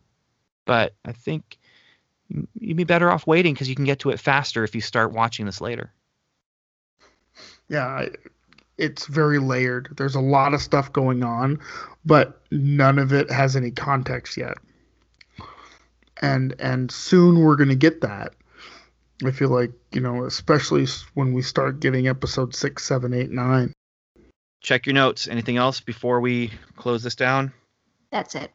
But 0.66 0.94
I 1.06 1.14
think 1.14 1.58
you- 2.28 2.48
you'd 2.54 2.78
be 2.78 2.84
better 2.84 3.10
off 3.10 3.26
waiting 3.26 3.54
because 3.54 3.70
you 3.70 3.76
can 3.76 3.86
get 3.86 4.00
to 4.00 4.12
it 4.12 4.20
faster 4.20 4.64
if 4.64 4.76
you 4.76 4.82
start 4.82 5.14
watching 5.14 5.46
this 5.46 5.62
later. 5.62 5.94
Yeah, 7.70 7.88
I, 7.88 8.10
it's 8.78 9.08
very 9.08 9.40
layered. 9.40 9.94
There's 9.98 10.16
a 10.16 10.22
lot 10.22 10.54
of 10.54 10.62
stuff 10.62 10.92
going 10.92 11.24
on, 11.24 11.60
but 12.06 12.42
none 12.52 13.00
of 13.00 13.14
it 13.14 13.32
has 13.32 13.56
any 13.56 13.72
context 13.72 14.38
yet. 14.38 14.58
And 16.22 16.54
and 16.60 16.92
soon 16.92 17.40
we're 17.40 17.56
gonna 17.56 17.76
get 17.76 18.02
that. 18.02 18.34
I 19.26 19.32
feel 19.32 19.50
like 19.50 19.72
you 19.92 20.02
know, 20.02 20.26
especially 20.26 20.86
when 21.14 21.34
we 21.34 21.42
start 21.42 21.80
getting 21.80 22.08
episode 22.08 22.56
six, 22.56 22.86
seven, 22.86 23.14
eight, 23.14 23.30
nine. 23.32 23.74
Check 24.62 24.86
your 24.86 24.94
notes. 24.94 25.28
Anything 25.28 25.58
else 25.58 25.80
before 25.82 26.20
we 26.22 26.52
close 26.76 27.04
this 27.04 27.16
down? 27.16 27.54
That's 28.12 28.36
it. 28.36 28.52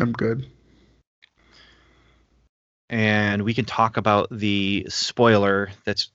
I'm 0.00 0.12
good. 0.12 0.46
and 2.88 3.42
we 3.42 3.54
can 3.54 3.64
talk 3.64 3.96
about 3.96 4.28
the 4.30 4.86
spoiler 4.88 5.70
that's 5.84 6.10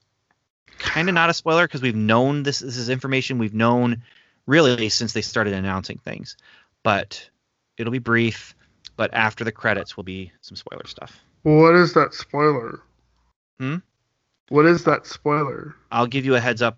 kind 0.78 1.08
of 1.08 1.16
not 1.16 1.30
a 1.30 1.34
spoiler 1.34 1.66
because 1.66 1.82
we've 1.82 1.96
known 1.96 2.44
this 2.44 2.60
this 2.60 2.78
is 2.78 2.90
information 2.90 3.38
we've 3.38 3.54
known 3.54 4.02
really 4.46 4.90
since 4.90 5.14
they 5.14 5.22
started 5.22 5.54
announcing 5.54 5.98
things 6.00 6.36
but 6.84 7.30
it'll 7.78 7.92
be 7.92 8.00
brief 8.00 8.54
but 8.98 9.14
after 9.14 9.44
the 9.46 9.52
credits 9.52 9.96
will 9.96 10.04
be 10.04 10.32
some 10.42 10.56
spoiler 10.58 10.86
stuff 10.86 11.24
What 11.44 11.76
is 11.76 11.94
that 11.94 12.14
spoiler? 12.14 12.82
Hmm? 13.60 13.78
What 14.50 14.66
is 14.66 14.84
that 14.86 15.06
spoiler? 15.06 15.76
i'll 15.92 16.08
give 16.08 16.26
you 16.26 16.36
a 16.36 16.40
heads 16.40 16.62
up 16.62 16.78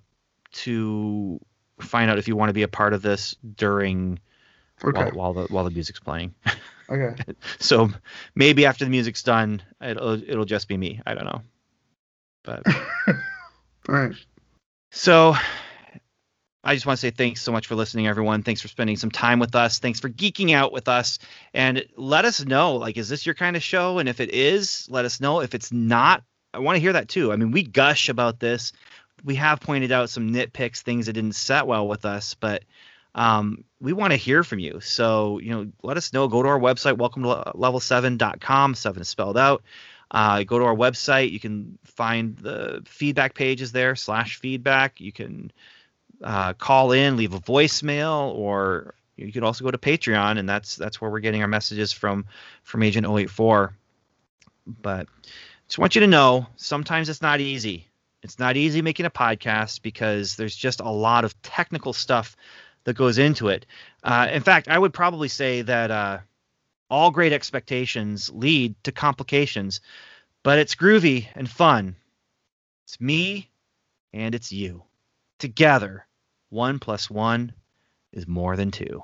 to 0.52 1.40
find 1.80 2.12
out 2.12 2.18
if 2.20 2.28
you 2.28 2.36
want 2.36 2.50
to 2.50 2.54
be 2.54 2.64
a 2.64 2.68
part 2.68 2.94
of 2.94 3.02
this 3.02 3.36
during 3.56 4.20
Okay. 4.84 5.02
while, 5.02 5.12
while 5.12 5.34
the 5.34 5.44
while 5.46 5.64
the 5.64 5.72
music's 5.72 6.00
playing 6.00 6.34
Okay. 6.90 7.16
so 7.60 7.90
maybe 8.36 8.66
after 8.66 8.86
the 8.86 8.92
music's 8.92 9.24
done 9.24 9.62
it'll 9.82 10.22
it'll 10.24 10.46
just 10.46 10.68
be 10.68 10.78
me 10.78 11.02
i 11.06 11.14
don't 11.14 11.26
know 11.26 11.42
but 12.44 12.64
All 13.90 13.96
right. 13.96 14.14
So 14.92 15.36
I 16.64 16.74
just 16.74 16.86
want 16.86 16.98
to 16.98 17.02
say 17.02 17.12
thanks 17.12 17.42
so 17.42 17.54
much 17.54 17.68
for 17.68 17.76
listening, 17.76 18.08
everyone. 18.08 18.44
Thanks 18.44 18.60
for 18.62 18.68
spending 18.68 18.98
some 18.98 19.12
time 19.12 19.40
with 19.40 19.56
us. 19.56 19.80
Thanks 19.80 20.02
for 20.02 20.10
geeking 20.10 20.54
out 20.54 20.74
with 20.74 20.90
us. 20.90 21.20
And 21.54 21.86
let 21.96 22.26
us 22.26 22.44
know, 22.46 22.76
like, 22.76 22.98
is 22.98 23.08
this 23.08 23.26
your 23.26 23.36
kind 23.36 23.56
of 23.56 23.64
show? 23.64 24.00
And 24.00 24.10
if 24.10 24.20
it 24.20 24.32
is, 24.32 24.86
let 24.90 25.06
us 25.06 25.22
know. 25.22 25.40
If 25.40 25.56
it's 25.56 25.72
not, 25.72 26.24
I 26.54 26.60
want 26.60 26.76
to 26.76 26.80
hear 26.80 26.94
that 26.94 27.10
too. 27.10 27.32
I 27.32 27.36
mean, 27.36 27.52
we 27.52 27.64
gush 27.64 28.10
about 28.10 28.40
this. 28.40 28.74
We 29.24 29.36
have 29.36 29.60
pointed 29.60 29.92
out 29.92 30.10
some 30.10 30.32
nitpicks, 30.32 30.82
things 30.82 31.08
that 31.08 31.14
didn't 31.14 31.36
set 31.36 31.68
well 31.68 31.88
with 31.88 32.06
us, 32.06 32.36
but 32.36 32.64
um, 33.16 33.64
we 33.82 33.94
want 33.94 34.12
to 34.12 34.18
hear 34.18 34.44
from 34.44 34.60
you. 34.60 34.80
So, 34.80 35.40
you 35.40 35.50
know, 35.50 35.68
let 35.82 35.98
us 35.98 36.14
know. 36.14 36.28
Go 36.28 36.44
to 36.44 36.50
our 36.50 36.60
website, 36.60 36.98
welcome 36.98 37.24
to 37.24 37.30
level7.com. 37.56 38.76
Seven 38.76 39.02
is 39.02 39.10
spelled 39.10 39.38
out. 39.38 39.64
Uh, 40.12 40.44
go 40.44 40.60
to 40.60 40.66
our 40.66 40.76
website. 40.76 41.32
You 41.32 41.40
can 41.40 41.78
find 41.84 42.38
the 42.38 42.84
feedback 42.86 43.34
pages 43.34 43.72
there, 43.72 43.96
slash 43.96 44.40
feedback. 44.40 45.02
You 45.02 45.12
can 45.12 45.52
uh, 46.24 46.54
call 46.54 46.92
in, 46.92 47.18
leave 47.18 47.34
a 47.34 47.40
voicemail, 47.40 48.34
or 48.36 48.94
you 49.18 49.32
could 49.32 49.44
also 49.44 49.66
go 49.66 49.72
to 49.72 49.78
Patreon, 49.78 50.38
and 50.38 50.48
that's 50.48 50.76
that's 50.76 51.02
where 51.02 51.10
we're 51.10 51.20
getting 51.20 51.42
our 51.42 51.48
messages 51.48 51.92
from 51.92 52.26
from 52.64 52.84
Agent 52.84 53.06
084. 53.06 53.76
But 54.82 55.08
just 55.68 55.80
want 55.80 55.96
you 55.96 56.02
to 56.02 56.08
know, 56.08 56.48
sometimes 56.56 57.10
it's 57.10 57.22
not 57.22 57.42
easy. 57.42 57.88
It's 58.24 58.40
not 58.40 58.58
easy 58.58 58.82
making 58.82 59.06
a 59.06 59.12
podcast 59.12 59.82
because 59.82 60.36
there's 60.36 60.56
just 60.56 60.80
a 60.80 60.90
lot 60.90 61.26
of 61.26 61.40
technical 61.42 61.94
stuff 61.94 62.36
that 62.86 62.96
goes 62.96 63.18
into 63.18 63.50
it. 63.50 63.66
Uh, 64.04 64.28
in 64.32 64.42
fact, 64.42 64.70
I 64.70 64.80
would 64.80 64.94
probably 64.94 65.28
say 65.28 65.62
that 65.62 65.92
uh, 65.92 66.20
all 66.90 67.12
great 67.12 67.34
expectations 67.34 68.32
lead 68.34 68.76
to 68.84 68.92
complications, 68.92 69.82
but 70.44 70.58
it's 70.58 70.76
groovy 70.76 71.28
and 71.36 71.50
fun. 71.50 71.96
It's 72.86 73.00
me 73.02 73.50
and 74.14 74.34
it's 74.34 74.52
you. 74.52 74.84
Together, 75.38 76.08
one 76.50 76.80
plus 76.80 77.10
one 77.10 77.54
is 78.14 78.28
more 78.28 78.56
than 78.56 78.72
two. 78.72 79.04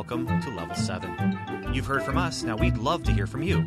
Welcome 0.00 0.40
to 0.40 0.48
Level 0.48 0.74
7. 0.74 1.74
You've 1.74 1.84
heard 1.84 2.02
from 2.02 2.16
us, 2.16 2.42
now 2.42 2.56
we'd 2.56 2.78
love 2.78 3.04
to 3.04 3.12
hear 3.12 3.26
from 3.26 3.42
you. 3.42 3.66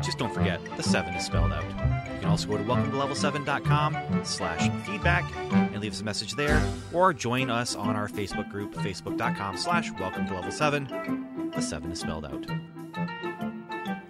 Just 0.00 0.18
don't 0.18 0.32
forget, 0.32 0.60
the 0.76 0.82
7 0.84 1.12
is 1.14 1.26
spelled 1.26 1.52
out. 1.52 1.97
You 2.18 2.22
can 2.22 2.30
also 2.30 2.48
go 2.48 2.56
to 2.56 2.64
welcome 2.64 2.90
to 2.90 2.96
level 2.96 3.14
7.com 3.14 4.24
slash 4.24 4.68
feedback 4.84 5.24
and 5.52 5.78
leave 5.78 5.92
us 5.92 6.00
a 6.00 6.04
message 6.04 6.32
there, 6.32 6.60
or 6.92 7.12
join 7.14 7.48
us 7.48 7.76
on 7.76 7.94
our 7.94 8.08
Facebook 8.08 8.50
group, 8.50 8.74
facebook.com 8.74 9.56
slash 9.56 9.92
welcome 10.00 10.26
to 10.26 10.34
level 10.34 10.50
7. 10.50 11.52
The 11.54 11.62
7 11.62 11.92
is 11.92 12.00
spelled 12.00 12.24
out. 12.24 12.44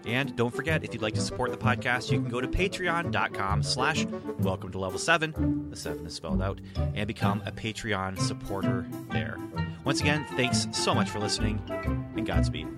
And 0.06 0.34
don't 0.36 0.54
forget, 0.54 0.84
if 0.84 0.94
you'd 0.94 1.02
like 1.02 1.12
to 1.16 1.20
support 1.20 1.50
the 1.50 1.58
podcast, 1.58 2.10
you 2.10 2.18
can 2.18 2.30
go 2.30 2.40
to 2.40 2.48
patreon.com 2.48 3.62
slash 3.62 4.06
welcome 4.38 4.72
to 4.72 4.78
level 4.78 4.98
7, 4.98 5.68
the 5.68 5.76
7 5.76 6.06
is 6.06 6.14
spelled 6.14 6.40
out, 6.40 6.62
and 6.94 7.06
become 7.06 7.42
a 7.44 7.52
Patreon 7.52 8.18
supporter 8.18 8.88
there. 9.10 9.36
Once 9.84 10.00
again, 10.00 10.24
thanks 10.34 10.66
so 10.72 10.94
much 10.94 11.10
for 11.10 11.18
listening, 11.18 11.62
and 12.16 12.26
Godspeed. 12.26 12.68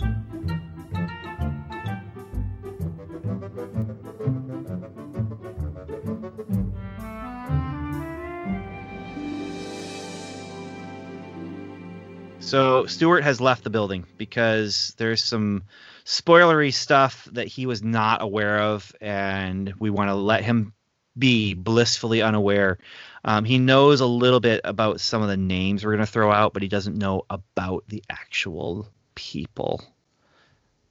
So 12.50 12.86
Stewart 12.86 13.22
has 13.22 13.40
left 13.40 13.62
the 13.62 13.70
building 13.70 14.06
because 14.18 14.92
there's 14.96 15.22
some 15.22 15.62
spoilery 16.04 16.74
stuff 16.74 17.28
that 17.30 17.46
he 17.46 17.64
was 17.64 17.80
not 17.80 18.22
aware 18.22 18.58
of, 18.58 18.92
and 19.00 19.72
we 19.78 19.88
want 19.88 20.08
to 20.10 20.16
let 20.16 20.42
him 20.42 20.72
be 21.16 21.54
blissfully 21.54 22.22
unaware. 22.22 22.78
Um, 23.24 23.44
he 23.44 23.58
knows 23.58 24.00
a 24.00 24.06
little 24.06 24.40
bit 24.40 24.62
about 24.64 25.00
some 25.00 25.22
of 25.22 25.28
the 25.28 25.36
names 25.36 25.84
we're 25.84 25.92
going 25.92 26.04
to 26.04 26.10
throw 26.10 26.32
out, 26.32 26.52
but 26.52 26.62
he 26.62 26.68
doesn't 26.68 26.98
know 26.98 27.22
about 27.30 27.84
the 27.86 28.02
actual 28.10 28.88
people 29.14 29.84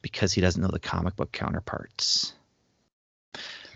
because 0.02 0.32
he 0.32 0.40
doesn't 0.40 0.62
know 0.62 0.70
the 0.72 0.80
comic 0.80 1.18
book 1.18 1.34
counterparts. 1.34 2.32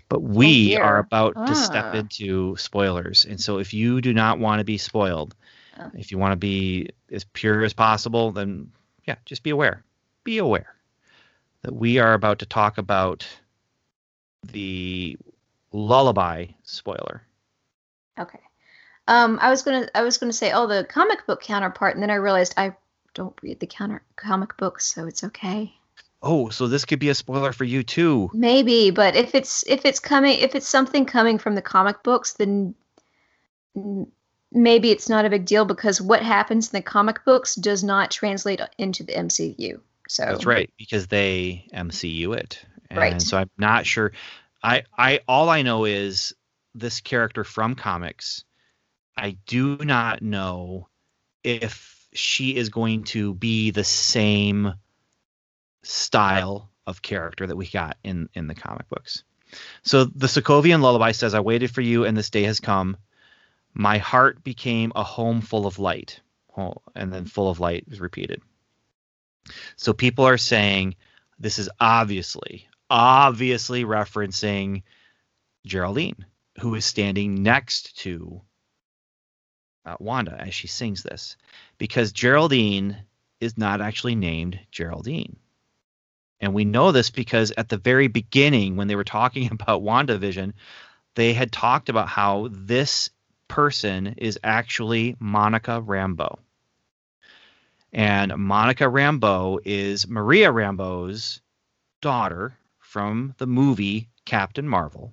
But 0.08 0.20
we 0.22 0.78
Oh, 0.78 0.80
are 0.80 0.98
about 1.00 1.34
to 1.48 1.54
step 1.54 1.92
Ah. 1.92 1.98
into 1.98 2.56
spoilers. 2.56 3.26
And 3.26 3.38
so 3.38 3.58
if 3.58 3.74
you 3.74 4.00
do 4.00 4.14
not 4.14 4.38
want 4.38 4.60
to 4.60 4.64
be 4.64 4.78
spoiled, 4.78 5.34
Oh. 5.78 5.90
if 5.94 6.12
you 6.12 6.18
want 6.18 6.32
to 6.32 6.36
be 6.36 6.90
as 7.10 7.24
pure 7.24 7.64
as 7.64 7.72
possible, 7.72 8.32
then 8.32 8.70
yeah, 9.06 9.16
just 9.24 9.42
be 9.42 9.50
aware. 9.50 9.82
Be 10.22 10.38
aware 10.38 10.74
that 11.62 11.74
we 11.74 11.98
are 11.98 12.14
about 12.14 12.38
to 12.40 12.46
talk 12.46 12.78
about 12.78 13.26
the 14.52 15.16
lullaby 15.72 16.46
spoiler. 16.62 17.22
Okay. 18.18 18.40
Um, 19.08 19.38
I 19.42 19.50
was 19.50 19.62
gonna 19.62 19.88
I 19.94 20.02
was 20.02 20.18
gonna 20.18 20.32
say, 20.32 20.52
oh, 20.52 20.66
the 20.66 20.84
comic 20.84 21.26
book 21.26 21.42
counterpart, 21.42 21.94
and 21.94 22.02
then 22.02 22.10
I 22.10 22.14
realized 22.14 22.54
I 22.56 22.74
don't 23.12 23.36
read 23.42 23.60
the 23.60 23.66
counter 23.66 24.02
comic 24.16 24.56
books, 24.56 24.86
so 24.86 25.06
it's 25.06 25.24
okay. 25.24 25.74
Oh, 26.22 26.48
so 26.48 26.66
this 26.66 26.86
could 26.86 27.00
be 27.00 27.10
a 27.10 27.14
spoiler 27.14 27.52
for 27.52 27.64
you 27.64 27.82
too. 27.82 28.30
Maybe, 28.32 28.90
but 28.90 29.14
if 29.14 29.34
it's 29.34 29.62
if 29.66 29.84
it's 29.84 30.00
coming 30.00 30.38
if 30.38 30.54
it's 30.54 30.68
something 30.68 31.04
coming 31.04 31.38
from 31.38 31.54
the 31.54 31.62
comic 31.62 32.02
books, 32.02 32.34
then 32.34 32.74
maybe 34.54 34.90
it's 34.90 35.08
not 35.08 35.24
a 35.24 35.30
big 35.30 35.44
deal 35.44 35.64
because 35.64 36.00
what 36.00 36.22
happens 36.22 36.72
in 36.72 36.78
the 36.78 36.82
comic 36.82 37.24
books 37.24 37.56
does 37.56 37.82
not 37.84 38.10
translate 38.10 38.60
into 38.78 39.02
the 39.02 39.12
MCU. 39.12 39.80
So 40.08 40.24
That's 40.24 40.46
right, 40.46 40.70
because 40.78 41.08
they 41.08 41.66
MCU 41.74 42.32
it. 42.34 42.64
And 42.90 42.98
Right. 42.98 43.22
so 43.22 43.38
I'm 43.38 43.50
not 43.58 43.86
sure. 43.86 44.12
I 44.62 44.84
I 44.96 45.20
all 45.26 45.48
I 45.50 45.62
know 45.62 45.84
is 45.84 46.32
this 46.74 47.00
character 47.00 47.44
from 47.44 47.74
comics. 47.74 48.44
I 49.16 49.36
do 49.46 49.76
not 49.78 50.22
know 50.22 50.88
if 51.42 52.08
she 52.12 52.56
is 52.56 52.68
going 52.68 53.04
to 53.04 53.34
be 53.34 53.70
the 53.70 53.84
same 53.84 54.74
style 55.82 56.70
of 56.86 57.02
character 57.02 57.46
that 57.46 57.56
we 57.56 57.66
got 57.66 57.96
in 58.04 58.28
in 58.34 58.46
the 58.46 58.54
comic 58.54 58.88
books. 58.88 59.24
So 59.82 60.04
the 60.04 60.26
Sokovian 60.26 60.80
lullaby 60.80 61.12
says, 61.12 61.34
"I 61.34 61.40
waited 61.40 61.70
for 61.70 61.80
you, 61.80 62.04
and 62.04 62.16
this 62.16 62.30
day 62.30 62.44
has 62.44 62.60
come. 62.60 62.96
My 63.74 63.98
heart 63.98 64.42
became 64.44 64.92
a 64.94 65.02
home 65.02 65.40
full 65.40 65.66
of 65.66 65.78
light." 65.78 66.20
Oh, 66.56 66.76
and 66.94 67.12
then 67.12 67.26
"full 67.26 67.50
of 67.50 67.60
light" 67.60 67.84
is 67.90 68.00
repeated. 68.00 68.40
So 69.76 69.92
people 69.92 70.24
are 70.24 70.38
saying 70.38 70.96
this 71.38 71.58
is 71.58 71.68
obviously, 71.80 72.68
obviously 72.88 73.84
referencing 73.84 74.82
Geraldine, 75.66 76.24
who 76.60 76.74
is 76.74 76.84
standing 76.84 77.42
next 77.42 77.98
to 77.98 78.40
uh, 79.84 79.96
Wanda 79.98 80.36
as 80.40 80.54
she 80.54 80.66
sings 80.66 81.02
this, 81.02 81.36
because 81.78 82.12
Geraldine 82.12 82.96
is 83.40 83.58
not 83.58 83.80
actually 83.80 84.14
named 84.14 84.58
Geraldine. 84.70 85.36
And 86.40 86.54
we 86.54 86.64
know 86.64 86.92
this 86.92 87.10
because 87.10 87.52
at 87.56 87.68
the 87.68 87.76
very 87.76 88.08
beginning, 88.08 88.76
when 88.76 88.88
they 88.88 88.96
were 88.96 89.04
talking 89.04 89.50
about 89.52 89.82
WandaVision, 89.82 90.52
they 91.14 91.32
had 91.32 91.52
talked 91.52 91.88
about 91.88 92.08
how 92.08 92.48
this 92.50 93.10
person 93.48 94.14
is 94.18 94.38
actually 94.42 95.16
Monica 95.18 95.80
Rambeau. 95.80 96.38
And 97.92 98.36
Monica 98.36 98.84
Rambeau 98.84 99.60
is 99.64 100.08
Maria 100.08 100.50
Rambeau's 100.50 101.40
daughter 102.02 102.56
from 102.80 103.34
the 103.38 103.46
movie 103.46 104.08
Captain 104.24 104.68
Marvel. 104.68 105.12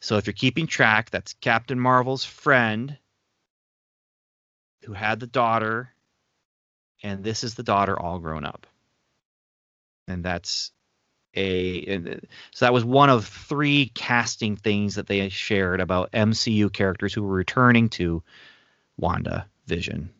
So 0.00 0.16
if 0.16 0.26
you're 0.26 0.34
keeping 0.34 0.66
track, 0.66 1.10
that's 1.10 1.34
Captain 1.34 1.78
Marvel's 1.78 2.24
friend 2.24 2.98
who 4.84 4.92
had 4.92 5.20
the 5.20 5.26
daughter, 5.26 5.94
and 7.02 7.22
this 7.22 7.44
is 7.44 7.54
the 7.54 7.62
daughter 7.62 7.98
all 7.98 8.18
grown 8.18 8.44
up. 8.44 8.66
And 10.08 10.24
that's 10.24 10.72
a 11.34 11.84
and 11.86 12.26
so 12.50 12.64
that 12.64 12.72
was 12.72 12.84
one 12.84 13.10
of 13.10 13.26
three 13.26 13.90
casting 13.94 14.56
things 14.56 14.96
that 14.96 15.06
they 15.06 15.28
shared 15.28 15.80
about 15.80 16.12
MCU 16.12 16.72
characters 16.72 17.14
who 17.14 17.22
were 17.22 17.34
returning 17.34 17.88
to 17.90 18.22
Wanda 18.98 19.46
Vision. 19.66 20.10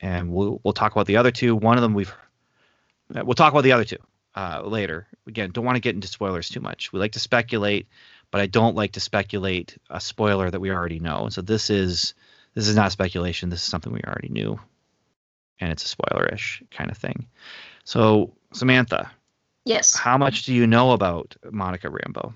And 0.00 0.32
we'll 0.32 0.60
we'll 0.62 0.72
talk 0.72 0.92
about 0.92 1.06
the 1.06 1.18
other 1.18 1.30
two. 1.30 1.54
One 1.54 1.76
of 1.76 1.82
them 1.82 1.94
we've 1.94 2.14
uh, 3.14 3.22
we'll 3.24 3.34
talk 3.34 3.52
about 3.52 3.64
the 3.64 3.72
other 3.72 3.84
two 3.84 3.98
uh, 4.34 4.62
later. 4.64 5.06
Again, 5.26 5.50
don't 5.50 5.64
want 5.64 5.76
to 5.76 5.80
get 5.80 5.94
into 5.94 6.08
spoilers 6.08 6.48
too 6.48 6.60
much. 6.60 6.92
We 6.92 6.98
like 6.98 7.12
to 7.12 7.20
speculate, 7.20 7.86
but 8.30 8.40
I 8.40 8.46
don't 8.46 8.76
like 8.76 8.92
to 8.92 9.00
speculate 9.00 9.76
a 9.90 10.00
spoiler 10.00 10.50
that 10.50 10.60
we 10.60 10.70
already 10.70 11.00
know. 11.00 11.28
So 11.30 11.42
this 11.42 11.70
is 11.70 12.14
this 12.54 12.68
is 12.68 12.76
not 12.76 12.92
speculation. 12.92 13.50
This 13.50 13.60
is 13.60 13.66
something 13.66 13.92
we 13.92 14.02
already 14.06 14.28
knew, 14.28 14.58
and 15.60 15.72
it's 15.72 15.92
a 15.92 15.96
spoilerish 15.96 16.62
kind 16.70 16.90
of 16.90 16.98
thing. 16.98 17.26
So 17.84 18.34
Samantha, 18.52 19.10
yes, 19.66 19.94
how 19.94 20.16
much 20.16 20.44
do 20.44 20.54
you 20.54 20.66
know 20.66 20.92
about 20.92 21.36
Monica 21.50 21.88
Rambeau? 21.88 22.32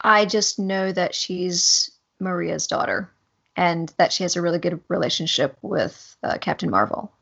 I 0.00 0.24
just 0.24 0.58
know 0.58 0.90
that 0.92 1.14
she's 1.14 1.90
Maria's 2.18 2.66
daughter, 2.66 3.10
and 3.56 3.92
that 3.98 4.12
she 4.12 4.22
has 4.22 4.36
a 4.36 4.42
really 4.42 4.58
good 4.58 4.80
relationship 4.88 5.58
with 5.60 6.16
uh, 6.22 6.38
Captain 6.38 6.70
Marvel. 6.70 7.12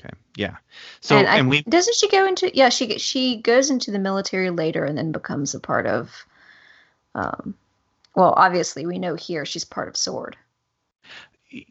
Okay, 0.00 0.14
yeah. 0.36 0.56
So 1.00 1.18
and, 1.18 1.28
I, 1.28 1.36
and 1.36 1.50
we 1.50 1.62
doesn't 1.62 1.96
she 1.96 2.08
go 2.08 2.26
into 2.26 2.50
yeah 2.56 2.70
she 2.70 2.98
she 2.98 3.42
goes 3.42 3.70
into 3.70 3.90
the 3.90 3.98
military 3.98 4.50
later 4.50 4.84
and 4.84 4.96
then 4.96 5.12
becomes 5.12 5.54
a 5.54 5.60
part 5.60 5.86
of 5.86 6.10
um 7.14 7.54
well 8.14 8.34
obviously 8.36 8.86
we 8.86 8.98
know 8.98 9.14
here 9.14 9.46
she's 9.46 9.64
part 9.64 9.88
of 9.88 9.96
sword 9.96 10.36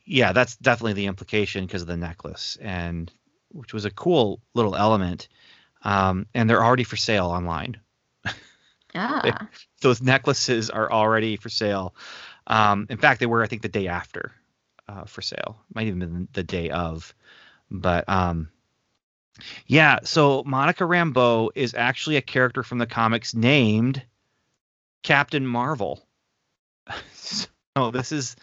yeah, 0.05 0.31
that's 0.31 0.55
definitely 0.57 0.93
the 0.93 1.07
implication 1.07 1.65
because 1.65 1.81
of 1.81 1.87
the 1.87 1.97
necklace, 1.97 2.57
and 2.61 3.11
which 3.49 3.73
was 3.73 3.85
a 3.85 3.91
cool 3.91 4.41
little 4.53 4.75
element. 4.75 5.27
Um, 5.83 6.27
and 6.33 6.49
they're 6.49 6.63
already 6.63 6.83
for 6.83 6.95
sale 6.95 7.27
online. 7.27 7.77
ah 8.95 9.47
Those 9.81 10.01
necklaces 10.01 10.69
are 10.69 10.91
already 10.91 11.35
for 11.35 11.49
sale. 11.49 11.95
Um, 12.47 12.87
in 12.89 12.97
fact, 12.97 13.19
they 13.19 13.25
were, 13.25 13.43
I 13.43 13.47
think, 13.47 13.61
the 13.61 13.69
day 13.69 13.87
after 13.87 14.31
uh, 14.87 15.05
for 15.05 15.21
sale. 15.21 15.57
Might 15.73 15.87
even 15.87 15.99
been 15.99 16.27
the 16.33 16.43
day 16.43 16.69
of. 16.69 17.13
But 17.69 18.07
um, 18.07 18.49
yeah, 19.65 19.99
so 20.03 20.43
Monica 20.45 20.83
Rambeau 20.83 21.49
is 21.55 21.73
actually 21.73 22.17
a 22.17 22.21
character 22.21 22.63
from 22.63 22.77
the 22.77 22.85
comics 22.85 23.33
named 23.33 24.01
Captain 25.01 25.45
Marvel. 25.45 26.05
so 27.13 27.47
this 27.91 28.11
is 28.11 28.35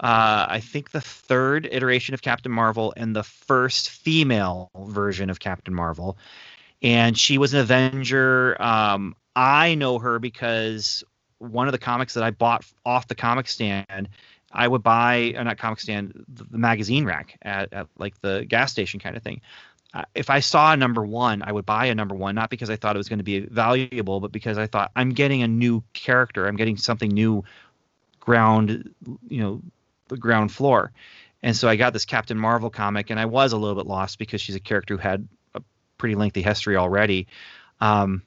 uh, 0.00 0.46
I 0.48 0.60
think 0.60 0.90
the 0.90 1.00
third 1.00 1.68
iteration 1.70 2.14
of 2.14 2.22
Captain 2.22 2.50
Marvel 2.50 2.92
and 2.96 3.14
the 3.14 3.22
first 3.22 3.90
female 3.90 4.70
version 4.76 5.30
of 5.30 5.38
Captain 5.38 5.74
Marvel. 5.74 6.18
And 6.82 7.16
she 7.16 7.38
was 7.38 7.54
an 7.54 7.60
Avenger. 7.60 8.60
Um, 8.60 9.14
I 9.36 9.76
know 9.76 9.98
her 10.00 10.18
because 10.18 11.04
one 11.38 11.68
of 11.68 11.72
the 11.72 11.78
comics 11.78 12.14
that 12.14 12.24
I 12.24 12.30
bought 12.30 12.64
off 12.84 13.08
the 13.08 13.14
comic 13.14 13.48
stand, 13.48 14.08
I 14.52 14.68
would 14.68 14.82
buy, 14.82 15.34
uh, 15.36 15.42
not 15.44 15.58
comic 15.58 15.80
stand, 15.80 16.24
the, 16.28 16.44
the 16.44 16.58
magazine 16.58 17.04
rack 17.04 17.38
at, 17.42 17.72
at 17.72 17.86
like 17.98 18.20
the 18.20 18.44
gas 18.48 18.70
station 18.70 19.00
kind 19.00 19.16
of 19.16 19.22
thing. 19.22 19.40
uh, 19.94 20.04
if 20.14 20.30
I 20.30 20.40
saw 20.40 20.72
a 20.72 20.76
number 20.76 21.04
one, 21.04 21.42
I 21.42 21.52
would 21.52 21.66
buy 21.66 21.86
a 21.86 21.94
number 21.94 22.14
one, 22.14 22.34
not 22.34 22.50
because 22.50 22.70
I 22.70 22.76
thought 22.76 22.96
it 22.96 22.98
was 22.98 23.08
going 23.08 23.18
to 23.18 23.24
be 23.24 23.40
valuable, 23.40 24.20
but 24.20 24.32
because 24.32 24.56
I 24.58 24.66
thought 24.66 24.90
I'm 24.96 25.10
getting 25.10 25.42
a 25.42 25.48
new 25.48 25.82
character. 25.92 26.46
I'm 26.46 26.56
getting 26.56 26.76
something 26.76 27.10
new, 27.10 27.44
ground, 28.20 28.94
you 29.28 29.40
know, 29.40 29.62
the 30.08 30.16
ground 30.16 30.52
floor. 30.52 30.92
And 31.42 31.56
so 31.56 31.68
I 31.68 31.76
got 31.76 31.92
this 31.92 32.04
Captain 32.04 32.38
Marvel 32.38 32.70
comic, 32.70 33.10
and 33.10 33.18
I 33.18 33.26
was 33.26 33.52
a 33.52 33.58
little 33.58 33.74
bit 33.74 33.86
lost 33.86 34.18
because 34.18 34.40
she's 34.40 34.54
a 34.54 34.60
character 34.60 34.94
who 34.94 35.02
had 35.02 35.28
pretty 36.02 36.16
lengthy 36.16 36.42
history 36.42 36.76
already. 36.76 37.28
Um, 37.80 38.22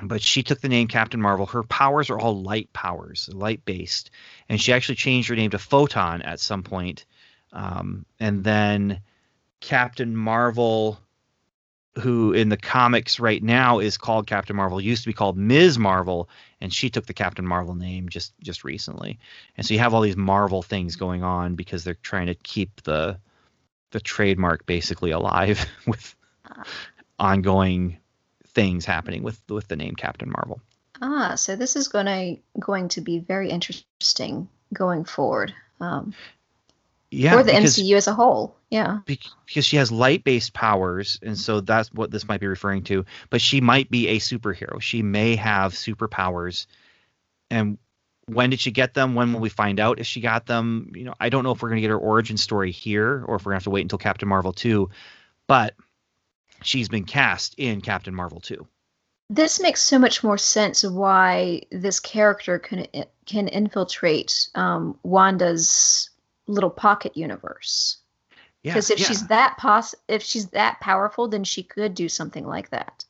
but 0.00 0.22
she 0.22 0.44
took 0.44 0.60
the 0.60 0.68
name 0.68 0.86
Captain 0.86 1.20
Marvel. 1.20 1.44
Her 1.44 1.64
powers 1.64 2.08
are 2.08 2.20
all 2.20 2.40
light 2.40 2.72
powers, 2.72 3.28
light 3.32 3.64
based, 3.64 4.12
and 4.48 4.60
she 4.60 4.72
actually 4.72 4.94
changed 4.94 5.28
her 5.28 5.34
name 5.34 5.50
to 5.50 5.58
Photon 5.58 6.22
at 6.22 6.38
some 6.38 6.62
point. 6.62 7.06
Um, 7.52 8.06
and 8.20 8.44
then 8.44 9.00
Captain 9.58 10.16
Marvel, 10.16 11.00
who 11.96 12.32
in 12.32 12.48
the 12.48 12.56
comics 12.56 13.18
right 13.18 13.42
now 13.42 13.80
is 13.80 13.98
called 13.98 14.28
Captain 14.28 14.54
Marvel, 14.54 14.80
used 14.80 15.02
to 15.02 15.08
be 15.08 15.12
called 15.12 15.36
Ms. 15.36 15.80
Marvel, 15.80 16.28
and 16.60 16.72
she 16.72 16.90
took 16.90 17.06
the 17.06 17.12
Captain 17.12 17.44
Marvel 17.44 17.74
name 17.74 18.08
just 18.08 18.34
just 18.40 18.62
recently. 18.62 19.18
And 19.56 19.66
so 19.66 19.74
you 19.74 19.80
have 19.80 19.94
all 19.94 20.02
these 20.02 20.16
Marvel 20.16 20.62
things 20.62 20.94
going 20.94 21.24
on 21.24 21.56
because 21.56 21.82
they're 21.82 21.94
trying 21.94 22.26
to 22.26 22.36
keep 22.36 22.82
the 22.82 23.18
the 23.90 24.00
trademark 24.00 24.64
basically 24.64 25.10
alive 25.10 25.66
with 25.88 26.14
ongoing 27.20 27.98
things 28.48 28.84
happening 28.84 29.22
with 29.22 29.40
with 29.48 29.68
the 29.68 29.76
name 29.76 29.94
Captain 29.94 30.30
Marvel. 30.30 30.60
Ah, 31.00 31.34
so 31.36 31.56
this 31.56 31.76
is 31.76 31.88
going 31.88 32.06
to 32.06 32.36
going 32.58 32.88
to 32.88 33.00
be 33.00 33.18
very 33.18 33.50
interesting 33.50 34.48
going 34.72 35.04
forward. 35.04 35.54
Um, 35.80 36.14
yeah, 37.10 37.32
for 37.32 37.42
the 37.42 37.52
because, 37.52 37.78
MCU 37.78 37.96
as 37.96 38.06
a 38.06 38.14
whole. 38.14 38.56
Yeah, 38.70 38.98
because 39.06 39.64
she 39.64 39.76
has 39.76 39.90
light-based 39.90 40.52
powers, 40.52 41.18
and 41.22 41.38
so 41.38 41.60
that's 41.60 41.92
what 41.92 42.10
this 42.10 42.26
might 42.28 42.40
be 42.40 42.46
referring 42.46 42.84
to. 42.84 43.04
But 43.30 43.40
she 43.40 43.60
might 43.60 43.90
be 43.90 44.08
a 44.08 44.18
superhero. 44.18 44.80
She 44.80 45.02
may 45.02 45.36
have 45.36 45.72
superpowers, 45.72 46.66
and 47.50 47.78
when 48.26 48.50
did 48.50 48.60
she 48.60 48.70
get 48.70 48.94
them? 48.94 49.14
When 49.14 49.32
will 49.32 49.40
we 49.40 49.48
find 49.48 49.80
out 49.80 49.98
if 49.98 50.06
she 50.06 50.20
got 50.20 50.46
them? 50.46 50.92
You 50.94 51.04
know, 51.04 51.14
I 51.18 51.30
don't 51.30 51.42
know 51.42 51.50
if 51.50 51.62
we're 51.62 51.70
going 51.70 51.78
to 51.78 51.82
get 51.82 51.90
her 51.90 51.98
origin 51.98 52.36
story 52.36 52.70
here, 52.70 53.24
or 53.26 53.36
if 53.36 53.44
we're 53.44 53.52
going 53.52 53.60
to 53.60 53.62
have 53.62 53.64
to 53.64 53.70
wait 53.70 53.82
until 53.82 53.98
Captain 53.98 54.28
Marvel 54.28 54.52
two. 54.52 54.90
But 55.48 55.74
she's 56.62 56.88
been 56.88 57.04
cast 57.04 57.54
in 57.58 57.80
Captain 57.80 58.14
Marvel 58.14 58.40
two. 58.40 58.66
This 59.28 59.60
makes 59.60 59.80
so 59.80 59.98
much 59.98 60.24
more 60.24 60.38
sense 60.38 60.82
of 60.82 60.92
why 60.92 61.62
this 61.70 62.00
character 62.00 62.58
can 62.58 62.86
can 63.26 63.48
infiltrate 63.48 64.48
um, 64.54 64.98
Wanda's 65.02 66.10
little 66.46 66.70
pocket 66.70 67.16
universe. 67.16 67.98
Because 68.62 68.90
if 68.90 68.98
yeah. 68.98 69.06
she's 69.06 69.26
that 69.28 69.56
pos 69.56 69.94
if 70.08 70.22
she's 70.22 70.48
that 70.48 70.80
powerful, 70.80 71.28
then 71.28 71.44
she 71.44 71.62
could 71.62 71.94
do 71.94 72.08
something 72.08 72.46
like 72.46 72.70
that. 72.70 73.04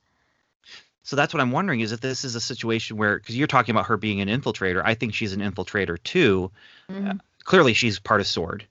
So 1.02 1.16
that's 1.16 1.34
what 1.34 1.40
I'm 1.40 1.50
wondering 1.50 1.80
is 1.80 1.90
if 1.90 2.00
this 2.00 2.24
is 2.24 2.36
a 2.36 2.40
situation 2.40 2.96
where 2.96 3.18
because 3.18 3.36
you're 3.36 3.48
talking 3.48 3.74
about 3.74 3.86
her 3.86 3.96
being 3.96 4.20
an 4.20 4.28
infiltrator, 4.28 4.82
I 4.84 4.94
think 4.94 5.14
she's 5.14 5.32
an 5.32 5.40
infiltrator 5.40 6.00
too. 6.02 6.52
Mm-hmm. 6.88 7.08
Uh, 7.08 7.14
clearly, 7.42 7.72
she's 7.72 7.98
part 7.98 8.20
of 8.20 8.26
Sword, 8.26 8.66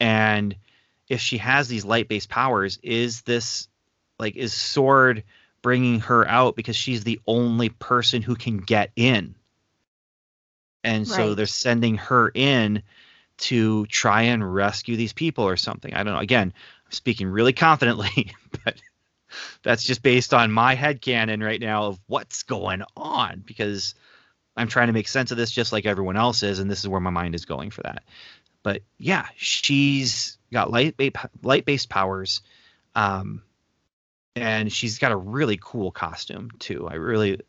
and 0.00 0.56
if 1.08 1.20
she 1.20 1.36
has 1.38 1.68
these 1.68 1.84
light-based 1.84 2.30
powers, 2.30 2.78
is 2.82 3.22
this 3.22 3.68
like 4.18 4.36
is 4.36 4.52
Sword 4.52 5.24
bringing 5.62 6.00
her 6.00 6.26
out 6.28 6.56
because 6.56 6.76
she's 6.76 7.04
the 7.04 7.20
only 7.26 7.68
person 7.68 8.22
who 8.22 8.36
can 8.36 8.58
get 8.58 8.90
in? 8.96 9.34
And 10.82 11.08
so 11.08 11.28
right. 11.28 11.36
they're 11.36 11.46
sending 11.46 11.96
her 11.96 12.30
in 12.34 12.82
to 13.36 13.86
try 13.86 14.22
and 14.22 14.54
rescue 14.54 14.96
these 14.96 15.12
people 15.12 15.44
or 15.44 15.56
something. 15.56 15.94
I 15.94 16.02
don't 16.02 16.14
know. 16.14 16.20
Again, 16.20 16.52
I'm 16.86 16.92
speaking 16.92 17.28
really 17.28 17.52
confidently, 17.52 18.32
but 18.64 18.76
that's 19.62 19.82
just 19.82 20.02
based 20.02 20.34
on 20.34 20.52
my 20.52 20.74
head 20.74 21.00
canon 21.00 21.42
right 21.42 21.60
now 21.60 21.84
of 21.84 22.00
what's 22.06 22.42
going 22.42 22.82
on 22.96 23.42
because 23.44 23.94
I'm 24.56 24.68
trying 24.68 24.86
to 24.86 24.92
make 24.92 25.08
sense 25.08 25.30
of 25.30 25.36
this 25.36 25.50
just 25.50 25.72
like 25.72 25.86
everyone 25.86 26.16
else 26.16 26.42
is, 26.42 26.58
and 26.58 26.70
this 26.70 26.80
is 26.80 26.88
where 26.88 27.00
my 27.00 27.10
mind 27.10 27.34
is 27.34 27.44
going 27.44 27.70
for 27.70 27.82
that. 27.82 28.04
But 28.62 28.82
yeah, 28.98 29.26
she's 29.36 30.38
got 30.52 30.70
light 30.70 30.94
light 31.42 31.64
based 31.64 31.88
powers, 31.88 32.40
um, 32.94 33.42
and 34.36 34.72
she's 34.72 34.98
got 34.98 35.12
a 35.12 35.16
really 35.16 35.58
cool 35.60 35.90
costume 35.90 36.50
too. 36.58 36.88
I 36.88 36.94
really, 36.94 37.40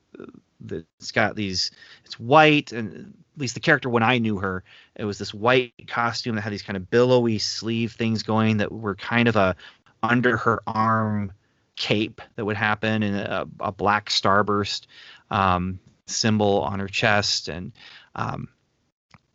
it's 0.70 1.12
got 1.12 1.36
these. 1.36 1.72
It's 2.06 2.20
white 2.20 2.72
and 2.72 3.14
at 3.36 3.42
least 3.42 3.56
the 3.56 3.60
character 3.60 3.90
when 3.90 4.04
I 4.04 4.18
knew 4.20 4.38
her, 4.38 4.64
it 4.96 5.06
was 5.06 5.18
this 5.18 5.34
white 5.34 5.74
costume 5.88 6.36
that 6.36 6.42
had 6.42 6.54
these 6.54 6.62
kind 6.62 6.78
of 6.78 6.90
billowy 6.90 7.40
sleeve 7.40 7.94
things 7.94 8.24
going 8.24 8.58
that 8.58 8.72
were 8.72 8.96
kind 8.96 9.28
of 9.28 9.36
a 9.36 9.56
under 10.02 10.38
her 10.38 10.62
arm 10.68 11.32
cape 11.76 12.22
that 12.36 12.46
would 12.46 12.56
happen 12.56 13.04
and 13.04 13.16
a, 13.18 13.48
a 13.60 13.72
black 13.72 14.10
starburst 14.10 14.86
um, 15.30 15.80
symbol 16.06 16.62
on 16.62 16.80
her 16.80 16.88
chest 16.88 17.50
and 17.50 17.74
um, 18.16 18.48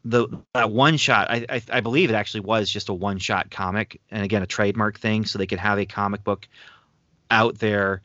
the 0.05 0.29
that 0.55 0.71
one 0.71 0.97
shot 0.97 1.31
I, 1.31 1.45
I, 1.49 1.63
I 1.71 1.81
believe 1.81 2.09
it 2.09 2.15
actually 2.15 2.41
was 2.41 2.71
just 2.71 2.89
a 2.89 2.95
one 2.95 3.19
shot 3.19 3.51
comic 3.51 4.01
and 4.11 4.23
again 4.25 4.43
a 4.43 4.47
trademark 4.47 4.99
thing 4.99 5.27
so 5.27 5.39
they 5.39 5.47
could 5.47 5.59
have 5.59 5.79
a 5.79 5.85
comic 5.85 6.25
book 6.25 6.49
out 7.31 7.59
there 7.59 8.03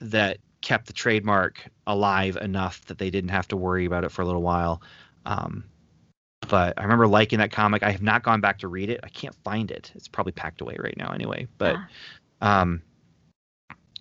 that 0.00 0.38
kept 0.60 0.86
the 0.86 0.92
trademark 0.92 1.64
alive 1.86 2.36
enough 2.36 2.84
that 2.86 2.98
they 2.98 3.10
didn't 3.10 3.30
have 3.30 3.48
to 3.48 3.56
worry 3.56 3.86
about 3.86 4.04
it 4.04 4.10
for 4.10 4.22
a 4.22 4.26
little 4.26 4.42
while 4.42 4.82
um, 5.24 5.64
but 6.48 6.74
I 6.78 6.82
remember 6.82 7.06
liking 7.06 7.38
that 7.38 7.52
comic. 7.52 7.82
I 7.82 7.92
have 7.92 8.02
not 8.02 8.22
gone 8.22 8.40
back 8.40 8.58
to 8.58 8.68
read 8.68 8.90
it. 8.90 9.00
I 9.02 9.08
can't 9.08 9.34
find 9.44 9.70
it. 9.70 9.92
It's 9.94 10.08
probably 10.08 10.32
packed 10.32 10.60
away 10.60 10.76
right 10.78 10.96
now 10.96 11.12
anyway. 11.12 11.46
But 11.58 11.76
yeah. 12.42 12.60
um 12.60 12.82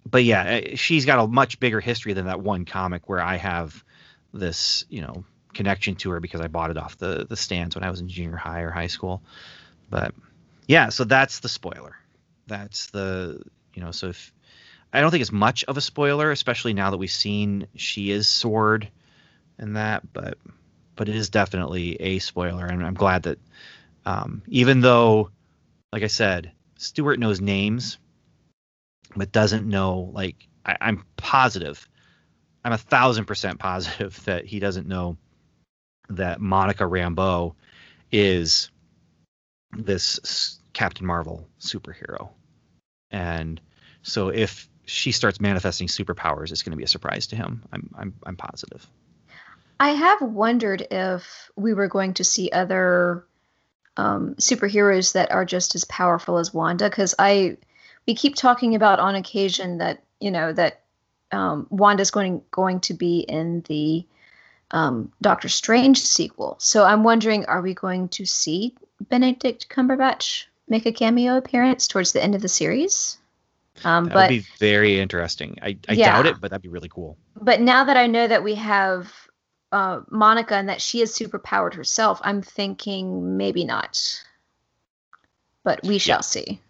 but 0.10 0.24
yeah, 0.24 0.44
eh, 0.46 0.76
she's 0.76 1.06
got 1.06 1.24
a 1.24 1.28
much 1.28 1.60
bigger 1.60 1.80
history 1.80 2.14
than 2.14 2.26
that 2.26 2.42
one 2.42 2.66
comic 2.66 3.08
where 3.08 3.22
I 3.22 3.36
have 3.36 3.84
this, 4.34 4.86
you 4.90 5.02
know, 5.02 5.24
connection 5.54 5.96
to 5.96 6.12
her 6.12 6.20
because 6.20 6.42
I 6.42 6.48
bought 6.48 6.72
it 6.72 6.78
off 6.78 6.98
the 6.98 7.26
the 7.28 7.36
stands 7.36 7.76
when 7.76 7.84
I 7.84 7.92
was 7.92 8.00
in 8.00 8.10
junior 8.10 8.38
high 8.38 8.62
or 8.62 8.72
high 8.72 8.88
school. 8.88 9.22
But 9.90 10.16
yeah, 10.68 10.90
so 10.90 11.04
that's 11.04 11.40
the 11.40 11.50
spoiler. 11.50 11.96
That's 12.48 12.88
the 12.88 13.42
you 13.74 13.84
know, 13.84 13.92
so 13.92 14.08
if 14.08 14.34
I 14.92 15.02
don't 15.02 15.12
think 15.12 15.22
it's 15.22 15.32
much 15.32 15.64
of 15.66 15.78
a 15.78 15.82
spoiler, 15.82 16.32
especially 16.32 16.74
now 16.74 16.90
that 16.90 16.98
we've 16.98 17.12
seen 17.12 17.68
she 17.76 18.12
is 18.12 18.28
sword 18.28 18.90
and 19.58 19.76
that, 19.76 20.12
but 20.14 20.38
but 20.96 21.08
it 21.08 21.16
is 21.16 21.30
definitely 21.30 21.96
a 22.02 22.20
spoiler, 22.20 22.66
and 22.66 22.86
I'm 22.86 22.94
glad 22.94 23.24
that 23.24 23.40
um, 24.06 24.42
even 24.48 24.82
though, 24.82 25.30
like 25.94 26.04
I 26.04 26.08
said, 26.08 26.52
Stewart 26.78 27.20
knows 27.20 27.40
names, 27.40 27.98
but 29.16 29.32
doesn't 29.32 29.68
know 29.68 30.12
like 30.14 30.36
I, 30.66 30.78
I'm 30.82 31.06
positive, 31.18 31.88
I'm 32.66 32.74
a 32.74 32.78
thousand 32.78 33.26
percent 33.26 33.60
positive 33.60 34.22
that 34.26 34.46
he 34.46 34.60
doesn't 34.60 34.88
know 34.88 35.18
that 36.10 36.42
Monica 36.42 36.84
Rambeau 36.84 37.54
is 38.12 38.72
this 39.72 40.60
Captain 40.74 41.06
Marvel 41.06 41.48
superhero, 41.62 42.30
and 43.12 43.62
so 44.02 44.30
if 44.30 44.68
she 44.90 45.12
starts 45.12 45.40
manifesting 45.40 45.88
superpowers, 45.88 46.52
it's 46.52 46.64
going 46.64 46.72
to 46.72 46.78
be 46.78 46.84
a 46.84 46.88
surprise 46.88 47.28
to 47.28 47.36
him. 47.36 47.64
I'm 47.72 47.90
I'm 47.98 48.14
I'm 48.26 48.36
positive. 48.36 48.86
I 49.80 49.90
have 49.90 50.22
wondered 50.22 50.86
if 50.92 51.50
we 51.56 51.74
were 51.74 51.88
going 51.88 52.16
to 52.16 52.24
see 52.24 52.50
other 52.52 53.26
um, 53.96 54.36
superheroes 54.36 55.14
that 55.14 55.32
are 55.32 55.46
just 55.46 55.76
as 55.76 55.86
powerful 55.86 56.38
as 56.38 56.54
Wanda, 56.54 56.90
because 56.90 57.16
I 57.18 57.58
we 58.08 58.16
keep 58.16 58.36
talking 58.36 58.76
about 58.76 59.00
on 59.00 59.16
occasion 59.16 59.78
that 59.78 60.04
you 60.20 60.32
know 60.32 60.52
that 60.54 60.82
um, 61.32 61.68
Wanda's 61.70 62.12
going 62.12 62.42
going 62.52 62.80
to 62.82 62.94
be 62.94 63.20
in 63.20 63.62
the 63.68 64.06
um, 64.72 65.12
Doctor 65.22 65.50
Strange 65.50 66.00
sequel. 66.00 66.56
So 66.60 66.84
I'm 66.84 67.04
wondering, 67.04 67.46
are 67.46 67.62
we 67.62 67.74
going 67.74 68.10
to 68.10 68.26
see 68.26 68.76
Benedict 69.00 69.70
Cumberbatch 69.70 70.46
make 70.68 70.86
a 70.86 70.92
cameo 70.92 71.38
appearance 71.38 71.88
towards 71.88 72.12
the 72.12 72.24
end 72.24 72.36
of 72.36 72.42
the 72.42 72.50
series? 72.50 73.18
Um, 73.84 74.06
that 74.06 74.14
but, 74.14 74.30
would 74.30 74.36
be 74.36 74.46
very 74.60 75.00
interesting. 75.00 75.58
I, 75.62 75.78
I 75.88 75.94
yeah. 75.94 76.14
doubt 76.14 76.26
it, 76.26 76.42
but 76.42 76.52
that'd 76.52 76.62
be 76.62 76.70
really 76.70 76.90
cool. 76.90 77.18
But 77.40 77.62
now 77.62 77.86
that 77.86 77.98
I 77.98 78.08
know 78.08 78.28
that 78.28 78.44
we 78.44 78.56
have 78.56 79.14
uh, 79.72 80.02
Monica 80.10 80.56
and 80.56 80.70
that 80.70 80.82
she 80.82 81.02
is 81.02 81.14
superpowered 81.14 81.74
herself, 81.74 82.20
I'm 82.24 82.42
thinking 82.42 83.38
maybe 83.38 83.66
not. 83.66 84.24
But 85.64 85.84
we 85.84 85.98
shall 85.98 86.18
yeah. 86.18 86.22
see. 86.22 86.62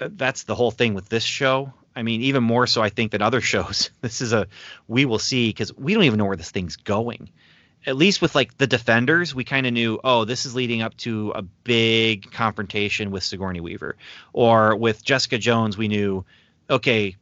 Uh, 0.00 0.08
that's 0.12 0.44
the 0.44 0.54
whole 0.54 0.70
thing 0.70 0.94
with 0.94 1.08
this 1.08 1.24
show. 1.24 1.72
I 1.94 2.02
mean, 2.02 2.22
even 2.22 2.42
more 2.42 2.66
so, 2.66 2.82
I 2.82 2.88
think, 2.88 3.12
than 3.12 3.22
other 3.22 3.40
shows. 3.52 3.90
This 4.00 4.20
is 4.20 4.32
a 4.32 4.46
we 4.88 5.04
will 5.04 5.18
see 5.18 5.50
because 5.50 5.74
we 5.76 5.94
don't 5.94 6.04
even 6.04 6.18
know 6.18 6.26
where 6.26 6.36
this 6.36 6.50
thing's 6.50 6.76
going. 6.76 7.30
At 7.86 7.96
least 7.96 8.22
with 8.22 8.34
like 8.34 8.56
the 8.58 8.66
Defenders, 8.66 9.34
we 9.34 9.44
kind 9.44 9.66
of 9.66 9.72
knew, 9.72 9.98
oh, 10.04 10.24
this 10.24 10.46
is 10.46 10.54
leading 10.54 10.82
up 10.82 10.96
to 10.98 11.32
a 11.34 11.42
big 11.42 12.30
confrontation 12.30 13.10
with 13.10 13.24
Sigourney 13.24 13.60
Weaver. 13.60 13.96
Or 14.32 14.76
with 14.76 15.04
Jessica 15.04 15.38
Jones, 15.38 15.76
we 15.76 15.88
knew, 15.88 16.24
okay, 16.70 17.16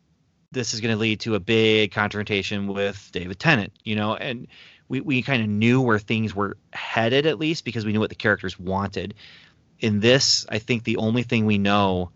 this 0.53 0.75
is 0.75 0.81
going 0.81 0.93
to 0.95 1.01
lead 1.01 1.21
to 1.21 1.35
a 1.35 1.41
big 1.41 1.93
confrontation 1.93 2.67
with 2.67 3.11
David 3.13 3.39
Tennant, 3.39 3.73
you 3.85 3.97
know, 3.97 4.15
and 4.15 4.49
we, 4.89 5.01
we 5.01 5.23
kind 5.23 5.43
of 5.43 5.49
knew 5.49 5.81
where 5.81 5.99
things 5.99 6.35
were 6.35 6.57
headed 6.73 7.25
at 7.25 7.39
least 7.39 7.65
because 7.65 7.87
we 7.87 7.93
knew 7.93 8.01
what 8.01 8.11
the 8.11 8.17
characters 8.17 8.59
wanted. 8.59 9.15
In 9.79 10.01
this, 10.01 10.45
I 10.49 10.59
think 10.59 10.85
the 10.85 10.97
only 10.97 11.23
thing 11.23 11.47
we 11.47 11.59
know 11.59 12.11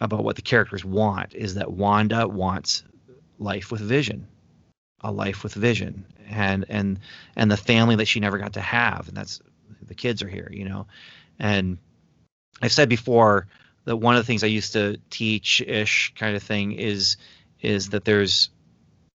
about 0.00 0.22
what 0.22 0.36
the 0.36 0.42
characters 0.42 0.84
want 0.84 1.34
is 1.34 1.54
that 1.54 1.72
Wanda 1.72 2.28
wants 2.28 2.84
life 3.38 3.72
with 3.72 3.80
vision, 3.80 4.28
a 5.04 5.12
life 5.12 5.44
with 5.44 5.54
vision, 5.54 6.04
and 6.28 6.64
and 6.68 6.98
and 7.36 7.50
the 7.50 7.56
family 7.56 7.96
that 7.96 8.06
she 8.06 8.18
never 8.18 8.38
got 8.38 8.54
to 8.54 8.60
have, 8.60 9.06
and 9.08 9.16
that's 9.16 9.40
the 9.86 9.94
kids 9.94 10.22
are 10.22 10.28
here, 10.28 10.48
you 10.50 10.64
know, 10.64 10.86
and 11.38 11.78
I've 12.62 12.72
said 12.72 12.88
before 12.88 13.46
that 13.84 13.96
one 13.96 14.16
of 14.16 14.22
the 14.22 14.26
things 14.26 14.42
I 14.42 14.48
used 14.48 14.72
to 14.72 14.98
teach 15.10 15.60
ish 15.60 16.14
kind 16.16 16.34
of 16.34 16.42
thing 16.42 16.72
is 16.72 17.16
is 17.60 17.90
that 17.90 18.04
there's 18.04 18.50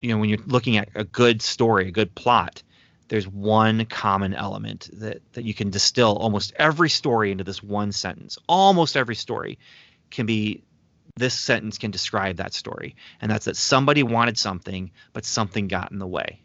you 0.03 0.11
know 0.11 0.19
when 0.19 0.29
you're 0.29 0.39
looking 0.47 0.77
at 0.77 0.91
a 0.95 1.05
good 1.05 1.43
story, 1.43 1.89
a 1.89 1.91
good 1.93 2.15
plot, 2.15 2.63
there's 3.09 3.27
one 3.27 3.87
common 3.87 4.35
element 4.35 4.91
that 4.93 5.23
that 5.33 5.45
you 5.45 5.55
can 5.55 5.71
distill 5.71 6.17
almost 6.17 6.53
every 6.57 6.91
story 6.91 7.33
into 7.33 7.45
this 7.45 7.63
one 7.63 7.93
sentence. 7.93 8.39
Almost 8.47 8.97
every 8.97 9.17
story 9.17 9.59
can 10.11 10.27
be 10.27 10.63
this 11.19 11.39
sentence 11.39 11.79
can 11.79 11.91
describe 11.91 12.37
that 12.37 12.55
story. 12.55 12.97
And 13.21 13.31
that's 13.31 13.47
that 13.47 13.57
somebody 13.57 14.03
wanted 14.03 14.39
something 14.39 14.91
but 15.13 15.25
something 15.25 15.69
got 15.69 15.93
in 15.93 15.99
the 15.99 16.07
way. 16.07 16.43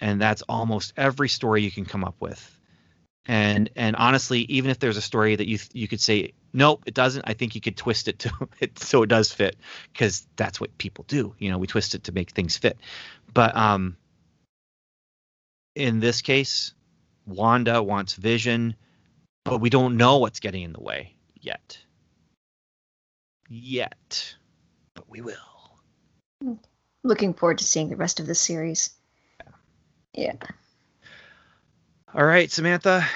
And 0.00 0.20
that's 0.20 0.42
almost 0.42 0.92
every 0.96 1.28
story 1.28 1.62
you 1.62 1.70
can 1.70 1.84
come 1.84 2.04
up 2.04 2.16
with. 2.20 2.56
And 3.26 3.70
and 3.76 3.96
honestly 3.96 4.40
even 4.40 4.70
if 4.70 4.78
there's 4.78 4.96
a 4.96 5.02
story 5.02 5.36
that 5.36 5.48
you 5.48 5.58
you 5.72 5.86
could 5.86 6.00
say 6.00 6.32
nope 6.54 6.84
it 6.86 6.94
doesn't 6.94 7.24
i 7.26 7.34
think 7.34 7.54
you 7.54 7.60
could 7.60 7.76
twist 7.76 8.08
it 8.08 8.20
to 8.20 8.32
it 8.60 8.78
so 8.78 9.02
it 9.02 9.08
does 9.08 9.30
fit 9.30 9.56
because 9.92 10.26
that's 10.36 10.60
what 10.60 10.76
people 10.78 11.04
do. 11.08 11.34
You 11.38 11.50
know 11.50 11.58
we 11.58 11.66
twist 11.66 11.94
it 11.94 12.04
to 12.04 12.12
make 12.12 12.30
things 12.30 12.56
fit. 12.56 12.78
But 13.32 13.56
um 13.56 13.96
in 15.74 16.00
this 16.00 16.22
case 16.22 16.74
wanda 17.26 17.82
wants 17.82 18.14
vision 18.14 18.74
but 19.44 19.60
we 19.60 19.70
don't 19.70 19.96
know 19.96 20.18
what's 20.18 20.40
getting 20.40 20.62
in 20.62 20.72
the 20.72 20.80
way 20.80 21.14
yet 21.40 21.78
yet, 23.48 24.34
but 24.94 25.08
we 25.08 25.20
will. 25.20 26.58
Looking 27.02 27.34
forward 27.34 27.58
to 27.58 27.64
seeing 27.64 27.88
the 27.88 27.96
rest 27.96 28.20
of 28.20 28.26
the 28.26 28.34
series. 28.34 28.90
Yeah. 30.14 30.34
All 32.14 32.24
right, 32.24 32.50
Samantha. 32.50 33.06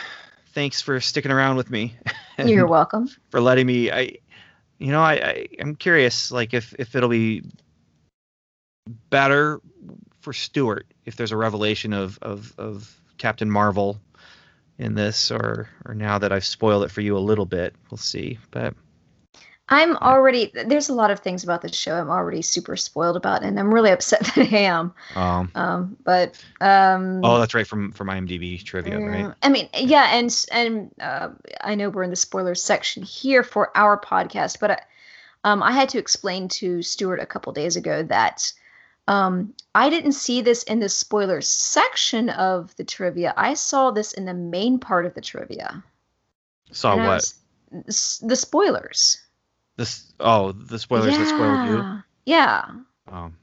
Thanks 0.54 0.80
for 0.80 1.00
sticking 1.00 1.32
around 1.32 1.56
with 1.56 1.70
me. 1.70 1.96
You're 2.38 2.66
welcome. 2.66 3.08
For 3.30 3.40
letting 3.40 3.66
me. 3.66 3.90
I, 3.90 4.16
you 4.78 4.92
know, 4.92 5.00
I, 5.00 5.12
I 5.14 5.48
I'm 5.60 5.76
curious, 5.76 6.30
like 6.30 6.54
if 6.54 6.74
if 6.78 6.94
it'll 6.94 7.08
be 7.08 7.42
better 9.10 9.60
for 10.20 10.32
Stuart 10.32 10.86
if 11.04 11.16
there's 11.16 11.32
a 11.32 11.36
revelation 11.36 11.92
of 11.92 12.18
of 12.22 12.54
of 12.58 13.00
Captain 13.18 13.50
Marvel 13.50 14.00
in 14.78 14.94
this, 14.94 15.30
or 15.30 15.68
or 15.84 15.94
now 15.94 16.18
that 16.18 16.32
I've 16.32 16.44
spoiled 16.44 16.84
it 16.84 16.90
for 16.90 17.00
you 17.00 17.16
a 17.16 17.20
little 17.20 17.46
bit, 17.46 17.74
we'll 17.90 17.98
see. 17.98 18.38
But 18.50 18.74
I'm 19.68 19.96
already 19.96 20.52
there's 20.52 20.88
a 20.88 20.94
lot 20.94 21.10
of 21.10 21.20
things 21.20 21.44
about 21.44 21.62
this 21.62 21.74
show 21.74 21.94
I'm 21.94 22.10
already 22.10 22.42
super 22.42 22.76
spoiled 22.76 23.16
about, 23.16 23.42
and 23.42 23.58
I'm 23.58 23.72
really 23.72 23.90
upset 23.96 24.20
that 24.20 24.38
I 24.52 24.56
am. 24.56 24.92
Um, 25.14 25.50
um 25.54 25.96
but 26.04 26.42
um. 26.60 27.24
Oh, 27.24 27.38
that's 27.38 27.54
right 27.54 27.66
from 27.66 27.92
from 27.92 28.08
IMDb 28.08 28.62
trivia, 28.62 28.98
right? 28.98 29.34
I 29.42 29.48
mean, 29.48 29.68
yeah, 29.74 30.10
and 30.12 30.46
and 30.52 30.90
uh, 31.00 31.30
I 31.60 31.74
know 31.74 31.90
we're 31.90 32.02
in 32.02 32.10
the 32.10 32.16
spoilers 32.16 32.62
section 32.62 33.02
here 33.02 33.42
for 33.42 33.76
our 33.76 33.98
podcast, 33.98 34.58
but 34.60 34.72
I, 34.72 34.82
um, 35.44 35.62
I 35.62 35.72
had 35.72 35.88
to 35.90 35.98
explain 35.98 36.48
to 36.48 36.82
Stuart 36.82 37.20
a 37.20 37.26
couple 37.26 37.52
days 37.52 37.76
ago 37.76 38.02
that 38.04 38.52
um, 39.08 39.54
I 39.74 39.90
didn't 39.90 40.12
see 40.12 40.42
this 40.42 40.62
in 40.64 40.80
the 40.80 40.88
spoilers 40.88 41.48
section 41.48 42.28
of 42.30 42.74
the 42.76 42.84
trivia. 42.84 43.34
I 43.36 43.54
saw 43.54 43.90
this 43.90 44.12
in 44.12 44.24
the 44.24 44.34
main 44.34 44.78
part 44.78 45.06
of 45.06 45.14
the 45.14 45.20
trivia. 45.20 45.82
Saw 46.70 46.96
what? 46.96 47.32
Was, 47.70 48.20
the 48.22 48.36
spoilers. 48.36 49.18
This 49.76 50.12
oh 50.20 50.52
the 50.52 50.78
spoilers 50.78 51.12
yeah. 51.12 51.18
that 51.18 51.28
spoiled 51.28 51.68
you. 51.68 52.02
Yeah. 52.26 52.64
Um. 53.08 53.36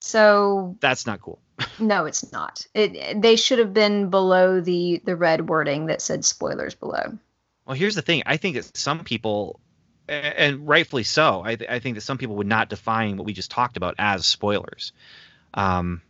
So 0.00 0.76
that's 0.80 1.06
not 1.06 1.20
cool. 1.20 1.40
no, 1.78 2.06
it's 2.06 2.30
not. 2.32 2.66
It 2.74 3.20
they 3.20 3.36
should 3.36 3.58
have 3.58 3.72
been 3.72 4.10
below 4.10 4.60
the 4.60 5.00
the 5.04 5.16
red 5.16 5.48
wording 5.48 5.86
that 5.86 6.00
said 6.00 6.24
spoilers 6.24 6.74
below. 6.74 7.18
Well, 7.66 7.76
here's 7.76 7.94
the 7.94 8.02
thing. 8.02 8.22
I 8.24 8.38
think 8.38 8.56
that 8.56 8.76
some 8.76 9.04
people, 9.04 9.60
and 10.08 10.66
rightfully 10.66 11.02
so, 11.02 11.42
I, 11.44 11.56
th- 11.56 11.68
I 11.68 11.80
think 11.80 11.96
that 11.96 12.00
some 12.00 12.16
people 12.16 12.36
would 12.36 12.46
not 12.46 12.70
define 12.70 13.18
what 13.18 13.26
we 13.26 13.34
just 13.34 13.50
talked 13.50 13.76
about 13.76 13.94
as 13.98 14.24
spoilers. 14.24 14.92
Um, 15.52 16.00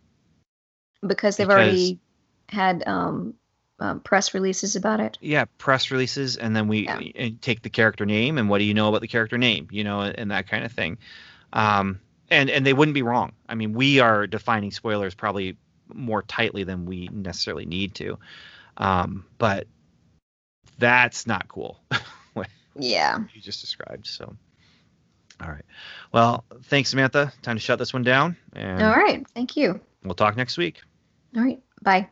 because 1.04 1.36
they've 1.36 1.48
because, 1.48 1.60
already 1.60 1.98
had 2.48 2.86
um, 2.86 3.34
um, 3.80 4.00
press 4.00 4.34
releases 4.34 4.76
about 4.76 5.00
it. 5.00 5.18
Yeah, 5.20 5.44
press 5.58 5.90
releases, 5.90 6.36
and 6.36 6.54
then 6.54 6.68
we 6.68 6.80
yeah. 6.80 7.28
take 7.40 7.62
the 7.62 7.70
character 7.70 8.04
name 8.04 8.38
and 8.38 8.48
what 8.48 8.58
do 8.58 8.64
you 8.64 8.74
know 8.74 8.88
about 8.88 9.00
the 9.00 9.08
character 9.08 9.38
name, 9.38 9.68
you 9.70 9.84
know, 9.84 10.02
and 10.02 10.30
that 10.30 10.48
kind 10.48 10.64
of 10.64 10.72
thing. 10.72 10.98
Um, 11.52 12.00
and 12.30 12.50
and 12.50 12.66
they 12.66 12.72
wouldn't 12.72 12.94
be 12.94 13.02
wrong. 13.02 13.32
I 13.48 13.54
mean, 13.54 13.72
we 13.72 14.00
are 14.00 14.26
defining 14.26 14.70
spoilers 14.70 15.14
probably 15.14 15.56
more 15.92 16.22
tightly 16.22 16.64
than 16.64 16.86
we 16.86 17.08
necessarily 17.08 17.64
need 17.64 17.94
to, 17.96 18.18
um, 18.76 19.24
but 19.38 19.66
that's 20.78 21.26
not 21.26 21.48
cool. 21.48 21.80
yeah, 22.76 23.18
you 23.32 23.40
just 23.40 23.60
described. 23.60 24.06
So, 24.06 24.34
all 25.40 25.48
right. 25.48 25.64
Well, 26.12 26.44
thanks, 26.64 26.90
Samantha. 26.90 27.32
Time 27.42 27.56
to 27.56 27.60
shut 27.60 27.78
this 27.78 27.92
one 27.92 28.02
down. 28.02 28.36
And 28.52 28.82
all 28.82 28.96
right. 28.96 29.24
Thank 29.34 29.56
you. 29.56 29.80
We'll 30.04 30.14
talk 30.14 30.36
next 30.36 30.58
week. 30.58 30.80
All 31.36 31.42
right. 31.42 31.60
Bye. 31.82 32.08